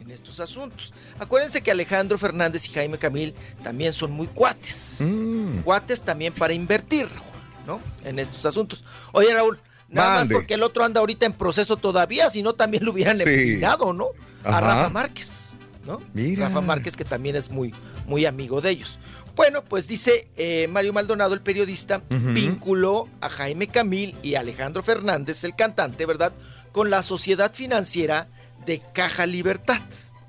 [0.00, 0.92] en estos asuntos.
[1.18, 4.98] Acuérdense que Alejandro Fernández y Jaime Camil también son muy cuates.
[5.02, 5.58] Mm.
[5.60, 7.31] Cuates también para invertir, Raúl,
[7.66, 7.80] ¿no?
[8.04, 8.84] En estos asuntos.
[9.12, 10.34] Oye, Raúl, nada Mande.
[10.34, 13.24] más porque el otro anda ahorita en proceso todavía, si no también lo hubieran Sí.
[13.24, 14.06] empinado, ¿no?
[14.44, 14.60] A.
[14.60, 16.00] Rafa Márquez, ¿no?
[16.14, 16.48] Mira.
[16.48, 17.74] Rafa Márquez, que también es muy,
[18.06, 18.98] muy amigo de ellos.
[19.34, 25.42] Bueno, pues dice eh, Mario Maldonado, el periodista, vinculó a Jaime Camil y Alejandro Fernández,
[25.44, 26.32] el cantante, ¿verdad?
[26.70, 28.28] Con la sociedad financiera
[28.66, 29.80] de Caja Libertad.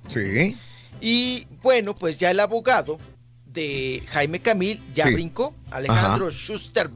[0.08, 0.58] Sí.
[1.02, 2.98] Y bueno, pues ya el abogado
[3.54, 5.14] de Jaime Camil ya Sí.
[5.14, 6.90] brincó, Alejandro Schuster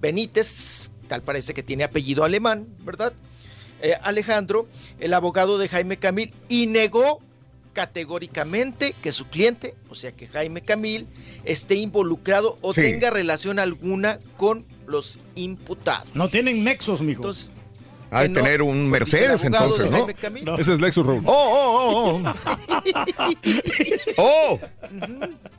[0.00, 3.12] Benítez, tal parece que tiene apellido alemán, ¿verdad?
[3.80, 4.66] Eh, Alejandro,
[4.98, 7.20] el abogado de Jaime Camil, y negó
[7.72, 11.06] categóricamente que su cliente, o sea que Jaime Camil,
[11.44, 12.80] esté involucrado o Sí.
[12.80, 16.08] tenga relación alguna con los imputados.
[16.14, 17.22] No tienen nexos, mijo.
[17.22, 17.52] Entonces,
[18.10, 19.98] Ha de no, tener un pues, Mercedes entonces, ¿no?
[19.98, 20.48] Jaime Camil.
[20.58, 21.22] Ese es Lexus Raúl.
[21.26, 22.32] Oh, oh, oh,
[24.16, 24.58] oh.
[24.58, 24.60] oh.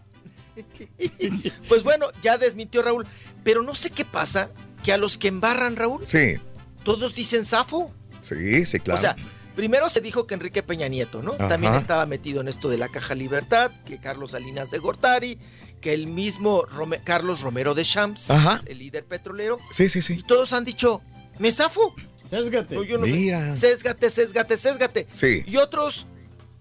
[1.67, 3.05] Pues bueno, ya desmintió Raúl.
[3.43, 4.51] Pero no sé qué pasa,
[4.83, 6.35] que a los que embarran, Raúl, Sí.
[6.83, 7.93] todos dicen zafo.
[8.21, 8.97] Sí, sí, claro.
[8.97, 9.15] O sea,
[9.55, 11.33] primero se dijo que Enrique Peña Nieto, ¿no?
[11.33, 11.47] Ajá.
[11.47, 15.39] También estaba metido en esto de la Caja Libertad, que Carlos Salinas de Gortari,
[15.81, 18.59] que el mismo Rome- Carlos Romero de Champs, Ajá.
[18.65, 19.57] el líder petrolero.
[19.71, 20.15] sí, sí, sí.
[20.19, 21.01] Y todos han dicho,
[21.39, 21.95] me zafo.
[22.29, 22.75] Sésgate.
[22.75, 23.11] No, yo no sé.
[23.13, 23.53] Mira.
[23.53, 25.07] Sésgate, sésgate, sésgate.
[25.13, 25.43] Sí.
[25.47, 26.05] Y otros,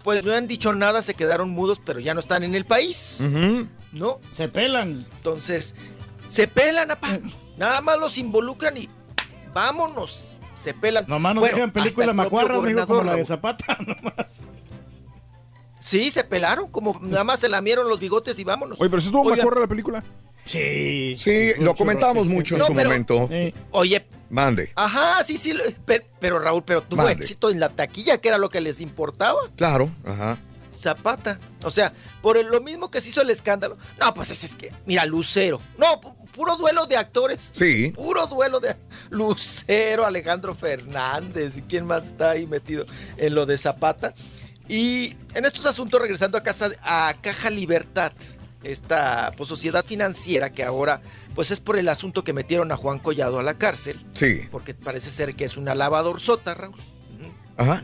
[0.05, 3.29] pues no han dicho nada, se quedaron mudos, pero ya no están en el país.
[3.93, 4.21] ¿No?
[4.31, 5.07] Se pelan.
[5.17, 5.75] Entonces,
[6.29, 7.19] se pelan, apa.
[7.57, 8.89] Nada más los involucran y
[9.55, 10.39] vámonos.
[10.55, 11.05] Se pelan.
[11.09, 13.25] Nomás nos Bueno, dejan película macuarras, mijo, como la de.
[13.25, 14.41] Zapata, nomás.
[15.81, 18.81] Sí, se pelaron, como nada más se lamieron los bigotes y vámonos.
[18.81, 20.05] Oye, pero si estuvo Oigan, macorra la película.
[20.45, 21.15] Sí.
[21.17, 23.29] Sí, lo comentábamos mucho en No, su pero- momento.
[23.71, 24.73] Oye, Mande.
[24.75, 27.13] ajá, sí, sí, pero, pero Raúl, pero tuvo Mande.
[27.13, 29.39] éxito en la taquilla, que era lo que les importaba.
[29.57, 30.39] Claro, ajá.
[30.79, 31.39] Zapata.
[31.65, 31.93] O sea,
[32.23, 33.77] por el- lo mismo que se hizo el escándalo.
[33.99, 35.61] No, pues es, es que, mira, Lucero.
[35.77, 37.43] No, pu- puro duelo de actores.
[37.43, 37.91] Sí.
[37.95, 38.77] Puro duelo de
[39.11, 41.59] Lucero, Alejandro Fernández.
[41.59, 44.15] ¿Y quién más está ahí metido en lo de Zapata?
[44.69, 48.13] Y en estos asuntos, regresando a, casa, a Caja Libertad,
[48.63, 51.01] esta pues, sociedad financiera que ahora
[51.35, 54.43] pues es por el asunto que metieron a Juan Collado a la cárcel, Sí.
[54.51, 56.75] porque parece ser que es una lavador sota, Raúl.
[57.57, 57.83] Ajá.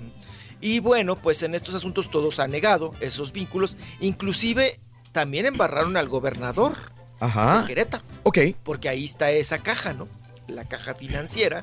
[0.64, 3.76] Y bueno, pues en estos asuntos todos han negado esos vínculos.
[4.00, 4.80] Inclusive
[5.12, 6.72] también embarraron al gobernador
[7.20, 7.60] Ajá.
[7.60, 8.02] de Querétaro.
[8.22, 8.38] Ok.
[8.62, 10.08] Porque ahí está esa caja, ¿no?
[10.48, 11.62] La caja financiera.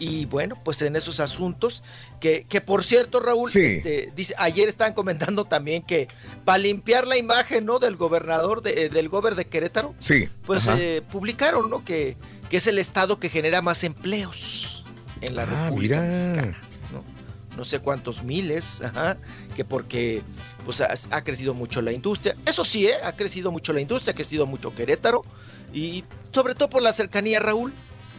[0.00, 1.84] Y bueno, pues en esos asuntos,
[2.20, 3.60] que, que por cierto, Raúl, Sí.
[3.60, 6.08] este, dice, ayer estaban comentando también que
[6.44, 7.78] para limpiar la imagen, ¿no?
[7.78, 10.28] Del gobernador, de, eh, del gober de Querétaro, Sí.
[10.44, 11.84] pues eh, publicaron, ¿no?
[11.84, 12.16] Que,
[12.48, 14.84] que es el estado que genera más empleos
[15.20, 16.32] en la Ah, República mira.
[16.34, 16.60] Mexicana,
[17.56, 17.64] ¿no?
[17.64, 19.16] Sé cuántos miles, ajá,
[19.54, 20.22] que porque
[20.64, 22.36] pues ha, ha crecido mucho la industria.
[22.46, 22.94] Eso sí, ¿eh?
[23.04, 25.22] ha crecido mucho la industria, ha crecido mucho Querétaro
[25.72, 27.72] y sobre todo por la cercanía, Raúl,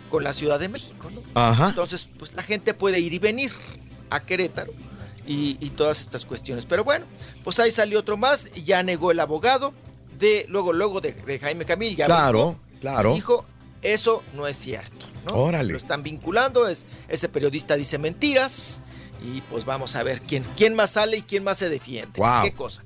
[0.09, 1.21] con la Ciudad de México, ¿no?
[1.35, 1.69] Ajá.
[1.69, 3.51] Entonces, pues la gente puede ir y venir
[4.09, 4.73] a Querétaro
[5.25, 6.65] y, y todas estas cuestiones.
[6.65, 7.05] Pero bueno,
[7.43, 9.73] pues ahí salió otro más, ya negó el abogado
[10.19, 13.13] de, luego, luego de, de Jaime Camil, ya Claro, brincó, claro.
[13.13, 13.45] Dijo,
[13.81, 15.05] eso no es cierto.
[15.25, 15.33] ¿no?
[15.33, 15.71] Órale.
[15.71, 18.81] Lo están vinculando, es, ese periodista dice mentiras
[19.21, 22.19] y pues vamos a ver quién, quién más sale y quién más se defiende.
[22.19, 22.43] Wow.
[22.43, 22.83] Qué cosa.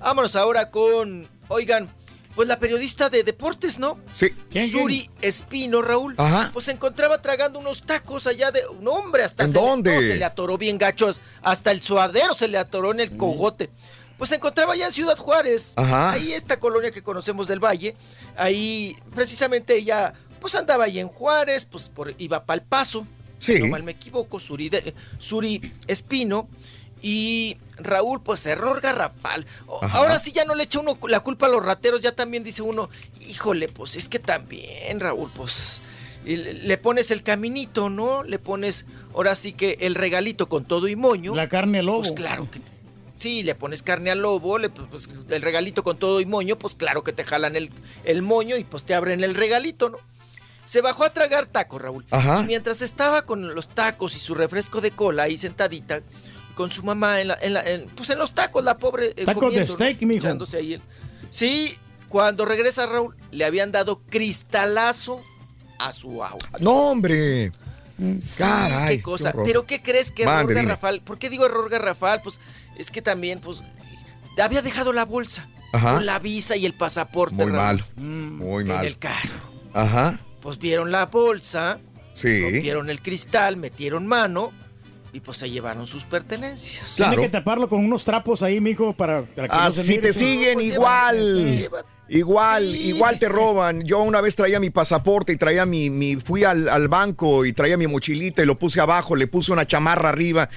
[0.00, 1.88] Vámonos ahora con, oigan,
[2.34, 3.98] pues la periodista de deportes, ¿no?
[4.12, 4.28] Sí.
[4.70, 6.14] Suri Espino, Raúl.
[6.18, 6.50] Ajá.
[6.52, 9.94] Pues se encontraba tragando unos tacos allá de un hombre hasta ¿En se le- dónde?
[9.94, 13.70] no, se le atoró bien gachos, hasta el suadero se le atoró en el cogote.
[14.18, 16.12] Pues se encontraba allá en Ciudad Juárez, Ajá.
[16.12, 17.94] ahí esta colonia que conocemos del Valle,
[18.36, 23.06] ahí precisamente ella pues andaba ahí en Juárez, pues por, iba para el paso,
[23.38, 23.56] Sí.
[23.56, 26.48] si no mal me equivoco, Suri, de- Suri Espino,
[27.02, 29.46] y Raúl, pues error garrafal.
[29.82, 29.98] Ajá.
[29.98, 32.62] Ahora sí ya no le echa uno la culpa a los rateros, ya también dice
[32.62, 32.88] uno,
[33.28, 35.82] híjole, pues es que también, Raúl, pues
[36.24, 38.24] y le le pones el caminito, ¿no?
[38.24, 41.34] Le pones, ahora sí que el regalito con todo y moño.
[41.36, 41.98] La carne al lobo.
[42.00, 42.60] Pues claro que
[43.14, 46.74] sí, le pones carne al lobo, le, pues, el regalito con todo y moño, pues
[46.74, 47.70] claro que te jalan el,
[48.04, 49.98] el moño y pues te abren el regalito, ¿no?
[50.66, 52.04] Se bajó a tragar tacos, Raúl.
[52.10, 52.42] Ajá.
[52.42, 56.02] Y mientras estaba con los tacos y su refresco de cola ahí sentadita,
[56.54, 59.14] con su mamá en la, en la- en- pues en los tacos, la pobre.
[59.16, 60.26] eh, Tacos de steak, mijo.
[60.26, 60.82] Echándose ahí el-
[61.30, 61.78] Sí,
[62.08, 65.22] cuando regresa Raúl, le habían dado cristalazo
[65.78, 66.38] a su agua.
[66.60, 67.52] No, hombre.
[68.20, 69.32] Sí, Caray, qué cosa.
[69.32, 69.38] qué.
[69.44, 71.00] Pero ¿qué crees que error garrafal?
[71.00, 72.20] ¿Por qué digo error garrafal?
[72.22, 72.40] Pues
[72.76, 73.62] es que también, pues,
[74.42, 75.94] había dejado la bolsa Ajá.
[75.94, 77.34] con la visa y el pasaporte.
[77.36, 77.84] Muy Raúl, mal.
[77.96, 78.84] Muy En mal.
[78.86, 79.30] el carro.
[79.72, 80.20] Ajá.
[80.46, 81.80] Pues vieron la bolsa,
[82.12, 82.40] Sí.
[82.40, 84.52] rompieron el cristal, metieron mano
[85.12, 86.94] y pues se llevaron sus pertenencias.
[86.94, 89.88] Tiene que taparlo con unos trapos ahí, mijo, para, para que Ah, no se si
[89.90, 90.02] mire.
[90.02, 91.68] te siguen pues, igual.
[92.08, 93.82] Igual, igual te roban.
[93.82, 97.52] Yo una vez traía mi pasaporte y traía mi, mi fui al, al banco y
[97.52, 100.48] traía mi mochilita y lo puse abajo, le puse una chamarra arriba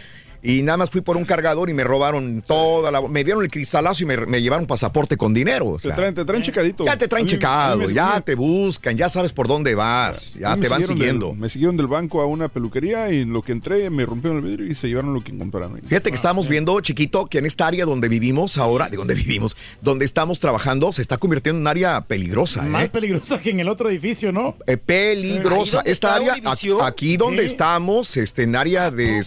[0.41, 3.01] y nada más fui por un cargador y me robaron toda la...
[3.01, 5.65] Me dieron el cristalazo y me, me llevaron pasaporte con dinero.
[5.67, 6.85] o Te traen, te traen checadito.
[6.85, 9.75] Ya te traen A mí- checado, me- ya me- te buscan, ya sabes por dónde
[9.75, 11.27] vas, ya te me van siguiendo.
[11.29, 14.37] del- me siguieron del banco a una peluquería y en lo que entré me rompieron
[14.39, 15.75] el vidrio y se llevaron lo que encontraron.
[15.75, 15.81] ahí.
[15.87, 19.57] Fíjate que estamos viendo, chiquito, que en esta área donde vivimos ahora, de donde vivimos,
[19.81, 22.65] donde estamos trabajando, se está convirtiendo en un área peligrosa.
[22.65, 22.69] ¿eh?
[22.69, 24.55] Más peligrosa que en el otro edificio, ¿no?
[24.67, 25.81] Eh, peligrosa.
[25.85, 26.35] Esta área,
[26.83, 27.45] aquí donde Sí.
[27.47, 29.21] estamos, este, en área de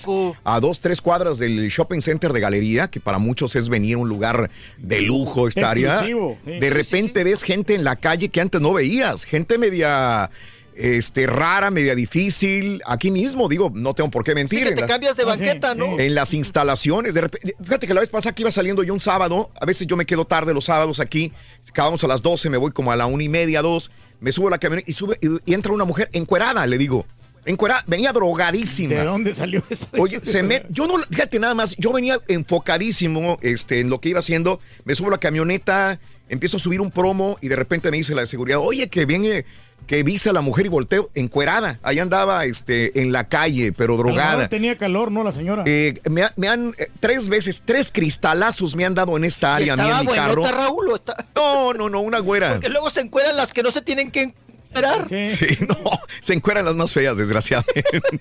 [0.44, 3.98] a dos, tres cuadras del shopping center de Galería, que para muchos es venir a
[3.98, 6.00] un lugar de lujo, esta área.
[6.00, 6.12] Sí.
[6.46, 10.30] De Sí, repente ves gente en la calle que antes no veías, gente media
[10.74, 12.80] este, rara, media difícil.
[12.86, 14.60] Aquí mismo, digo, no tengo por qué mentir.
[14.60, 15.98] Sí, que en te las- cambias de banqueta, ¿no?
[16.00, 17.14] en las instalaciones.
[17.14, 19.86] De repente, fíjate que la vez pasada que iba saliendo yo un sábado, a veces
[19.86, 21.30] yo me quedo tarde los sábados aquí,
[21.68, 23.90] acabamos a las 12, me voy como a la una y media, dos,
[24.20, 27.04] me subo a la camioneta y, sube, y, y entra una mujer encuerada, le digo.
[27.44, 28.94] Encuerada, venía drogadísima.
[28.94, 29.98] ¿De dónde salió esta?
[30.00, 34.10] Oye, se me, yo no, fíjate nada más, yo venía enfocadísimo este, en lo que
[34.10, 35.98] iba haciendo, me subo a la camioneta,
[36.28, 39.04] empiezo a subir un promo y de repente me dice la de seguridad, oye, que
[39.04, 39.44] viene,
[39.88, 43.96] que viste a la mujer y volteo, encuerada, ahí andaba este, en la calle, pero
[43.96, 44.48] drogada.
[44.48, 45.24] tenía calor, ¿no?
[45.24, 45.64] La señora.
[45.66, 49.60] Eh, me, ha- me han eh, tres veces, tres cristalazos me han dado en esta
[49.60, 50.44] ¿Y área, a mí en mi carro.
[50.44, 50.88] Raúl?
[50.90, 52.52] ¿o está- No, no, no, una güera.
[52.52, 54.34] Porque luego se encueran las que no se tienen que
[54.72, 55.08] encuerar.
[55.08, 55.76] Sí, no,
[56.20, 57.82] se encueran las más feas, desgraciadamente.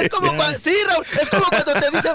[0.00, 2.12] Es como cuando, sí, Raúl, es como cuando te dicen,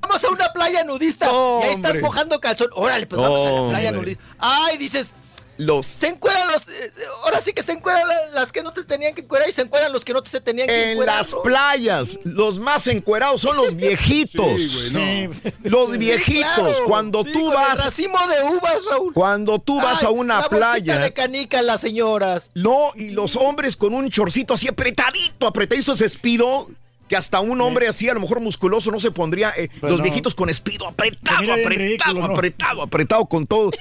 [0.00, 2.68] vamos a una playa nudista y ahí estás mojando calzón.
[2.74, 4.22] Órale, pues vamos a la playa nudista.
[4.38, 5.14] Ay, dices,
[5.58, 6.92] Los se encueran los, eh,
[7.24, 9.62] ahora sí que se encueran la- las que no te tenían que encuerar y se
[9.62, 11.16] encueran los que no te se tenían que En encuerar.
[11.18, 11.42] las ¿no?
[11.42, 14.62] playas, los más encuerados son los viejitos.
[14.62, 15.30] Sí, güey,
[15.64, 16.84] Los Sí, viejitos, claro.
[16.86, 19.12] cuando Sí, tú con el vas, racimo de uvas, Raúl.
[19.12, 20.98] cuando tú vas Ay, a una la playa.
[20.98, 22.50] de canica las señoras.
[22.54, 26.68] No, y los hombres con un chorcito así apretadito, apretadito ese espido.
[27.08, 29.52] Que hasta un hombre así, a lo mejor musculoso, no se pondría.
[29.56, 30.04] eh, Pues los no.
[30.04, 33.70] viejitos con espido apretado, apretado, apretado, apretado con todo.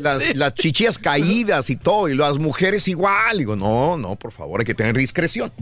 [0.00, 2.08] Las, las chichillas caídas y todo.
[2.08, 3.38] Y las mujeres igual.
[3.38, 5.52] Digo, no, no, por favor, hay que tener discreción.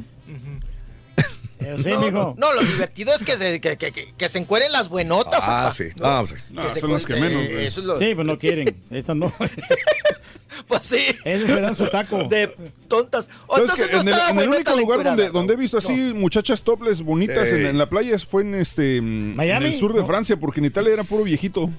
[1.60, 4.38] Eh, sí, no, no, no, lo divertido es que se, que, que- que- que se
[4.38, 5.44] encueren las buenotas.
[5.46, 5.84] Ah, sí.
[5.96, 6.06] ¿no?
[6.06, 7.66] Ah, pues, No, Que se son las que menos, güey.
[7.66, 8.74] Eso es lo, Sí, pues no quieren.
[8.90, 9.30] Esa no.
[10.68, 11.04] Pues sí.
[11.24, 12.24] Esos se dan su taco.
[12.24, 12.54] De
[12.88, 13.28] tontas.
[13.46, 15.94] O ¿Sabes entonces que no en el, en único lugar donde, donde he visto así
[16.14, 17.56] muchachas topless bonitas Sí.
[17.56, 19.66] en, en la playa fue en este mm, ¿Miami?
[19.66, 20.06] en el sur de No.
[20.06, 21.70] Francia, porque en Italia era puro viejito.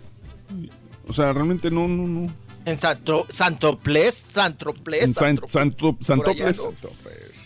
[1.07, 2.33] O sea, realmente no, no, no.
[2.63, 5.03] En Santo, Santoplés, Santoplés.
[5.03, 6.61] En San, Santo, Santoples.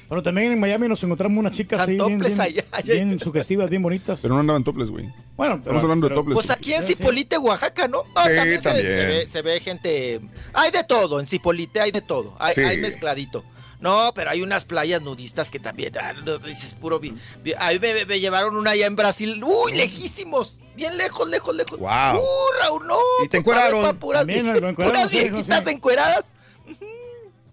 [0.08, 2.93] Pero también en Miami nos encontramos unas chicas así bien, bien, allá, allá.
[2.93, 4.19] bien sugestivas, bien bonitas.
[4.22, 5.09] Pero no andaban toples, güey.
[5.35, 6.35] bueno, Estamos hablando de toples.
[6.35, 6.84] Pues aquí en.
[6.84, 8.03] Cipolite, Oaxaca, ¿no?
[8.16, 8.84] No, Sí, también, se ve-.
[8.84, 10.22] Se, ve, se ve gente.
[10.53, 12.35] Hay de todo, en Cipolite hay de todo.
[12.40, 12.61] Hay, Sí.
[12.61, 13.43] hay mezcladito.
[13.82, 15.93] No, pero hay unas playas nudistas que también.
[16.00, 17.00] ah, no, dices puro.
[17.00, 19.43] vi- vi- Ahí me, me- me llevaron una allá en Brasil.
[19.43, 20.59] Uy, lejísimos.
[20.75, 21.80] Bien lejos, lejos, lejos.
[21.80, 22.17] Guau.
[22.17, 22.24] Uh,
[22.61, 22.98] Raúl, no.
[23.24, 23.98] ¿Y te encueraron?
[23.98, 25.69] Puras, También puras viejitas sí.
[25.72, 26.27] encueradas.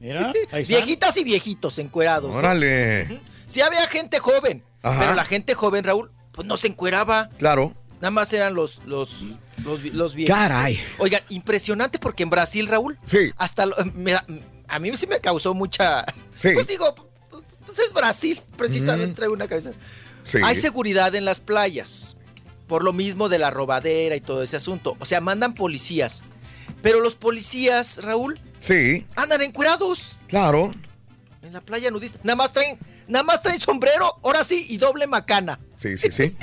[0.03, 0.65] Mira, ahí.
[0.65, 2.31] Viejitas y viejitos encuerados.
[2.31, 2.37] ¿no?
[2.37, 3.21] Órale.
[3.47, 4.99] Sí había gente joven, Ajá.
[4.99, 7.31] pero la gente joven, Raúl, pues no se encueraba.
[7.39, 7.73] Claro.
[8.01, 9.17] Nada más eran los, los,
[9.65, 10.37] los, vi- los viejitos.
[10.37, 10.81] Caray.
[10.99, 13.31] Oigan, impresionante porque en Brasil, Raúl, Sí.
[13.37, 14.21] hasta lo- me-
[14.67, 16.05] a mí sí me causó mucha.
[16.35, 16.49] Sí.
[16.53, 16.95] Pues digo,
[17.31, 19.71] pues, pues es Brasil, precisamente traigo una cabeza.
[20.25, 20.39] Sí.
[20.43, 22.17] Hay seguridad en las playas,
[22.67, 24.97] por lo mismo de la robadera y todo ese asunto.
[24.99, 26.25] O sea, mandan policías.
[26.81, 30.73] Pero los policías, Raúl, Sí, andan encuerados claro.
[31.43, 32.21] en la playa nudista.
[32.23, 35.59] Nada más traen, nada más traen sombrero, ahora sí, y doble macana.
[35.75, 36.37] Sí, sí, sí.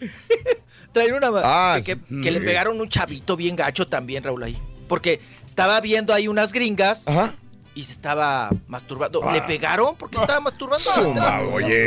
[0.92, 2.22] Traen una Ah, que, mm.
[2.22, 4.58] que le pegaron un chavito bien gacho también, Raúl, ahí.
[4.88, 7.36] Porque estaba viendo ahí unas gringas Ajá.
[7.74, 9.20] Y se estaba masturbando.
[9.24, 9.32] Ah.
[9.32, 9.94] ¿Le pegaron?
[9.96, 10.78] porque estaba masturbando?
[10.92, 11.86] Suma, oye.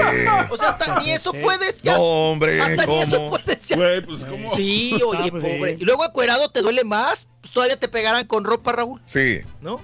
[0.49, 1.97] O sea, hasta ni eso puedes ya.
[1.97, 3.75] No, hombre, Hasta ni eso puedes ya.
[3.75, 4.55] Güey, pues cómo.
[4.55, 5.71] Sí, oye, Ah, pues, pobre.
[5.71, 5.77] sí.
[5.81, 7.27] Y luego encuerado te duele más.
[7.41, 9.81] Pues todavía te pegarán con ropa, Raúl, Sí, ¿no?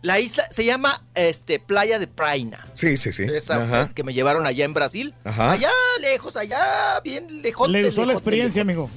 [0.00, 2.68] La isla se llama este, Playa de Praina.
[2.74, 3.24] sí, sí, sí.
[3.24, 3.88] Esa Ajá.
[3.92, 5.12] que me llevaron allá en Brasil.
[5.24, 5.50] Ajá.
[5.52, 5.70] Allá
[6.00, 7.68] lejos, allá bien lejos.
[7.68, 8.88] Le gustó la experiencia, amigo.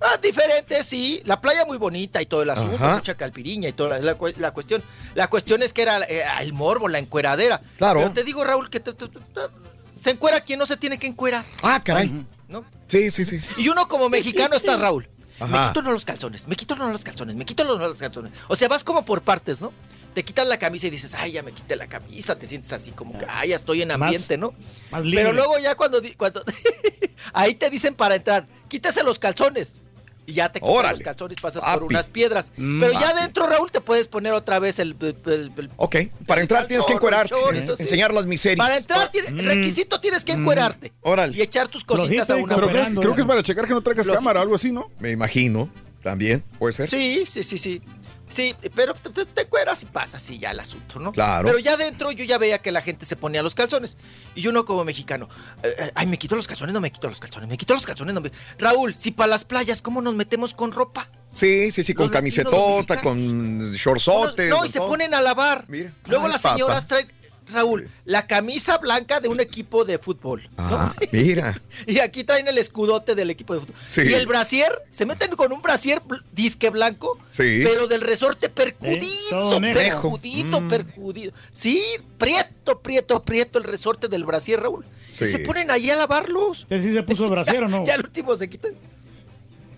[0.00, 1.20] Ah, diferente, sí.
[1.24, 2.96] La playa muy bonita y todo el asunto, Ajá.
[2.96, 4.82] mucha calpiriña y toda la, la la cuestión.
[5.14, 7.60] La cuestión es que era eh, el morbo, la encueradera.
[7.78, 8.00] Claro.
[8.00, 10.98] Pero te digo, Raúl, que te- te- te- te- se encuera quien no se tiene
[10.98, 12.24] que encuerar, Ah, caray.
[12.48, 12.64] ¿no?
[12.86, 13.40] Sí, sí, sí.
[13.56, 15.08] Y uno como mexicano está, Raúl.
[15.40, 15.68] Me Ajá.
[15.68, 18.32] quito no los calzones, me quito no los calzones, me quito no los calzones.
[18.48, 19.70] O sea, vas como por partes, ¿no?
[20.14, 22.92] Te quitas la camisa y dices, ay, ya me quité la camisa, te sientes así
[22.92, 24.54] como que, ay, ya estoy en Más- ambiente, ¿no?
[24.90, 25.24] más libre.
[25.24, 26.42] Pero luego ya cuando, di- cuando
[27.34, 29.82] ahí te dicen para entrar, quítese los calzones.
[30.26, 30.98] Y ya te quitas Órale.
[30.98, 31.74] los calzones, pasas Papi.
[31.78, 32.52] por unas piedras.
[32.56, 34.96] Mm, Pero ya dentro, Raúl, te puedes poner otra vez el...
[35.00, 35.96] el- el- el- Ok,
[36.26, 37.60] para entrar tienes que encuerarte, ¿eh?
[37.62, 37.72] sí.
[37.78, 38.64] enseñar las miserias.
[38.66, 39.46] Para entrar, tiene- Mm.
[39.46, 40.92] requisito tienes que encuerarte.
[41.02, 41.36] Órale.
[41.36, 43.82] Y echar tus cositas a una Pero creo, creo que es para checar que no
[43.82, 44.90] traigas cámara o algo así, ¿no?
[44.98, 45.70] Me imagino,
[46.02, 46.90] también, puede ser.
[46.90, 47.82] Sí, sí, sí, sí.
[48.28, 51.12] Sí, pero te, te, te cueras y pasa así ya el asunto, ¿no?
[51.12, 51.46] Claro.
[51.46, 53.96] Pero ya dentro yo ya veía que la gente se ponía los calzones.
[54.34, 55.28] Y uno como mexicano,
[55.62, 57.86] eh, eh, ay, me quito los calzones, no me quito los calzones, me quito los
[57.86, 58.32] calzones, no me...
[58.58, 61.08] Raúl, si para las playas, ¿cómo nos metemos con ropa?
[61.32, 64.48] Sí, sí, sí, con Los camisetota, con shortsotes.
[64.48, 64.88] no, y se todo.
[64.88, 65.64] ponen a lavar.
[65.68, 65.92] Mira.
[66.06, 67.12] Luego Ay, las señoras traen,
[67.48, 70.42] Raúl, la camisa blanca de un equipo de fútbol.
[70.56, 70.64] ¿no?
[70.76, 71.60] Ah, mira.
[71.86, 73.76] Y aquí traen el escudote del equipo de fútbol.
[73.86, 74.02] Sí.
[74.02, 76.02] Y el brasier, se meten con un brasier
[76.32, 77.60] disque blanco, Sí.
[77.64, 80.68] pero del resorte percudido, Eh, percudido, Mm.
[80.68, 81.32] percudido.
[81.52, 81.82] Sí,
[82.18, 84.84] prieto, prieto, prieto el resorte del brasier, Raúl.
[85.10, 85.24] Sí.
[85.24, 86.62] Y se ponen ahí a lavarlos.
[86.62, 87.84] ¿Usted sí se puso brasero o no?
[87.86, 88.72] Ya al último se quitan.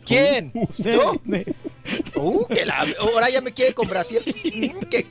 [0.06, 0.52] ¿Quién?
[0.76, 1.44] Sí.
[2.15, 4.23] Uh, que la- ahora ya me quiere con brasier.
[4.27, 5.05] Mm, ¿Qué,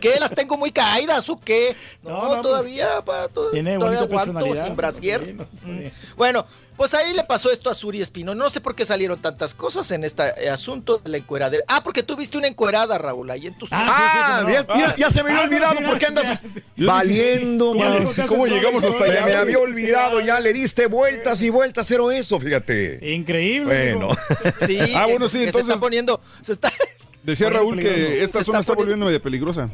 [0.00, 1.76] qué, ¿Las tengo muy caídas o qué?
[2.02, 5.34] No, No, no, pues, todavía, pa, to- Tiene todavía aguanto sin brasier.
[5.34, 5.80] No, Mm.
[6.16, 6.46] Bueno,
[6.80, 8.34] pues ahí le pasó esto a Suri Espino.
[8.34, 11.62] No sé por qué salieron tantas cosas en este eh, asunto de la encueradera.
[11.68, 14.64] Ah, porque tú viste una encuerada, Raúl, ahí en tu Ah, Ah, sí, sí, ya,
[14.66, 14.86] cómo no.
[14.86, 16.42] ya- ya se me había Ah, olvidado mira, por qué mira, andas
[16.78, 21.86] valiendo, contaste ¿Cómo llegamos hasta allá, me había olvidado, ya le diste vueltas y vueltas,
[21.86, 23.12] cero eso, fíjate.
[23.12, 23.92] Increíble.
[23.96, 24.16] Bueno.
[24.66, 26.72] Sí, Ah, bueno, sí, que entonces- se está poniendo, se está,
[27.22, 29.68] Decía Raúl que esta zona está está volviendo medio peligrosa.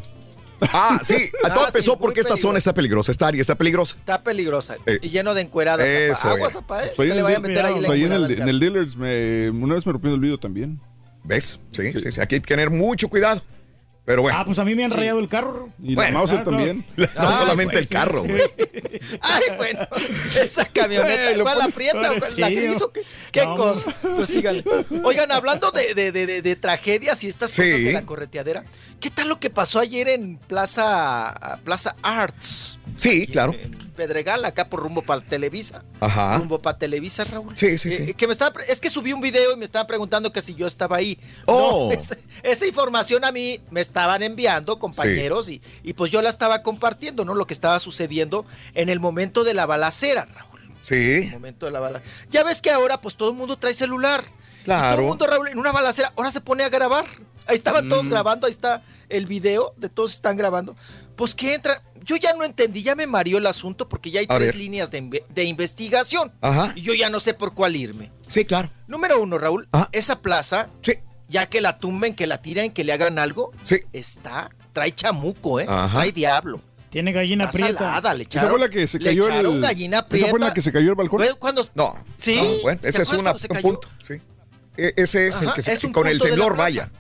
[0.61, 3.97] Ah, sí, Ah, todo sí, empezó porque esta zona está peligrosa, esta área está peligrosa.
[3.97, 5.87] está peligrosa Eh, y lleno de encueradas.
[5.87, 6.29] eso.
[6.31, 6.59] Aguas, eh.
[6.59, 6.93] zapa, eh.
[6.97, 9.75] Se le el vaya a meter ahí la en el, en el Dealers me, una
[9.75, 10.81] vez me rompí el video también.
[11.25, 11.59] ¿Ves?
[11.73, 13.43] Sí, sí, sí, aquí hay que tener mucho cuidado.
[14.07, 15.69] Pero bueno, Ah, pues a mí me han rayado el carro.
[15.83, 16.85] Y Bueno, la Mauser también.
[16.97, 18.41] no ah, solamente güey, el carro, güey.
[19.21, 19.87] Ay, bueno,
[20.41, 22.13] esa camioneta, Güey, ¿cuál la pone- aprieta?
[22.37, 23.03] ¿La gris o qué?
[23.33, 23.57] ¿Qué No.
[23.57, 23.93] cosa?
[24.01, 24.65] Pues síganle.
[25.03, 27.63] Oigan, hablando de, de, de, de- de tragedias y estas Sí.
[27.63, 28.65] cosas de la correteadera,
[29.01, 32.79] ¿qué tal lo que pasó ayer en Plaza, Plaza Arts?
[32.97, 33.53] Sí, Aquí claro.
[33.53, 35.83] En Pedregal, acá por rumbo para Televisa.
[36.01, 36.37] Ajá.
[36.39, 37.57] Rumbo para Televisa, Raúl.
[37.57, 38.15] Sí, sí, Eh, sí.
[38.15, 40.67] que me estaba, es que subí un video y me estaban preguntando que si yo
[40.67, 41.19] estaba ahí.
[41.47, 41.89] Oh.
[41.89, 46.29] No, esa, esa información a mí me estaban enviando compañeros y, y pues yo la
[46.31, 47.35] estaba compartiendo, ¿no?
[47.35, 48.45] Lo que estaba sucediendo
[48.75, 50.61] en el momento de la balacera, Raúl.
[50.83, 52.03] Sí, momento de la bala.
[52.31, 54.25] Ya ves que ahora pues todo el mundo trae celular.
[54.61, 54.91] Y Claro.
[54.97, 57.07] todo el mundo, Raúl, en una balacera, ahora se pone a grabar.
[57.47, 58.11] Ahí estaban todos Mm.
[58.11, 60.77] grabando, ahí está el video de todos están grabando.
[61.17, 64.27] Pues que entra, yo ya no entendí, ya me mareó el asunto porque ya hay
[64.29, 64.57] A tres ver.
[64.57, 66.33] líneas de, inve- de investigación.
[66.41, 66.73] Ajá.
[66.77, 68.11] Y yo ya no sé por cuál irme.
[68.27, 68.71] sí, claro.
[68.87, 69.89] Número uno, Raúl, Ajá.
[69.93, 70.93] esa plaza, Sí,
[71.29, 73.81] ya que la tumben, que la tiren, que le hagan algo, sí.
[73.93, 75.67] está, trae chamuco, ¿eh?
[75.69, 75.99] Ajá.
[76.01, 76.61] Trae diablo.
[76.91, 77.79] Tiene gallina Está prieta.
[77.79, 79.61] salada, le Esa echaron, fue la que se le cayó echaron el.
[79.61, 80.55] gallina Esa fue la prieta.
[80.55, 81.21] que se cayó el balcón.
[81.21, 81.95] Fue cuando No.
[82.17, 82.37] Sí.
[82.37, 83.63] no, bueno, ¿Te ese es acuerdas una- cuando se un cayó?
[83.81, 83.89] punto.
[84.07, 84.15] Sí.
[84.79, 86.55] E- ese es el Ajá, que se es un con el punto de la temblor,
[86.57, 86.63] plaza.
[86.65, 86.93] vaya.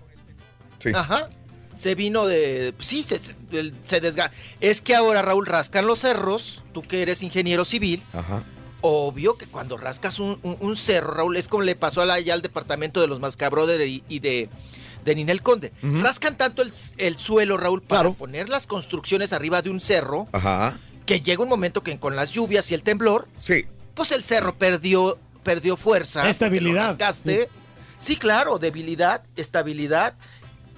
[0.78, 0.90] Sí.
[0.94, 1.30] Ajá.
[1.76, 2.74] Se vino de.
[2.80, 4.30] Sí, se, se, desga-
[4.60, 6.64] Es que ahora, Raúl, rascan los cerros.
[6.72, 8.02] Tú que eres ingeniero civil.
[8.12, 8.42] Ajá.
[8.80, 12.14] Obvio que cuando rascas un, un- un cerro, Raúl, es como le pasó a la-
[12.14, 14.48] al departamento de los Mascabrothers y, y de,
[15.04, 15.72] de Ninel Conde.
[15.82, 20.78] Rascan tanto el, el suelo, Raúl, para poner las construcciones arriba de un cerro, Ajá.
[21.04, 23.64] que llega un momento que con las lluvias y el temblor, Sí.
[23.94, 26.28] pues el cerro perdió, perdió fuerza.
[26.28, 26.72] Estabilidad.
[26.74, 27.48] lo rasgaste.
[27.98, 28.16] Sí.
[28.16, 30.14] claro, debilidad, estabilidad,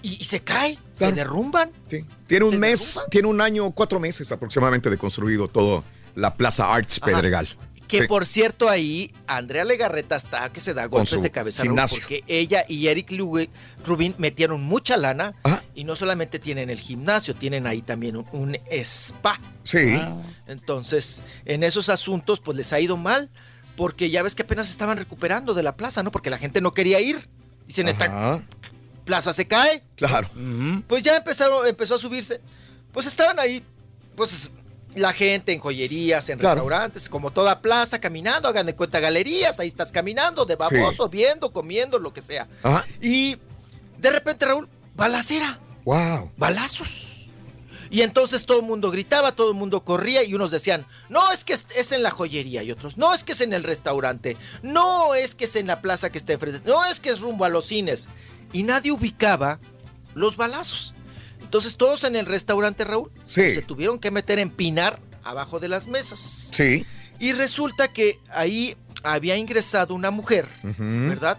[0.08, 1.70] y, y se cae, se derrumban.
[1.88, 2.04] Sí.
[2.26, 6.98] Tiene un mes, tiene un año, cuatro meses aproximadamente de construido todo la Plaza Arts
[7.02, 7.12] Ajá.
[7.12, 7.48] Pedregal.
[7.86, 8.06] Que Sí.
[8.06, 12.00] por cierto ahí Andrea Legarreta está que se da golpes de cabeza gimnasio.
[12.00, 13.10] porque ella y Eric
[13.86, 15.34] Rubin metieron mucha lana
[15.74, 19.40] y no solamente tienen el gimnasio, tienen ahí también un, un spa.
[19.62, 19.94] Sí.
[19.98, 20.18] Ah.
[20.46, 23.30] Entonces, en esos asuntos pues les ha ido mal
[23.74, 26.10] porque ya ves que apenas estaban recuperando de la plaza, ¿no?
[26.10, 27.26] Porque la gente no quería ir.
[27.66, 28.42] Dicen, Ajá.
[29.08, 29.82] Plaza se cae.
[29.96, 30.28] Claro.
[30.86, 32.42] Pues ya empezaron, empezó a subirse.
[32.92, 33.64] Pues estaban ahí,
[34.14, 34.50] pues
[34.94, 36.56] la gente en joyerías, en Claro.
[36.56, 41.50] restaurantes, como toda plaza, caminando, hagan de cuenta galerías, ahí estás caminando, de baboso, viendo,
[41.52, 42.46] comiendo, lo que sea.
[42.62, 42.84] Ajá.
[43.00, 43.38] Y
[43.98, 46.30] de repente, Raúl, balacera, Wow.
[46.36, 47.30] balazos.
[47.90, 51.44] Y entonces todo el mundo gritaba, todo el mundo corría y unos decían, no, es
[51.44, 55.14] que es en la joyería y otros, no, es que es en el restaurante, no,
[55.14, 57.48] es que es en la plaza que está enfrente, no, es que es rumbo a
[57.48, 58.08] los cines.
[58.52, 59.58] Y nadie ubicaba
[60.14, 60.94] los balazos.
[61.40, 63.54] Entonces todos en el restaurante, Raúl, Sí.
[63.54, 66.50] se tuvieron que meter en pinar abajo de las mesas.
[66.52, 66.84] Sí.
[67.18, 70.46] Y resulta que ahí había ingresado una mujer.
[70.62, 71.38] ¿verdad?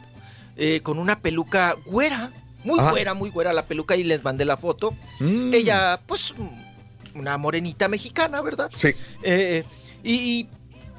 [0.55, 2.31] Eh, con una peluca güera,
[2.63, 2.91] muy Ah.
[2.91, 4.95] güera, muy güera la peluca y les mandé la foto.
[5.19, 5.53] Mm.
[5.53, 6.33] Ella, pues,
[7.15, 8.69] una morenita mexicana, ¿verdad?
[8.75, 8.89] Sí.
[9.23, 9.63] Eh,
[10.03, 10.49] y, y,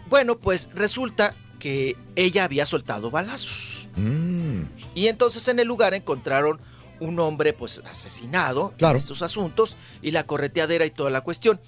[0.08, 3.88] bueno, pues resulta que ella había soltado balazos.
[3.96, 4.62] Mm.
[4.94, 6.60] Y entonces en el lugar encontraron
[7.00, 8.92] un hombre pues asesinado Claro.
[8.96, 11.60] en estos asuntos y la correteadera y toda la cuestión.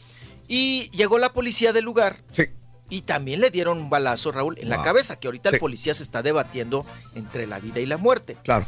[0.48, 2.22] Y llegó la policía del lugar.
[2.30, 2.44] Sí.
[2.90, 5.56] Y también le dieron un balazo, Raúl, en la cabeza, que ahorita Sí.
[5.56, 6.84] el policía se está debatiendo
[7.14, 8.36] entre la vida y la muerte.
[8.44, 8.66] Claro.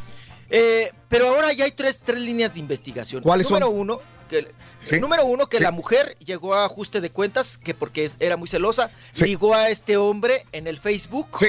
[0.48, 3.22] Eh, pero ahora ya hay tres, tres líneas de investigación.
[3.22, 3.76] ¿Cuáles número son?
[3.78, 4.00] Uno,
[4.30, 4.48] que,
[4.82, 4.98] Sí.
[5.00, 8.48] Número uno, que la mujer llegó a ajuste de cuentas, que porque es- era muy
[8.48, 9.24] celosa, Sí.
[9.26, 11.28] ligó a este hombre en el Facebook.
[11.38, 11.48] Sí.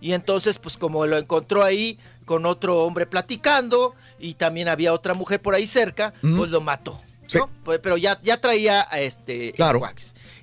[0.00, 5.14] Y entonces, pues como lo encontró ahí con otro hombre platicando y también había otra
[5.14, 7.00] mujer por ahí cerca, pues lo mató.
[7.26, 7.38] Sí.
[7.38, 7.48] ¿no?
[7.64, 9.80] Pues, Pero ya, ya traía a este Claro.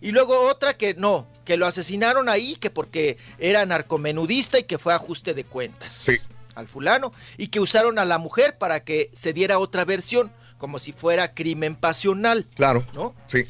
[0.02, 4.80] Y luego otra que no, que lo asesinaron ahí, que porque era narcomenudista y que
[4.80, 6.14] fue ajuste de cuentas Sí.
[6.56, 10.80] al fulano, y que usaron a la mujer para que se diera otra versión, como
[10.80, 12.48] si fuera crimen pasional.
[12.56, 12.84] Claro.
[12.94, 13.14] ¿No?
[13.28, 13.46] Sí.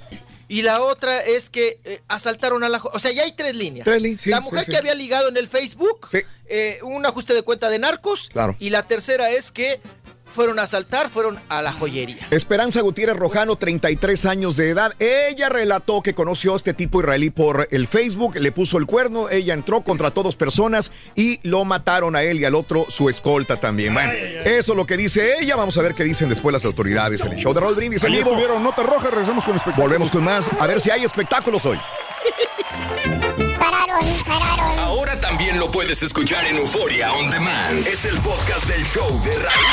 [0.48, 2.82] Y la otra es que eh, asaltaron a la...
[2.94, 3.86] O sea, ya hay tres líneas.
[3.86, 4.72] Tres líneas, sí, la sí, mujer sí.
[4.72, 6.08] que había ligado en el Facebook,
[6.48, 8.30] eh, un ajuste de cuenta de narcos.
[8.30, 8.56] Claro.
[8.60, 9.82] Y la tercera es que
[10.36, 12.28] fueron a asaltar, fueron a la joyería.
[12.30, 14.94] Esperanza Gutiérrez Rojano, 33 años de edad.
[15.00, 19.30] Ella relató que conoció a este tipo israelí por el Facebook, le puso el cuerno,
[19.30, 23.60] ella entró contra todas personas y lo mataron a él y al otro su escolta
[23.60, 23.94] también.
[23.94, 24.12] Bueno,
[24.44, 25.56] eso es lo que dice ella.
[25.56, 28.12] Vamos a ver qué dicen después las autoridades en el show de Raúl Brindis en
[28.12, 28.30] vivo.
[28.30, 29.90] estuvieron Nota Roja, regresamos con espectáculos.
[29.90, 31.80] Volvemos con más, a ver si hay espectáculos hoy.
[33.72, 34.80] Pararon, pararon.
[34.80, 37.88] Ahora también lo puedes escuchar en Euforia On Demand.
[37.88, 39.66] Es el podcast del show de Raúl.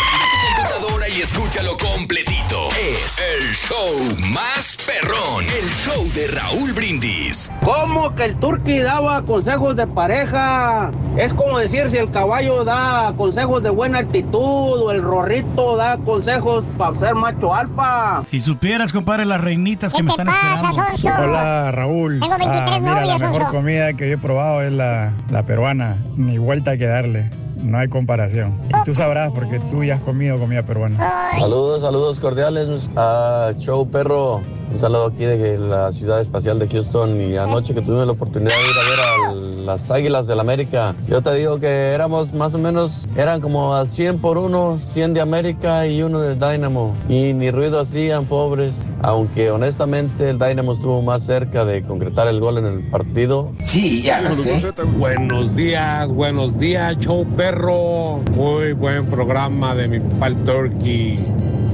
[0.00, 2.43] Prende tu computadora y escúchalo completito.
[2.76, 5.44] Es el show más perrón.
[5.44, 7.50] El show de Raúl Brindis.
[7.62, 10.90] ¿Cómo que el turqui daba consejos de pareja?
[11.16, 15.98] Es como decir si el caballo da consejos de buena actitud o el rorrito da
[15.98, 18.24] consejos para ser macho alfa.
[18.26, 21.22] Si supieras, compadre, las reinitas que me están esperando.
[21.22, 22.18] Hola Raúl.
[22.18, 25.44] Tengo 23 Ah, mira, novias, la mejor comida que yo he probado es la, la
[25.44, 25.96] peruana.
[26.16, 27.30] Ni vuelta que darle.
[27.64, 28.60] No hay comparación.
[28.68, 30.98] Y tú sabrás porque tú ya has comido comida peruana.
[31.38, 34.42] Saludos, saludos cordiales a Show Perro.
[34.70, 38.50] Un saludo aquí de la ciudad espacial de Houston y anoche que tuve la oportunidad
[38.50, 40.94] de ir a ver a las Águilas del América.
[41.08, 45.14] Yo te digo que éramos más o menos, eran como a 100 por uno, 100
[45.14, 46.94] de América y uno del Dynamo.
[47.08, 48.84] Y ni ruido hacían, pobres.
[49.02, 53.52] Aunque honestamente el Dynamo estuvo más cerca de concretar el gol en el partido.
[53.64, 54.72] Sí, ya lo sé.
[54.98, 57.53] Buenos días, buenos días, show perro.
[57.56, 61.24] Muy buen programa de mi papá el Turkey.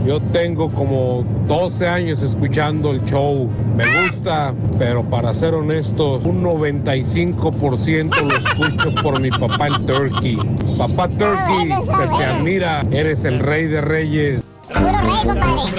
[0.07, 3.49] Yo tengo como 12 años escuchando el show.
[3.77, 10.37] Me gusta, pero para ser honestos, un 95% lo escucho por mi papá el Turkey.
[10.77, 14.43] Papá Turkey, se te admira, eres el rey de reyes.
[14.75, 15.73] ¡Vámonos!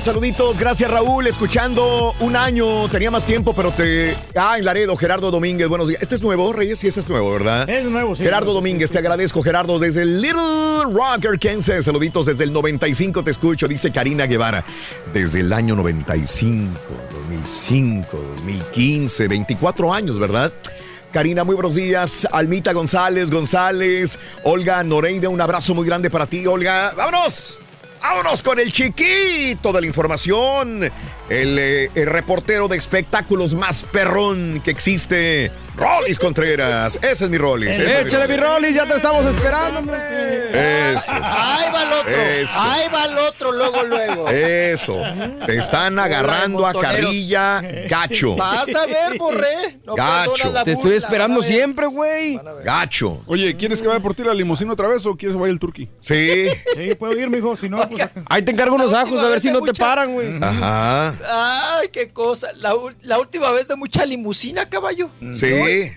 [0.00, 4.16] Saluditos, gracias Raúl, escuchando un año, tenía más tiempo, pero te...
[4.34, 6.00] Ah, en Laredo, Gerardo Domínguez, buenos días.
[6.00, 7.68] Este es nuevo, Reyes, sí, este es nuevo, ¿verdad?
[7.68, 8.24] Es nuevo, sí.
[8.24, 11.84] Gerardo Domínguez, te agradezco, Gerardo, desde Little Rock, Arkansas.
[11.84, 14.64] Saluditos desde el 95, te escucho, dice Karina Guevara.
[15.12, 16.72] Desde el año 95,
[17.28, 20.52] 2005, 2015, 24 años, ¿verdad?
[21.12, 22.26] Karina, muy buenos días.
[22.32, 26.92] Almita González, González, Olga Noreida, un abrazo muy grande para ti, Olga.
[26.96, 27.58] ¡Vámonos!
[28.02, 30.90] Vámonos con el chiquito de la información,
[31.28, 36.98] el, eh, el reportero de espectáculos más perrón que existe, Rolis Contreras.
[37.02, 38.52] Ese es mi es Échale, mi Rolis.
[38.52, 40.92] Rollis, ya te estamos esperando, hombre.
[40.92, 41.10] Eso.
[41.10, 42.10] Ahí va el otro.
[42.10, 42.60] Eso.
[42.60, 44.28] Ahí va el otro, luego, luego.
[44.28, 45.02] Eso.
[45.46, 48.36] Te están agarrando a carrilla gacho.
[48.36, 49.80] Vas a ver, borré.
[49.84, 50.52] No Gacho.
[50.52, 52.38] la Te estoy esperando van siempre, güey.
[52.64, 53.22] Gacho.
[53.26, 55.58] Oye, ¿quieres que vaya por ti la limusina otra vez o quieres que vaya el
[55.58, 55.88] turqui?
[56.00, 56.48] Sí.
[56.76, 58.08] Sí, puedo ir, mijo, si no, pues...
[58.28, 60.38] Ahí te encargo unos ajos, a ver si no te paran, güey.
[60.42, 61.11] Ajá.
[61.28, 62.52] Ay, qué cosa.
[62.54, 65.10] La, la última vez de mucha limusina, caballo.
[65.34, 65.92] Sí.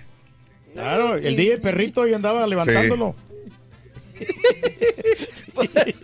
[0.72, 3.14] Claro, el DJ Perrito ahí andaba levantándolo.
[5.54, 6.02] Pues,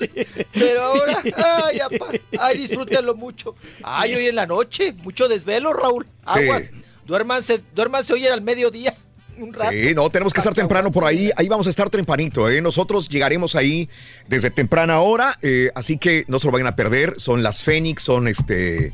[0.55, 1.23] Pero ahora,
[1.65, 2.07] ay, apá,
[2.39, 3.55] ay, disfrútenlo mucho.
[3.83, 6.07] Ay, hoy en la noche, mucho desvelo, Raúl.
[6.25, 6.73] Aguas.
[7.05, 8.95] Duérmanse, duérmanse hoy al mediodía.
[9.43, 9.71] Un rato.
[9.73, 11.31] Sí, no, tenemos que estar temprano por ahí.
[11.37, 12.61] Ahí vamos a estar tempranito, ¿eh?
[12.61, 13.89] Nosotros llegaremos ahí
[14.29, 17.15] desde temprana hora, eh, así que no se lo vayan a perder.
[17.19, 18.93] Son las Fénix, son este.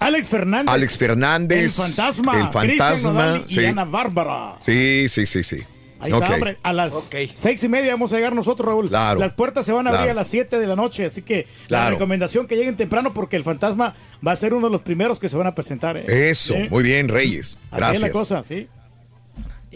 [0.00, 0.72] Alex Fernández.
[0.72, 1.58] Alex Fernández.
[1.58, 2.40] El fantasma.
[2.40, 3.12] El Cristian fantasma.
[3.12, 3.64] Nodal y sí.
[3.64, 4.54] Ana Bárbara.
[4.60, 5.62] sí, sí, sí, sí.
[6.00, 6.58] Ahí está, hombre.
[6.62, 8.88] A las seis y media vamos a llegar nosotros, Raúl.
[8.88, 9.18] Claro.
[9.18, 10.12] Las puertas se van a abrir Claro.
[10.12, 13.42] a las siete de la noche, así que la recomendación que lleguen temprano porque el
[13.42, 15.96] fantasma va a ser uno de los primeros que se van a presentar.
[15.96, 16.30] ¿eh?
[16.30, 16.68] Eso, Sí.
[16.70, 17.58] muy bien, Reyes.
[17.72, 17.96] Así Gracias.
[17.96, 18.68] es la cosa, sí.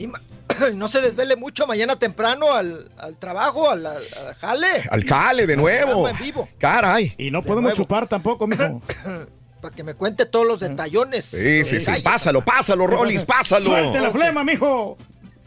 [0.02, 0.10] Y
[0.74, 4.66] no se desvele mucho mañana temprano al, al trabajo, al, al- al jale.
[4.90, 6.08] Al jale de nuevo.
[6.08, 6.48] En vivo.
[6.58, 7.14] Caray.
[7.18, 7.76] Y no podemos nuevo.
[7.76, 8.82] chupar tampoco, mijo.
[9.60, 11.24] Para que me cuente todos los detallones.
[11.24, 11.86] Sí, sí, sí.
[11.86, 12.02] Detalles.
[12.02, 13.66] Pásalo, pásalo, Rolis, pásalo.
[13.70, 14.98] Suelte la flema, mijo.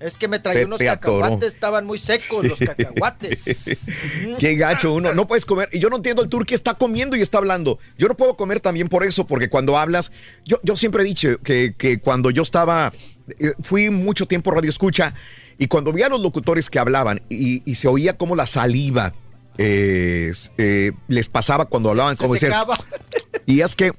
[0.00, 1.20] Es que me traía Se unos atoró.
[1.20, 3.86] cacahuates, estaban muy secos los cacahuates.
[4.38, 5.12] Qué gacho uno.
[5.12, 5.68] No puedes comer.
[5.72, 7.78] Y yo no entiendo el turqui está comiendo y está hablando.
[7.98, 10.12] Yo no puedo comer también por eso, porque cuando hablas,
[10.44, 12.92] yo, yo siempre he dicho que, que cuando yo estaba,
[13.38, 15.14] eh, fui mucho tiempo radio escucha
[15.58, 19.12] y cuando veía a los locutores que hablaban y, y se oía como la saliva
[19.60, 22.78] eh, eh, les pasaba cuando hablaban, Se como decir, secaba.
[23.44, 23.92] y es que,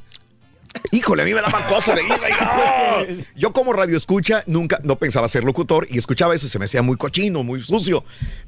[0.91, 2.09] híjole, a mí me daban cosas de ir.
[2.09, 3.03] y, ¡ah!
[3.35, 6.65] Yo como radio escucha nunca, no pensaba ser locutor y escuchaba eso, y se me
[6.65, 8.03] hacía muy cochino, muy sucio.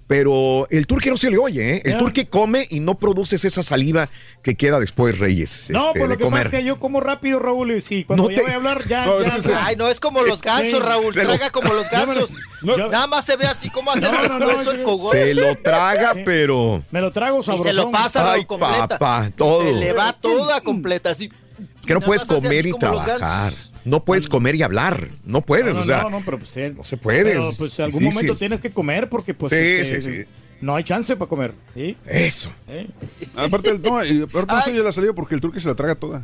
[0.08, 1.82] Pero el turque no se le oye, ¿eh?
[1.86, 1.98] El Ya.
[2.00, 4.10] turque come y no produces esa saliva
[4.44, 7.00] que queda después, Reyes, No, este, por lo de que pasa es que yo como
[7.00, 9.66] rápido, Raúl, y sí, cuando No ya te- voy a hablar, ya, No, ya, ya.
[9.66, 10.80] Ay, no es como los gansos, Sí.
[10.80, 11.14] Raúl.
[11.14, 12.30] Se los- Traga como los gansos.
[12.62, 12.76] No.
[12.90, 15.12] Nada más se ve así como hacer No, el no, no, pescuezo yo- el cogollo.
[15.12, 16.22] Se lo traga, Sí.
[16.26, 16.84] pero...
[16.92, 17.66] Me lo trago Y sabrosón.
[17.68, 18.88] se lo pasa Ay, completa.
[19.00, 19.64] papá, todo.
[19.64, 21.32] Se le va toda completa, así.
[21.80, 23.54] Es que no puedes comer y trabajar.
[23.84, 25.10] No puedes comer y hablar.
[25.26, 26.04] No puedes, No, no, o sea...
[26.04, 28.24] no, no, pero pues, eh, no se puede, Pero es pues en algún difícil.
[28.24, 30.24] momento tienes que comer porque pues Sí, este, sí, sí.
[30.62, 31.54] no hay chance para comer.
[31.74, 31.98] ¿sí?
[32.06, 32.52] Eso.
[32.68, 32.88] ¿Eh?
[33.36, 36.24] Aparte, el, no, aparte se oye la salida porque el turqui se la traga toda.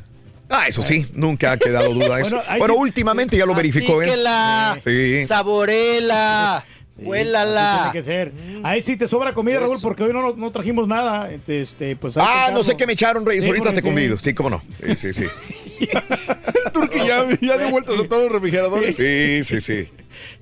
[0.50, 2.36] Ah, eso sí, nunca ha quedado duda de eso.
[2.36, 4.06] Bueno, ahí Bueno, sí- últimamente ya lo verificó, ¿eh?
[4.06, 5.24] Mastíquela, Sí.
[5.24, 6.64] saborela,
[6.98, 7.90] Sí, huélala.
[7.92, 8.34] Tiene que ser.
[8.64, 11.30] Ahí sí te sobra comida, Raúl, porque hoy no, no trajimos nada.
[11.48, 13.44] Este, pues, ahí te Ah, no sé qué me echaron, Reyes.
[13.44, 13.88] Sí, Ahorita te sí.
[13.88, 14.18] convido.
[14.18, 14.62] Sí, cómo no.
[14.84, 15.26] Sí, sí, sí.
[15.80, 18.96] El turqui ya, ya de vueltas a todos los refrigeradores.
[18.96, 19.88] Sí, sí, sí.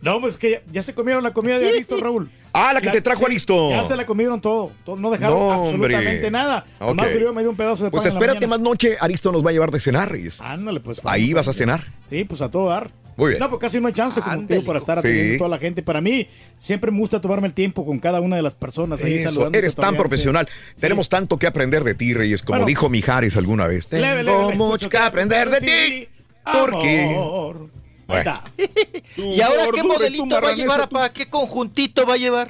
[0.02, 2.30] No, pues que ya, ya se comieron la comida de Aristo, Raúl.
[2.54, 3.72] Ah, la que te trajo Aristo.
[3.72, 4.72] Ya se la comieron todo.
[4.86, 6.66] todo, no dejaron No, absolutamente nada.
[6.80, 6.96] Ok.
[6.96, 8.64] Nomás yo me dio un pedazo de Pues pan en la espérate mañana.
[8.64, 8.96] más noche.
[9.02, 10.40] Aristo nos va a llevar de cenar, Reyes.
[10.40, 11.02] Ándale, pues.
[11.04, 11.84] Ahí vas a cenar.
[12.06, 12.90] Sí, pues a todo dar.
[13.18, 13.40] Muy bien.
[13.40, 15.08] No, pues casi no hay chance, como Ándale, digo, para estar Sí.
[15.08, 15.82] atendiendo a toda la gente.
[15.84, 16.28] Para mí,
[16.62, 19.58] siempre me gusta tomarme el tiempo con cada una de las personas ahí Eso, saludando.
[19.58, 20.48] eres tan profesional.
[20.80, 22.68] Tenemos tanto que aprender de ti, Reyes, como Bueno.
[22.68, 23.88] dijo Mijares alguna vez.
[23.92, 26.08] Leve, Tengo leve, mucho que aprender de ti.
[26.52, 27.00] Turqui.
[27.00, 27.70] Amor.
[28.08, 28.32] Ahí Bueno.
[28.32, 28.44] está.
[29.22, 31.12] ¿Y ahora qué modelito va a llevar, papá?
[31.14, 32.50] ¿Qué conjuntito va a llevar?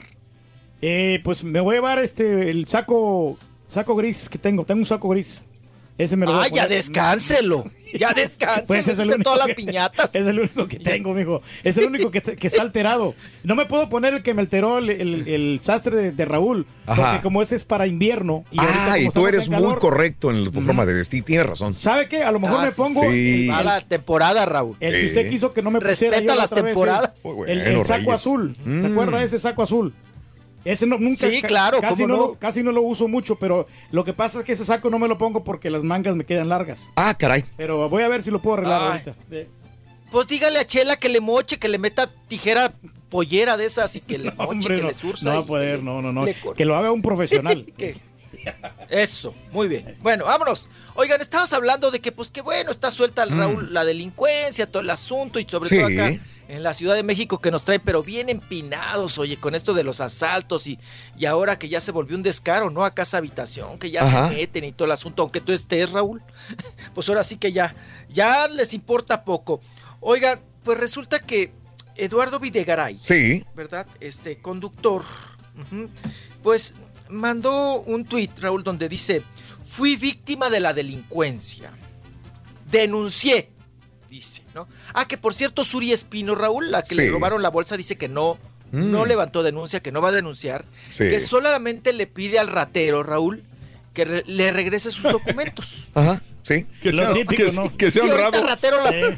[0.81, 3.37] Eh, pues me voy a llevar este el saco
[3.67, 4.65] saco gris que tengo.
[4.65, 5.45] Tengo un saco gris.
[5.97, 6.69] Ese me lo voy Ah, a ya poner.
[6.77, 7.65] descánselo.
[7.97, 8.63] Ya descanse.
[8.67, 10.15] Pues es el único todas que- las piñatas.
[10.15, 11.41] Es el único que tengo, mijo.
[11.63, 13.15] Es el único que, que está alterado.
[13.43, 16.65] No me puedo poner el que me alteró el, el- el sastre de, de Raúl.
[16.85, 17.01] Ajá.
[17.11, 18.45] Porque como ese es para invierno.
[18.51, 21.23] Y Ah, y tú eres muy correcto en tu forma de vestir.
[21.23, 21.73] Tienes razón.
[21.73, 22.23] ¿Sabe qué?
[22.23, 23.45] A lo mejor Ah, me pongo sí.
[23.47, 24.75] el, Va la temporada, Raúl.
[24.79, 27.25] el que usted quiso que no me pusiera Respeta yo la las vez, temporadas.
[27.25, 28.13] el, bueno, saco Reyes.
[28.13, 28.55] azul.
[28.63, 28.91] ¿Se Mm.
[28.91, 29.93] acuerda de ese saco azul?
[30.65, 32.27] Ese no, nunca, Sí, claro, casi ¿cómo no, no?
[32.29, 34.97] Lo, casi no lo uso mucho, pero lo que pasa es que ese saco no
[34.99, 36.91] me lo pongo porque las mangas me quedan largas.
[36.95, 37.45] Ah, caray.
[37.55, 38.87] Pero voy a ver si lo puedo arreglar Ay.
[38.89, 39.15] ahorita.
[39.29, 39.47] De-
[40.11, 42.73] Pues dígale a Chela que le moche, que le meta tijera
[43.09, 45.25] pollera de esas y que le moche, Hombre, que no, le surza.
[45.29, 46.25] no va a poder, no, no, no.
[46.55, 47.65] Que lo haga un profesional.
[47.77, 47.95] Que-
[48.89, 49.95] Eso, muy bien.
[50.01, 50.67] Bueno, vámonos.
[50.95, 54.81] Oigan, estabas hablando de que, pues, que bueno, está suelta el Raúl, la delincuencia, todo
[54.83, 55.77] el asunto, y sobre Sí.
[55.77, 56.13] todo acá
[56.47, 59.83] en la Ciudad de México que nos traen, pero bien empinados, oye, con esto de
[59.83, 60.77] los asaltos y,
[61.17, 62.85] y ahora que ya se volvió un descaro, ¿no?
[62.85, 64.29] A casa habitación, que ya Ajá.
[64.29, 66.21] se meten y todo el asunto, aunque tú estés, Raúl,
[66.93, 67.75] pues ahora sí que ya,
[68.09, 69.59] ya les importa poco.
[70.01, 71.51] Oigan, pues resulta que
[71.95, 73.43] Eduardo Videgaray, Sí.
[73.55, 73.87] ¿verdad?
[73.99, 75.03] Este conductor,
[76.43, 76.73] pues
[77.09, 79.23] mandó un tuit, Raúl, donde dice,
[79.63, 81.71] fui víctima de la delincuencia.
[82.69, 83.49] Denuncié,
[84.09, 84.67] dice, ¿no?
[84.93, 88.07] Ah, que por cierto, Suri Espino, Raúl, la que le robaron la bolsa, dice que
[88.09, 88.37] no,
[88.71, 88.91] Mm.
[88.91, 91.03] no levantó denuncia, que no va a denunciar, Sí.
[91.09, 93.43] que solamente le pide al ratero, Raúl,
[93.93, 95.89] que re- le regrese sus documentos.
[95.93, 96.65] Ajá, sí.
[96.81, 98.39] Que sea, que, que sea Sí, ahorita honrado.
[98.41, 99.17] el ratero la-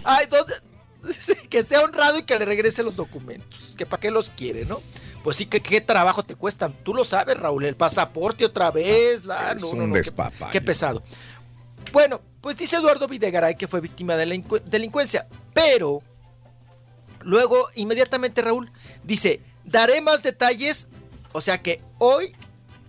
[1.49, 3.75] que sea honrado y que le regrese los documentos.
[3.77, 4.81] Que para qué los quiere, ¿no?
[5.23, 6.73] Pues sí, que qué trabajo te cuestan.
[6.83, 7.65] Tú lo sabes, Raúl.
[7.65, 9.25] El pasaporte otra vez.
[9.25, 10.51] La, Es no, un no, no, qué- despapalle.
[10.51, 11.03] Qué, pesado.
[11.97, 15.25] Bueno, pues dice Eduardo Videgaray que fue víctima de la incu- delincuencia.
[15.55, 16.03] Pero
[17.21, 18.71] luego, inmediatamente, Raúl
[19.03, 20.89] dice: daré más detalles.
[21.31, 22.35] O sea que hoy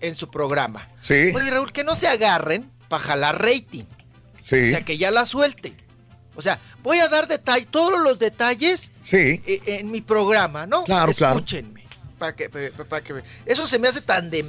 [0.02, 0.86] en su programa.
[1.00, 1.32] Sí.
[1.34, 3.84] Oye, Raúl, que no se agarren para jalar rating.
[4.42, 4.66] Sí.
[4.66, 5.74] O sea, que ya la suelte.
[6.36, 9.42] O sea, voy a dar detalles, todos los detalles Sí.
[9.46, 10.84] eh, en mi programa, ¿no?
[10.84, 11.36] Claro, claro.
[11.36, 11.82] Escúchenme.
[12.18, 14.42] Para que, pa- pa- que- eso se me hace tan de...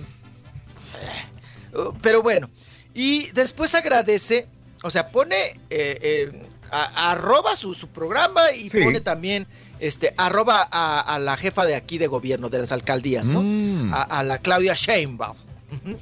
[1.73, 2.49] Uh, Pero bueno.
[2.93, 4.47] Y después agradece,
[4.83, 5.35] o sea, pone,
[5.69, 8.81] eh, eh, a- arroba su, su programa y Sí.
[8.83, 9.47] pone también,
[9.79, 13.41] este, arroba a, a la jefa de aquí de gobierno, de las alcaldías, ¿no?
[13.41, 13.93] Mm.
[13.93, 15.37] A, a la Claudia Sheinbaum.
[15.71, 15.97] Ujú.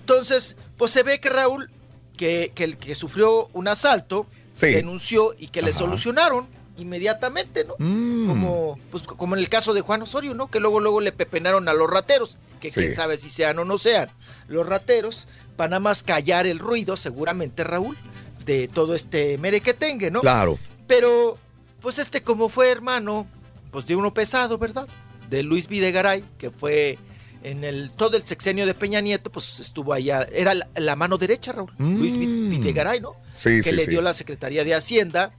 [0.00, 1.70] Entonces, pues se ve que Raúl,
[2.16, 4.66] que, que el que sufrió un asalto, Sí.
[4.68, 6.46] denunció y que le solucionaron
[6.76, 7.74] inmediatamente, ¿no?
[7.78, 8.28] Mm.
[8.28, 10.48] Como, pues, como en el caso de Juan Osorio, ¿no?
[10.50, 12.80] Que luego, luego le pepenaron a los rateros, que Sí.
[12.80, 14.10] quién sabe si sean o no sean
[14.48, 17.96] los rateros, para nada más callar el ruido, seguramente, Raúl,
[18.44, 20.20] de todo este merequetengue, ¿no?
[20.20, 20.58] Claro.
[20.86, 21.38] Pero,
[21.80, 23.26] pues este como fue hermano,
[23.70, 24.86] pues de uno pesado, ¿verdad?
[25.28, 26.98] De Luis Videgaray, que fue
[27.42, 31.18] en el todo el sexenio de Peña Nieto, pues estuvo allá, era la, la mano
[31.18, 32.50] derecha, Raúl, Luis Mm.
[32.50, 33.16] Videgaray, ¿no?
[33.34, 33.90] Sí, que sí, le sí.
[33.90, 35.32] dio la Secretaría de Hacienda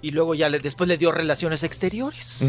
[0.00, 2.42] y luego ya le, después le dio Relaciones Exteriores.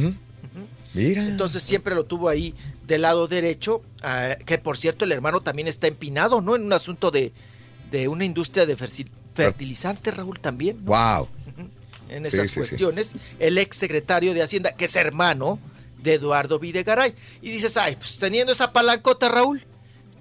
[0.93, 1.23] Mira.
[1.23, 2.53] Entonces siempre lo tuvo ahí
[2.85, 6.55] del lado derecho, ah, que por cierto el hermano también está empinado, ¿no?
[6.55, 7.31] En un asunto de,
[7.91, 8.75] de una industria de
[9.35, 10.83] fertilizantes, Raúl, también.
[10.83, 10.91] ¿no?
[10.91, 11.27] Wow.
[12.09, 12.59] en Sí, esas sí, sí.
[12.59, 15.59] cuestiones, el ex secretario de Hacienda, que es hermano
[16.01, 17.15] de Eduardo Videgaray.
[17.41, 19.65] Y dices, ay, pues teniendo esa palancota, Raúl,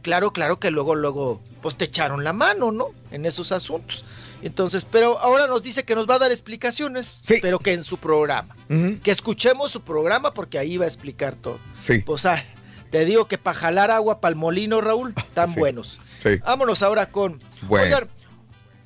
[0.01, 2.89] claro, claro que luego, luego, pues te echaron la mano, ¿no?
[3.11, 4.05] En esos asuntos.
[4.43, 7.97] Entonces, pero ahora nos dice que nos va a dar explicaciones, pero que en su
[7.99, 8.57] programa.
[9.03, 11.59] Que escuchemos su programa porque ahí va a explicar todo.
[11.79, 11.99] Sí.
[12.01, 12.45] Pues, ah,
[12.91, 16.01] te digo que para jalar agua para el molino, Raúl, tan buenos.
[16.19, 16.37] Sí.
[16.45, 17.39] Vámonos ahora con...
[17.63, 17.87] Bueno.
[17.97, 18.09] Oigan,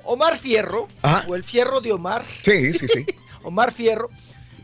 [0.04, 1.24] Omar Fierro, Ajá.
[1.28, 2.24] o el Fierro de Omar.
[2.42, 3.04] Sí, sí, sí.
[3.42, 4.08] Omar Fierro.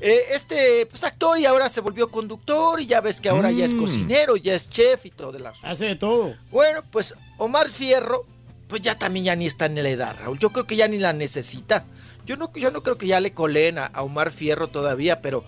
[0.01, 3.65] eh, este pues, actor y ahora se volvió conductor y ya ves que ahora ya
[3.65, 3.81] es Mm.
[3.81, 6.35] cocinero, ya es chef y todo de la Hace de todo.
[6.51, 8.27] Bueno, pues Omar Fierro,
[8.69, 10.39] pues ya también ya ni está en la edad, Raúl.
[10.39, 11.85] Yo creo que ya ni la necesita.
[12.25, 15.45] Yo no, yo no creo que ya le coleen a, a Omar Fierro todavía, pero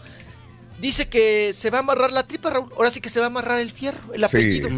[0.81, 2.71] dice que se va a amarrar la tripa, Raúl.
[2.77, 4.37] Ahora sí que se va a amarrar el fierro, el Sí.
[4.37, 4.69] apellido.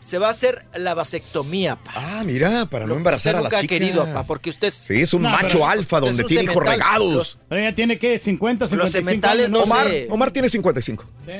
[0.00, 1.92] Se va a hacer la vasectomía, pa.
[1.94, 3.78] Ah, mira, para no Lo embarazar usted a las nunca ha chicas.
[3.78, 7.12] querido, pa, porque usted Sí, es un No, macho pero- alfa donde tiene hijos regados.
[7.12, 10.06] Los- Pero ella tiene que 50, Los 55 sementales años, no Omar, sé.
[10.10, 11.04] Omar tiene 55.
[11.26, 11.32] Sí.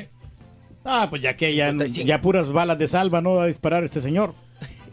[0.85, 2.07] Ah, pues ya que ya, 55.
[2.07, 4.35] ya puras balas de salva no va a disparar este señor.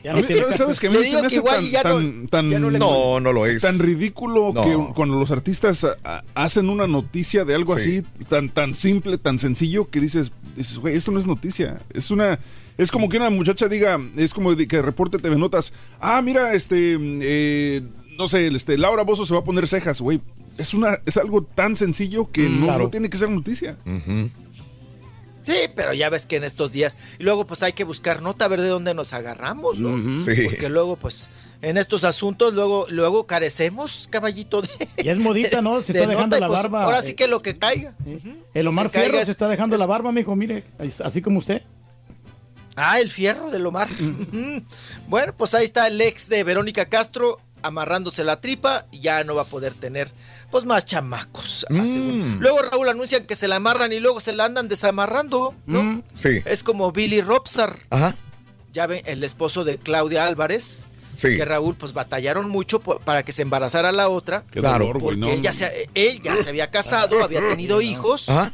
[0.04, 2.50] Ya mí, tiene ¿sabes, que a mí se me hace tan, ya no- tan, tan-
[2.50, 3.62] ya no le- No, no lo es.
[3.62, 4.62] tan ridículo No.
[4.62, 7.98] que cuando los artistas a- hacen una noticia de algo Sí.
[8.00, 12.12] así tan tan simple, tan sencillo que dices, dices, güey, esto no es noticia, es
[12.12, 12.40] una
[12.78, 16.98] es como que una muchacha diga, es como que reporte TV Notas, ah, mira, este
[17.02, 17.82] eh,
[18.18, 20.22] no sé, este Laura Bozo se va a poner cejas, güey.
[20.60, 22.84] Es una es algo tan sencillo que Mm, no, claro.
[22.86, 23.78] no tiene que ser noticia.
[23.86, 24.30] Ujú.
[25.48, 28.44] Sí, pero ya ves que en estos días, y luego pues hay que buscar nota,
[28.46, 30.20] a ver de dónde nos agarramos, ¿no?
[30.20, 30.34] Sí.
[30.44, 31.30] Porque luego pues
[31.62, 34.70] en estos asuntos luego luego carecemos, caballito de
[35.04, 35.82] Ya es modita, ¿no?
[35.82, 36.84] Se de está dejando nota, y, la pues, barba.
[36.84, 37.94] Ahora sí que lo que caiga.
[38.54, 40.66] El Omar que Fierro es- se está dejando la barba, mijo, mire,
[41.04, 41.62] así como usted.
[42.76, 43.90] Ah, el fierro del Omar.
[43.92, 44.62] Ujú.
[45.08, 49.34] bueno, pues ahí está el ex de Verónica Castro amarrándose la tripa y ya no
[49.34, 50.12] va a poder tener
[50.52, 51.66] pues más chamacos.
[51.70, 52.40] ah, Mm.
[52.40, 55.84] Luego Raúl anuncian que se la amarran y luego se la andan desamarrando, ¿no?
[55.84, 56.04] Mm.
[56.14, 56.42] Sí.
[56.46, 58.16] Es como Billy Robsar, Ajá.
[58.74, 60.88] ya ven, el esposo de Claudia Álvarez.
[61.14, 61.36] Sí.
[61.36, 64.44] Que Raúl, pues batallaron mucho para que se embarazara la otra.
[64.52, 64.86] Qué Claro.
[64.86, 65.34] dolor, güey, Porque no.
[65.36, 68.54] él, ya se, él ya se había casado, había tenido hijos Ajá.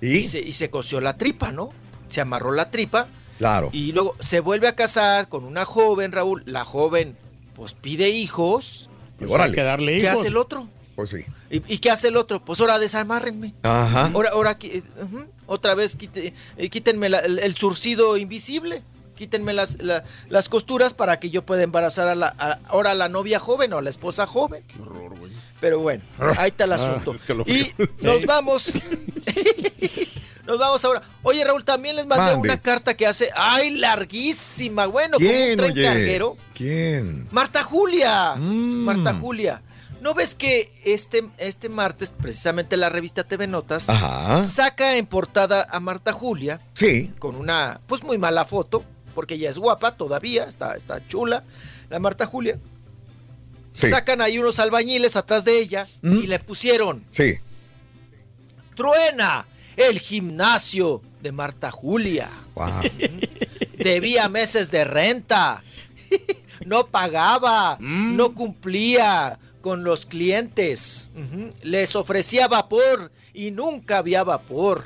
[0.00, 0.24] y ¿Y?
[0.24, 1.70] se, y se cosió la tripa, ¿no?
[2.08, 3.06] Se amarró la tripa
[3.38, 3.70] Claro.
[3.72, 6.42] y luego se vuelve a casar con una joven, Raúl.
[6.44, 7.16] La joven,
[7.54, 8.90] pues pide hijos.
[9.20, 9.62] Y Hay que órale.
[9.62, 10.18] darle ¿Qué hijos.
[10.20, 10.66] hace el otro?
[11.00, 11.24] Pues sí.
[11.50, 12.44] ¿Y, y qué hace el otro?
[12.44, 13.54] Pues ahora desamárrenme.
[13.62, 14.10] Ajá.
[14.12, 14.58] Ahora, ahora
[15.46, 18.82] otra vez quite- eh, quítenme la- el, el surcido invisible.
[19.16, 22.94] Quítenme las, la- las costuras para que yo pueda embarazar a la, a- ahora a
[22.94, 24.62] la novia joven o a la esposa joven.
[25.58, 26.02] Pero bueno,
[26.36, 27.14] ahí está el Ah, asunto.
[27.46, 27.72] y
[28.02, 28.72] nos vamos.
[30.46, 31.02] nos vamos ahora.
[31.22, 32.48] Oye, Raúl, también les mandé Mande.
[32.48, 33.30] una carta que hace.
[33.36, 34.86] ¡Ay, larguísima!
[34.86, 35.82] Bueno, como un ¿Quién, tren oye?
[35.82, 36.36] carguero.
[36.54, 37.28] ¿Quién?
[37.30, 38.34] Marta Julia.
[38.36, 38.84] Mm.
[38.84, 39.62] Marta Julia.
[40.00, 44.42] ¿No ves que este, este martes, precisamente la revista TV Notas, Ajá.
[44.42, 46.60] saca en portada a Marta Julia?
[46.72, 47.12] Sí.
[47.18, 48.82] Con una, pues muy mala foto,
[49.14, 51.44] porque ella es guapa todavía, está, está chula,
[51.90, 52.58] la Marta Julia.
[53.72, 53.90] Sí.
[53.90, 57.34] Sacan ahí unos albañiles atrás de ella y le pusieron, Sí.
[58.74, 59.46] truena
[59.76, 62.28] el gimnasio de Marta Julia.
[62.54, 62.68] Wow.
[63.78, 65.62] Debía meses de renta.
[66.66, 71.10] No pagaba, no cumplía con los clientes.
[71.62, 74.84] Les ofrecía vapor y nunca había vapor.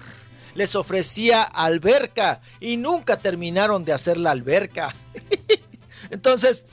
[0.55, 4.95] Les ofrecía alberca y nunca terminaron de hacer la alberca.
[6.11, 6.67] Entonces,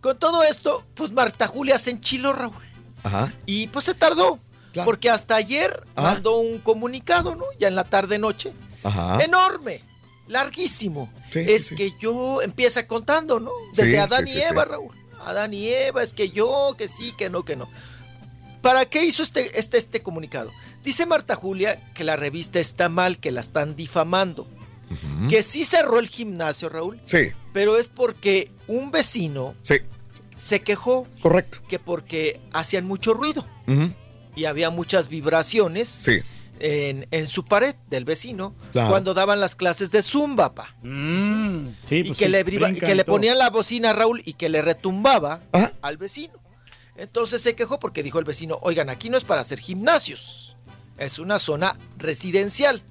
[0.00, 2.54] con todo esto, pues Marta Julia se enchiló, Raúl.
[3.02, 3.32] Ajá.
[3.46, 4.38] Y pues se tardó.
[4.84, 6.12] Porque hasta ayer Ajá.
[6.12, 7.44] mandó un comunicado, ¿no?
[7.58, 8.52] Ya en la tarde-noche.
[8.84, 9.18] Ajá.
[9.22, 9.82] Enorme,
[10.28, 11.12] larguísimo.
[11.32, 11.74] Sí, es sí.
[11.74, 13.50] que yo empieza contando, ¿no?
[13.74, 14.64] Desde Adán y Eva.
[14.64, 14.94] Raúl.
[15.28, 17.68] Adán y Eva, es que yo, que sí, que no, que no.
[18.62, 20.50] ¿Para qué hizo este, este, este comunicado?
[20.82, 24.46] Dice Marta Julia que la revista está mal, que la están difamando.
[25.28, 27.32] Que sí cerró el gimnasio, Raúl, Sí.
[27.52, 29.76] pero es porque un vecino Sí.
[30.38, 31.58] se quejó Correcto.
[31.68, 33.46] que porque hacían mucho ruido
[34.34, 36.20] y había muchas vibraciones Sí.
[36.60, 38.90] En, en su pared del vecino Claro.
[38.90, 40.74] cuando daban las clases de zumba, pa.
[40.82, 44.48] sí, y pues que, sí, le, que le ponían la bocina a Raúl y que
[44.48, 45.40] le retumbaba
[45.82, 46.34] al vecino.
[46.96, 50.56] Entonces se quejó porque dijo el vecino, oigan, aquí no es para hacer gimnasios,
[50.98, 52.82] es una zona residencial,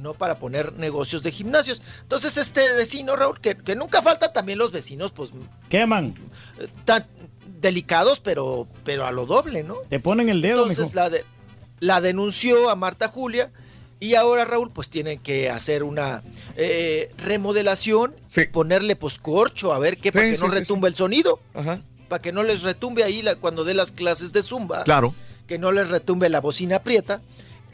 [0.00, 1.82] no para poner negocios de gimnasios.
[2.02, 5.30] Entonces este vecino, Raúl, que, que nunca falta también los vecinos, pues
[5.68, 6.14] Queman.
[6.84, 7.06] tan
[7.60, 9.76] delicados, pero, pero a lo doble, ¿no?
[9.88, 10.96] Te ponen el dedo, Entonces mijo.
[10.96, 11.24] la, de-
[11.80, 13.50] la denunció a Marta Julia
[14.00, 16.22] y ahora Raúl pues tienen que hacer una
[16.56, 18.14] eh, remodelación,
[18.52, 21.80] ponerle poscorcho a ver qué para Sí, que no sí, sí, retumbe el sonido, Ajá.
[22.08, 25.14] para que no les retumbe ahí la- cuando dé las clases de zumba, Claro.
[25.46, 27.22] que no les retumbe la bocina aprieta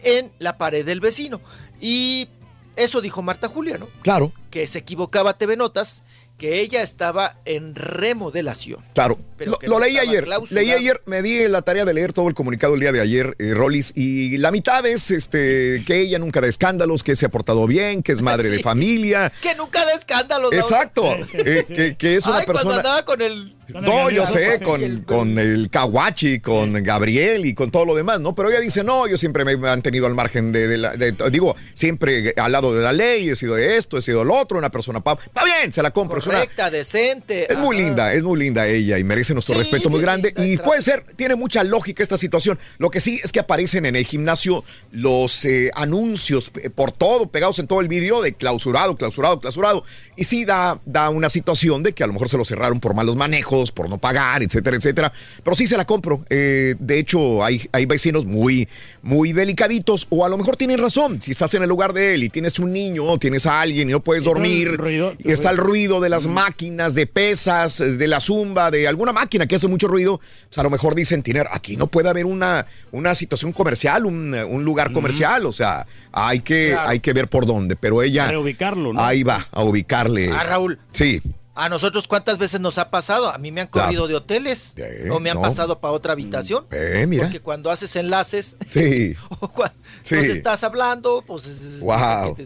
[0.03, 1.41] en la pared del vecino.
[1.81, 2.29] Y
[2.77, 3.89] eso dijo Marta Julia, ¿no?
[4.03, 4.33] Claro.
[4.51, 6.05] Que se equivocaba TV Notas,
[6.41, 8.83] que ella estaba en remodelación.
[8.95, 9.19] Claro.
[9.37, 10.27] Pero Lo, que lo no leí ayer.
[10.51, 13.37] Leí ayer, me di la tarea de leer todo el comunicado el día de ayer,
[13.39, 17.29] eh, Rollis, y la mitad es este que ella nunca da escándalos, que se ha
[17.29, 19.31] portado bien, que es madre de familia.
[19.43, 20.51] Que nunca da escándalos.
[20.55, 21.15] Exacto.
[21.35, 22.77] eh, que, que es una Ay, cuando persona.
[22.79, 23.55] andaba con el...
[23.81, 28.35] No, yo sé, con, con el Kawachi, con Gabriel y con todo lo demás, ¿no?
[28.35, 31.15] Pero ella dice, no, yo siempre me he mantenido al margen de, de la, de-
[31.31, 34.59] digo, siempre al lado de la ley, he sido de esto, he sido lo otro,
[34.59, 37.53] una persona, pa- está bien, se la compro, es una- Correcta, decente.
[37.53, 37.87] es muy ajá.
[37.87, 40.33] linda, es muy linda ella y merece nuestro Sí, respeto muy grande.
[40.37, 42.59] Y puede ser, tiene mucha lógica esta situación.
[42.79, 47.29] Lo que sí es que aparecen en el gimnasio los eh, anuncios eh, por todo,
[47.31, 49.85] pegados en todo el vídeo de clausurado, clausurado, clausurado.
[50.17, 52.95] Y sí da, da una situación de que a lo mejor se lo cerraron por
[52.95, 55.13] malos manejos, por no pagar, etcétera, etcétera.
[55.45, 56.25] Pero sí se la compro.
[56.31, 58.69] Eh, de hecho, hay, hay vecinos muy,
[59.03, 61.21] muy delicaditos o a lo mejor tienen razón.
[61.21, 63.89] Si estás en el lugar de él y tienes un niño o tienes a alguien
[63.89, 68.09] y no puedes dormir ruido- y está el ruido de las máquinas, de pesas, de
[68.09, 71.49] la zumba, de alguna máquina que hace mucho ruido, pues a lo mejor dicen, Tiner,
[71.53, 76.41] aquí no puede haber una, una situación comercial, un, un lugar comercial, o sea, hay
[76.41, 76.89] que, Claro.
[76.91, 78.27] hay que ver por dónde, pero ella...
[78.27, 79.03] Para ubicarlo, ¿no?
[79.03, 80.31] Ahí va, a ubicarle.
[80.31, 80.79] Ah, Raúl.
[80.93, 81.21] Sí,
[81.55, 84.75] A nosotros cuántas veces nos ha pasado, a mí me han corrido de hoteles
[85.11, 85.43] o me han no.
[85.43, 86.65] pasado para otra habitación.
[86.71, 87.25] Eh, mira.
[87.25, 90.15] Porque cuando haces enlaces, sí, o cuando Sí.
[90.15, 91.47] nos estás hablando, pues...
[91.47, 92.37] es- Wow.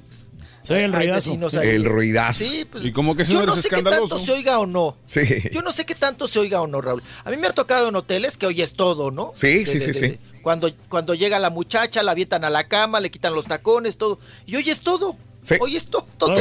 [0.62, 1.28] Soy el hay ruidazo.
[1.31, 1.68] vecinos ahí.
[1.68, 2.42] el ruidazo.
[2.42, 4.97] Sí, pues, ¿Y cómo que yo no no sé qué tanto se oiga o no.
[5.05, 5.20] Sí.
[5.52, 7.02] Yo no sé qué tanto se oiga o no, Raúl.
[7.23, 9.31] A mí me ha tocado en hoteles que oyes todo, ¿no?
[9.34, 10.18] Sí, De- sí, de- sí, de- sí.
[10.42, 14.18] Cuando, cuando llega la muchacha, la avientan a la cama, le quitan los tacones, todo.
[14.47, 15.18] Y oyes todo.
[15.44, 15.55] Sí.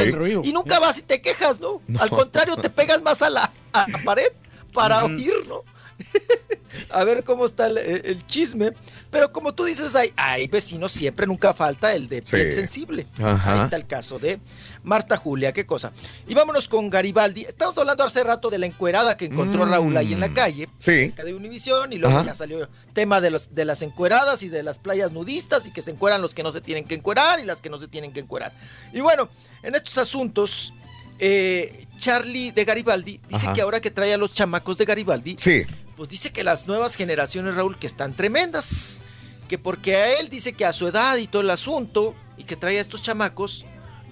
[0.00, 0.42] El ruido.
[0.44, 1.80] Y nunca vas y te quejas, ¿no?
[2.00, 4.32] Al contrario, te pegas más a la, a la pared
[4.72, 5.62] para oír, ¿no?
[6.90, 8.72] a ver cómo está el, el chisme.
[9.10, 12.34] Pero como tú dices, hay, hay vecinos, siempre nunca falta el de Sí.
[12.36, 13.06] piel sensible.
[13.22, 13.52] Ajá.
[13.58, 14.40] Ahí está el caso de
[14.84, 15.92] Marta Julia, qué cosa.
[16.28, 17.42] Y vámonos con Garibaldi.
[17.42, 19.70] Estamos hablando hace rato de la encuerada que encontró Mm.
[19.70, 20.68] Raúl ahí en la calle.
[20.78, 20.92] Sí.
[21.06, 21.92] cerca de Univisión.
[21.92, 22.26] Y luego Ajá.
[22.26, 25.82] ya salió tema de, los, de las encueradas y de las playas nudistas y que
[25.82, 28.12] se encueran los que no se tienen que encuerar y las que no se tienen
[28.12, 28.52] que encuerar.
[28.92, 29.28] Y bueno,
[29.62, 30.72] en estos asuntos,
[31.18, 33.54] eh, Charlie de Garibaldi dice Ajá.
[33.54, 35.62] que ahora que trae a los chamacos de Garibaldi, sí,
[35.96, 39.00] pues dice que las nuevas generaciones, Raúl, que están tremendas.
[39.48, 42.56] Que porque a él dice que a su edad y todo el asunto, y que
[42.56, 43.64] trae a estos chamacos,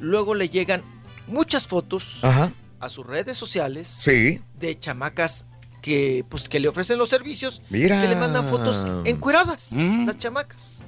[0.03, 0.83] luego le llegan
[1.29, 2.51] muchas fotos ajá,
[2.81, 5.47] a sus redes sociales sí, de chamacas
[5.81, 8.01] que, pues, que le ofrecen los servicios, Mira.
[8.03, 10.83] que le mandan fotos encueradas, las chamacas.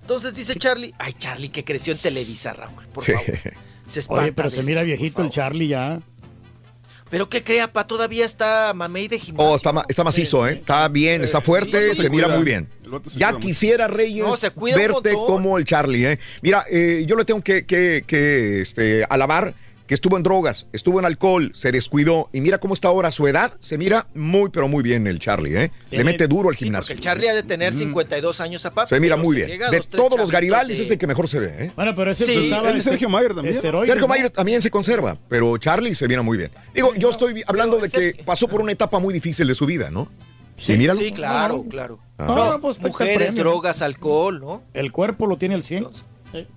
[0.00, 3.12] Entonces dice Charlie, ay Charlie que creció en Televisa, Raúl, por Sí.
[3.12, 3.26] favor.
[3.86, 5.30] Se espanta Oye, pero se esto, mira viejito el.
[5.30, 6.00] Charlie ya.
[7.10, 9.50] Pero que crea, pa, todavía está mamey de gimnasio.
[9.52, 10.54] Oh, está, ma- está macizo, ¿eh?
[10.60, 12.68] Está bien, está fuerte, sí, se se mira muy bien.
[13.16, 16.18] Ya quisiera, Reyes, No, se verte como el Charlie, ¿eh?
[16.42, 19.54] Mira, eh, yo le tengo que, que, que, este, alabar
[19.88, 23.26] que estuvo en drogas, estuvo en alcohol, se descuidó y mira cómo está ahora su
[23.26, 25.70] edad, se mira muy, pero muy bien el Charlie, ¿eh?
[25.90, 26.94] Le mete duro al Sí, gimnasio.
[26.94, 29.50] el Charlie ha de tener 52 años a Se mira muy bien.
[29.70, 31.72] De todos los Garibaldi es el que mejor se ve, ¿eh?
[31.74, 33.56] Bueno, pero ese Sí, usaba ese Sergio Mayer también.
[33.56, 34.08] esteroides, Sergio ¿no?
[34.14, 36.50] Mayer también se conserva, pero Charlie se viene muy bien.
[36.74, 39.90] Digo, yo estoy hablando de que pasó por una etapa muy difícil de su vida,
[39.90, 40.08] ¿no?
[40.58, 40.76] Sí,
[41.12, 41.98] claro, claro.
[42.18, 42.26] Ah.
[42.26, 43.44] No, No, pues, el mujeres, premio.
[43.44, 44.62] drogas, alcohol, ¿no?
[44.74, 45.86] El cuerpo lo tiene al 100.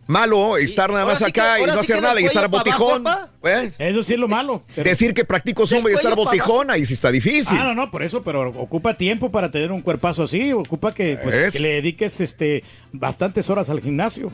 [0.08, 3.06] Malo estar nada más sí que- acá y no hacer nada y estar abajo, botijón.
[3.43, 3.72] ¿eh?
[3.80, 4.64] Eso sí es lo malo.
[4.75, 7.58] pero- Decir que practico zumba y estar botijón, ahí sí está difícil.
[7.59, 11.17] Ah, no, no, por eso, pero ocupa tiempo para tener un cuerpazo así, ocupa que,
[11.17, 11.53] pues, Es.
[11.53, 12.64] que le dediques este,
[12.94, 14.32] bastantes horas al gimnasio.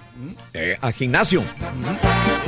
[0.54, 1.44] Eh, a gimnasio.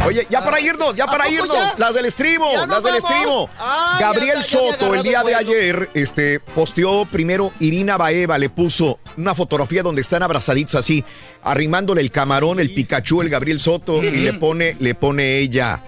[0.05, 1.75] Oye, ya para irnos, ya ¿A para irnos, ya?
[1.77, 3.11] las del estribo, ¿Ya nos las del vamos?
[3.11, 3.49] estribo.
[3.59, 8.99] Ah, Gabriel ya Soto el día de ayer este, posteó primero Irina Baeva, le puso
[9.17, 11.03] una fotografía donde están abrazaditos así,
[11.43, 15.83] arrimándole el camarón, el Pikachu, el Gabriel Soto, y le pone, le pone ella,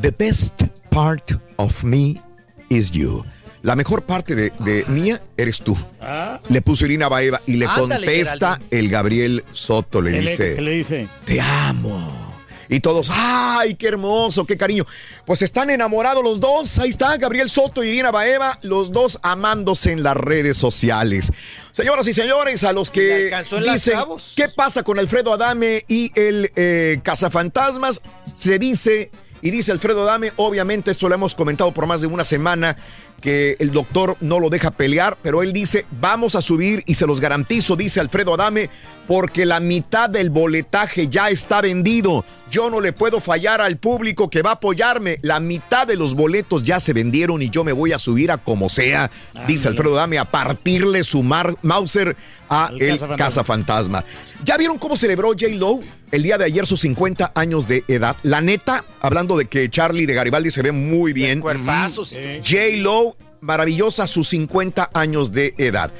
[0.00, 2.22] The best part of me
[2.70, 3.24] is you.
[3.62, 5.76] La mejor parte de, de mía eres tú.
[6.00, 8.78] Ah, Le puso Irina Baeva y le Ándale, contesta Geraldine.
[8.80, 11.08] el Gabriel Soto, le ¿qué le, dice le dice?
[11.24, 12.26] te amo.
[12.70, 14.84] Y todos, ¡ay, qué hermoso, qué cariño!
[15.24, 16.78] Pues están enamorados los dos.
[16.78, 21.32] Ahí está, Gabriel Soto y Irina Baeva, los dos amándose en las redes sociales.
[21.72, 23.32] Señoras y señores, a los que
[23.72, 23.98] dicen.
[24.36, 28.02] ¿qué pasa con Alfredo Adame y el eh, cazafantasmas?
[28.36, 32.24] Se dice, y dice Alfredo Adame, obviamente esto lo hemos comentado por más de una
[32.26, 32.76] semana,
[33.20, 37.06] que el doctor no lo deja pelear, pero él dice, vamos a subir y se
[37.06, 38.70] los garantizo, dice Alfredo Adame,
[39.08, 42.24] porque la mitad del boletaje ya está vendido.
[42.50, 45.18] Yo no le puedo fallar al público que va a apoyarme.
[45.22, 48.36] La mitad de los boletos ya se vendieron y yo me voy a subir a
[48.38, 49.10] como sea,
[49.46, 49.70] dice mira.
[49.70, 52.16] Alfredo Adame, a partirle su mar- Mauser
[52.50, 53.16] a el cazafantasma.
[53.16, 54.04] cazafantasma.
[54.44, 55.48] ¿Ya vieron cómo celebró J.
[55.54, 55.80] Lo
[56.12, 58.16] el día de ayer sus 50 años de edad?
[58.22, 61.40] La neta, hablando de que Charlie de Garibaldi se ve muy bien.
[61.40, 62.10] Cuerpazos.
[62.46, 62.56] J.
[62.76, 65.90] Lo, maravillosa, sus 50 años de edad.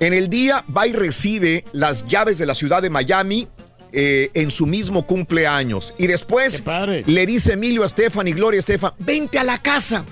[0.00, 3.48] En el día va y recibe las llaves de la ciudad de Miami
[3.92, 5.94] eh, en su mismo cumpleaños.
[5.96, 6.62] Y después
[7.06, 10.04] le dice Emilio a Estefan y Gloria Estefan, vente a la casa.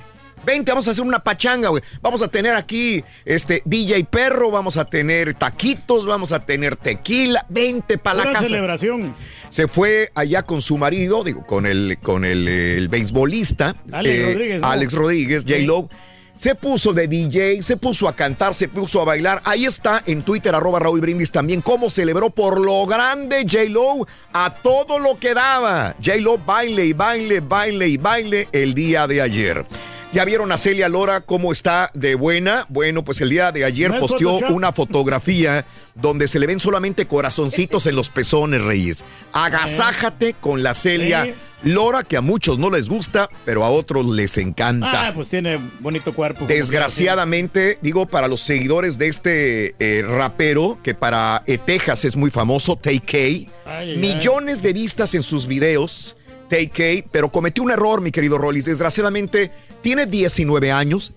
[0.45, 1.83] Vente, vamos a hacer una pachanga, güey.
[2.03, 7.47] Vamos a tener aquí este DJ Perro, vamos a tener taquitos, vamos a tener tequila.
[7.49, 9.15] Vente para la casa celebración.
[9.49, 14.23] se fue allá con su marido, digo, con el, con el, eh, el beisbolista, Alex
[14.23, 14.67] Rodríguez, ¿no?
[14.67, 15.59] Alex Rodríguez, J.
[15.61, 15.89] Lo.
[16.37, 19.41] Se puso de DJ, se puso a cantar, se puso a bailar.
[19.45, 23.65] Ahí está en Twitter, arroba Raúl Brindis también, cómo celebró por lo grande J.
[23.69, 25.95] Lo a todo lo que daba.
[26.05, 26.17] J.
[26.17, 29.65] Lo baile y baile, baile y baile el día de ayer.
[30.15, 32.67] ¿Ya vieron a Celia Lora cómo está de buena?
[32.69, 37.87] Bueno, pues el día de ayer posteó una fotografía donde se le ven solamente corazoncitos
[37.87, 39.05] en los pezones, Reyes.
[39.33, 41.35] Agasájate con la Celia.
[41.65, 45.09] Lora, que a muchos no les gusta, pero a otros les encanta.
[45.09, 46.45] Ah, pues tiene bonito cuerpo.
[46.47, 52.31] Desgraciadamente, digo, para los seguidores de este eh, rapero, que para eh, Texas es muy
[52.31, 56.17] famoso, TK, ay, millones de vistas en sus videos,
[56.49, 58.67] TK, pero cometió un error, mi querido Rollis.
[58.67, 61.15] Desgraciadamente, tiene 19 años.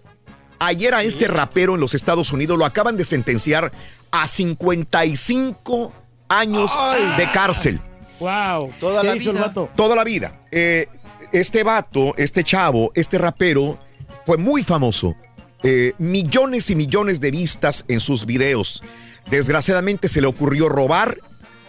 [0.59, 3.71] Ayer a este rapero en los Estados Unidos lo acaban de sentenciar
[4.11, 5.93] a 55
[6.29, 6.71] años
[7.17, 7.79] de cárcel.
[8.19, 8.71] Wow.
[8.79, 9.31] Toda ¿Qué la el vida.
[9.33, 9.69] vato?
[9.75, 10.39] Toda la vida.
[10.51, 10.87] Eh,
[11.31, 13.77] este vato, este chavo, este rapero,
[14.25, 15.15] fue muy famoso.
[15.63, 18.83] Eh, millones y millones de vistas en sus videos.
[19.29, 21.17] Desgraciadamente se le ocurrió robar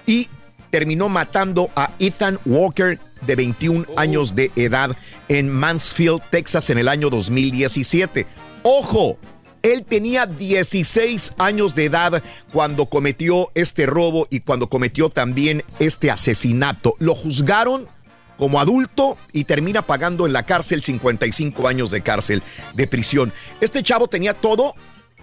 [0.06, 0.28] y
[0.70, 4.96] terminó matando a Ethan Walker de 21 años de edad
[5.28, 8.26] en Mansfield, Texas en el año 2017.
[8.62, 9.18] Ojo,
[9.62, 12.22] él tenía 16 años de edad
[12.52, 16.94] cuando cometió este robo y cuando cometió también este asesinato.
[16.98, 17.88] Lo juzgaron
[18.36, 22.42] como adulto y termina pagando en la cárcel 55 años de cárcel,
[22.74, 23.32] de prisión.
[23.60, 24.74] Este chavo tenía todo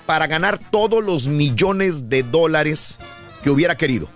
[0.05, 2.99] para ganar todos los millones de dólares
[3.41, 4.09] que hubiera querido.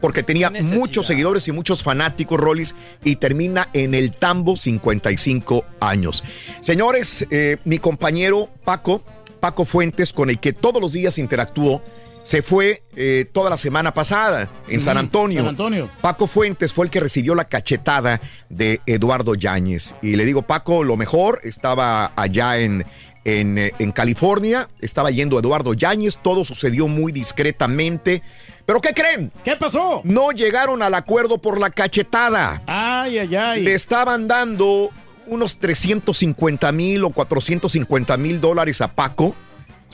[0.00, 6.22] Porque tenía muchos seguidores y muchos fanáticos, Rollis, y termina en el tambo 55 años.
[6.60, 9.02] Señores, eh, mi compañero Paco,
[9.44, 11.82] Paco Fuentes, con el que todos los días interactúo,
[12.22, 15.40] se fue eh, toda la semana pasada en San Antonio.
[15.40, 15.90] San Antonio.
[16.00, 19.96] Paco Fuentes fue el que recibió la cachetada de Eduardo Yáñez.
[20.00, 22.86] Y le digo, Paco, lo mejor estaba allá en,
[23.26, 24.70] en, eh, en California.
[24.80, 26.16] Estaba yendo Eduardo Yáñez.
[26.16, 28.22] Todo sucedió muy discretamente.
[28.64, 29.30] ¿Pero qué creen?
[29.44, 30.00] ¿Qué pasó?
[30.04, 32.62] No llegaron al acuerdo por la cachetada.
[32.66, 33.62] Ay, ay, ay.
[33.62, 34.90] Le estaban dando
[35.26, 39.34] unos 350 mil o 450 mil dólares a Paco.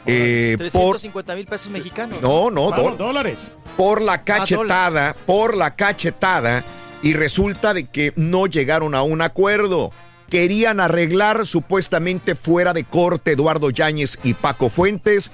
[0.07, 2.21] eh, por, 350 mil pesos mexicanos.
[2.23, 3.51] no, no, Vamos, dólares.
[3.77, 5.21] por la cachetada, dólares.
[5.27, 6.65] por la cachetada,
[7.03, 9.91] y resulta de que no llegaron a un acuerdo.
[10.29, 15.33] Querían arreglar supuestamente fuera de corte Eduardo Yáñez y Paco Fuentes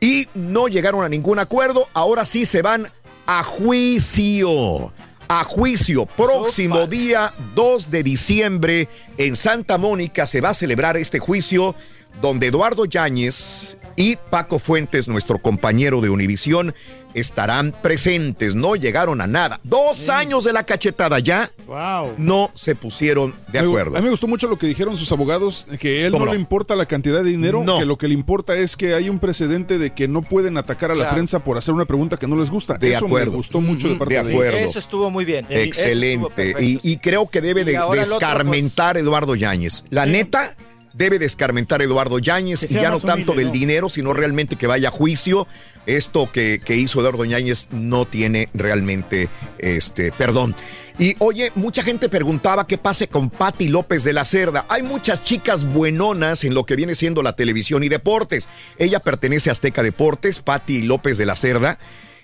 [0.00, 1.86] y no llegaron a ningún acuerdo.
[1.94, 2.90] Ahora sí se van
[3.26, 4.92] a juicio.
[5.34, 6.04] A juicio.
[6.04, 11.74] Próximo día 2 de diciembre en Santa Mónica se va a celebrar este juicio
[12.20, 16.74] donde Eduardo Yáñez y Paco Fuentes, nuestro compañero de Univisión,
[17.14, 18.54] estarán presentes.
[18.54, 19.60] No llegaron a nada.
[19.64, 21.50] Dos años de la cachetada ya.
[21.66, 22.14] Wow.
[22.16, 23.96] No se pusieron de acuerdo.
[23.96, 26.36] A mí me gustó mucho lo que dijeron sus abogados, que a él no, le
[26.36, 27.78] importa la cantidad de dinero, No.
[27.80, 30.90] que lo que le importa es que hay un precedente de que no pueden atacar
[30.90, 31.14] a la Claro.
[31.16, 32.78] prensa por hacer una pregunta que no les gusta.
[32.78, 33.32] De Eso acuerdo.
[33.32, 34.56] me gustó mucho de parte De de, acuerdo.
[34.56, 34.70] ellos.
[34.70, 35.44] Eso estuvo muy bien.
[35.50, 36.54] Excelente.
[36.60, 39.84] Y, y creo que debe de Y ahora el otro, descarmentar pues, Eduardo Yáñez.
[39.90, 40.54] La neta,
[40.94, 43.52] debe descarmentar Eduardo Yáñez y ya no tanto humilde, del ¿no?
[43.52, 45.46] dinero, sino realmente que vaya a juicio.
[45.86, 50.54] Esto que, que hizo Eduardo Yáñez no tiene realmente este perdón.
[50.98, 54.66] Y oye, mucha gente preguntaba qué pase con Patti López de la Cerda.
[54.68, 58.48] Hay muchas chicas buenonas en lo que viene siendo la televisión y deportes.
[58.78, 61.78] Ella pertenece a Azteca Deportes, Patti López de la Cerda.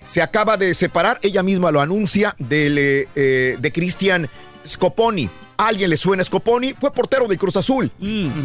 [0.05, 4.29] Se acaba de separar, ella misma lo anuncia, del, eh, eh, de Cristian
[4.69, 5.29] Scoponi.
[5.57, 6.73] ¿A ¿Alguien le suena Scoponi?
[6.73, 7.91] Fue portero de Cruz Azul.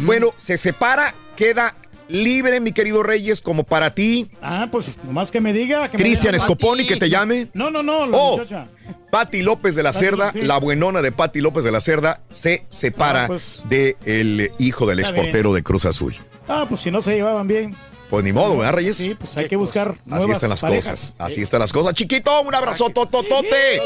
[0.01, 1.75] Bueno, se separa, queda
[2.07, 4.29] libre, mi querido Reyes, como para ti.
[4.41, 5.89] Ah, pues nomás que me diga.
[5.89, 6.37] Cristian.
[6.39, 7.47] Scoponi, que te llame.
[7.53, 8.67] No, no, no, la Oh, muchacha.
[9.11, 10.41] Patti López de la Pati, Cerda, sí.
[10.41, 13.63] la buenona de Patti López de la Cerda, se separa Ah, pues.
[13.69, 16.15] de el hijo del exportero de Cruz Azul.
[16.47, 17.75] Ah, pues si no se llevaban bien.
[18.09, 18.97] Pues ni modo, ¿verdad, Reyes?
[18.97, 20.89] Sí, pues hay que buscar Así están las parejas.
[20.99, 21.13] cosas.
[21.17, 21.93] Así están las cosas.
[21.95, 23.81] Chiquito, un abrazo tototote.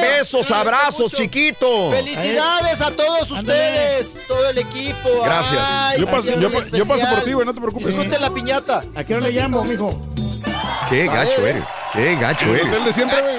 [0.00, 1.90] Besos, abrazos, chiquito.
[1.90, 5.08] Felicidades a todos ustedes, todo el equipo.
[5.24, 5.60] Gracias.
[5.66, 7.86] Ay, Yo paso- yo yo por ti, güey, no te preocupes.
[7.88, 8.84] Disfruten la piñata.
[8.94, 9.98] ¿A qué hora le llamo, mijo?
[10.90, 11.64] Qué gacho eres.
[11.94, 12.66] Qué gacho El eres.
[12.68, 13.38] hotel de siempre, güey.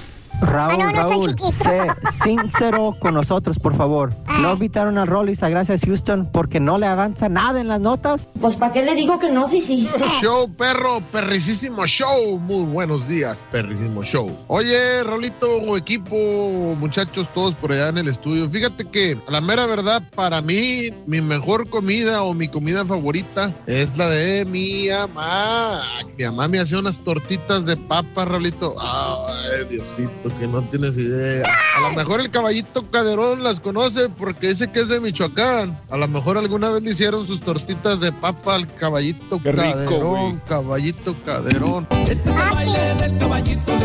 [0.41, 1.87] Raúl, Raúl, sé
[2.23, 4.13] sincero con nosotros, por favor.
[4.39, 8.27] ¿No invitaron a Rollis a Gracias Houston porque no le avanza nada en las notas?
[8.39, 9.47] Pues ¿para qué le digo que no?
[9.47, 9.87] Sí, sí.
[10.21, 12.39] Show, perro, perricísimo show.
[12.39, 14.29] Muy buenos días, perricísimo show.
[14.47, 16.15] Oye, Rolito, equipo,
[16.77, 18.49] muchachos, todos por allá en el estudio.
[18.49, 23.53] Fíjate que, a la mera verdad, para mí, mi mejor comida o mi comida favorita
[23.67, 25.83] es la de mi mamá.
[26.17, 28.75] Mi mamá me hacía unas tortitas de papa, Rolito.
[28.79, 31.43] Ay, Diosito, que no tienes idea.
[31.77, 35.79] A lo mejor el caballito Caderón las conoce porque dice que es de Michoacán.
[35.89, 40.41] A lo mejor alguna vez le hicieron sus tortitas de papa al caballito Qué Caderón.
[40.47, 41.87] Caballito Caderón.
[42.09, 43.79] Este es el baile del caballito, un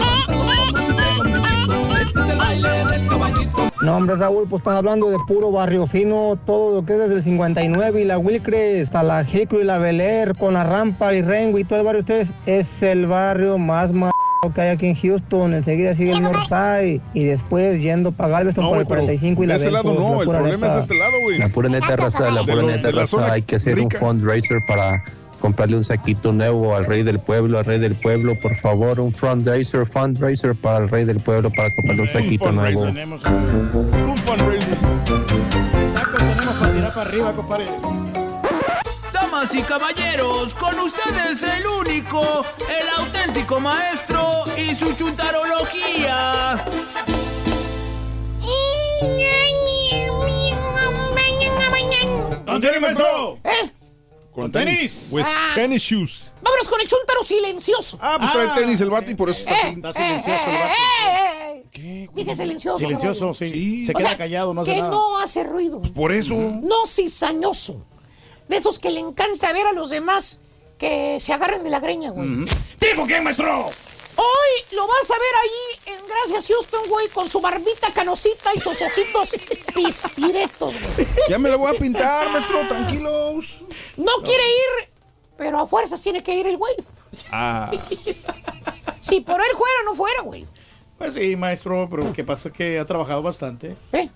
[1.22, 2.00] brinquito.
[2.00, 3.70] Este es el baile del caballito.
[3.82, 7.14] No, hombre, Raúl, pues estás hablando de puro barrio fino, todo lo que es desde
[7.14, 11.14] el 59 y la Wilcres hasta la Hickory y la Bel Air, con la Rampa
[11.14, 14.10] y Rengo y todo el barrio de ustedes, es el barrio más m
[14.52, 15.54] que hay aquí en Houston.
[15.54, 19.46] Enseguida sigue el Northside y después yendo para Galveston No, por el pero 45 y
[19.46, 20.74] de la ese lado no, la el pura problema es neta.
[20.74, 21.38] de este lado, güey.
[21.38, 23.76] La pura neta raza, la De pura lo- neta de la raza, hay que hacer
[23.76, 23.98] rica.
[23.98, 25.02] un fundraiser para
[25.40, 29.12] comprarle un saquito nuevo al rey del pueblo, al rey del pueblo, por favor, un
[29.12, 32.84] fundraiser, fundraiser para el rey del pueblo para comprarle un saquito nuevo.
[32.86, 34.76] Tenemos un fundraiser.
[35.94, 37.66] Sacos tenemos para tirar para arriba, compadre.
[39.36, 46.64] Damas y caballeros, con ustedes el único, el auténtico maestro y su chuntarología.
[52.44, 53.38] ¿Dónde eres, maestro?
[53.44, 53.70] ¿Eh?
[54.32, 55.08] Con tenis.
[55.10, 55.50] With Ah.
[55.54, 56.32] tennis shoes.
[56.42, 57.98] Vámonos con el chuntaro silencioso.
[58.00, 59.74] Ah, pues trae tenis el vato y por eso está así.
[59.76, 60.74] Está silencioso el vato.
[60.74, 62.78] Eh, eh, Dije silencioso.
[62.78, 63.84] Silencioso, sí.
[63.86, 64.90] Se O queda sea, callado, no hace que nada.
[64.90, 65.80] no hace ruido.
[65.80, 66.34] Por eso.
[66.34, 67.84] No cizañoso.
[68.48, 70.40] De esos que le encanta ver a los demás
[70.78, 72.44] que se agarren de la greña, güey.
[72.80, 73.66] ¿Dijo quién, maestro?
[74.18, 78.60] Hoy lo vas a ver ahí en Gracias Houston, güey, con su barbita canosita y
[78.60, 79.30] sus ojitos
[79.74, 81.08] pispiretos, güey.
[81.28, 83.64] Ya me la voy a pintar, maestro, tranquilos.
[83.96, 84.90] No quiere ir,
[85.36, 86.74] pero a fuerzas tiene que ir el güey.
[87.30, 87.70] Ah.
[89.00, 90.46] Si por él fuera, no fuera, güey.
[90.98, 92.50] Pues sí, maestro, pero ¿qué pasa?
[92.50, 93.76] Que ha trabajado bastante.
[93.92, 94.08] ¿Eh?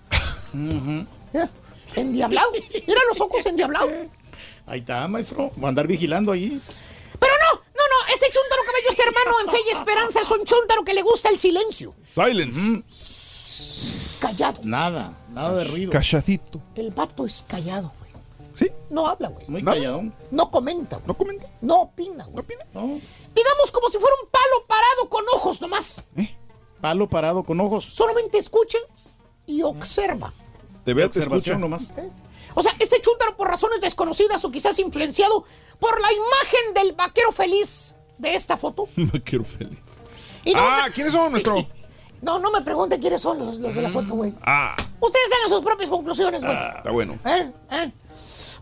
[0.53, 1.05] Ujú.
[1.31, 1.49] Ya,
[1.95, 2.51] Endiablado.
[2.87, 3.91] Mira los ojos endiablados.
[4.65, 5.51] Ahí está, maestro.
[5.61, 6.59] Va a andar vigilando ahí.
[7.19, 8.13] Pero no, no, no.
[8.13, 11.29] Este chúntaro caballo, este hermano en fe y esperanza es un chúntaro que le gusta
[11.29, 11.93] el silencio.
[12.05, 12.83] Silence.
[14.21, 14.59] Callado.
[14.63, 15.91] Nada, nada de ruido.
[15.91, 16.61] Calladito.
[16.75, 18.11] El vato es callado, güey.
[18.53, 18.71] ¿Sí?
[18.89, 19.45] No habla, güey.
[19.47, 19.77] Muy Nada.
[19.77, 20.03] callado.
[20.29, 20.97] No comenta.
[20.97, 21.07] güey.
[21.07, 21.47] ¿No comenta?
[21.61, 22.35] No opina, güey.
[22.35, 22.65] ¿No opina?
[22.73, 22.81] No.
[23.33, 26.03] Digamos como si fuera un palo parado con ojos nomás.
[26.79, 27.85] Palo parado con ojos.
[27.85, 28.77] Solamente escucha
[29.47, 30.31] y observa.
[30.85, 31.35] Te veo, te escucha.
[31.35, 31.91] observación nomás.
[32.55, 35.45] O sea, este chúntaro por razones desconocidas o quizás influenciado
[35.79, 38.87] por la imagen del vaquero feliz de esta foto.
[38.95, 39.79] Me quiero feliz.
[40.43, 41.65] Y no, Ah, ¿quiénes son nuestro?
[42.21, 43.93] no, no me pregunten quiénes son los, los de la Mm.
[43.93, 44.33] foto, güey.
[44.43, 46.55] Ah, Ustedes tengan sus propias conclusiones, güey.
[46.77, 47.17] está bueno.
[47.25, 47.51] ¿Eh?
[47.71, 47.91] ¿Eh?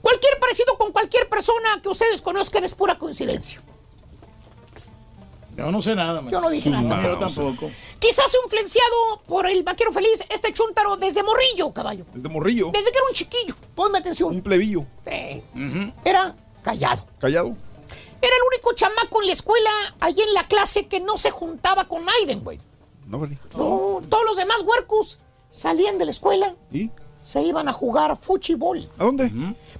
[0.01, 3.61] Cualquier parecido con cualquier persona que ustedes conozcan es pura coincidencia.
[5.59, 6.39] Yo no sé nada, maestro.
[6.39, 7.03] Yo no dije nada.
[7.03, 7.71] Yo tampoco.
[7.99, 12.05] Quizás influenciado por el vaquero feliz, este chúntaro desde morrillo, caballo.
[12.13, 12.71] Desde morrillo.
[12.73, 13.55] Desde que era un chiquillo.
[13.75, 14.33] Ponme atención.
[14.35, 14.85] Un plebillo.
[15.05, 15.43] Eh,
[16.05, 17.05] Era callado.
[17.19, 17.55] Callado.
[18.21, 19.69] Era el único chamaco en la escuela,
[20.01, 22.59] allí en la clase, que no se juntaba con Aiden, güey.
[23.07, 23.37] No, vale.
[23.57, 26.89] No, todos los demás huercos salían de la escuela, ¿Y?
[27.21, 28.89] Se iban a jugar fuchibol.
[28.97, 29.29] ¿A dónde?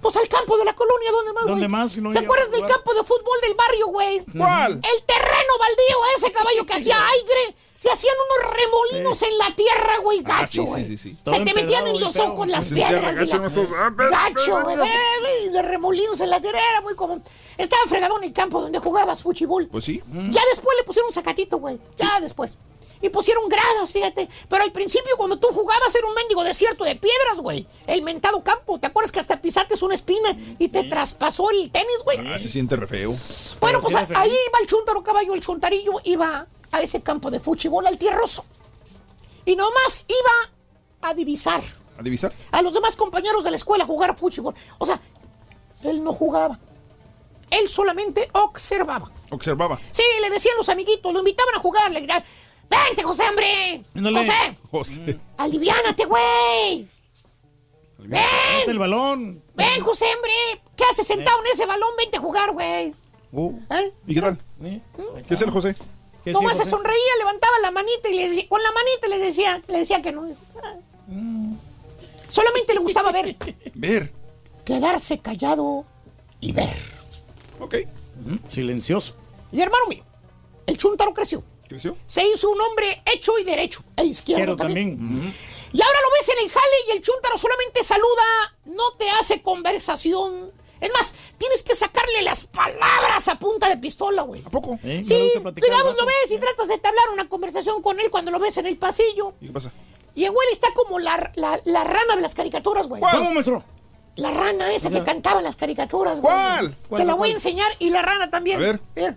[0.01, 1.69] Pues al campo de la colonia, ¿dónde más, ¿Dónde güey?
[1.69, 4.23] más si no ¿Te acuerdas del campo de fútbol del barrio, güey?
[4.37, 4.73] ¿Cuál?
[4.73, 7.55] El terreno baldío, ese caballo que hacía aire.
[7.75, 10.83] Se hacían unos remolinos en la tierra, güey, Ah, gacho, güey.
[10.83, 11.17] sí, sí, sí.
[11.23, 13.15] Todo Se te metían en los ojos las Se piedras.
[13.21, 13.85] y gacho la-.
[13.85, 13.89] Ah,
[14.29, 15.49] Gacho, güey.
[15.49, 17.23] Los remolinos en la tierra era muy común.
[17.57, 19.67] Estaba fregado en el campo donde jugabas fuchibol.
[19.67, 20.03] Pues sí.
[20.29, 21.79] Ya después le pusieron un sacatito, güey.
[21.95, 22.57] Ya después.
[23.01, 24.27] Y pusieron gradas, fíjate.
[24.49, 27.65] Pero al principio, cuando tú jugabas, era un mendigo desierto de piedras, güey.
[27.87, 28.79] El mentado campo.
[28.79, 32.17] ¿Te acuerdas que hasta pisaste una espina y te traspasó el tenis, güey?
[32.27, 33.11] Ah, se siente re feo.
[33.11, 37.31] Bueno, Pero pues sí ahí iba el chúntaro caballo, el chuntarillo iba a ese campo
[37.31, 38.45] de fútbol al tierroso.
[39.45, 41.63] Y nomás iba a divisar
[41.97, 42.33] ¿A divisar?
[42.51, 44.53] a los demás compañeros de la escuela a jugar fútbol.
[44.77, 44.99] O sea,
[45.83, 46.59] él no jugaba.
[47.49, 49.09] Él solamente observaba.
[49.31, 49.79] Observaba.
[49.91, 52.23] Sí, le decían los amiguitos, lo invitaban a jugar, le gritaban,
[52.69, 53.83] ¡Vente, José, hombre!
[53.95, 54.17] Ándale.
[54.19, 54.57] ¡José!
[54.71, 55.19] José.
[55.37, 56.87] ¡Aliviánate, güey!
[57.97, 58.21] ¡Ven!
[58.67, 59.43] El balón.
[59.55, 60.61] ¡Ven, José, hombre!
[60.75, 61.89] ¿Qué haces sentado en ese balón?
[61.97, 62.93] Vente a jugar, güey.
[63.33, 63.53] Oh.
[63.71, 63.93] ¿Eh?
[64.07, 64.39] ¿Y qué tal?
[64.63, 64.81] ¿Eh?
[65.27, 65.75] ¿Qué es el José?
[66.23, 69.61] ¿Qué Nomás se sonreía, levantaba la manita y le decía, con la manita le decía,
[69.67, 70.27] le decía que no.
[72.27, 73.35] Solamente le gustaba ver,
[73.73, 74.13] Ver.
[74.63, 75.85] quedarse callado
[76.39, 76.75] y ver.
[77.59, 77.75] Ok.
[78.25, 79.15] Ujú, Silencioso.
[79.51, 80.03] Y hermano mío,
[80.67, 81.43] el chuntaro creció.
[81.69, 81.95] ¿Creció?
[82.07, 84.97] Se hizo un hombre hecho y derecho, e izquierdo Quiero también.
[84.97, 85.35] también.
[85.71, 89.41] Y ahora lo ves en el jale y el chúntaro solamente saluda, no te hace
[89.43, 90.51] conversación.
[90.81, 94.41] Es más, tienes que sacarle las palabras a punta de pistola, güey.
[94.45, 94.79] ¿A poco?
[94.83, 95.01] ¿Eh?
[95.03, 98.57] Sí, digamos, lo ves y tratas de entablar una conversación con él cuando lo ves
[98.57, 99.33] en el pasillo.
[99.39, 99.71] ¿Y qué pasa?
[100.15, 103.01] Y el güey está como la, la, la rana de las caricaturas, güey.
[103.01, 103.63] ¿Cómo, maestro?
[104.15, 106.33] La rana esa que cantaba en las caricaturas, güey.
[106.33, 106.75] ¿Cuál?
[106.97, 108.57] Te la voy a enseñar y la rana también.
[108.57, 108.81] A ver.
[108.95, 109.15] Mira.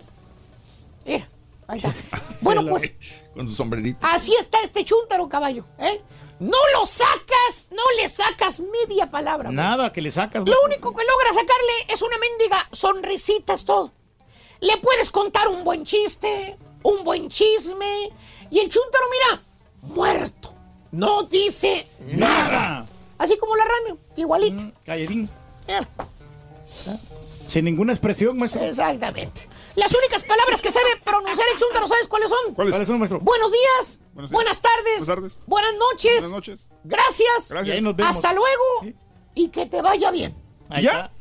[1.05, 1.27] Mira.
[1.67, 1.93] Ahí está.
[2.41, 2.91] Bueno, pues
[3.33, 3.99] Con su sombrerito.
[4.01, 5.65] así está este chúntaro, caballo.
[5.79, 6.01] ¿eh?
[6.39, 9.45] No lo sacas, no le sacas media palabra.
[9.49, 9.55] güey.
[9.55, 10.43] Nada, que le sacas.
[10.45, 13.91] Lo único que logra sacarle es una mendiga sonrisita, es todo.
[14.59, 18.09] Le puedes contar un buen chiste, un buen chisme,
[18.49, 19.43] y el chúntaro, mira,
[19.93, 20.53] muerto.
[20.91, 22.51] No dice nada.
[22.51, 22.85] Nada.
[23.19, 24.61] Así como la rana, igualito.
[24.61, 25.29] Mm, Calladín.
[25.67, 25.87] Mira,
[27.47, 28.61] Sin ninguna expresión, maestro.
[28.63, 29.47] Exactamente.
[29.75, 32.53] Las únicas palabras que sabe pronunciar el chúntaro, ¿sabes cuáles son?
[32.53, 32.71] ¿Cuál es?
[32.73, 33.19] ¿Cuáles son, maestro?
[33.21, 34.31] Buenos días, Buenos días.
[34.31, 35.41] buenas tardes, Buenas tardes.
[35.47, 36.67] buenas noches, Buenas noches.
[36.83, 37.67] gracias, Gracias.
[37.67, 38.15] Y ahí nos vemos.
[38.15, 38.95] hasta luego Sí.
[39.35, 40.35] y que te vaya bien.
[40.69, 40.91] Ahí ¿Ya?
[40.91, 41.11] está.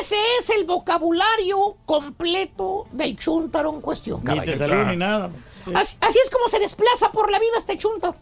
[0.00, 5.30] Ese es el vocabulario completo del chúntaro en cuestión, Ni te saludo ni nada.
[5.74, 8.16] Así, así es como se desplaza por la vida este chúntaro.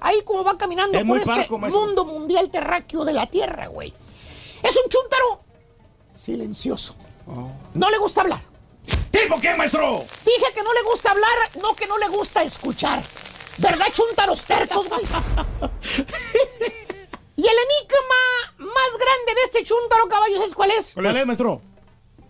[0.00, 3.92] Ahí como va caminando Es por este parco, mundo mundial terráqueo de la Tierra, güey.
[4.62, 5.42] Es un chúntaro
[6.14, 6.94] silencioso.
[7.26, 7.50] Oh.
[7.74, 8.40] No le gusta hablar.
[9.10, 9.98] ¿Tipo qué, maestro?
[9.98, 13.02] Dije que no le gusta hablar, no que no le gusta escuchar.
[13.58, 15.02] ¿Verdad, chúntaros tercos, güey?
[17.36, 18.22] y el enigma
[18.58, 20.92] más grande de este chúntaro, caballos, ¿sabes cuál es?
[20.94, 21.60] ¿Cuál es, maestro?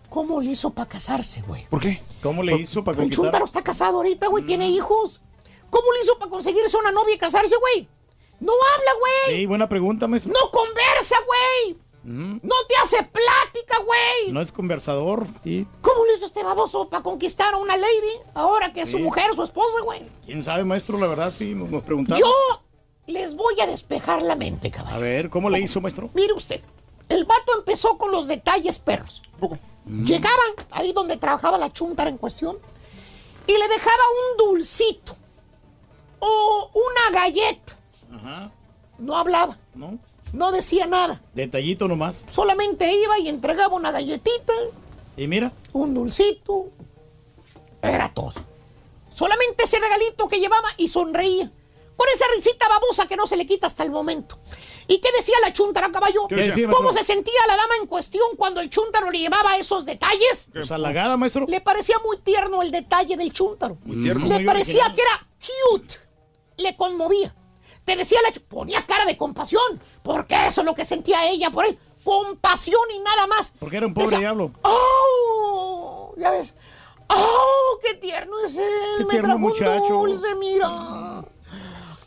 [0.09, 1.65] ¿Cómo le hizo para casarse, güey?
[1.69, 2.01] ¿Por qué?
[2.21, 3.61] ¿Cómo le hizo para El chúntaro conquistar?
[3.61, 5.21] está casado ahorita, güey, tiene hijos.
[5.69, 7.87] ¿Cómo le hizo para conseguirse una novia y casarse, güey?
[8.39, 9.39] No habla, güey.
[9.39, 10.31] Sí, buena pregunta, maestro.
[10.31, 11.77] No conversa, güey.
[12.03, 14.31] No te hace plática, güey.
[14.33, 15.25] No es conversador.
[15.43, 15.65] Sí.
[15.81, 19.33] ¿Cómo le hizo este baboso para conquistar a una lady ahora que es su mujer,
[19.35, 20.01] su esposa, güey?
[20.25, 20.97] ¿Quién sabe, maestro?
[20.99, 22.19] La verdad, sí, nos, preguntamos.
[22.19, 22.31] Yo
[23.07, 24.99] les voy a despejar la mente, A caballo.
[24.99, 26.09] ver, ¿cómo le hizo, maestro?
[26.13, 26.61] Mire usted,
[27.09, 29.21] el vato empezó con los detalles perros.
[29.35, 29.57] ¿A poco?
[29.85, 30.39] Llegaban
[30.71, 32.57] ahí donde trabajaba la chuntara en cuestión
[33.47, 35.15] y le dejaba un dulcito
[36.19, 37.77] o una galleta.
[38.13, 38.51] Ajá.
[38.99, 39.97] No hablaba, ¿No?
[40.33, 41.21] No decía nada.
[41.33, 42.25] Detallito nomás.
[42.29, 44.53] Solamente iba y entregaba una galletita,
[45.15, 45.53] Y mira.
[45.71, 46.65] un dulcito.
[47.81, 48.33] Era todo.
[49.11, 51.49] Solamente ese regalito que llevaba y sonreía.
[51.95, 54.39] Con esa risita babosa que no se le quita hasta el momento.
[54.87, 56.27] ¿Y qué decía la chuntara caballo?
[56.27, 57.03] ¿Qué decía, ¿Cómo maestro?
[57.05, 60.49] se sentía la dama en cuestión cuando el chúntaro le llevaba esos detalles?
[60.51, 61.45] Pues halagada, maestro.
[61.47, 63.77] Le parecía muy tierno el detalle del chúntaro.
[63.85, 64.25] Muy tierno.
[64.25, 64.95] Le Muy parecía original.
[64.95, 65.27] que era
[65.77, 65.95] cute.
[66.57, 67.35] Le conmovía.
[67.85, 69.61] Te decía la ponía cara de compasión,
[70.03, 71.77] porque eso es lo que sentía ella por él.
[72.03, 73.53] Compasión y nada más.
[73.59, 74.51] Porque era un pobre Decía, diablo.
[74.61, 76.13] ¡Oh!
[76.17, 76.53] Ya ves.
[77.07, 77.79] ¡Oh!
[77.83, 78.63] ¡Qué tierno es él!
[78.97, 79.93] Qué Me tierno trajo un muchacho.
[79.93, 80.67] dulce, mira.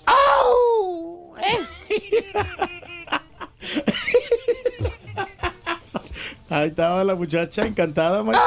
[0.07, 1.35] ¡Oh!
[1.39, 1.67] ¿Eh?
[6.49, 8.47] Ahí estaba la muchacha encantada, maestro.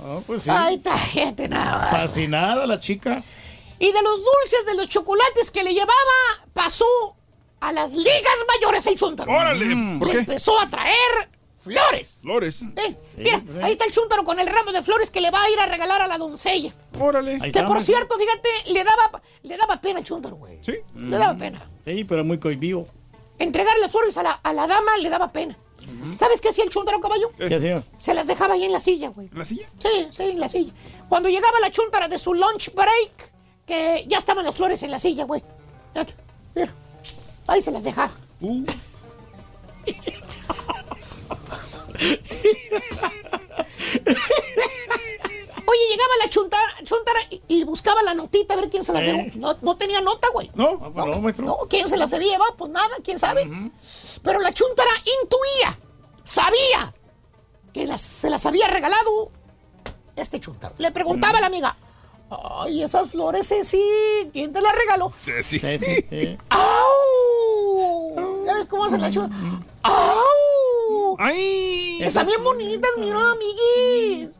[0.00, 0.50] Ah, pues sí.
[0.52, 1.86] ¡Ay, esta gente nada!
[1.90, 3.22] Fascinada la chica.
[3.84, 5.92] Y de los dulces, de los chocolates que le llevaba,
[6.54, 6.86] pasó
[7.60, 9.30] a las ligas mayores el chúntaro.
[9.30, 9.66] Órale,
[9.98, 10.18] ¿por Le qué?
[10.20, 11.30] empezó a traer
[11.60, 12.18] flores.
[12.22, 12.62] Flores.
[12.76, 15.50] Eh, mira, ahí está el chúntaro con el ramo de flores que le va a
[15.50, 16.72] ir a regalar a la doncella.
[16.98, 17.38] Órale.
[17.52, 20.58] Que por cierto, fíjate, le daba, le daba pena al chúntaro, güey.
[20.62, 20.76] Sí.
[20.94, 21.68] Le daba pena.
[21.84, 22.86] Sí, pero muy cohibido.
[23.38, 25.58] Entregar las flores a la, a la dama le daba pena.
[26.16, 27.30] ¿Sabes qué hacía el chúntaro caballo?
[27.36, 27.82] ¿Qué hacía?
[27.98, 29.28] Se las dejaba ahí en la silla, güey.
[29.30, 29.68] ¿En la silla?
[29.78, 30.72] Sí, sí, en la silla.
[31.10, 33.33] Cuando llegaba la chuntara de su lunch break,
[33.66, 35.42] que ya estaban las flores en la silla, güey.
[36.54, 36.72] Mira,
[37.46, 38.12] ahí se las dejaba.
[38.40, 38.64] Uh.
[45.66, 49.02] Oye, llegaba la chuntara, chuntara y, y buscaba la notita a ver quién se las
[49.02, 49.06] Eh.
[49.30, 49.30] llevó.
[49.36, 50.50] No, no tenía nota, güey.
[50.54, 50.76] ¿No?
[50.94, 51.44] No, maestro.
[51.46, 52.54] No, ¿quién se las había llevado?
[52.56, 53.48] Pues nada, quién sabe.
[54.22, 54.90] Pero la chuntara
[55.22, 55.78] intuía,
[56.22, 56.94] sabía
[57.72, 59.30] que las, se las había regalado
[60.16, 60.74] este chuntaro.
[60.78, 61.76] Le preguntaba a la amiga,
[62.62, 63.82] ay, esas flores, sí,
[64.32, 65.12] ¿quién te las regaló?
[65.14, 65.58] Sí, sí.
[65.58, 66.38] Sí.
[66.50, 68.44] ¡Au!
[68.44, 69.62] ¿Ya ves cómo hace la chuntara?
[69.82, 71.16] ¡Au!
[71.18, 72.02] ¡Ay!
[72.02, 74.36] Están bien bonitas, mira, amiguis.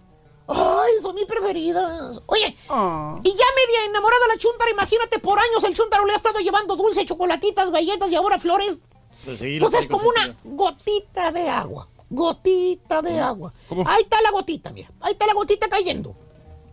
[0.46, 2.20] Ay, son mis preferidas.
[2.26, 3.18] Oye, Ah.
[3.22, 6.76] y ya media enamorada la chuntara, imagínate, por años el chuntaro le ha estado llevando
[6.76, 8.78] dulce, chocolatitas, galletas y ahora flores.
[9.24, 11.88] Pues sí, Pues es como una gotita de agua.
[12.10, 13.54] Gotita de agua.
[13.70, 13.88] ¿Cómo?
[13.88, 14.90] Ahí está la gotita, mira.
[15.00, 16.14] Ahí está la gotita cayendo.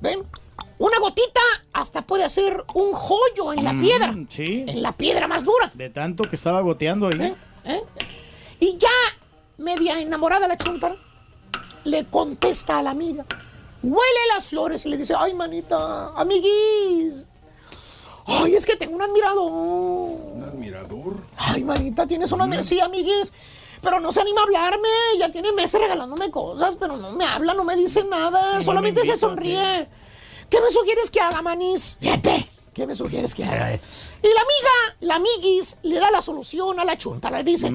[0.01, 0.27] ¿Ven?
[0.81, 1.39] Una gotita
[1.73, 4.15] hasta puede hacer un joyo en la Mm, piedra.
[4.29, 4.65] sí.
[4.67, 5.69] En la piedra más dura.
[5.75, 7.21] De tanto que estaba goteando ahí.
[7.21, 7.35] ¿Eh?
[7.65, 7.83] ¿Eh?
[8.59, 8.89] Y ya,
[9.59, 10.95] media enamorada la chuntara,
[11.83, 13.25] le contesta a la amiga.
[13.83, 17.27] Huele las flores y le dice, ay, manita, amiguis.
[18.25, 19.51] Ay, es que tengo un admirador.
[19.51, 21.17] Un admirador.
[21.37, 22.65] Ay, manita, tienes un admirador.
[22.67, 23.31] Sí, amiguis.
[23.81, 24.89] Pero no se anima a hablarme.
[25.19, 28.57] Ya tiene meses regalándome cosas, pero no me habla, no me dice nada.
[28.57, 29.87] me Solamente se sonríe.
[30.51, 31.95] ¿Qué me sugieres que haga, manis?
[32.01, 32.45] Fíjate.
[32.73, 33.73] ¿Qué me sugieres que haga?
[33.73, 37.31] Y la amiga, la amiguis, le da la solución a la chunta.
[37.31, 37.71] Le dice,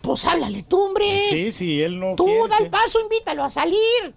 [0.00, 1.28] pues háblale tú, hombre.
[1.30, 4.14] Sí, sí, él no Tú quiere da el paso, invítalo a salir.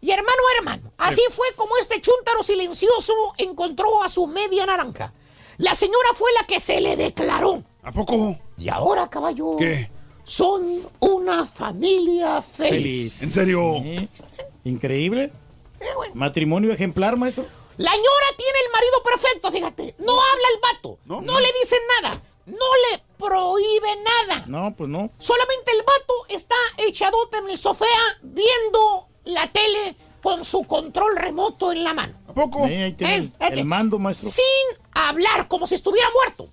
[0.00, 5.12] Y hermano, hermano, así fue como este chúntaro silencioso encontró a su media naranja.
[5.58, 7.62] La señora fue la que se le declaró.
[7.82, 8.36] ¿A poco?
[8.58, 9.90] Y ahora, caballo, ¿Qué?
[10.24, 12.70] son una familia feliz.
[12.70, 13.22] Feliz.
[13.22, 13.74] ¿En serio?
[13.82, 14.08] Sí.
[14.64, 15.32] Increíble.
[15.80, 16.14] Eh, bueno.
[16.14, 17.44] Matrimonio ejemplar, maestro.
[17.76, 19.94] La ñora tiene el marido perfecto, fíjate.
[19.98, 20.98] No habla el vato.
[21.04, 21.20] ¿No?
[21.20, 22.20] No, le dice nada.
[22.46, 22.54] No
[22.90, 24.44] le prohíbe nada.
[24.46, 25.10] No, pues no.
[25.18, 27.84] Solamente el vato está echadote en el sofá
[28.22, 32.14] viendo la tele con su control remoto en la mano.
[32.28, 32.66] ¿A poco?
[32.66, 34.30] Sí, ahí tiene Eh, el, mando, maestro.
[34.30, 34.44] Sin
[34.94, 36.48] hablar, como si estuviera muerto.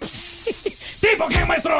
[1.00, 1.74] ¿Tipo qué, maestro?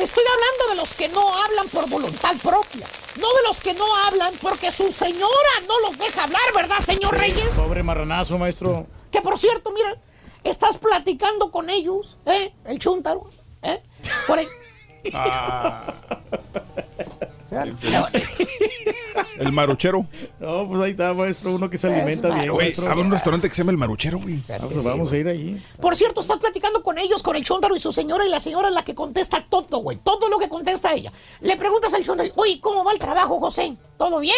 [0.00, 2.86] Estoy hablando de los que no hablan por voluntad propia.
[3.20, 7.18] No de los que no hablan porque su señora no los deja hablar, ¿verdad, señor
[7.18, 7.46] Reyes?
[7.54, 8.86] Pobre marranazo, maestro.
[9.10, 10.00] Que por cierto, mira,
[10.42, 12.54] estás platicando con ellos, ¿eh?
[12.64, 13.28] El chúntaro,
[13.62, 13.82] ¿eh?
[14.26, 14.48] Por ahí.
[15.12, 15.92] Ah.
[19.38, 20.06] El maruchero.
[20.38, 21.54] No, pues ahí está, maestro.
[21.54, 22.54] Uno que se Es alimenta bien, malo.
[22.54, 22.86] Güey, maestro.
[22.86, 24.40] ¿sabe un restaurante que se llama El Maruchero, güey?
[24.48, 25.60] Vamos, vamos a ir ahí.
[25.80, 28.68] Por cierto, estás platicando con ellos, con el chúntaro y su señora, y la señora
[28.68, 29.98] es la que contesta todo, güey.
[30.02, 31.12] Todo lo que contesta ella.
[31.40, 33.76] Le preguntas al chúntaro, oye, ¿cómo va el trabajo, José?
[33.96, 34.34] ¿Todo bien?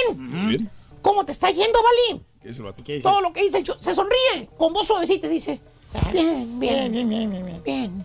[0.49, 0.71] Bien.
[1.03, 2.25] ¿Cómo te está yendo, Balín?
[2.43, 2.83] ¿Qué es el vato?
[2.85, 3.03] ¿Qué dice?
[3.03, 3.85] Todo lo que dice el chúntaro.
[3.85, 5.61] Se sonríe, con voz suavecita, y dice,
[6.13, 8.05] bien, bien, bien, bien, bien, bien.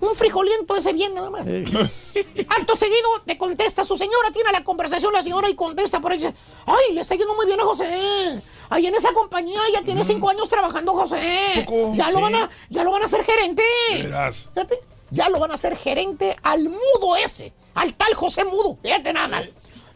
[0.00, 1.46] Un frijoliento ese bien nada más.
[2.48, 6.12] Acto seguido le contesta a su señora, tiene la conversación la señora y contesta por
[6.12, 6.18] ahí.
[6.18, 6.34] dice,
[6.66, 8.40] Ay, le está yendo muy bien a José.
[8.70, 11.66] Ahí en esa compañía ya tiene cinco años trabajando José.
[11.94, 13.62] Ya lo van a, ya lo van a hacer gerente.
[13.92, 14.48] Verás.
[14.54, 14.78] Fíjate,
[15.10, 18.78] ya lo van a hacer gerente al mudo ese, al tal José Mudo.
[18.82, 19.48] Fíjate nada más.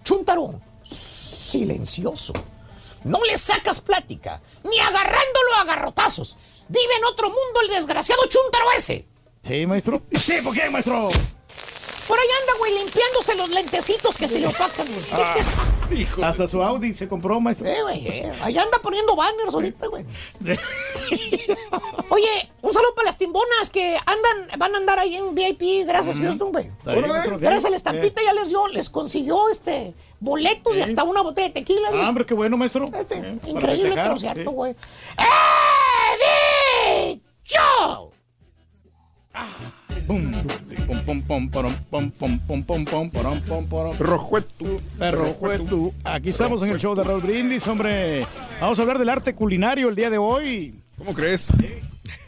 [0.04, 2.32] Chuntaro, silencioso.
[3.04, 6.36] no le sacas plática, ni agarrándolo a garrotazos.
[6.68, 9.06] Vive en otro mundo el desgraciado chúntaro ese.
[9.42, 10.02] Sí, maestro.
[10.12, 11.08] Sí, ¿por qué, maestro?
[12.08, 16.06] Por ahí anda, güey, limpiándose los lentecitos que se le opacan, güey.
[16.22, 17.66] Hasta su Audi se compró, maestro.
[17.66, 20.04] Eh, güey, eh, ahí anda poniendo banners ahorita, güey.
[22.08, 26.18] Oye, un saludo para las timbonas que andan, van a andar ahí en VIP, gracias
[26.18, 26.70] Houston, güey.
[26.84, 31.22] Maestro, Gracias a la estampita ya les dio, les consiguió este boletos y hasta una
[31.22, 31.88] botella de tequila.
[31.92, 32.88] Ah, hombre, qué bueno, maestro.
[32.92, 34.74] Eh, Increíble, pero cierto, güey.
[35.18, 35.24] ¡Eh,
[37.42, 38.11] dicho!
[43.98, 44.80] Rojuetu.
[44.98, 45.94] Perro juetu.
[46.04, 48.26] Aquí estamos en el show de Raúl Brindis, hombre.
[48.60, 50.80] Vamos a hablar del arte culinario el día de hoy.
[50.98, 51.46] ¿Cómo crees?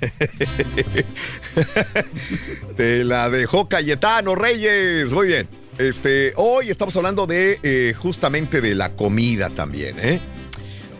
[2.76, 5.12] Te la dejó Cayetano Reyes.
[5.12, 5.48] Muy bien.
[5.78, 10.20] Este, hoy estamos hablando de eh, justamente de la comida también, ¿eh?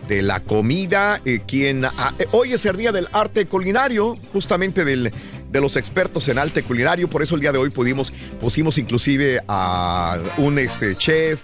[0.09, 4.83] De la comida, eh, quien ah, eh, hoy es el día del arte culinario, justamente
[4.83, 5.11] del,
[5.55, 7.09] de los expertos en arte culinario.
[7.09, 8.11] Por eso el día de hoy pudimos,
[8.41, 11.39] pusimos inclusive a un este, chef,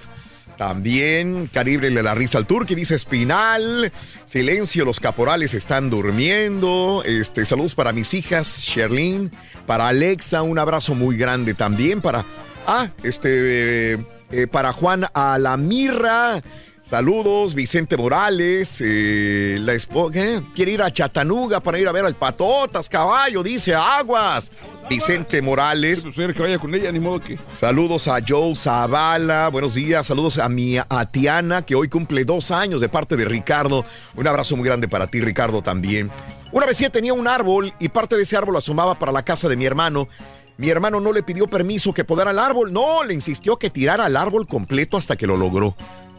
[0.57, 3.91] también, Caribe le la risa al turqui, dice Espinal.
[4.25, 7.01] Silencio, los caporales están durmiendo.
[7.03, 9.31] Este, saludos para mis hijas, Sherlyn.
[9.65, 11.99] Para Alexa, un abrazo muy grande también.
[11.99, 12.25] Para,
[12.67, 13.97] ah, este, eh,
[14.31, 16.43] eh, para Juan Alamirra.
[16.91, 19.77] Saludos, Vicente Morales, eh, la
[20.11, 20.43] ¿qué?
[20.53, 24.51] quiere ir a Chatanuga para ir a ver al Patotas, caballo, dice Aguas.
[24.89, 26.03] Vicente Morales.
[26.03, 27.39] que vaya con ella, ni modo que.
[27.53, 32.51] Saludos a Joe Zavala, buenos días, saludos a mi a Tiana, que hoy cumple dos
[32.51, 33.85] años de parte de Ricardo.
[34.17, 36.11] Un abrazo muy grande para ti, Ricardo, también.
[36.51, 39.55] Una vecina tenía un árbol y parte de ese árbol asomaba para la casa de
[39.55, 40.09] mi hermano.
[40.57, 44.07] Mi hermano no le pidió permiso que podara el árbol, no, le insistió que tirara
[44.07, 45.73] el árbol completo hasta que lo logró.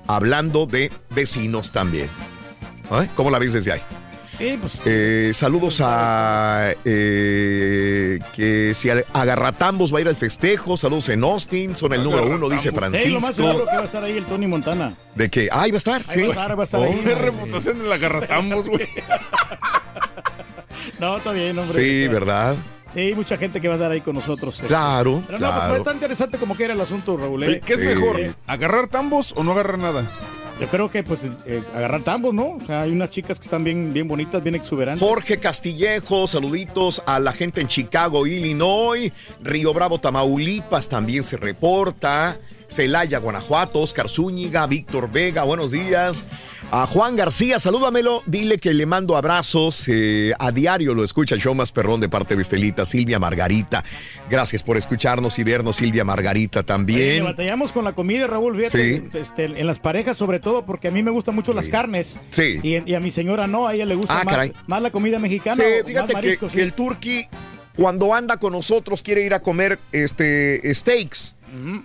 [0.06, 2.08] Hablando de vecinos también.
[2.90, 3.08] ¿Eh?
[3.14, 3.80] ¿Cómo la ves desde ahí?
[4.38, 10.76] Sí, pues, Eh, saludos a eh, que si Agarratambos va a ir al festejo.
[10.76, 13.32] Saludos en Austin, son el número uno, dice sí, lo más Francisco.
[13.32, 14.94] seguro que va a estar ahí el Tony Montana.
[15.14, 16.20] De que, ah, ahí va a estar, Ahí sí.
[16.22, 17.00] va a estar, va a estar Oh, ahí.
[17.04, 18.88] Qué reputación de la agarratamos, güey.
[20.98, 21.82] No, está bien, hombre.
[21.82, 22.56] Sí, ¿verdad?
[22.92, 24.60] Sí, mucha gente que va a estar ahí con nosotros.
[24.62, 24.66] eh.
[24.66, 27.42] Claro, Pero no, pues fue tan interesante como que era el asunto, Raúl.
[27.44, 27.60] ¿eh?
[27.64, 27.86] ¿Qué es Sí.
[27.86, 28.20] mejor?
[28.46, 30.10] ¿Agarrar tambos o no agarrar nada?
[30.60, 32.50] Yo creo que, pues, eh, agarrar tambos, ¿no?
[32.50, 35.06] O sea, hay unas chicas que están bien, bien bonitas, bien exuberantes.
[35.06, 39.10] Jorge Castillejo, saluditos a la gente en Chicago, Illinois,
[39.42, 42.36] Río Bravo, Tamaulipas también se reporta,
[42.72, 46.24] Celaya, Guanajuato, Oscar Zúñiga, Víctor Vega, buenos días.
[46.70, 51.40] A Juan García, salúdamelo, dile que le mando abrazos, eh, a diario lo escucha el
[51.42, 53.84] show más perrón de parte de Estelita, Silvia Margarita.
[54.30, 57.24] Gracias por escucharnos y vernos, Silvia Margarita Oye, también.
[57.24, 59.08] batallamos con la comida, Raúl, fíjate, Sí.
[59.18, 62.20] este, en las parejas sobre todo, porque a mí me gustan mucho las carnes.
[62.30, 62.58] Sí.
[62.62, 65.62] Y, y a mi señora no, a ella le gusta Ah, más, la comida mexicana.
[65.62, 67.26] Sí, fíjate que, el turqui
[67.76, 71.34] cuando anda con nosotros quiere ir a comer este steaks.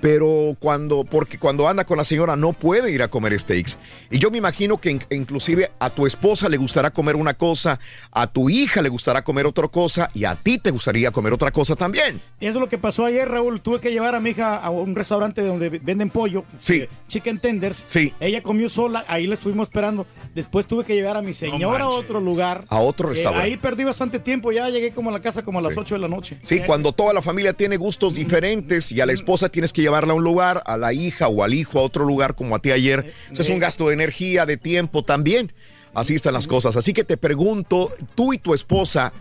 [0.02, 3.78] Pero cuando, porque cuando anda con la señora no puede ir a comer steaks.
[4.10, 7.80] Y yo me imagino que in- inclusive a tu esposa le gustará comer una cosa,
[8.12, 11.52] a tu hija le gustará comer otra cosa y a ti te gustaría comer otra
[11.52, 12.22] cosa también.
[12.40, 13.62] Y eso es lo que pasó ayer, Raúl.
[13.62, 16.46] Tuve que llevar a mi hija a un restaurante donde venden pollo.
[16.58, 16.82] Sí.
[16.82, 17.84] eh, Chicken tenders.
[17.86, 18.14] Sí.
[18.20, 20.06] Ella comió sola, ahí la estuvimos esperando.
[20.36, 22.66] Después tuve que llevar a mi señora a otro lugar.
[22.70, 23.46] A otro Eh, restaurante.
[23.46, 24.52] ahí perdí bastante tiempo.
[24.52, 26.38] Ya llegué como a la casa como a las 8 de la noche.
[26.42, 30.14] Sí, cuando toda la familia tiene gustos diferentes y a la esposa tienes que llevarla
[30.14, 32.70] a un lugar, a la hija o al hijo a otro lugar como a ti
[32.70, 35.52] ayer, eso es un gasto de energía, de tiempo también.
[35.96, 36.76] Así están las cosas.
[36.76, 39.14] Así que te pregunto, tú y tu esposa,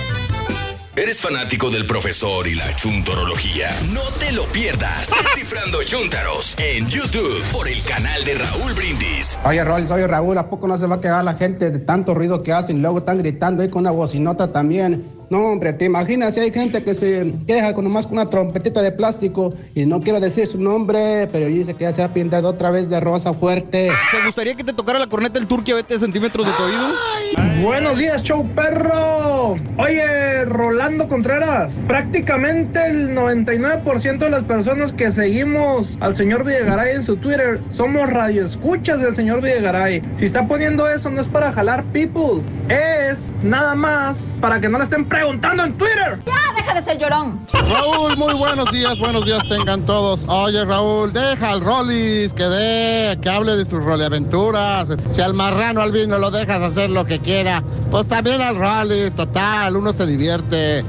[0.93, 3.69] ¿Eres fanático del profesor y la chuntorología?
[3.93, 5.09] No te lo pierdas.
[5.35, 9.39] Descifrando Chuntaros en YouTube por el canal de Raúl Brindis.
[9.45, 12.13] Oye, Raúl, soy Raúl, ¿a poco no se va a quedar la gente de tanto
[12.13, 12.81] ruido que hacen?
[12.81, 15.20] Luego están gritando ahí con una bocinota también.
[15.31, 18.81] No, hombre, te imaginas si hay gente que se queja con nomás con una trompetita
[18.81, 22.49] de plástico y no quiero decir su nombre, pero dice que ya se ha pintado
[22.49, 23.87] otra vez de rosa fuerte.
[24.11, 27.63] ¿Te gustaría que te tocara la corneta el turqui a 20 centímetros de tu oído?
[27.63, 29.55] Buenos días, show perro.
[29.77, 37.03] Oye, Rolando Contreras, prácticamente el 99% de las personas que seguimos al señor Videgaray en
[37.03, 40.01] su Twitter somos radioescuchas del señor Videgaray.
[40.19, 44.77] Si está poniendo eso, no es para jalar people, es nada más para que no
[44.77, 46.19] le estén preguntando preguntando en Twitter.
[46.25, 47.39] Ya, deja de ser llorón.
[47.53, 50.19] Raúl, muy buenos días, buenos días tengan todos.
[50.27, 54.91] Oye, Raúl, deja al Rollis que dé, que hable de sus roleaventuras.
[55.11, 59.77] Si al marrano albino lo dejas hacer lo que quiera, pues también al Rollis, total,
[59.77, 60.83] uno se divierte.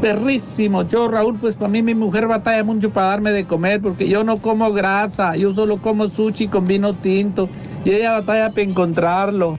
[0.00, 4.08] Perrísimo, yo Raúl, pues para mí mi mujer batalla mucho para darme de comer porque
[4.08, 7.50] yo no como grasa, yo solo como sushi con vino tinto
[7.84, 9.58] y ella batalla para encontrarlo.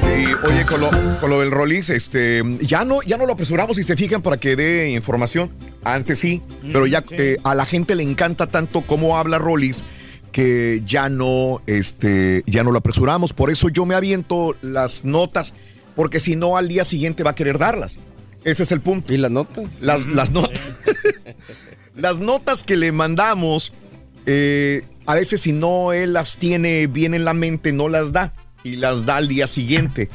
[0.00, 0.90] Sí, oye, con lo,
[1.20, 4.38] con lo del Rollins, este, ya no, ya no lo apresuramos si se fijan para
[4.38, 5.50] que dé información.
[5.84, 9.84] Antes sí, pero ya eh, a la gente le encanta tanto cómo habla Rollins
[10.32, 13.32] que ya no, este, ya no lo apresuramos.
[13.32, 15.52] Por eso yo me aviento las notas,
[15.94, 17.98] porque si no al día siguiente va a querer darlas.
[18.42, 19.12] Ese es el punto.
[19.12, 19.64] ¿Y las notas?
[19.80, 20.58] Las, las notas.
[21.94, 23.72] las notas que le mandamos,
[24.26, 28.32] eh, a veces si no él las tiene bien en la mente, no las da
[28.64, 30.08] y las da al día siguiente.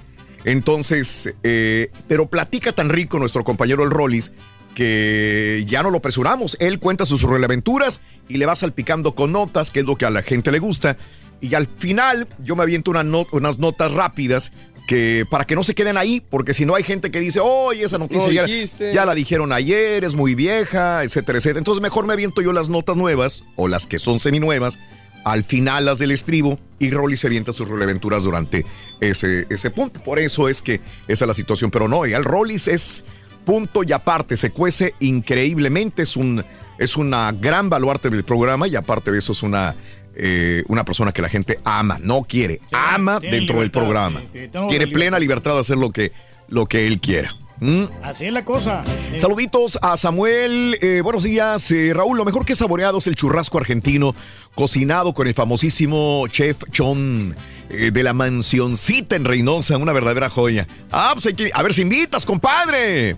[0.44, 4.32] Entonces, eh, pero platica tan rico nuestro compañero el Rollis
[4.78, 6.56] que ya no lo apresuramos.
[6.60, 8.00] Él cuenta sus aventuras
[8.30, 10.98] y le va salpicando con notas, que es lo que a la gente le gusta.
[11.42, 14.52] Y al final yo me aviento unas notas rápidas
[14.88, 17.84] que para que no se queden ahí, porque si no hay gente que dice, oye,
[17.84, 18.48] esa noticia
[18.94, 21.60] ya, la dijeron ayer, es muy vieja, etcétera, etcétera.
[21.60, 24.80] Entonces mejor me aviento yo las notas nuevas o las que son seminuevas
[25.24, 28.66] al final las del estribo y Rolly se avienta sus reventuras durante
[29.02, 30.02] ese, ese punto.
[30.02, 31.70] Por eso es que esa es la situación.
[31.70, 33.04] Pero no, el Rollis es
[33.44, 36.46] punto y aparte, se cuece increíblemente, es, un,
[36.78, 39.76] es una gran baluarte del programa y aparte de eso es una,
[40.20, 44.22] eh, una persona que la gente ama, no quiere, ama dentro del programa.
[44.34, 46.12] sí, sí, tengo Tiene plena libertad de hacer lo que,
[46.48, 47.36] lo que él quiera.
[47.60, 47.84] ¿Mm?
[48.04, 48.84] Así es la cosa.
[49.16, 50.78] Saluditos a Samuel.
[50.82, 52.18] eh, buenos días, eh, Raúl.
[52.18, 54.16] Lo mejor que he saboreado es el churrasco argentino
[54.56, 57.36] cocinado con el famosísimo chef Chon
[57.70, 59.78] eh, de la mansioncita en Reynosa.
[59.78, 60.68] Una verdadera joya.
[60.92, 61.50] Ah, pues hay que.
[61.54, 63.16] A ver si invitas, compadre.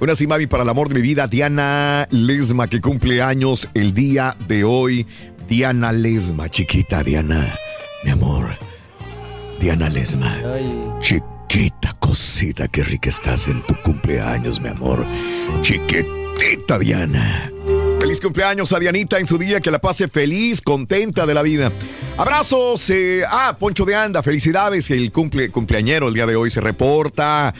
[0.00, 4.36] Una Simavi para el amor de mi vida, Diana Lesma, que cumple años el día
[4.46, 5.06] de hoy.
[5.48, 7.54] Diana Lesma, chiquita Diana,
[8.04, 8.58] mi amor.
[9.58, 10.36] Diana Lesma.
[11.00, 15.06] Chiquita cosita, qué rica estás en tu cumpleaños, mi amor.
[15.62, 17.50] Chiquitita Diana.
[17.98, 21.72] Feliz cumpleaños a Dianita en su día, que la pase feliz, contenta de la vida.
[22.18, 22.90] Abrazos.
[22.90, 24.90] eh, ah, Poncho de Anda, felicidades.
[24.90, 27.54] El cumple, cumpleañero el día de hoy se reporta.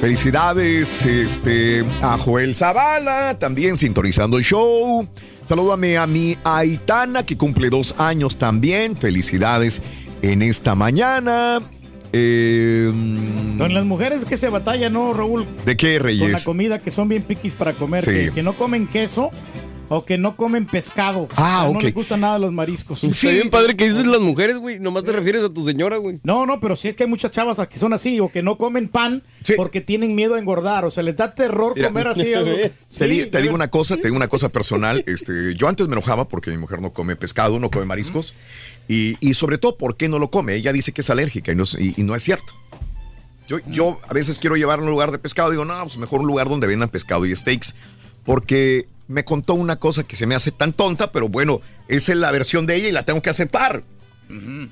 [0.00, 5.08] Felicidades este, a Joel Zavala, también sintonizando el show.
[5.48, 8.94] Salúdame a mi Aitana, que cumple dos años también.
[8.94, 9.80] Felicidades
[10.20, 11.62] en esta mañana.
[12.12, 12.92] Eh,
[13.56, 15.46] Con las mujeres que se batalla, ¿no, Raúl?
[15.64, 16.44] ¿De qué, Con la Reyes?
[16.44, 18.10] comida, que son bien piquis para comer, Sí.
[18.10, 19.30] que, que no comen queso
[19.88, 21.28] o que no comen pescado.
[21.36, 21.74] Ah, O sea, ok.
[21.74, 23.02] No les gustan nada los mariscos.
[23.04, 24.78] Está bien padre que dices las mujeres, güey.
[24.80, 26.18] Nomás te refieres a tu señora, güey.
[26.22, 28.58] No, no, pero sí es que hay muchas chavas que son así o que no
[28.58, 29.22] comen pan
[29.56, 30.84] porque tienen miedo a engordar.
[30.84, 32.34] O sea, les da terror Mira, comer así.
[32.34, 32.50] algo.
[32.98, 35.02] Te, di- Sí, te digo una cosa, te digo una cosa personal.
[35.06, 38.34] Este, yo antes me enojaba porque mi mujer no come pescado, no come mariscos.
[38.88, 40.54] Y, y sobre todo, ¿por qué no lo come?
[40.54, 42.52] Ella dice que es alérgica y no, es- y- y no es cierto.
[43.48, 45.50] Yo, yo a veces quiero llevar a un lugar de pescado.
[45.50, 47.74] Digo, no, pues mejor un lugar donde vendan pescado y steaks.
[48.24, 52.18] Porque me contó una cosa que se me hace tan tonta, pero bueno, esa es
[52.18, 53.82] la versión de ella y la tengo que aceptar.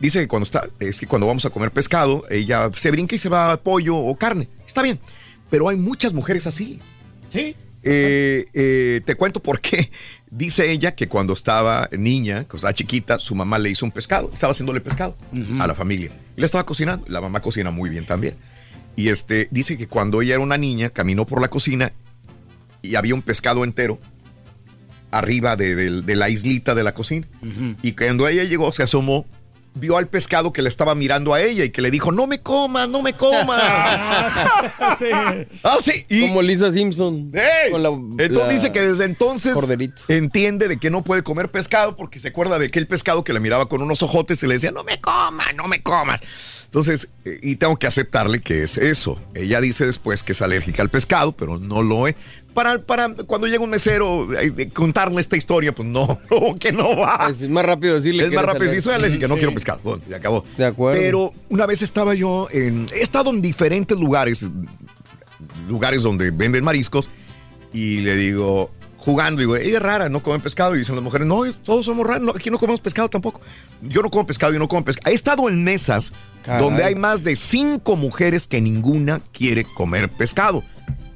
[0.00, 3.18] Dice que cuando está, es que cuando vamos a comer pescado, ella se brinca y
[3.18, 4.48] se va a pollo o carne.
[4.66, 5.00] Está bien.
[5.48, 6.78] Pero hay muchas mujeres así.
[7.30, 7.56] Sí.
[7.82, 9.90] Eh, eh, te cuento por qué.
[10.30, 14.30] Dice ella que cuando estaba niña, cuando estaba chiquita, su mamá le hizo un pescado.
[14.34, 15.16] Estaba haciéndole pescado
[15.58, 16.10] a la familia.
[16.36, 17.06] Y le estaba cocinando.
[17.08, 18.36] La mamá cocina muy bien también.
[18.94, 21.94] Y este, dice que cuando ella era una niña, caminó por la cocina
[22.82, 23.98] y había un pescado entero
[25.10, 27.26] arriba de, de- de la islita de la cocina.
[27.82, 29.24] Y cuando ella llegó, se asomó,
[29.78, 32.40] vio al pescado que le estaba mirando a ella y que le dijo, no me
[32.40, 33.62] comas, no me comas.
[35.62, 36.06] Ah, sí.
[36.08, 37.30] y- Como Lisa Simpson.
[37.34, 37.70] ¡Ey!
[37.70, 40.02] Con la- entonces la- dice que desde entonces Corderito.
[40.08, 43.40] entiende de que no puede comer pescado porque se acuerda de aquel pescado que la
[43.40, 46.20] miraba con unos ojotes y le decía, no me comas, no me comas.
[46.64, 49.20] Entonces, eh, y tengo que aceptarle que es eso.
[49.34, 52.14] Ella dice después que es alérgica al pescado, pero no lo es.
[52.56, 56.96] Para, para cuando llega un mesero, eh, contarle esta historia, pues no, no, que no
[56.96, 57.28] va.
[57.30, 59.40] Es más rápido decirle Es que más rápido, si soy alérgica, no Sí.
[59.40, 59.80] quiero pescado.
[59.84, 60.42] Bueno, ya acabó.
[60.56, 60.98] De acuerdo.
[60.98, 62.86] Pero una vez estaba yo en.
[62.94, 64.46] He estado en diferentes lugares,
[65.68, 67.10] lugares donde venden mariscos,
[67.74, 70.74] y le digo, jugando, digo, ella es rara, no come pescado.
[70.74, 73.42] Y dicen las mujeres, no, todos somos raros, no, aquí no comemos pescado tampoco.
[73.82, 75.10] Yo no como pescado, yo no como pescado.
[75.10, 76.12] He estado en mesas
[76.42, 76.62] Caray.
[76.64, 80.64] donde hay más de cinco mujeres que ninguna quiere comer pescado.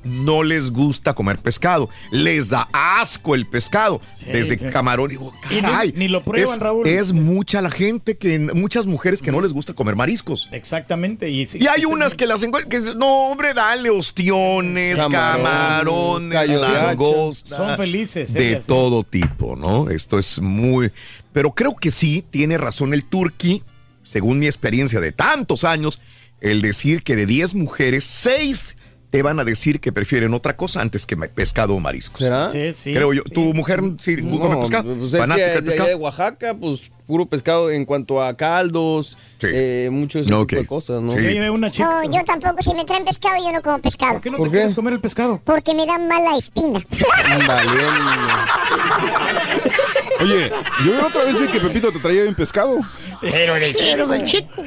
[0.04, 1.88] No les gusta comer pescado.
[2.10, 4.00] Les da asco el pescado.
[4.26, 4.64] Desde sí.
[4.66, 5.08] camarón.
[5.10, 6.86] Digo, Y ni- lo prueban, es, Raúl.
[6.86, 10.48] Es mucha la gente, que muchas mujeres que no les gusta comer mariscos.
[10.52, 11.30] Exactamente.
[11.30, 16.30] Y, sí- Y hay unas que las encuentran, que dicen, no, hombre, dale ostiones, Camarón,
[16.30, 17.56] camarones, langosta.
[17.56, 18.68] Son felices, De ellas, sí.
[18.68, 19.90] todo tipo, ¿no?
[19.90, 20.90] Esto es muy...
[21.32, 23.62] Pero creo que sí, tiene razón el turqui,
[24.02, 26.00] según mi experiencia de tantos años,
[26.40, 28.76] el decir que de 10 mujeres, 6
[29.10, 32.18] te van a decir que prefieren otra cosa antes que pescado o mariscos.
[32.20, 32.50] ¿Será?
[32.50, 32.94] Sí, sí.
[32.94, 33.22] Creo yo.
[33.24, 34.94] ¿Tu mujer sí come pescado?
[34.96, 35.88] Pues es ¿Fanática que del de, pescado?
[35.88, 40.50] de Oaxaca, pues puro pescado en cuanto a caldos, eh, mucho ese Ok.
[40.50, 41.10] tipo de cosas, ¿no?
[41.10, 41.16] Sí.
[41.24, 42.62] Yo llevé una No, yo tampoco.
[42.62, 44.12] Si me traen pescado, yo no como pescado.
[44.12, 44.56] ¿Por qué no te ¿Por qué?
[44.58, 45.40] quieres comer el pescado?
[45.44, 46.80] Porque me da mala espina.
[50.20, 50.50] Oye,
[50.84, 52.78] yo la otra vez vi que Pepito te traía bien pescado.
[53.20, 54.62] Pero del Pero del chico.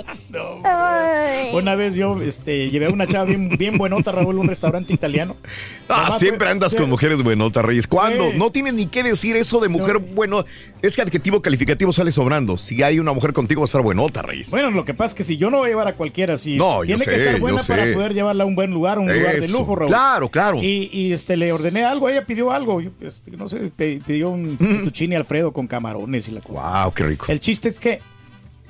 [1.52, 4.92] Una vez yo este, llevé a una chava bien, bien buenota, Raúl, a un restaurante
[4.92, 5.36] italiano.
[5.94, 7.86] Ah, siempre fue- andas con mujeres buenotas, Reyes.
[7.86, 8.32] ¿Cuándo?
[8.32, 10.42] No tienes ni que decir eso de mujer bueno.
[10.80, 12.56] Es que adjetivo calificativo sale sobrando.
[12.56, 14.48] Si hay una mujer contigo, va a estar buenota, Reyes.
[14.50, 16.56] Bueno, lo que pasa es que si yo no voy a llevar a cualquiera, si
[16.56, 17.92] No, yo tiene que sé, estar buena yo para sé.
[17.92, 19.90] poder llevarla a un buen lugar, un lugar de lujo, Raúl.
[19.90, 20.62] claro, claro.
[20.62, 24.56] Y, y, este le ordené algo, ella pidió algo, yo, este, no sé, pidió un
[24.56, 26.84] fettuccine Alfredo con camarones y la cosa.
[26.84, 27.26] Wow, qué rico.
[27.28, 28.00] El chiste es que,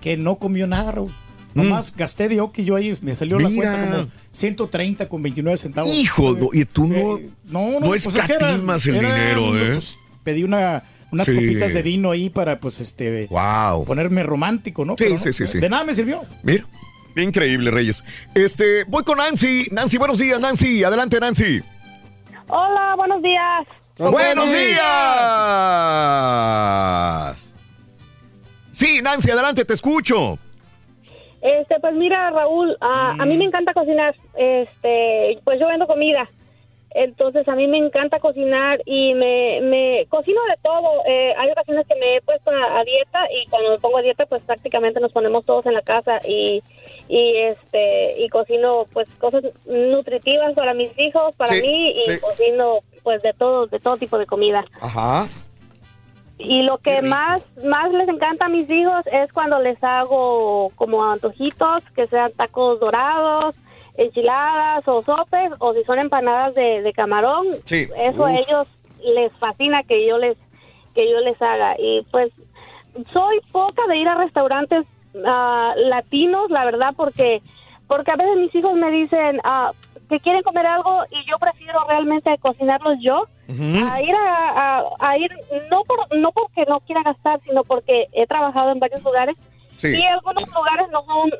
[0.02, 1.10] que no comió nada, Raúl.
[1.54, 3.50] Nomás gasté de oki yo ahí, me salió Mira.
[3.50, 5.94] la cuenta como 130 con 29 centavos.
[5.94, 9.14] Hijo, no, y tú no, no, no, no pues es que era- escatimas el era,
[9.14, 9.72] dinero, ¿eh?
[9.74, 11.34] pues, pedí una, unas Sí.
[11.34, 13.84] copitas de vino ahí para, pues, este, wow.
[13.84, 14.92] ponerme romántico, ¿no?
[14.94, 15.58] Sí, Pero no, sí, sí, sí.
[15.60, 16.22] De nada me sirvió.
[16.42, 16.66] Mira,
[17.16, 18.02] increíble, Reyes.
[18.34, 19.66] Este, voy con Nancy.
[19.72, 20.82] Nancy, buenos días, Nancy.
[20.84, 21.60] Adelante, Nancy.
[22.48, 23.66] Hola, buenos días.
[23.98, 24.50] ¡Buenos
[26.52, 27.51] días!
[28.82, 30.38] Sí, Nancy, adelante, te escucho.
[31.40, 34.14] Este, pues mira, Raúl, a, a mí me encanta cocinar.
[34.36, 36.28] Este, pues yo vendo comida.
[36.94, 41.02] Entonces a mí me encanta cocinar y me, me cocino de todo.
[41.06, 44.02] Eh, hay ocasiones que me he puesto a, a dieta y cuando me pongo a
[44.02, 46.62] dieta pues prácticamente nos ponemos todos en la casa y,
[47.08, 52.20] y este y cocino pues cosas nutritivas para mis hijos, para Sí, mí y sí.
[52.20, 54.62] cocino pues de todo de todo tipo de comida.
[54.80, 55.26] Ajá.
[56.44, 61.04] Y lo que más más les encanta a mis hijos es cuando les hago como
[61.04, 63.54] antojitos, que sean tacos dorados,
[63.96, 67.46] enchiladas o sopes, o si son empanadas de, de camarón.
[67.64, 67.88] Sí.
[67.96, 68.66] Eso a ellos
[69.02, 70.36] les fascina que yo les
[70.94, 71.76] que yo les haga.
[71.78, 72.32] Y pues
[73.12, 74.84] soy poca de ir a restaurantes
[75.24, 77.40] ah, latinos, la verdad, porque
[77.86, 79.72] porque a veces mis hijos me dicen ah,
[80.12, 85.18] que quieren comer algo y yo prefiero realmente cocinarlos yo a ir a, a- a
[85.18, 85.30] ir
[85.70, 89.36] no por no porque no quiera gastar sino porque he trabajado en varios lugares
[89.74, 89.88] Sí.
[89.98, 91.30] y algunos lugares no son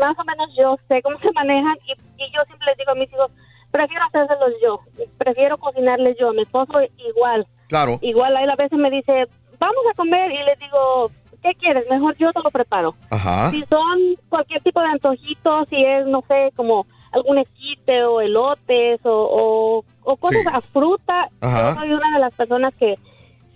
[0.00, 2.94] más o menos yo sé cómo se manejan y, y yo siempre les digo a
[2.94, 3.30] mis hijos
[3.72, 4.80] prefiero hacérselos yo
[5.18, 7.98] prefiero cocinarles yo mi esposo igual Claro.
[8.00, 9.26] igual a él a veces me dice
[9.58, 11.10] vamos a comer y les digo
[11.42, 11.84] ¿qué quieres?
[11.90, 13.50] mejor yo te lo preparo Ajá.
[13.50, 19.00] si son cualquier tipo de antojitos, si es, no sé, como algún esquite o elotes
[19.04, 20.48] o, o, o cosas Sí.
[20.52, 21.74] a fruta, Ajá.
[21.74, 22.96] yo soy una de las personas que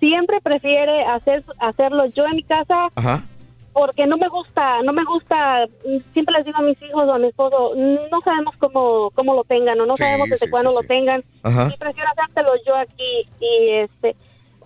[0.00, 3.22] siempre prefiere hacer hacerlo yo en mi casa Ajá.
[3.72, 5.66] porque no me gusta, no me gusta,
[6.12, 9.44] siempre les digo a mis hijos o a mi esposo, no sabemos cómo, cómo lo
[9.44, 11.70] tengan o no Sí, sabemos desde sí, cuándo lo tengan Ajá.
[11.72, 14.16] y prefiero hacértelo yo aquí y este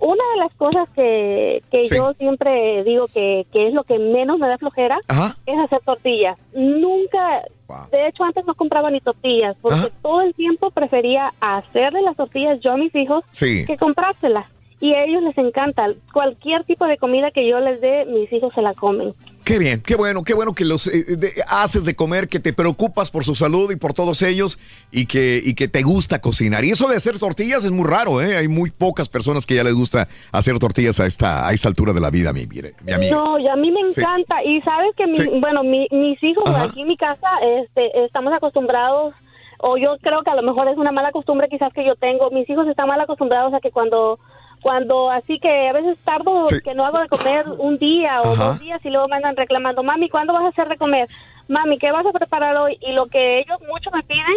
[0.01, 1.97] una de las cosas que, que Sí.
[1.97, 5.35] yo siempre digo que, que es lo que menos me da flojera Ajá.
[5.45, 6.39] es hacer tortillas.
[6.53, 7.43] Nunca,
[7.91, 9.89] de hecho antes no compraba ni tortillas porque Ajá.
[10.03, 13.65] todo el tiempo prefería hacerle las tortillas yo a mis hijos Sí.
[13.67, 14.47] que comprárselas.
[14.81, 15.89] Y a ellos les encanta.
[16.13, 19.13] Cualquier tipo de comida que yo les dé, mis hijos se la comen.
[19.49, 22.53] Qué bien, qué bueno, qué bueno que los eh, de- haces de comer, que te
[22.53, 24.59] preocupas por su salud y por todos ellos
[24.93, 26.67] y que, y que te gusta cocinar.
[26.67, 28.37] Y eso de hacer tortillas es muy raro, ¿eh?
[28.37, 31.95] Hay muy pocas personas que ya les gusta hacer tortillas a esta, a esta altura
[31.95, 33.17] de la vida, mi, mi, mi amiga.
[33.17, 34.03] No, y a mí me Sí.
[34.03, 34.45] encanta.
[34.45, 35.25] Y sabes que, mi- Sí.
[35.41, 36.65] bueno, mi- mis hijos Ajá.
[36.65, 37.29] aquí en mi casa
[37.63, 39.15] este, estamos acostumbrados,
[39.61, 42.31] o yo creo que a lo mejor es una mala costumbre quizás que yo tengo.
[42.31, 44.19] Mis hijos están mal acostumbrados a que cuando
[44.61, 46.61] cuando así que a veces tardo Sí.
[46.63, 48.45] que no hago de comer un día o Ajá.
[48.49, 51.09] dos días y luego me andan reclamando, mami, ¿cuándo vas a hacer de comer?
[51.49, 52.77] Mami, ¿qué vas a preparar hoy?
[52.81, 54.37] Y lo que ellos mucho me piden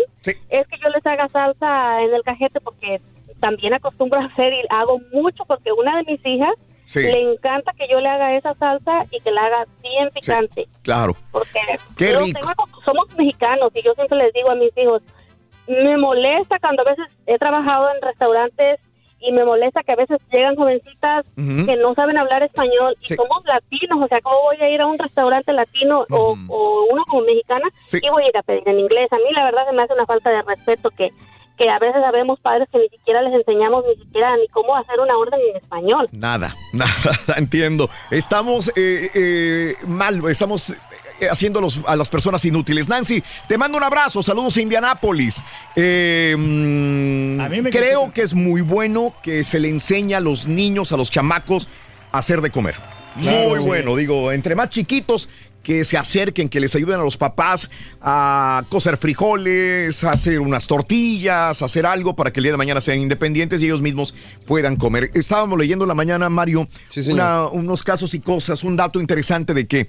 [0.50, 3.02] es que yo les haga salsa en el cajete porque
[3.40, 7.02] también acostumbro a hacer y hago mucho porque una de mis hijas Sí.
[7.04, 10.68] le encanta que yo le haga esa salsa y que la haga bien picante.
[10.84, 11.14] Claro.
[11.32, 11.60] Porque
[11.98, 12.40] Qué yo rico.
[12.40, 15.02] tengo- somos mexicanos y yo siempre les digo a mis hijos,
[15.68, 18.80] me molesta cuando a veces he trabajado en restaurantes
[19.22, 23.44] y me molesta que a veces llegan jovencitas que no saben hablar español y somos
[23.46, 27.24] latinos, o sea, ¿cómo voy a ir a un restaurante latino o, o uno como
[27.24, 28.00] mexicana Sí.
[28.02, 29.08] y voy a ir a pedir en inglés?
[29.12, 31.12] A mí la verdad se me hace una falta de respeto que,
[31.58, 35.00] que a veces sabemos padres que ni siquiera les enseñamos ni siquiera ni cómo hacer
[35.00, 36.08] una orden en español.
[36.12, 36.92] Nada, nada,
[37.38, 37.90] entiendo.
[38.10, 40.76] Estamos eh, eh, mal, estamos
[41.30, 42.88] haciendo a los- a las personas inútiles.
[42.88, 45.42] Nancy, te mando un abrazo, saludos a Indianápolis.
[45.76, 50.98] Eh, mm, creo que es muy bueno que se le enseñe a los niños, a
[50.98, 51.68] los chamacos,
[52.12, 52.76] a hacer de comer.
[53.22, 53.66] Claro, muy sí.
[53.66, 55.28] bueno, digo, entre más chiquitos
[55.64, 57.70] que se acerquen, que les ayuden a los papás
[58.02, 62.58] a cocer frijoles, a hacer unas tortillas, a hacer algo para que el día de
[62.58, 64.16] mañana sean independientes y ellos mismos
[64.48, 65.12] puedan comer.
[65.14, 66.68] Estábamos leyendo en la mañana, Mario,
[67.10, 69.88] una- unos casos y cosas, un dato interesante de que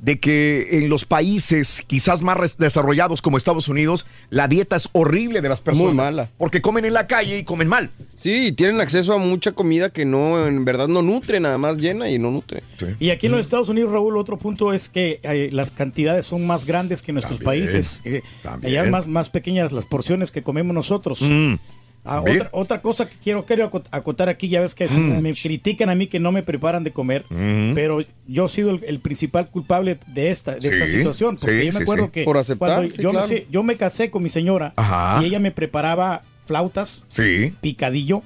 [0.00, 5.40] de que en los países quizás más desarrollados como Estados Unidos, la dieta es horrible
[5.42, 5.94] de las personas.
[5.94, 6.30] Muy mala.
[6.38, 7.90] Porque comen en la calle y comen mal.
[8.14, 12.10] Sí, tienen acceso a mucha comida que no, en verdad no nutre, nada más llena
[12.10, 12.62] y no nutre.
[12.98, 16.46] Y aquí en los Estados Unidos, Raúl, otro punto es que eh, las cantidades son
[16.46, 18.02] más grandes que en nuestros También, países.
[18.04, 18.78] Eh, también.
[18.78, 21.20] allá más, más pequeñas las porciones que comemos nosotros.
[21.22, 21.54] Mm,
[22.02, 25.20] Ah, otra, otra cosa que quiero, quiero acot- acotar aquí, ya ves que Mm.
[25.20, 27.74] me critican a mí que no me preparan de comer, Mm.
[27.74, 31.36] pero yo he sido el, el principal culpable de esta, de esta Sí, situación.
[31.36, 32.10] Porque sí, yo me sí, acuerdo sí.
[32.12, 33.26] que Por aceptar, cuando sí, yo, claro.
[33.28, 35.22] sí, yo me casé con mi señora Ajá.
[35.22, 37.54] y ella me preparaba flautas, Sí.
[37.60, 38.22] picadillo,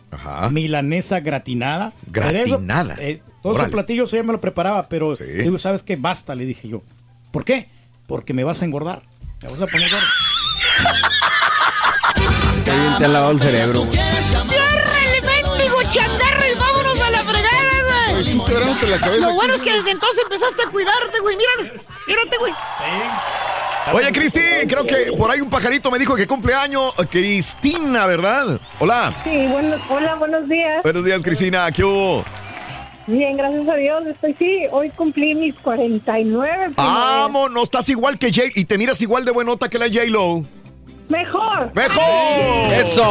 [0.53, 1.93] milanesa gratinada.
[2.13, 2.97] Pero eso, Gratinada.
[3.01, 5.97] eh, todos esos platillos ella me lo preparaba, pero digo, ¿sabes qué?
[5.97, 6.83] Basta, le dije yo.
[7.33, 7.69] ¿Por qué?
[8.07, 9.03] Porque me vas a engordar.
[9.43, 10.07] Me vas a poner gordo.
[12.65, 13.83] Bien te ha lavado el cerebro.
[13.91, 19.21] ¡Ciérrale, mendigo changarro y vámonos a la fregada, güey!
[19.21, 21.37] Lo bueno es que desde entonces empezaste a cuidarte, güey.
[21.37, 22.53] Mírate, mírate, güey.
[23.93, 26.95] Oye, Cristi, creo que por ahí un pajarito me dijo que cumpleaños.
[27.11, 28.59] Cristina, ¿verdad?
[28.79, 29.15] Hola.
[29.25, 30.83] Sí, bueno, hola, buenos días.
[30.83, 31.71] Buenos días, Cristina.
[31.71, 32.25] ¿Qué hubo?
[33.07, 34.07] Bien, gracias a Dios.
[34.07, 36.73] Estoy, sí, hoy cumplí mis 49.
[36.77, 40.45] Vamos, no estás igual que Jay y te miras igual de buenota que la J-Lo.
[41.09, 41.71] Mejor.
[41.75, 42.73] ¡Mejor!
[42.73, 43.05] ¡Eso!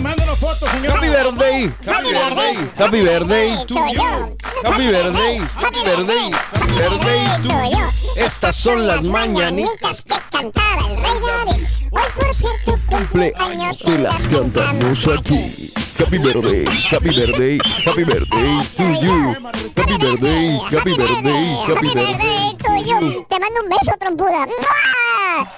[0.00, 0.96] mándanos fotos, señor.
[0.96, 1.72] Happy birthday.
[1.86, 2.70] Happy birthday.
[2.76, 4.36] Happy birthday to you.
[4.64, 5.38] Happy birthday.
[5.38, 6.30] Happy birthday.
[6.30, 8.22] Happy birthday to you.
[8.22, 11.66] Estas son las mañanitas que cantaba el rey David.
[11.90, 15.72] Hoy por ser tu cumpleaños te las cantamos aquí.
[15.98, 19.34] Happy birthday, happy birthday, happy birthday to you.
[19.76, 22.56] Happy birthday, happy birthday, happy birthday.
[22.56, 23.26] tuyo.
[23.28, 24.46] Te mando un beso, trompuda.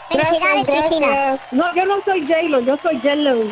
[0.09, 1.39] Felicidades, Cristina.
[1.53, 3.45] No, yo no soy J-Lo, yo soy Jello.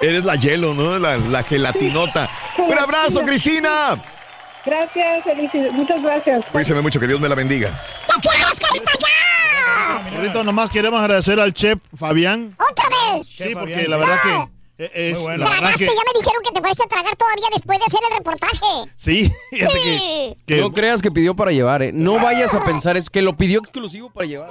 [0.00, 0.98] Eres la Yelo, ¿no?
[0.98, 2.30] La, la gelatinota.
[2.58, 4.02] Un abrazo, Cristina.
[4.64, 5.72] Gracias, felicidades.
[5.72, 6.44] Muchas gracias.
[6.52, 7.80] Cuídese mucho, que Dios me la bendiga.
[10.14, 12.56] Ahorita nomás queremos agradecer al chef Fabián.
[12.58, 13.26] ¡Otra vez!
[13.26, 16.52] Sí, porque la verdad que eh, es, la verdad Tragaste, que ya me dijeron que
[16.52, 18.92] te fuiste a tragar todavía después de hacer el reportaje.
[18.96, 20.36] sí, fíjate que, Sí.
[20.46, 21.92] que- No creas que pidió para llevar, eh.
[21.92, 24.48] No vayas a pensar es que lo pidió exclusivo para llevar.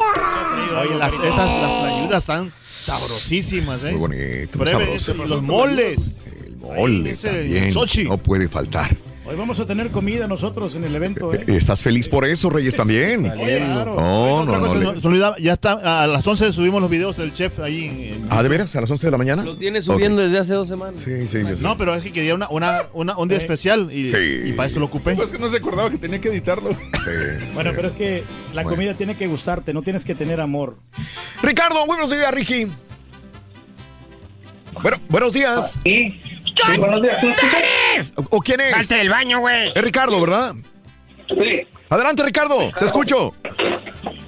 [0.82, 3.92] oye, las, esas las tlayudas están sabrosísimas, ¿eh?
[3.92, 5.14] Muy bonito, muy Breve, sabroso.
[5.28, 6.18] los moles.
[6.60, 7.74] Mole ese también.
[8.08, 8.96] No puede faltar.
[9.28, 11.44] Hoy vamos a tener comida nosotros en el evento, ¿eh?
[11.48, 13.24] ¿Estás feliz por eso, Reyes, también?
[13.32, 13.96] Claro.
[13.96, 14.60] No, no, no.
[14.60, 17.58] cosa, le- no, se olvidaba, ya está, a las 11 subimos los videos del chef
[17.60, 17.86] ahí.
[17.86, 18.76] en- en- Ah, ¿de veras?
[18.76, 19.44] ¿A las 11 de la mañana?
[19.44, 21.02] Lo tiene subiendo desde hace dos semanas.
[21.04, 21.62] Sí, sí, yo sé.
[21.64, 24.80] No, pero es que quería una, una, una- un día especial y, y para eso
[24.80, 25.14] lo ocupé.
[25.14, 26.70] Es que no se acordaba que tenía que editarlo.
[27.56, 28.24] Bueno, pero es que
[28.54, 28.70] la Bueno.
[28.78, 30.78] comida tiene que gustarte, no tienes que tener amor.
[31.42, 32.68] Ricardo, buenos días, Ricky.
[34.84, 35.80] Bueno, buenos días.
[35.84, 36.14] Sí,
[36.78, 37.18] buenos días.
[38.16, 38.72] ¿O, o quién es?
[38.72, 39.72] Salte del baño, güey.
[39.74, 40.56] Es Ricardo, ¿verdad?
[41.28, 41.68] Sí.
[41.90, 43.34] Adelante, Ricardo, te escucho.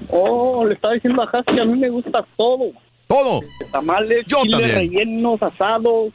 [0.09, 2.71] Oh, le estaba diciendo a que a mí me gusta todo.
[3.07, 3.41] Todo.
[3.71, 4.75] Tamales, Yo chiles también.
[4.75, 6.11] rellenos, asados,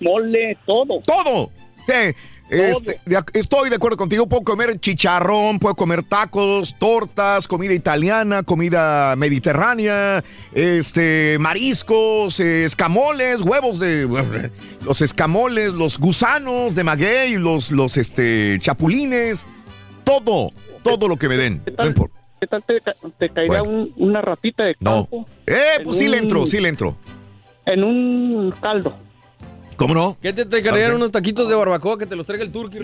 [0.00, 0.98] mole, todo.
[1.04, 1.50] Todo.
[1.88, 2.14] Eh,
[2.50, 4.26] este, de estoy de acuerdo contigo.
[4.26, 13.40] Puedo comer chicharrón, puedo comer tacos, tortas, comida italiana, comida mediterránea, este, mariscos, eh, escamoles,
[13.42, 14.06] huevos de
[14.84, 19.46] los escamoles, los gusanos de maguey, los, los este, chapulines,
[20.04, 21.62] todo, todo lo que me den.
[21.78, 22.16] No importa.
[22.40, 25.06] ¿Qué tal te, ca- te caería un- una ratita de No.
[25.06, 25.26] campo?
[25.46, 26.96] Eh, en pues sí le entro, sí le entro.
[27.64, 28.94] En un caldo.
[29.76, 30.16] ¿Cómo no?
[30.22, 32.78] ¿Qué te, te cargaron unos taquitos de barbacoa que te los traiga el turqui?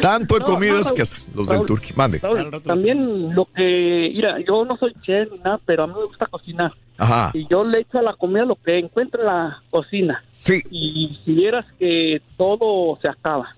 [0.00, 0.94] Tanto he No, comido no, es no.
[0.94, 1.92] que hasta los del turqui.
[1.94, 2.20] Mande.
[2.64, 6.26] También lo que, mira, yo no soy chef ni nada, pero a mí me gusta
[6.26, 6.72] cocinar.
[6.98, 7.30] Ajá.
[7.34, 10.22] Y yo le echo a la comida lo que encuentro en la cocina.
[10.38, 10.60] Sí.
[10.70, 13.54] Y si vieras que todo se acaba.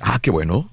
[0.00, 0.70] Ah, qué bueno.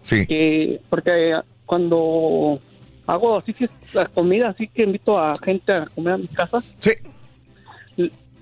[0.00, 0.26] Sí.
[0.26, 2.60] Que, porque cuando
[3.06, 6.60] hago así que la comida, así que invito a gente a comer a mi casa.
[6.78, 6.92] Sí.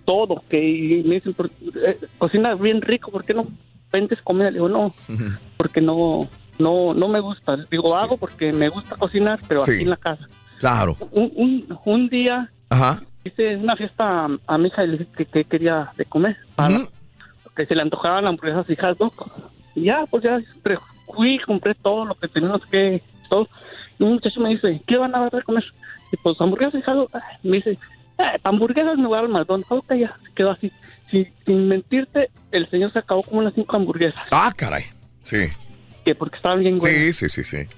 [0.07, 1.51] Todo, que y me dicen, "Por-
[1.85, 3.47] eh, cocina bien rico, ¿por qué no
[3.93, 4.47] vendes comida?
[4.51, 4.95] Le digo, no,
[5.59, 6.27] porque no,
[6.59, 7.57] no, no me gusta.
[7.71, 9.73] Digo, hago porque me gusta cocinar, pero Sí.
[9.73, 10.27] aquí en la casa.
[10.59, 10.97] Claro.
[11.11, 13.01] Un, un, un día Ajá.
[13.25, 16.37] hice una fiesta a, a mi hija y le dije que, que quería de comer,
[16.55, 16.79] para,
[17.55, 18.99] que se le antojaban hamburguesas y hot.
[19.75, 20.41] Y ya, pues ya
[21.15, 23.49] fui, compré todo lo que teníamos que, todo.
[23.99, 25.65] Y un muchacho me dice, ¿qué van a dar de comer?
[26.13, 27.11] Y pues hamburguesas y hot.
[27.15, 27.79] Ah, Me dice,
[28.19, 29.71] "Ah, pa' hamburguesas me voy al McDonald's.
[29.71, 30.73] Ok, ya, se quedó así.
[31.11, 34.85] Sin, sin mentirte, el señor se acabó como unas cinco hamburguesas, Ah, caray.
[35.23, 35.47] Sí.
[36.05, 37.17] que porque estaban bien buenas.
[37.17, 37.69] Sí, sí, sí,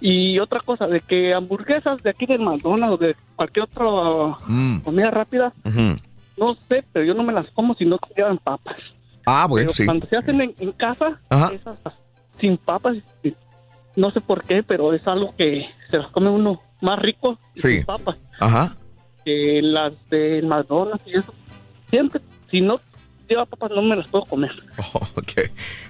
[0.00, 4.80] Y otra cosa, de que hamburguesas de aquí del McDonald's o de cualquier otra Mm.
[4.80, 5.52] comida rápida,
[6.36, 8.76] no sé, pero yo no me las como si no llevan papas.
[9.26, 9.84] Ah, bueno, Pero sí.
[9.84, 11.52] Cuando se hacen en, en casa, Ajá.
[11.52, 11.76] esas
[12.40, 12.96] sin papas,
[13.96, 17.78] no sé por qué, pero es algo que se las come uno más rico Sí.
[17.78, 18.76] sin papas Ajá.
[19.28, 21.34] Que las del McDonald's y eso.
[21.90, 22.80] Siempre, si no
[23.46, 24.50] papas, no me las puedo comer.
[25.14, 25.32] Ok.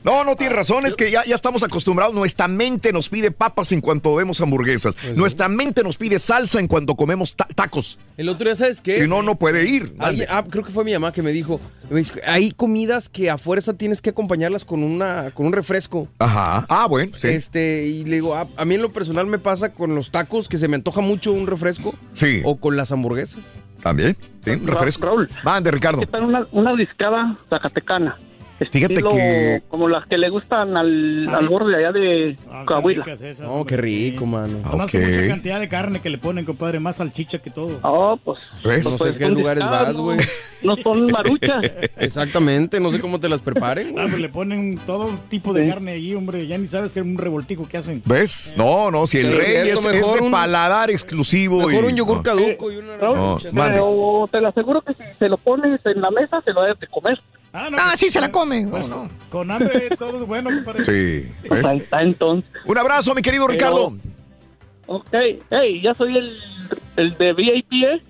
[0.04, 2.14] No, no tiene razón, es que ya, ya estamos acostumbrados.
[2.14, 4.96] Nuestra mente nos pide papas en cuanto vemos hamburguesas.
[5.16, 7.98] Nuestra mente nos pide salsa en cuanto comemos ta- tacos.
[8.16, 9.02] El otro día, ¿sabes qué?
[9.02, 9.94] Si no, no puede ir.
[9.98, 11.60] Ah, creo que fue mi mamá que me dijo,
[11.90, 16.08] me dijo, hay comidas que a fuerza tienes que acompañarlas con una con un refresco.
[16.18, 16.64] Ajá.
[16.68, 17.28] Ah, bueno, sí.
[17.28, 20.48] Este, y le digo, a, a mí en lo personal me pasa con los tacos
[20.48, 21.94] que se me antoja mucho un refresco.
[22.14, 22.40] Sí.
[22.44, 23.54] O con las hamburguesas.
[23.82, 25.06] También, sí, un refresco.
[25.06, 25.28] Raúl.
[25.44, 26.00] Mande, Ricardo.
[26.00, 28.16] ¿Qué tal una, una discada zacatecana?
[28.58, 33.04] Fíjate Estilo que- Como las que le gustan al, al gordo de allá de Coahuila.
[33.46, 34.58] Oh, qué rico, mano.
[34.64, 37.78] Además con mucha cantidad de carne que le ponen, compadre, más salchicha que todo.
[37.82, 38.38] Oh, pues.
[38.64, 38.84] ¿Ves?
[38.84, 40.02] No sé pues, qué son lugares discadas, vas, ¿no?
[40.02, 40.18] güey.
[40.62, 41.70] No son maruchas.
[41.98, 43.96] Exactamente, no sé cómo te las preparen.
[43.98, 46.46] Ah, pues le ponen todo tipo de carne allí, hombre.
[46.48, 48.02] Ya ni sabes que es un revoltijo que hacen.
[48.04, 48.54] ¿Ves?
[48.56, 51.64] No, no, si el Sí, rey es, es mejor de un- paladar exclusivo.
[51.66, 52.22] mejor y- un yogur no.
[52.24, 53.38] caduco y una No.
[53.54, 56.74] Pero te lo aseguro que si se lo pones en la mesa, se lo debe
[56.80, 57.20] de comer.
[57.52, 58.66] Ah, Ah, sí se la come.
[58.68, 58.86] Pues,
[59.30, 60.84] Con hambre todo es bueno, compadre.
[60.84, 61.30] Sí.
[61.50, 62.50] Ahí está entonces.
[62.66, 63.96] Un abrazo, mi querido Ricardo.
[64.86, 65.08] Ok,
[65.50, 66.38] hey, ya soy el,
[66.96, 68.02] el de VIP, ¿eh?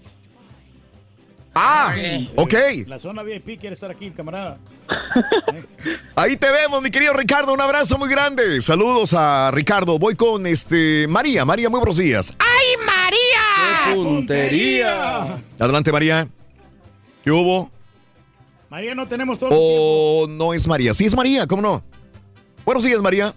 [1.55, 1.93] Ah,
[2.37, 2.55] ok.
[2.87, 4.59] La zona VIP quiere estar aquí, camarada.
[6.15, 7.53] Ahí te vemos, mi querido Ricardo.
[7.53, 8.61] Un abrazo muy grande.
[8.61, 9.99] Saludos a Ricardo.
[9.99, 11.45] Voy con este María.
[11.45, 12.33] María, muy buenos días.
[12.39, 13.87] ¡Ay, María!
[13.87, 15.39] ¡Qué puntería!
[15.59, 16.29] Adelante, María.
[17.25, 17.71] ¿Qué hubo?
[18.71, 19.51] María, no tenemos todo.
[19.53, 20.93] ¿O no es María?
[20.93, 21.83] Sí, es María, ¿cómo no?
[22.67, 23.35] Buenos días, María.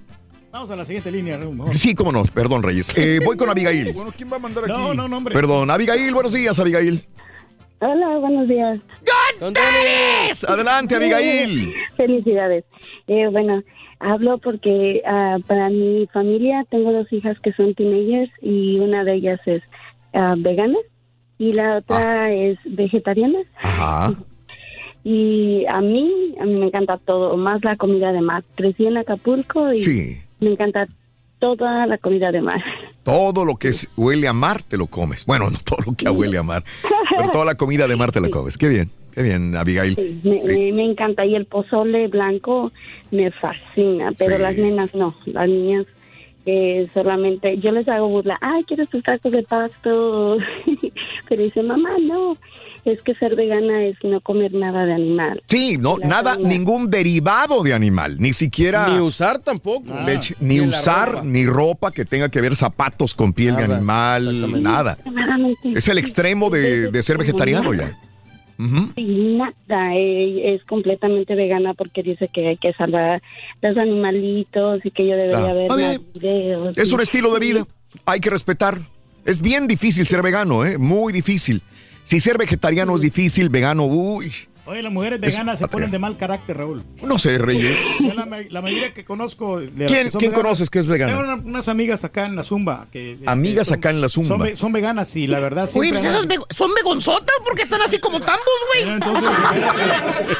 [0.51, 1.39] Vamos a la siguiente línea.
[1.71, 2.23] Sí, cómo no.
[2.25, 2.91] Perdón, Reyes.
[2.97, 3.93] Eh, voy con Abigail.
[3.93, 4.73] Bueno, ¿quién va a mandar aquí?
[4.73, 5.33] No, no, no, hombre.
[5.33, 6.13] Perdón, Abigail.
[6.13, 7.01] Buenos días, Abigail.
[7.79, 8.79] Hola, buenos días.
[10.47, 11.73] Adelante, Abigail.
[11.97, 12.65] Felicidades.
[13.07, 13.63] Eh, bueno,
[13.99, 19.15] hablo porque ah, para mi familia tengo dos hijas que son teenagers y una de
[19.15, 19.63] ellas es
[20.13, 20.77] ah, vegana
[21.37, 23.39] y la otra es vegetariana.
[23.63, 24.13] Ajá.
[25.03, 28.43] Y a mí, a mí me encanta todo, más la comida de mar.
[28.55, 30.17] Crecí en Acapulco y Sí.
[30.39, 30.87] me encanta
[31.39, 32.61] toda la comida de mar.
[33.03, 35.25] Todo lo que es- huele a mar te lo comes.
[35.25, 36.63] Bueno, no todo lo que huele a mar,
[37.17, 38.59] pero toda la comida de mar te la comes.
[38.59, 39.95] Qué bien, qué bien, Abigail.
[39.95, 40.47] Sí, me, Sí.
[40.49, 41.25] me- me encanta.
[41.25, 42.71] Y el pozole blanco
[43.09, 45.15] me fascina, pero las nenas no.
[45.25, 45.87] Las niñas
[46.47, 50.37] eh, solamente, yo les hago burla, ay, quiero tus tacos de pasto.
[51.29, 52.35] pero dice, mamá, no,
[52.85, 55.41] es que ser vegana es no comer nada de animal.
[55.47, 59.93] Sí, no, nada, ningún derivado de animal, ni siquiera Ni usar tampoco.
[60.05, 61.23] leche, ni usar ropa.
[61.23, 64.97] ni ropa que tenga que ver zapatos con piel de Nada, animal, nada.
[65.75, 67.97] Es el extremo de, de ser vegetariano ya.
[68.95, 73.19] Y nada, eh, es completamente vegana porque dice que hay que salvar
[73.61, 76.77] los animalitos y que yo debería Ah, ver está más videos.
[76.77, 77.67] Es un estilo de vida,
[78.05, 78.77] hay que respetar.
[79.25, 80.77] Es bien difícil ser vegano, ¿eh?
[80.77, 81.61] Muy difícil.
[82.03, 84.33] Si ser vegetariano es difícil, vegano, uy,
[84.65, 86.83] Oye, las mujeres Es veganas se ponen de mal carácter, Raúl.
[87.01, 87.79] no sé, Reyes.
[87.99, 89.59] Yo la, la mayoría que conozco.
[89.59, 91.13] de ¿Quién- que quién veganas- conoces que es vegana?
[91.17, 92.87] Tengo una- unas amigas acá en la Zumba.
[92.91, 94.37] Que, este, Amigas son- acá en la Zumba.
[94.37, 97.99] Son, son veganas y la verdad Uy, siempre pues esas son vegonzotas porque están así
[97.99, 98.93] como tambos, güey.
[98.93, 99.29] Entonces,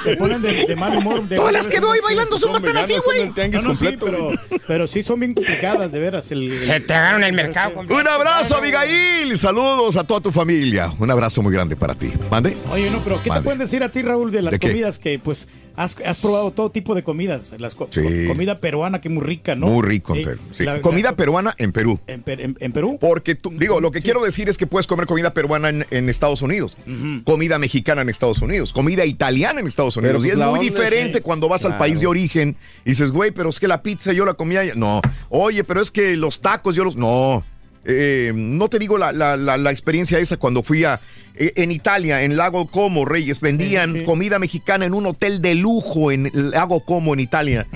[0.03, 1.27] se ponen de, de mal humor.
[1.27, 3.31] de- Todas las que veo hoy bailando zumba están así, güey.
[3.51, 4.29] No, no, sí, pero,
[4.67, 6.31] pero sí son bien complicadas, de veras.
[6.31, 7.79] El, Se te agarran el mercado.
[7.81, 9.35] Un abrazo, Abigail.
[9.37, 10.91] Saludos a toda tu familia.
[10.99, 12.11] Un abrazo muy grande para ti.
[12.29, 12.55] ¿Mande?
[12.71, 13.41] Oye, no, pero ¿qué Mande.
[13.41, 14.67] te pueden decir a ti, Raúl, de las ¿De qué?
[14.69, 17.55] comidas que, pues, has, has probado todo tipo de comidas?
[17.57, 18.25] Las co- Sí.
[18.27, 19.67] Comida peruana, que muy rica, ¿no?
[19.67, 20.41] Muy rico en Eh, Perú.
[20.51, 20.63] sí.
[20.65, 21.99] la- comida la- peruana en Perú.
[22.07, 22.97] en, Per- en- en Perú.
[22.99, 26.09] Porque tú, digo, lo que quiero decir es que puedes comer comida peruana en, en
[26.09, 26.77] Estados Unidos,
[27.23, 30.23] comida mexicana en Estados Unidos, comida italiana en Estados Pero, Unidos.
[30.25, 31.23] y pues, es la muy diferente sí.
[31.23, 34.25] cuando vas al país de origen y dices, güey, pero es que la pizza yo
[34.25, 34.61] la comía.
[34.61, 34.73] allá".
[34.75, 36.95] No, oye, pero es que los tacos yo los.
[36.95, 37.43] No.
[37.85, 40.99] Eh, no te digo la, la- la- la experiencia esa cuando fui a
[41.35, 46.11] eh, en Italia, en Lago Como, Reyes, vendían comida mexicana en un hotel de lujo
[46.11, 47.67] en Lago Como, en Italia.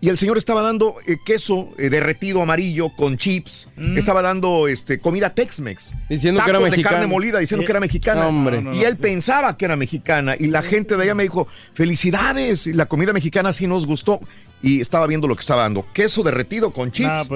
[0.00, 3.68] Y el señor estaba dando eh, queso eh, derretido amarillo con chips.
[3.96, 5.96] Estaba dando este, comida Tex-Mex.
[6.08, 6.96] Diciendo que era Tacos de mexicana.
[6.98, 8.28] carne molida, diciendo Eh, que era mexicana.
[8.28, 8.62] hombre.
[8.74, 10.36] y él pensaba que era mexicana.
[10.38, 14.20] Y la gente de allá me dijo, felicidades, la comida mexicana sí nos gustó.
[14.62, 15.84] Y estaba viendo lo que estaba dando.
[15.92, 17.28] Queso derretido con chips.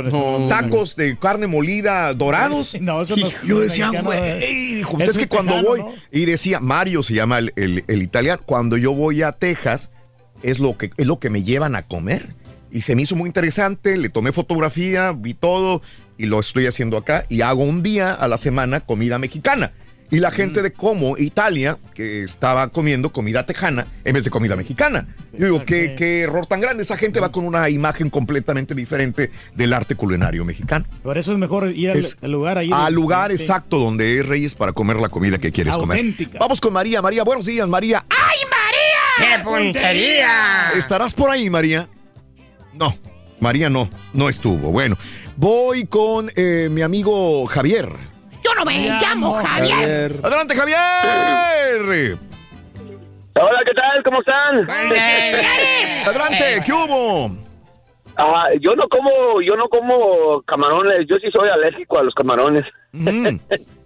[0.48, 2.76] Tacos de carne molida dorados.
[2.80, 4.74] No, eso Y yo decía, güey, eh.
[4.76, 5.92] dijo, Es es que cuando tejano, voy, ¿no?
[6.10, 9.92] y decía, Mario se llama el, el- el italiano, cuando yo voy a Texas,
[10.42, 12.34] es lo, que, es lo que me llevan a comer.
[12.72, 15.82] Y se me hizo muy interesante, le tomé fotografía, vi todo
[16.16, 19.72] y lo estoy haciendo acá y hago un día a la semana comida mexicana.
[20.10, 24.56] Y la gente de Como, Italia, que estaba comiendo comida tejana en vez de comida
[24.56, 25.06] mexicana.
[25.32, 26.82] Yo digo, ¿qué, qué error tan grande.
[26.82, 30.84] Esa gente va con una imagen completamente diferente del arte culinario mexicano.
[31.02, 32.68] Por eso es mejor ir al, Es al lugar ahí.
[32.70, 36.32] Al lugar exacto donde es Reyes para comer la comida que quieres Auténtica.
[36.32, 36.40] comer.
[36.40, 37.00] Vamos con María.
[37.00, 38.04] María, buenos días, María.
[38.10, 39.38] ¡Ay, María!
[39.38, 40.70] ¡Qué puntería!
[40.76, 41.88] ¿Estarás por ahí, María?
[42.74, 42.94] No,
[43.40, 44.70] María no, no estuvo.
[44.70, 44.96] Bueno,
[45.36, 47.88] voy con eh, mi amigo Javier.
[48.44, 50.20] Yo no me llamo Javier.
[50.22, 52.18] Adelante, Javier.
[53.34, 54.02] Hola, ¿qué tal?
[54.04, 54.70] ¿Cómo están?
[56.06, 57.30] Adelante, ¿qué hubo?
[58.16, 61.06] Ah, yo no como, yo no como camarones.
[61.08, 62.64] Yo sí soy alérgico a los camarones.
[62.92, 63.36] Mm.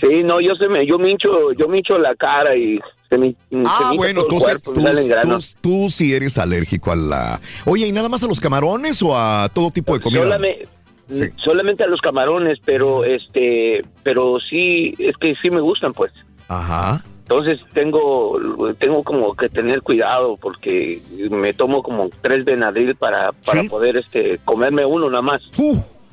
[0.00, 2.78] sí, no, yo se me, yo me hincho, yo me hincho la cara y
[3.08, 6.96] se me, se me Ah, bueno, tú, cuerpo, tú, tú- tú sí eres alérgico a
[6.96, 7.40] la...
[7.64, 10.22] Oye, ¿y nada más a los camarones o a todo tipo de comida?
[10.22, 10.68] Solamente,
[11.10, 11.24] Sí.
[11.42, 16.12] solamente a los camarones, pero este, pero sí, es que sí me gustan, pues.
[16.48, 17.02] Ajá.
[17.22, 18.38] Entonces tengo,
[18.78, 24.38] tengo como que tener cuidado porque me tomo como tres Benadryl para, para poder este
[24.44, 25.42] comerme uno nada más.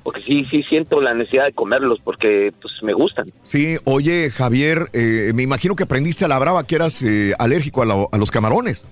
[0.05, 3.33] Porque sí, sí siento la necesidad de comerlos porque pues me gustan.
[3.41, 7.81] Sí, oye, Javier, eh, me imagino que aprendiste a la brava que eras eh, alérgico
[7.81, 8.85] a, la- a los camarones.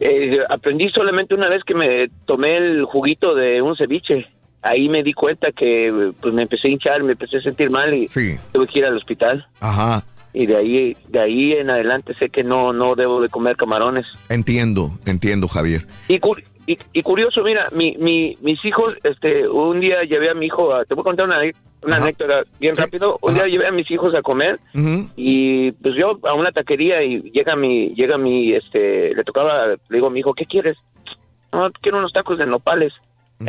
[0.00, 4.26] Eh, aprendí solamente una vez que me tomé el juguito de un ceviche.
[4.60, 7.94] Ahí me di cuenta que pues me empecé a hinchar, me empecé a sentir mal
[7.94, 8.06] y
[8.52, 9.46] tuve que ir al hospital.
[9.60, 13.56] Ajá, Y de ahí, de ahí en adelante sé que no, no debo de comer
[13.56, 14.04] camarones.
[14.28, 15.86] entiendo, entiendo, Javier.
[16.08, 16.34] Y, cu-
[16.66, 20.74] y, y curioso, mira, mi, mi, mis hijos, este, un día llevé a mi hijo,
[20.74, 21.38] a- te voy a contar una,
[21.82, 23.18] una anécdota bien rápido.
[23.20, 24.58] Un día llevé a mis hijos a comer
[25.16, 29.78] y pues yo a una taquería y llega mi, llega mi, este, le tocaba, le
[29.90, 30.76] digo a mi hijo, ¿qué quieres?
[31.52, 32.92] No, quiero unos tacos de nopales.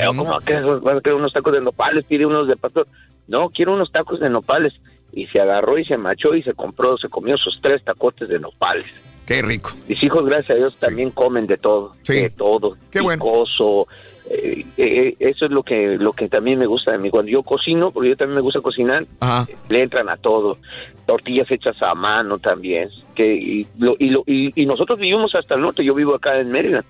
[0.06, 2.88] Yo, como que vas a querer unos tacos de nopales, pide unos de pastor.
[3.28, 4.74] No, quiero unos tacos de nopales.
[5.14, 8.38] Y se agarró y se machó y se compró, se comió sus tres tacotes de
[8.40, 8.86] nopales.
[9.26, 9.72] Qué rico.
[9.88, 11.94] Mis hijos, gracias a Dios, también comen de todo.
[12.08, 12.78] De todo.
[12.92, 13.24] Qué bueno.
[13.24, 13.88] picoso.
[14.30, 17.10] Eh, eh, eso es lo que lo que también me gusta de mí.
[17.12, 19.48] Cuando yo cocino, porque yo también me gusta cocinar, Ajá.
[19.70, 20.58] le entran a todo.
[21.06, 22.90] Tortillas hechas a mano también.
[23.14, 25.84] Que, y, lo- y, lo- y- y nosotros vivimos hasta el norte.
[25.84, 26.84] Yo vivo acá en Maryland.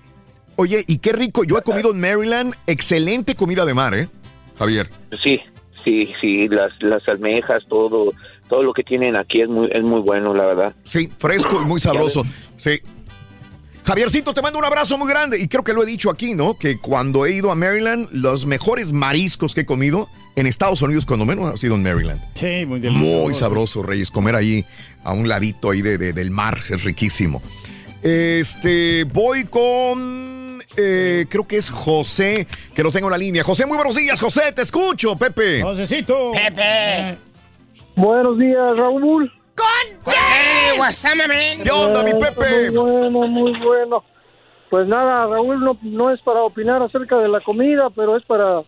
[0.56, 4.08] Oye, y qué rico, yo he comido en Maryland, excelente comida de mar, ¿eh?
[4.58, 4.88] Javier.
[5.22, 5.38] Sí,
[5.84, 6.48] sí, sí.
[6.48, 8.12] Las, las almejas, todo
[8.48, 10.74] todo lo que tienen aquí es muy es muy bueno, la verdad.
[10.84, 12.24] Sí, fresco y muy sabroso.
[12.56, 12.80] Sí.
[13.84, 15.38] Javiercito, te mando un abrazo muy grande.
[15.38, 16.58] Y creo que lo he dicho aquí, ¿no?
[16.58, 21.06] Que cuando he ido a Maryland, los mejores mariscos que he comido en Estados Unidos,
[21.06, 22.20] cuando menos, ha sido en Maryland.
[22.34, 23.22] Sí, muy delicioso.
[23.22, 24.10] Muy sabroso, Reyes.
[24.10, 24.64] Comer ahí
[25.04, 27.40] a un ladito ahí de, de- del mar es riquísimo.
[28.02, 33.44] Este, voy con, eh, creo que es José, que lo tengo en la línea.
[33.44, 35.62] José, muy buenos días, José, te escucho, Pepe.
[35.62, 36.32] Josecito.
[36.32, 37.18] Pepe.
[37.96, 39.32] Buenos días, Raúl.
[41.64, 42.70] ¿Qué onda, mi Pepe?
[42.70, 44.04] Muy bueno, muy bueno.
[44.70, 48.60] Pues nada, Raúl, no, no es para opinar acerca de la comida, pero es para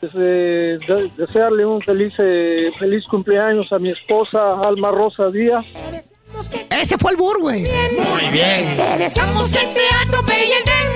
[0.00, 5.64] pues, eh, de- desearle un feliz eh, feliz cumpleaños a mi esposa Alma Rosa Díaz.
[6.70, 7.62] Ese fue el burro, güey.
[7.62, 8.76] Muy bien.
[8.76, 10.88] Te deseamos que te atropelle el tren.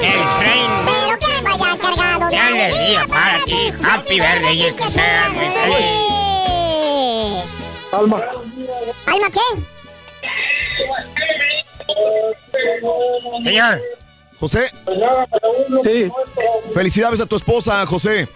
[0.84, 1.26] Pero que
[1.58, 3.72] vaya cargado de Qué alegría para ti.
[3.82, 5.86] Happy birthday y que sea muy feliz.
[7.92, 8.22] Alma.
[9.06, 9.40] ¿Alma qué?
[13.44, 13.80] Señor.
[14.38, 14.70] José.
[15.84, 16.10] Sí.
[16.74, 18.26] Felicidades a tu esposa, José.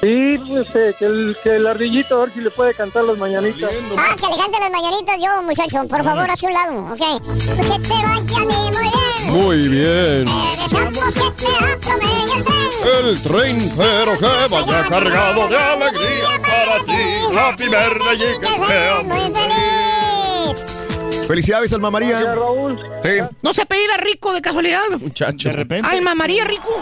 [0.00, 3.18] Sí, pues, eh, que, el, que el ardillito a ver si le puede cantar las
[3.18, 3.68] mañanitas.
[3.96, 5.88] Ah, que le canten las mañanitas yo, muchacho.
[5.88, 7.22] Por favor, hacia un lado, ¿ok?
[7.46, 9.32] Que te vaya muy bien.
[9.32, 10.26] Muy bien.
[10.26, 12.68] Te deseamos que te atropelle el tren.
[13.08, 17.02] El tren, pero que vaya cargado de alegría para ti.
[17.36, 21.26] Happy birthday y que sea muy feliz.
[21.26, 22.36] Felicidades, Alma María.
[23.02, 23.10] Sí.
[23.42, 24.80] No se apellida rico de casualidad.
[25.00, 25.48] Muchacho.
[25.48, 25.88] De repente.
[25.90, 26.80] Alma María Rico.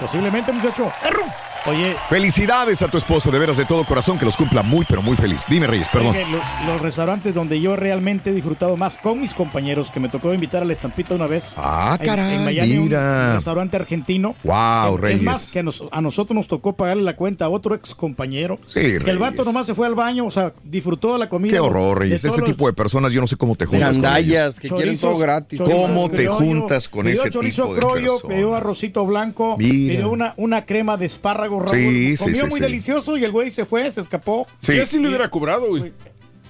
[0.00, 0.90] Posiblemente, muchacho.
[1.02, 1.24] Perro.
[1.66, 5.02] Oye, Felicidades a tu esposo, de veras, de todo corazón, que los cumpla muy, pero
[5.02, 5.44] muy feliz.
[5.48, 6.16] Dime, Reyes, perdón.
[6.16, 6.24] Oye,
[6.66, 10.62] los restaurantes donde yo realmente he disfrutado más con mis compañeros, que me tocó invitar
[10.62, 11.54] a la estampita una vez.
[11.58, 13.26] Ah, en- caray, en, Miami, un- mira.
[13.30, 14.34] un restaurante argentino.
[14.42, 15.18] Wow, Que- Reyes.
[15.20, 17.94] Es más, que a, nos- a nosotros nos tocó pagarle la cuenta a otro ex
[17.94, 18.58] compañero.
[18.66, 19.18] Sí, que el Reyes.
[19.20, 21.52] vato nomás se fue al baño, o sea, disfrutó de la comida.
[21.52, 22.24] Qué horror, Reyes.
[22.24, 25.18] Ese los tipo de personas, yo no sé cómo te juntas Gandallas, que quieren todo
[25.18, 25.58] gratis.
[25.58, 28.22] chorizos ¿Cómo te criollo, juntas con pidió ese chorizo tipo de personas?
[28.22, 29.70] pidió arrocito blanco, Mira.
[29.94, 31.76] pidió una, una crema de espárragos, Raúl.
[31.76, 32.60] Sí, sí, Comió sí, muy sí.
[32.60, 34.46] delicioso y el güey se fue, se escapó.
[34.60, 34.76] Sí.
[34.76, 35.92] Yo sí le hubiera cobrado, güey.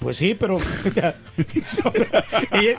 [0.01, 0.59] Pues sí, pero.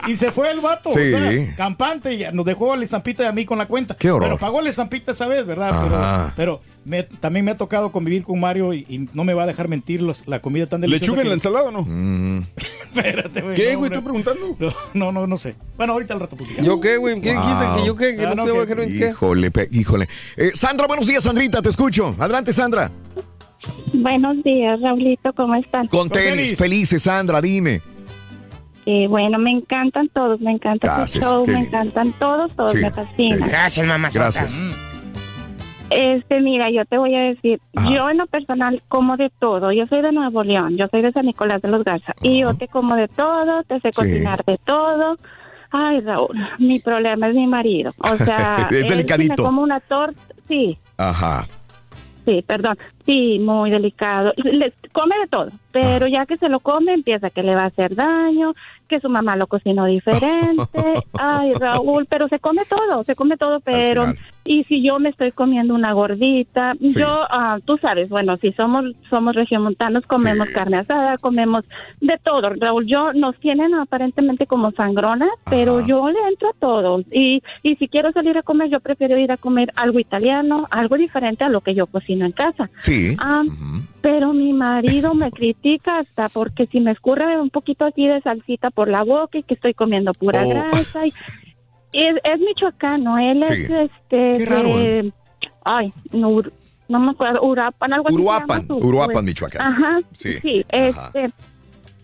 [0.06, 3.22] y, y se fue el vato, o sea, campante, y ya nos dejó la estampita
[3.22, 3.96] y a mí con la cuenta.
[3.96, 4.28] Qué horror.
[4.28, 5.70] Pero pagó la estampita esa vez, ¿verdad?
[5.70, 6.32] Ajá.
[6.36, 9.44] Pero, pero me- también me ha tocado convivir con Mario y, y no me va
[9.44, 11.04] a dejar mentir los- la comida tan deliciosa.
[11.04, 11.82] ¿Lechuga en que- la ensalada o no?
[11.82, 12.42] Mm.
[12.94, 13.54] Espérate, güey.
[13.56, 13.90] ¿Qué, no, güey?
[13.94, 13.98] hombre.
[13.98, 14.56] ¿Estoy preguntando?
[14.58, 15.54] No, no, no, no sé.
[15.76, 16.66] Bueno, ahorita al rato platicamos.
[16.66, 17.20] ¿Yo qué, güey?
[17.20, 17.64] ¿Qué dijiste?
[17.80, 18.16] ¿Que yo qué?
[18.16, 19.08] ¿Que Ah, no no, te voy a dejar en qué?
[19.10, 20.08] Híjole, pe- híjole.
[20.36, 22.14] Eh, Sandra, buenos días, Sandrita, te escucho.
[22.18, 22.90] Adelante, Sandra.
[23.94, 25.86] Buenos días, Raulito, ¿cómo están?
[25.86, 27.80] Con tenis, felices, Sandra, dime.
[28.84, 32.72] Eh, bueno, me encantan todos, me encanta tu Gracias, show, qué me encantan todos, todos
[32.72, 33.48] Sí, me fascinan.
[33.48, 34.08] Gracias, mamá.
[34.12, 34.60] Gracias.
[35.94, 39.72] Este, mira, yo te voy a decir, yo en lo personal como de todo.
[39.72, 42.14] Yo soy de Nuevo León, yo soy de San Nicolás de los Garza.
[42.22, 43.96] Y yo te como de todo, te sé Sí.
[44.00, 45.16] cocinar de todo.
[45.70, 47.92] Ay, Raúl, mi problema es mi marido.
[47.98, 49.34] O sea, Es él, delicadito.
[49.42, 51.46] me como una torta, sí, Ajá.
[52.24, 52.78] Sí, perdón.
[53.06, 54.32] Sí, muy delicado.
[54.36, 57.66] Le- come de todo, pero ya que se lo come empieza que le va a
[57.66, 58.54] hacer daño,
[58.88, 60.62] que su mamá lo cocinó diferente.
[61.18, 64.12] Ay, Raúl, pero se come todo, se come todo, pero
[64.44, 66.98] y si yo me estoy comiendo una gordita, Sí.
[66.98, 71.64] yo, ah, tú sabes, bueno, si somos somos regiomontanos, comemos carne asada, comemos
[72.00, 72.50] de todo.
[72.58, 77.00] Raúl, yo nos tienen aparentemente como sangronas, pero yo le entro a todo.
[77.12, 80.96] Y, y si quiero salir a comer, yo prefiero ir a comer algo italiano, algo
[80.96, 82.68] diferente a lo que yo cocino en casa.
[82.78, 82.91] Sí.
[83.18, 83.42] Ah,
[84.00, 88.70] Pero mi marido me critica hasta porque si me escurre un poquito así de salsita
[88.70, 90.48] por la boca y que estoy comiendo pura Oh.
[90.48, 91.06] grasa.
[91.06, 91.12] Y,
[91.92, 93.52] es, es michoacano, él Sí.
[93.54, 94.32] es este.
[94.38, 95.12] Qué raro, de-
[95.64, 96.40] ay, no,
[96.88, 98.16] no me acuerdo, Uruapan, algo así.
[98.16, 99.24] Uruapan, su- Uruapan, pues.
[99.24, 99.60] Michoacán.
[99.62, 101.10] Ajá, Sí, sí, ajá.
[101.14, 101.32] este.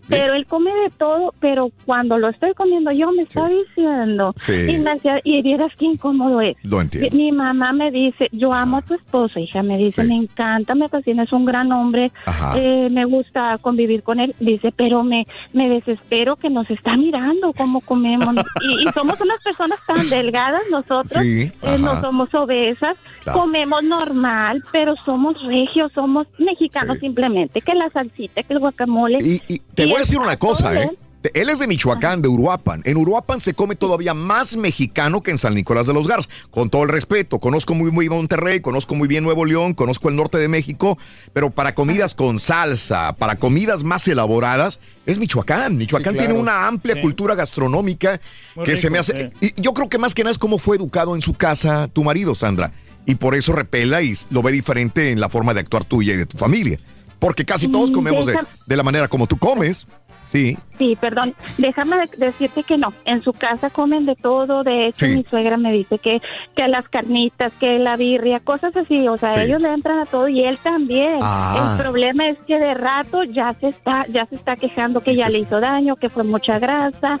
[0.09, 4.33] Pero él come de todo, pero cuando lo estoy comiendo yo me está diciendo.
[4.35, 4.53] Sí.
[4.69, 6.55] Y, me hacía- y vieras qué incómodo es.
[6.63, 7.15] Lo entiendo.
[7.15, 10.89] Mi, mamá me dice, yo amo a tu esposo, hija, me dice, me encanta, me
[10.89, 12.53] fascina, es un gran hombre, Ajá.
[12.57, 17.53] eh, me gusta convivir con él, dice, pero me, me desespero que nos está mirando
[17.53, 18.35] cómo comemos.
[18.61, 23.39] y, y somos unas personas tan delgadas nosotros, Sí, eh, no somos obesas, Claro.
[23.41, 29.17] comemos normal, pero somos regios, somos mexicanos simplemente, que la salsita, que el guacamole.
[29.21, 30.73] Y, y te voy a decir una cosa.
[30.83, 30.89] ¿eh?
[31.33, 32.81] Él es de Michoacán, de Uruapan.
[32.85, 36.29] En Uruapan se come todavía más mexicano que en San Nicolás de los Garza.
[36.49, 40.15] Con todo el respeto, conozco muy muy Monterrey, conozco muy bien Nuevo León, conozco el
[40.15, 40.97] norte de México,
[41.33, 45.75] pero para comidas con salsa, para comidas más elaboradas, es Michoacán.
[45.75, 46.27] Michoacán Sí, claro.
[46.33, 47.01] tiene una amplia Sí.
[47.01, 48.21] cultura gastronómica
[48.55, 49.33] Muy que se me hace...
[49.41, 49.47] sí.
[49.57, 52.05] Y yo creo que más que nada es cómo fue educado en su casa tu
[52.05, 52.71] marido, Sandra.
[53.05, 56.17] Y por eso repela y lo ve diferente en la forma de actuar tuya y
[56.17, 56.79] de tu familia.
[57.19, 59.85] Porque casi todos Mm, comemos de, deja- de la manera como tú comes.
[60.21, 60.57] Sí.
[60.77, 65.05] Sí, perdón, déjame de- decirte que no, en su casa comen de todo, de hecho
[65.05, 65.15] Sí.
[65.15, 66.21] mi suegra me dice que,
[66.55, 69.39] que las carnitas, que la birria, cosas así, o sea, Sí.
[69.41, 71.19] ellos le entran a todo y él también.
[71.21, 71.71] Ah.
[71.77, 75.29] El problema es que de rato ya se está, ya se está quejando que ya
[75.29, 77.19] le hizo daño, que fue mucha grasa,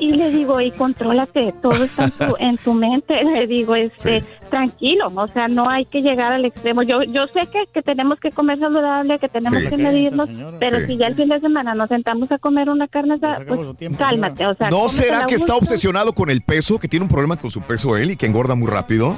[0.00, 4.22] y le digo, y contrólate, todo está en tu, en tu mente, le digo, este,
[4.50, 6.82] tranquilo, o sea, no hay que llegar al extremo.
[6.82, 9.68] Yo, yo sé que, que tenemos que comer saludable, que tenemos Sí.
[9.68, 10.56] que medirnos, señora.
[10.60, 10.86] pero Sí.
[10.86, 13.60] si ya el fin de semana nos sentamos a comer una carne asada, pues
[13.96, 17.36] cálmate, o sea, ¿No será que está obsesionado con el peso, que tiene un problema
[17.36, 19.14] con su peso él y que engorda muy rápido?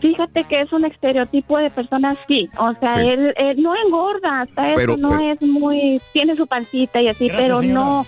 [0.00, 3.08] Fíjate que es un estereotipo de persona así, o sea, Sí.
[3.08, 7.08] él, él no engorda, hasta Pero- eso no pero- es muy, tiene su pancita y
[7.08, 7.80] así, Gracias, pero señora.
[7.80, 8.06] no,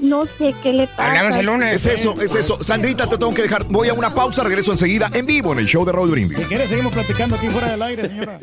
[0.00, 1.28] no sé qué le pasa.
[1.72, 2.62] Es eso, es eso.
[2.62, 3.64] Sandrita, te tengo que dejar.
[3.68, 6.38] Voy a una pausa, regreso enseguida en vivo en el show de Raúl Brindis.
[6.38, 8.38] Si quieres, seguimos platicando aquí fuera del aire, señora.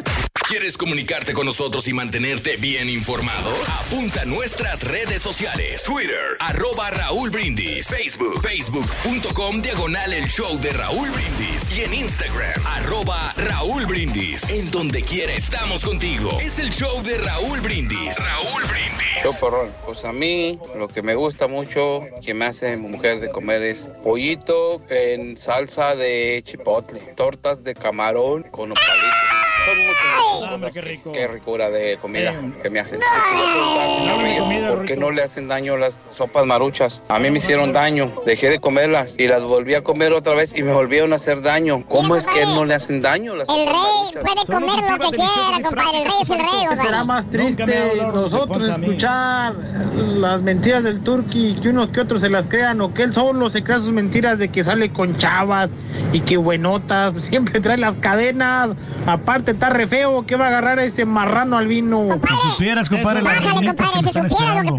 [0.47, 3.51] ¿Quieres comunicarte con nosotros y mantenerte bien informado?
[3.85, 5.83] Apunta a nuestras redes sociales.
[5.83, 7.87] Twitter, arroba Raúl Brindis.
[7.87, 11.77] Facebook, facebook.com, diagonal el show de Raúl Brindis.
[11.77, 12.89] Y en Instagram, arroba
[13.38, 14.50] Raúl Brindis.
[14.50, 16.38] En donde quiera estamos contigo.
[16.42, 18.18] Es el show de Raúl Brindis.
[18.18, 19.24] Raúl Brindis.
[19.24, 23.30] Yo, porrón, pues a mí lo que me gusta mucho, que me hace mujer de
[23.30, 29.39] comer es pollito en salsa de chipotle, tortas de camarón con nopalitos.
[29.65, 31.11] Son muchas qué rico.
[31.11, 32.99] Qué ricura de comida que me hacen.
[33.03, 34.39] Ay.
[34.69, 37.01] ¿Por qué no le hacen daño las sopas maruchas?
[37.09, 38.11] A mí me hicieron daño.
[38.25, 41.41] Dejé de comerlas y las volví a comer otra vez y me volvieron a hacer
[41.41, 41.83] daño.
[41.88, 44.23] ¿Cómo es que no le hacen daño las El sopas rey maruchas?
[44.23, 45.97] puede comer lo que quiera, compadre.
[45.99, 49.55] El rey es el rey, ¿Qué será más triste nosotros escuchar
[49.95, 53.49] las mentiras del turqui que unos que otros se las crean o que él solo
[53.49, 55.69] se crea sus mentiras de que sale con chavas
[56.13, 58.69] y que buenotas, siempre trae las cadenas,
[59.05, 62.07] aparte está re feo, que va a agarrar a ese marrano al vino.
[62.27, 64.77] Si supieras, compadre, las reunitas que me están esperando.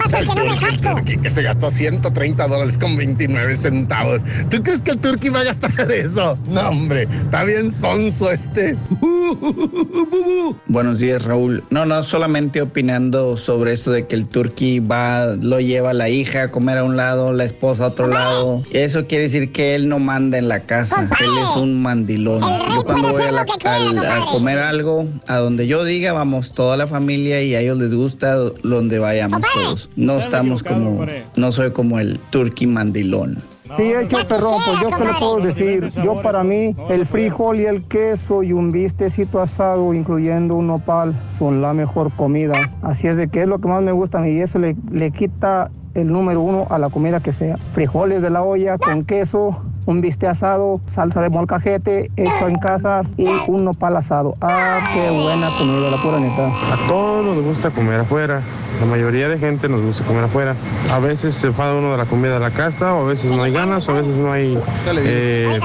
[0.94, 4.20] Turqui que se gastó 130 dólares con 29 centavos.
[4.50, 6.38] ¿Tú crees que el Turqui va a gastar de eso?
[6.48, 8.76] No, hombre, está bien sonso este.
[10.66, 11.64] Buenos días, Raúl.
[11.70, 16.44] No, no, solamente opinando sobre eso de que el turqui va, lo lleva la hija
[16.44, 18.62] a comer a un lado, la esposa a otro lado.
[18.70, 21.08] Eso quiere decir que él no manda en la casa.
[21.20, 22.40] Él es un mandilón.
[22.74, 26.76] Yo cuando voy a, la- al- a comer algo, a donde yo diga, vamos toda
[26.76, 29.90] la familia y a ellos les gusta donde vayamos todos.
[29.96, 31.04] No estamos como,
[31.36, 33.38] no soy como el turqui mandilón.
[33.76, 35.88] Sí, hecho perrón, pues yo qué le puedo decir.
[36.04, 41.14] Yo para mí, el frijol y el queso y un bistecito asado, incluyendo un nopal,
[41.38, 42.54] son la mejor comida.
[42.82, 44.76] Así es de que es lo que más me gusta a mí y eso le,
[44.90, 47.58] le quita el número uno a la comida que sea.
[47.72, 53.02] Frijoles de la olla con queso, un bistec asado, salsa de molcajete hecho en casa
[53.16, 54.36] y un nopal asado.
[54.40, 56.46] Ah, qué buena comida, la pura neta.
[56.46, 58.40] A todos nos gusta comer afuera.
[58.78, 60.54] La mayoría de gente nos gusta comer afuera.
[60.92, 63.42] A veces se enfada uno de la comida de la casa, o a veces no
[63.42, 65.60] hay ganas, o a veces no hay eh,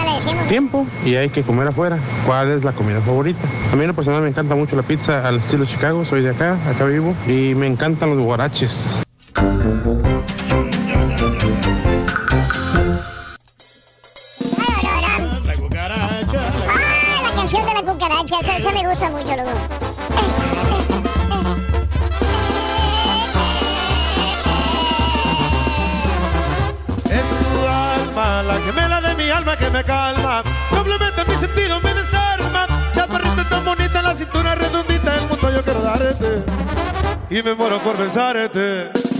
[0.48, 2.00] tiempo y hay que comer afuera.
[2.26, 3.48] ¿Cuál es la comida favorita?
[3.72, 6.32] A mí en lo personal me encanta mucho la pizza al estilo Chicago, soy de
[6.32, 9.02] acá, acá vivo, y me encantan los guaraches.
[18.30, 19.50] La cucaracha, esa, esa me gusta mucho, loco.
[27.06, 30.44] Es tu alma, la gemela de mi alma que me calma.
[30.70, 32.68] Complementa mi sentido, me desarma.
[32.94, 36.44] Chaparrita tan bonita, la cintura redondita, el mundo yo quiero darte.
[37.30, 39.15] Y me muero por besarte.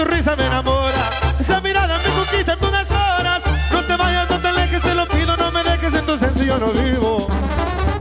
[0.00, 1.10] Tu risa me enamora.
[1.38, 3.42] Esa mirada me conquista en todas horas.
[3.70, 6.44] No te vayas, no te alejes, te lo pido, no me dejes en tu ausencia,
[6.44, 7.28] yo no vivo.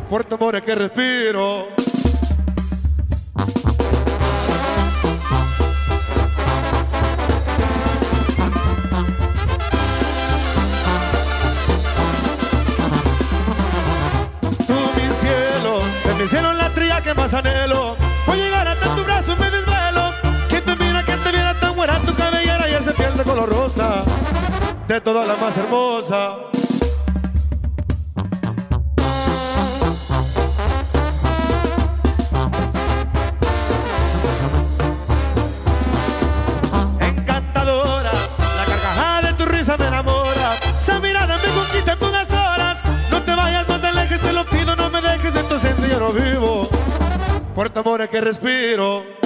[0.10, 1.89] Por tu amor es que respiro.
[24.90, 26.38] De todas la más hermosa.
[37.00, 40.56] Encantadora, la carcajada de tu risa me enamora.
[40.82, 42.80] Esa mirada me conquista en todas horas.
[43.12, 45.88] No te vayas, no te alejes, te lo pido, no me dejes en tu ausencia,
[45.88, 46.68] yo no vivo.
[47.54, 49.19] Por tu amor es que respiro.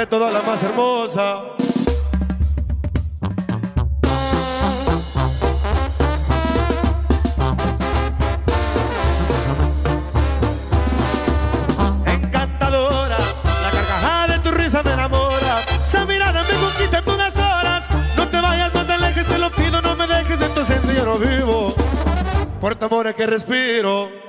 [0.00, 1.42] De todas la más hermosa.
[12.06, 15.58] Encantadora, la carcajada de tu risa me enamora.
[15.86, 17.84] Esa mirada me conquista en todas horas.
[18.16, 20.94] No te vayas, no te alejes, te lo pido, no me dejes en tu ausencia,
[20.94, 21.74] yo no vivo.
[22.58, 24.19] Por tu amor es que respiro.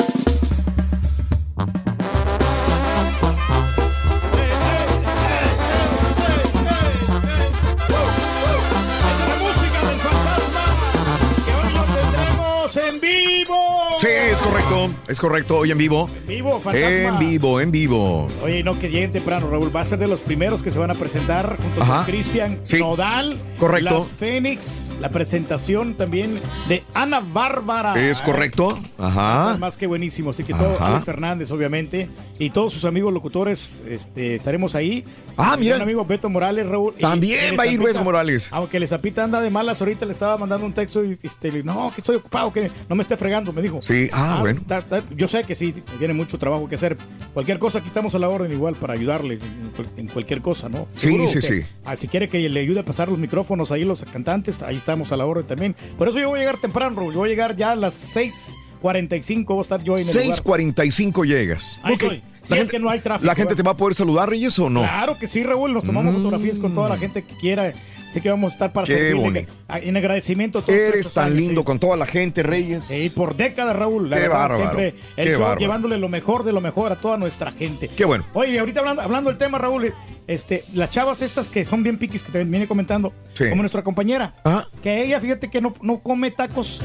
[14.71, 14.87] Correcto.
[14.95, 16.09] correcto, es correcto, hoy en vivo.
[16.21, 16.87] En vivo, fantasma.
[16.89, 18.27] En vivo, en vivo.
[18.43, 19.75] Oye, no que lleguen temprano, Raúl.
[19.75, 21.95] Va a ser de los primeros que se van a presentar junto Ajá.
[21.97, 22.79] con Cristian Sí.
[22.79, 23.39] Nodal.
[23.59, 23.99] Correcto.
[23.99, 27.95] Las Fénix, la presentación también de Ana Bárbara.
[27.99, 29.57] Es correcto, ajá.
[29.59, 30.29] más que buenísimo.
[30.31, 30.87] Así que todo, Ajá.
[30.87, 35.03] Alex Fernández, obviamente, y todos sus amigos locutores, este, estaremos ahí.
[35.37, 35.75] Ah, Mi mira.
[35.77, 36.93] gran amigo Beto Morales, Raúl.
[36.99, 38.49] También va a ir Beto Morales.
[38.51, 41.91] Aunque el Zapita anda de malas, ahorita le estaba mandando un texto y este, no,
[41.95, 43.81] que estoy ocupado, que no me esté fregando, me dijo.
[43.81, 44.61] Sí, ah, bueno.
[44.67, 46.97] ta- ta- yo sé que sí, tiene mucho trabajo que hacer.
[47.33, 50.69] Cualquier cosa, aquí estamos a la orden igual para ayudarle en, cual- en cualquier cosa,
[50.69, 50.87] ¿no?
[50.95, 51.61] Sí, sí, que, sí.
[51.85, 55.11] ah, si quiere que le ayude a pasar los micrófonos ahí los cantantes, ahí estamos
[55.13, 55.75] a la orden también.
[55.97, 59.45] Por eso yo voy a llegar temprano, Yo voy a llegar ya a las 6:45,
[59.53, 60.25] voy a estar yo en el lugar.
[60.25, 61.77] 6.45 llegas.
[61.83, 62.01] Ahí Ok.
[62.03, 62.23] estoy.
[62.41, 63.27] Si La es gente- que no hay tráfico.
[63.27, 63.57] ¿La gente ¿verdad?
[63.57, 64.81] te va a poder saludar, Reyes, o no?
[64.81, 65.73] Claro que sí, Raúl.
[65.73, 67.71] Nos tomamos fotografías con toda la gente que quiera.
[68.11, 71.61] Así que vamos a estar para servirle en agradecimiento a todos Eres tan años, lindo
[71.61, 71.65] sí.
[71.65, 72.83] con toda la gente, Reyes.
[72.83, 74.09] Sí, por décadas, Raúl.
[74.09, 75.59] La Qué verdad, bárbaro, siempre el qué show bárbaro.
[75.61, 77.87] llevándole lo mejor de lo mejor a toda nuestra gente.
[77.87, 78.25] Qué bueno.
[78.33, 79.93] Oye, ahorita hablando, hablando del tema, Raúl,
[80.27, 83.45] este, las chavas estas que son bien piquis que te viene comentando, Sí.
[83.49, 84.67] como nuestra compañera, Ajá.
[84.83, 86.81] que ella, fíjate que no, no come tacos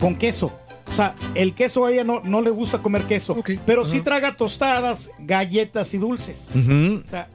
[0.00, 0.58] con queso.
[0.90, 3.36] O sea, el queso a ella no, no le gusta comer queso,
[3.66, 6.48] pero sí traga tostadas, galletas y dulces.
[6.54, 7.28] O sea,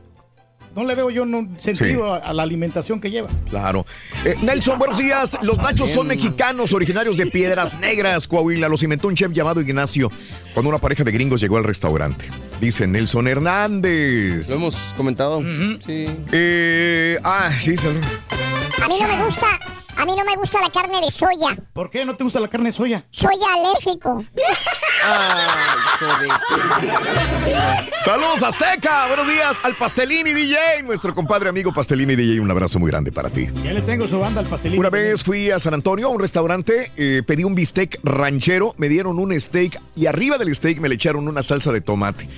[0.77, 3.27] no le veo yo no- sentido a, a la alimentación que lleva.
[3.49, 3.85] Claro.
[4.25, 5.37] Eh, Nelson, buenos días.
[5.41, 8.69] Los nachos son mexicanos, originarios de Piedras Negras, Coahuila.
[8.69, 10.11] Los inventó un chef llamado Ignacio
[10.53, 12.25] cuando una pareja de gringos llegó al restaurante.
[12.61, 14.49] Dice Nelson Hernández.
[14.49, 15.41] Lo hemos comentado.
[15.85, 16.05] Sí.
[16.31, 18.01] Eh, ah, sí, salud.
[18.83, 19.47] A mí no me gusta,
[19.97, 21.57] a mí no me gusta la carne de soya.
[21.73, 23.03] ¿Por qué no te gusta la carne de soya?
[23.09, 24.23] Soy alérgico.
[28.05, 29.07] Saludos, Azteca.
[29.07, 32.39] Buenos días al Pastelini DJ, nuestro compadre amigo Pastelini DJ.
[32.39, 33.47] Un abrazo muy grande para ti.
[33.63, 34.79] Ya le tengo su banda al pastelito.
[34.79, 38.89] Una vez fui a San Antonio a un restaurante, eh, pedí un bistec ranchero, me
[38.89, 42.29] dieron un steak y arriba del steak me le echaron una salsa de tomate.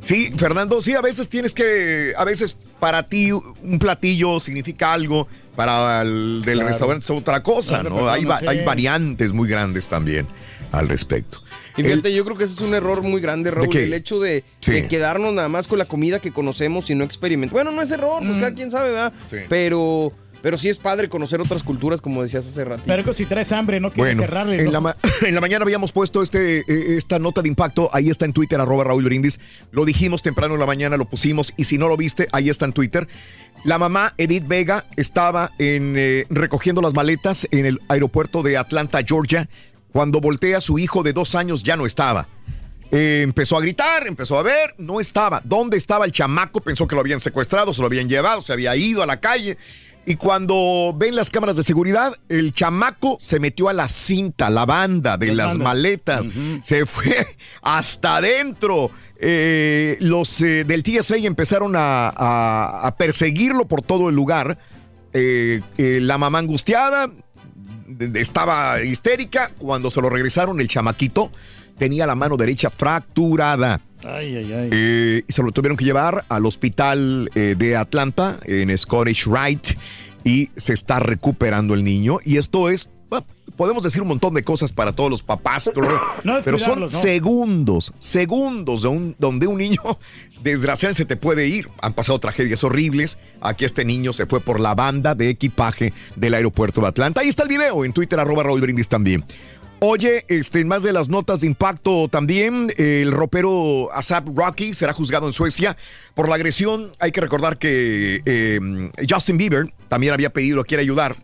[0.00, 5.26] Sí, Fernando, sí, a veces tienes que, a veces para ti un platillo significa algo,
[5.56, 6.68] para el del Claro.
[6.68, 8.08] restaurante es otra cosa, ¿no?
[8.10, 10.26] Hay, va- variantes muy grandes también
[10.70, 11.42] al respecto.
[11.78, 13.74] Y fíjate, yo creo que ese es un error muy grande, Raúl.
[13.76, 14.72] El hecho de, Sí.
[14.72, 17.52] de quedarnos nada más con la comida que conocemos y no experimentar.
[17.52, 19.12] Bueno, no es error, pues cada quien sabe, ¿verdad?
[19.30, 19.36] Sí.
[19.48, 20.12] Pero,
[20.46, 22.84] pero sí es padre conocer otras culturas, como decías hace rato.
[22.86, 24.58] Pero que si traes hambre, no quieres Bueno, cerrarle.
[24.60, 24.70] en ¿no?
[24.70, 28.26] la, ma- en la mañana habíamos puesto este, eh, esta nota de impacto, ahí está
[28.26, 29.40] en Twitter, arroba Raúl Brindis.
[29.72, 32.64] Lo dijimos temprano en la mañana, lo pusimos, y si no lo viste, ahí está
[32.64, 33.08] en Twitter.
[33.64, 39.00] La mamá Edith Vega estaba en, eh, recogiendo las maletas en el aeropuerto de Atlanta,
[39.04, 39.48] Georgia,
[39.90, 42.28] cuando voltea su hijo de dos años ya no estaba.
[42.92, 45.40] Eh, empezó a gritar, empezó a ver, no estaba.
[45.42, 46.60] ¿Dónde estaba el chamaco?
[46.60, 49.58] Pensó que lo habían secuestrado, se lo habían llevado, se había ido a la calle.
[50.08, 54.64] Y cuando ven las cámaras de seguridad, el chamaco se metió a la cinta, la
[54.64, 56.26] banda de Las maletas,
[56.62, 57.26] se fue
[57.62, 58.90] hasta adentro.
[59.18, 64.58] Eh, los eh, del TSA empezaron a, a- a perseguirlo por todo el lugar.
[65.12, 67.10] Eh, eh, la mamá angustiada
[68.14, 69.50] estaba histérica.
[69.58, 71.30] Cuando se lo regresaron, el chamaquito
[71.78, 73.80] tenía la mano derecha fracturada.
[74.06, 74.68] Ay, ay, ay.
[74.72, 79.76] Eh, y se lo tuvieron que llevar al hospital eh, de Atlanta, en Scottish Rite,
[80.24, 82.18] y se está recuperando el niño.
[82.24, 83.26] Y esto es, bueno,
[83.56, 87.92] podemos decir un montón de cosas para todos los papás, pero, No pero son segundos,
[87.98, 89.80] segundos de un- donde un niño
[90.42, 91.68] desgraciadamente se te puede ir.
[91.80, 93.18] Han pasado tragedias horribles.
[93.40, 97.20] Aquí este niño se fue por la banda de equipaje del aeropuerto de Atlanta.
[97.20, 99.24] Ahí está el video en Twitter, arroba Raúl Brindis también.
[99.78, 105.26] Oye, este, más de las notas de impacto también, el ropero Asap Rocky será juzgado
[105.26, 105.76] en Suecia
[106.14, 106.92] por la agresión.
[106.98, 111.16] Hay que recordar que eh, Justin Bieber también había pedido, quiere ayudar.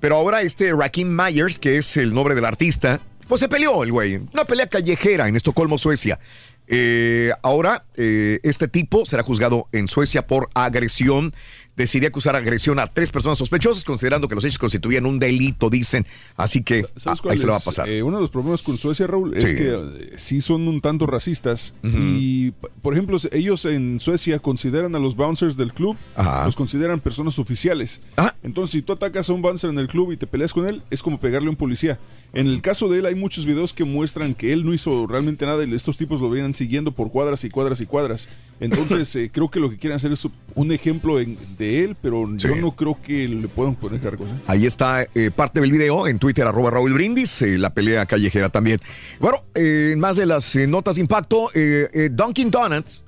[0.00, 3.92] Pero ahora este Rakim Myers, que es el nombre del artista, pues se peleó el
[3.92, 4.16] güey.
[4.16, 6.18] Una pelea callejera en Estocolmo, Suecia.
[6.66, 11.32] Eh, ahora eh, este tipo será juzgado en Suecia por agresión.
[11.74, 16.04] Decidí acusar agresión a tres personas sospechosas, considerando que los hechos constituían un delito, dicen.
[16.36, 17.88] Así que ah, ¿Sabes cuál ahí se le va a pasar.
[17.88, 19.54] Eh, uno de los problemas con Suecia, Raúl, es Sí.
[19.56, 21.74] que eh, sí son un tanto racistas.
[21.82, 22.50] Y,
[22.82, 26.44] por ejemplo, ellos en Suecia consideran a los bouncers del club, Ajá.
[26.44, 28.02] los consideran personas oficiales.
[28.42, 30.82] Entonces, si tú atacas a un bouncer en el club y te peleas con él,
[30.90, 31.98] es como pegarle a un policía.
[32.34, 35.46] En el caso de él, hay muchos videos que muestran que él no hizo realmente
[35.46, 38.28] nada y estos tipos lo vienen siguiendo por cuadras y cuadras y cuadras.
[38.62, 42.26] Entonces, eh, creo que lo que quieren hacer es un ejemplo en- de él, pero
[42.36, 44.28] yo no creo que le puedan poner cargos.
[44.30, 44.34] ¿eh?
[44.46, 48.48] Ahí está eh, parte del video en Twitter, arroba Raúl Brindis, eh, la pelea callejera
[48.50, 48.80] también.
[49.20, 53.04] Bueno, eh, en más de las eh, notas de impacto, eh, eh, Dunkin' Donuts,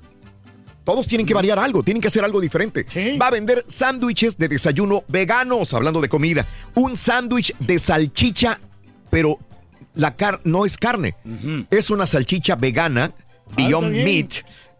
[0.83, 2.85] todos tienen que variar algo, tienen que hacer algo diferente.
[3.19, 6.45] Va a vender sándwiches de desayuno veganos, hablando de comida.
[6.75, 8.59] Un sándwich de salchicha,
[9.09, 9.39] pero
[9.95, 11.15] la car no es carne.
[11.71, 13.11] Es una salchicha vegana,
[13.55, 14.05] Beyond bien.
[14.05, 14.33] Meat.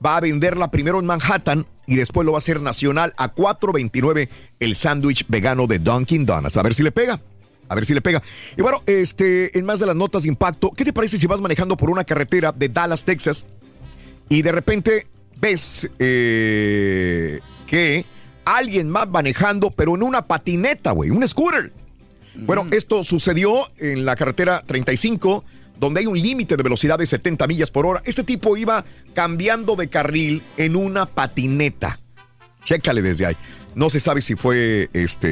[0.04, 4.30] Va a venderla primero en Manhattan y después lo va a hacer nacional a 4.29
[4.60, 6.58] el sándwich vegano de Dunkin' Donuts.
[6.58, 7.22] A ver si le pega.
[7.68, 8.22] A ver si le pega.
[8.58, 11.42] Y bueno, este, en más de las notas de impacto, ¿qué te parece si vas
[11.42, 13.46] manejando por una carretera de Dallas, Texas,
[14.30, 15.08] y de repente
[15.40, 18.06] ves eh, que
[18.46, 21.72] alguien más manejando, pero en una patineta, güey, un scooter?
[22.38, 25.46] Bueno, esto sucedió en la carretera 35,
[25.80, 28.02] donde hay un límite de velocidad de 70 millas por hora.
[28.06, 32.00] Este tipo iba cambiando de carril en una patineta.
[32.64, 33.38] Chécale desde ahí.
[33.76, 35.28] No se sabe si fue este,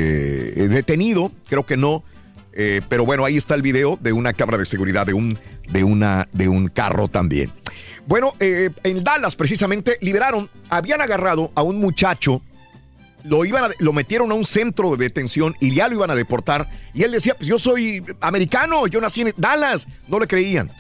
[0.68, 2.04] detenido, creo que no.
[2.56, 5.40] Eh, pero bueno, ahí está el video de una cámara de seguridad de un,
[5.70, 7.52] de una, de un carro también.
[8.06, 12.42] Bueno, eh, en Dallas precisamente liberaron, habían agarrado a un muchacho
[13.24, 16.16] lo, iban a- lo metieron a un centro de detención y ya lo iban a
[16.16, 16.68] deportar.
[16.94, 19.88] Y él decía, pues yo soy americano, yo nací en Dallas.
[20.08, 20.72] No le creían.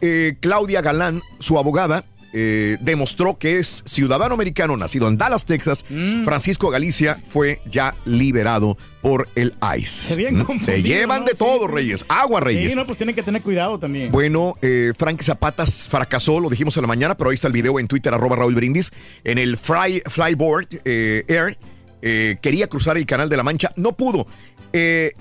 [0.00, 2.04] Eh, Claudia Galán, su abogada,
[2.38, 5.86] eh, demostró que es ciudadano americano nacido en Dallas, Texas.
[6.24, 9.86] Francisco Galicia fue ya liberado por el ICE.
[10.08, 11.26] Se bien Mm, Se llevan ¿no?
[11.26, 11.38] de Sí.
[11.38, 12.04] todo, Reyes.
[12.08, 12.70] Agua, Reyes.
[12.70, 14.10] Sí, no, pues tienen que tener cuidado también.
[14.12, 17.80] Bueno, eh, Frank Zapata fracasó, lo dijimos en la mañana, pero ahí está el video
[17.80, 18.92] en Twitter, arroba Raúl Brindis.
[19.24, 21.56] En el fly, Flyboard eh, Air,
[22.02, 24.26] eh, quería cruzar el Canal de la Mancha, no pudo.
[24.72, 25.12] Eh,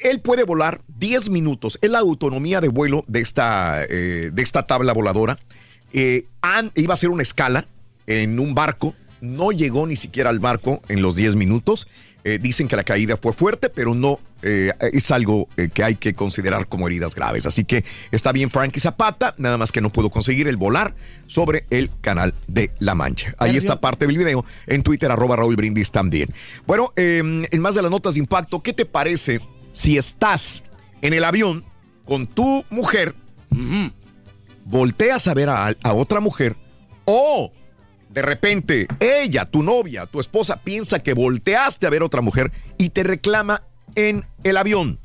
[0.00, 4.66] él puede volar 10 minutos, es la autonomía de vuelo de esta, eh, de esta
[4.66, 5.38] tabla voladora.
[5.92, 7.66] Iba a hacer una escala
[8.06, 11.88] en un barco, no llegó ni siquiera al barco en los 10 minutos.
[12.24, 15.96] Eh, dicen que la caída fue fuerte, pero no eh, es algo eh, que hay
[15.96, 17.46] que considerar como heridas graves.
[17.46, 20.94] Así que está bien Frankie Zapata, nada más que no pudo conseguir el volar
[21.26, 23.34] sobre el canal de La Mancha.
[23.38, 26.32] Ahí está parte del video en Twitter, arroba Raúl Brindis también.
[26.66, 27.18] Bueno, eh,
[27.50, 29.40] en más de las notas de impacto, ¿qué te parece
[29.72, 30.62] si estás
[31.02, 31.64] en el avión
[32.04, 33.14] con tu mujer,
[34.64, 36.56] volteas a ver a, a otra mujer
[37.04, 37.52] o
[38.18, 42.50] de repente ella, tu novia, tu esposa piensa que volteaste a ver a otra mujer
[42.76, 43.62] y te reclama
[43.94, 44.98] en el avión.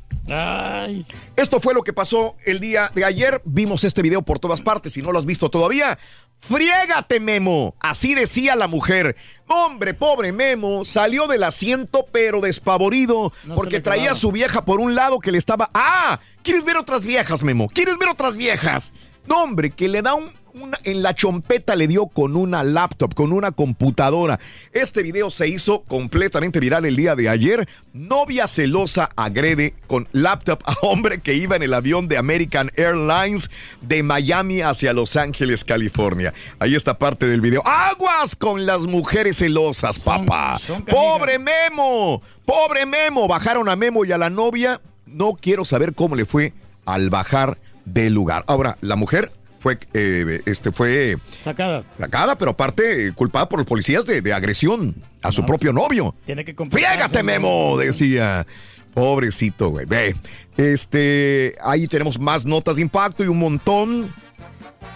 [1.35, 3.39] Esto fue lo que pasó el día de ayer.
[3.45, 4.93] Vimos este video por todas partes.
[4.93, 5.99] Si no lo has visto todavía,
[6.39, 7.75] ¡friégate, Memo!
[7.79, 9.15] Así decía la mujer.
[9.47, 14.79] Hombre, pobre Memo, salió del asiento pero despavorido No porque traía a su vieja por
[14.79, 15.69] un lado que le estaba...
[15.75, 16.19] ¡Ah!
[16.41, 17.67] ¿Quieres ver otras viejas, Memo?
[17.67, 18.91] ¿Quieres ver otras viejas?
[19.27, 20.31] No, hombre, que le da un...
[20.53, 24.39] una- en la chompeta le dio con una laptop, con una computadora.
[24.71, 27.67] Este video se hizo completamente viral el día de ayer.
[27.93, 33.49] Novia celosa agrede con laptop a hombre que iba en el avión de American Airlines
[33.81, 36.33] de Miami hacia Los Ángeles, California.
[36.59, 37.61] Ahí está parte del video.
[37.65, 40.59] ¡Aguas con las mujeres celosas, papá!
[40.89, 42.21] ¡Pobre Memo!
[42.45, 43.27] ¡Pobre Memo!
[43.27, 44.81] Bajaron a Memo y a la novia.
[45.05, 46.53] No quiero saber cómo le fue
[46.85, 48.43] al bajar del lugar.
[48.47, 49.31] Ahora, la mujer
[49.63, 51.85] fue, eh, este, fue Sacada.
[51.97, 56.13] sacada, pero aparte eh, culpada por los policías de, de agresión a su propio novio.
[56.25, 57.23] Tiene que comportarse, ¡Friégate, ¿no?
[57.23, 57.77] Memo!
[57.77, 58.45] Decía.
[58.93, 59.85] Pobrecito, güey.
[59.85, 60.15] Ve.
[60.57, 64.13] Este, ahí tenemos más notas de impacto y un montón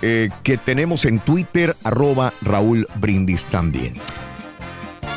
[0.02, 3.94] eh, que tenemos en Twitter, arroba Raúl Brindis también.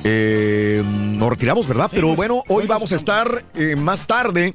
[0.04, 1.90] Eh, nos retiramos, ¿verdad?
[1.92, 4.54] Pero bueno, hoy vamos a estar eh, más tarde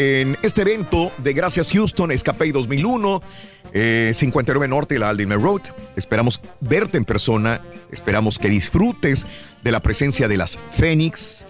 [0.00, 3.22] en este evento de Gracias Houston, Escape 2001,
[3.74, 5.60] eh, 59 Norte y la Aldimer Road.
[5.94, 7.60] Esperamos verte en persona,
[7.92, 9.26] esperamos que disfrutes
[9.62, 11.46] de la presencia de las Fénix,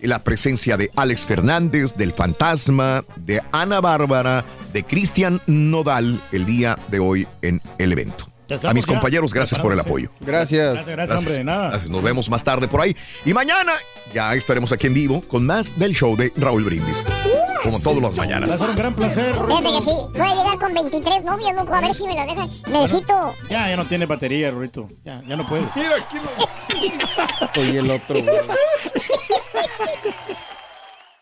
[0.00, 6.76] la presencia de Alex Fernández, del Fantasma, de Ana Bárbara, de Cristian Nodal el día
[6.88, 8.31] de hoy en el evento.
[8.64, 8.92] A mis ya.
[8.92, 10.10] compañeros, gracias por el apoyo.
[10.20, 10.74] Gracias.
[10.74, 11.68] Gracias, gracias, hombre, de nada.
[11.70, 11.90] Gracias.
[11.90, 12.96] Nos vemos más tarde por ahí.
[13.24, 13.72] Y mañana
[14.14, 17.04] ya estaremos aquí en vivo con más del show de Raúl Brindis.
[17.62, 18.50] Como todas las mañanas.
[18.50, 19.34] Va a ser un gran placer.
[19.34, 22.26] Fíjate que sí, voy a llegar con 23 novias, loco, a ver si me las
[22.26, 22.50] dejan.
[22.72, 23.34] Necesito.
[23.48, 24.88] Ya, ya no tiene batería, Rurito.
[25.04, 25.74] Ya, ya no puedes.
[25.76, 28.36] Mira, aquí lo- el otro, güey.